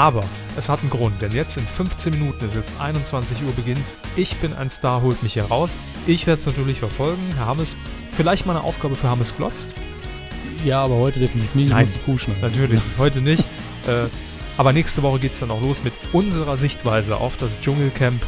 Aber 0.00 0.24
es 0.56 0.70
hat 0.70 0.80
einen 0.80 0.88
Grund, 0.88 1.20
denn 1.20 1.30
jetzt 1.32 1.58
in 1.58 1.66
15 1.66 2.14
Minuten, 2.14 2.42
ist 2.42 2.54
jetzt 2.54 2.72
21 2.80 3.42
Uhr 3.44 3.52
beginnt, 3.52 3.84
ich 4.16 4.34
bin 4.36 4.54
ein 4.54 4.70
Star, 4.70 5.02
holt 5.02 5.22
mich 5.22 5.34
hier 5.34 5.44
raus. 5.44 5.76
Ich 6.06 6.26
werde 6.26 6.40
es 6.40 6.46
natürlich 6.46 6.78
verfolgen. 6.78 7.20
Herr 7.36 7.44
Hammes, 7.44 7.76
vielleicht 8.10 8.46
mal 8.46 8.56
eine 8.56 8.64
Aufgabe 8.64 8.96
für 8.96 9.10
Hammes 9.10 9.36
Glotz. 9.36 9.66
Ja, 10.64 10.82
aber 10.82 10.94
heute 10.94 11.20
definitiv 11.20 11.54
nicht. 11.54 11.66
Ich 11.66 11.72
Nein. 11.74 11.86
Natürlich, 12.40 12.80
heute 12.96 13.20
nicht. 13.20 13.44
Äh, 13.86 14.06
aber 14.56 14.72
nächste 14.72 15.02
Woche 15.02 15.18
geht 15.18 15.34
es 15.34 15.40
dann 15.40 15.50
auch 15.50 15.60
los 15.60 15.84
mit 15.84 15.92
unserer 16.14 16.56
Sichtweise 16.56 17.18
auf 17.18 17.36
das 17.36 17.60
Dschungelcamp. 17.60 18.22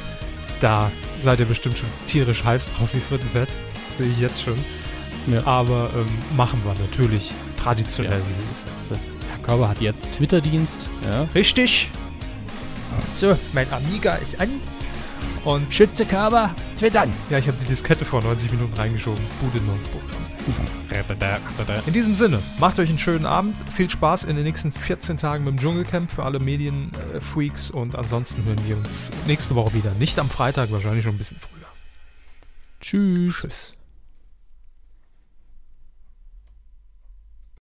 Da 0.61 0.93
seid 1.21 1.41
ihr 1.41 1.47
bestimmt 1.47 1.79
schon 1.79 1.89
tierisch 2.07 2.45
heiß 2.45 2.69
drauf 2.77 2.91
wie 2.93 3.01
Frittenfett. 3.01 3.49
Sehe 3.97 4.09
ich 4.09 4.19
jetzt 4.19 4.43
schon. 4.43 4.59
Ja. 5.27 5.47
Aber 5.47 5.89
ähm, 5.95 6.37
machen 6.37 6.61
wir 6.67 6.75
natürlich 6.75 7.33
traditionell. 7.57 8.19
Ja. 8.19 8.19
wie 8.19 8.53
es 8.53 8.89
Das 8.91 8.99
heißt, 8.99 9.22
Körber 9.43 9.69
hat 9.69 9.81
jetzt 9.81 10.13
Twitter-Dienst. 10.13 10.89
Ja. 11.05 11.23
Richtig. 11.35 11.91
So, 13.15 13.37
mein 13.53 13.71
Amiga 13.73 14.15
ist 14.15 14.41
an. 14.41 14.51
Und 15.45 15.73
Schütze 15.73 16.05
Körber, 16.05 16.55
twittern. 16.79 17.13
ja, 17.29 17.39
ich 17.39 17.49
habe 17.49 17.57
die 17.61 17.67
Diskette 17.67 18.05
vor 18.05 18.23
90 18.23 18.53
Minuten 18.53 18.75
reingeschoben. 18.75 19.21
Das 19.25 19.33
bootet 19.37 19.67
nur 19.67 19.75
ins 19.75 19.89
Programm. 19.89 20.23
In 21.87 21.93
diesem 21.93 22.15
Sinne, 22.15 22.41
macht 22.59 22.79
euch 22.79 22.89
einen 22.89 22.99
schönen 22.99 23.27
Abend. 23.27 23.57
Viel 23.73 23.89
Spaß 23.89 24.25
in 24.25 24.37
den 24.37 24.45
nächsten 24.45 24.71
14 24.71 25.17
Tagen 25.17 25.45
mit 25.45 25.55
dem 25.55 25.59
Dschungelcamp 25.61 26.11
für 26.11 26.25
alle 26.25 26.39
Medienfreaks. 26.39 27.71
Und 27.71 27.97
ansonsten 27.97 28.45
hören 28.45 28.61
wir 28.67 28.77
uns 28.77 29.11
nächste 29.27 29.55
Woche 29.55 29.75
wieder. 29.75 29.93
Nicht 29.95 30.19
am 30.19 30.29
Freitag, 30.29 30.71
wahrscheinlich 30.71 31.05
schon 31.05 31.15
ein 31.15 31.19
bisschen 31.19 31.39
früher. 31.39 31.67
Tschüss. 32.81 33.41
Tschüss. 33.41 33.77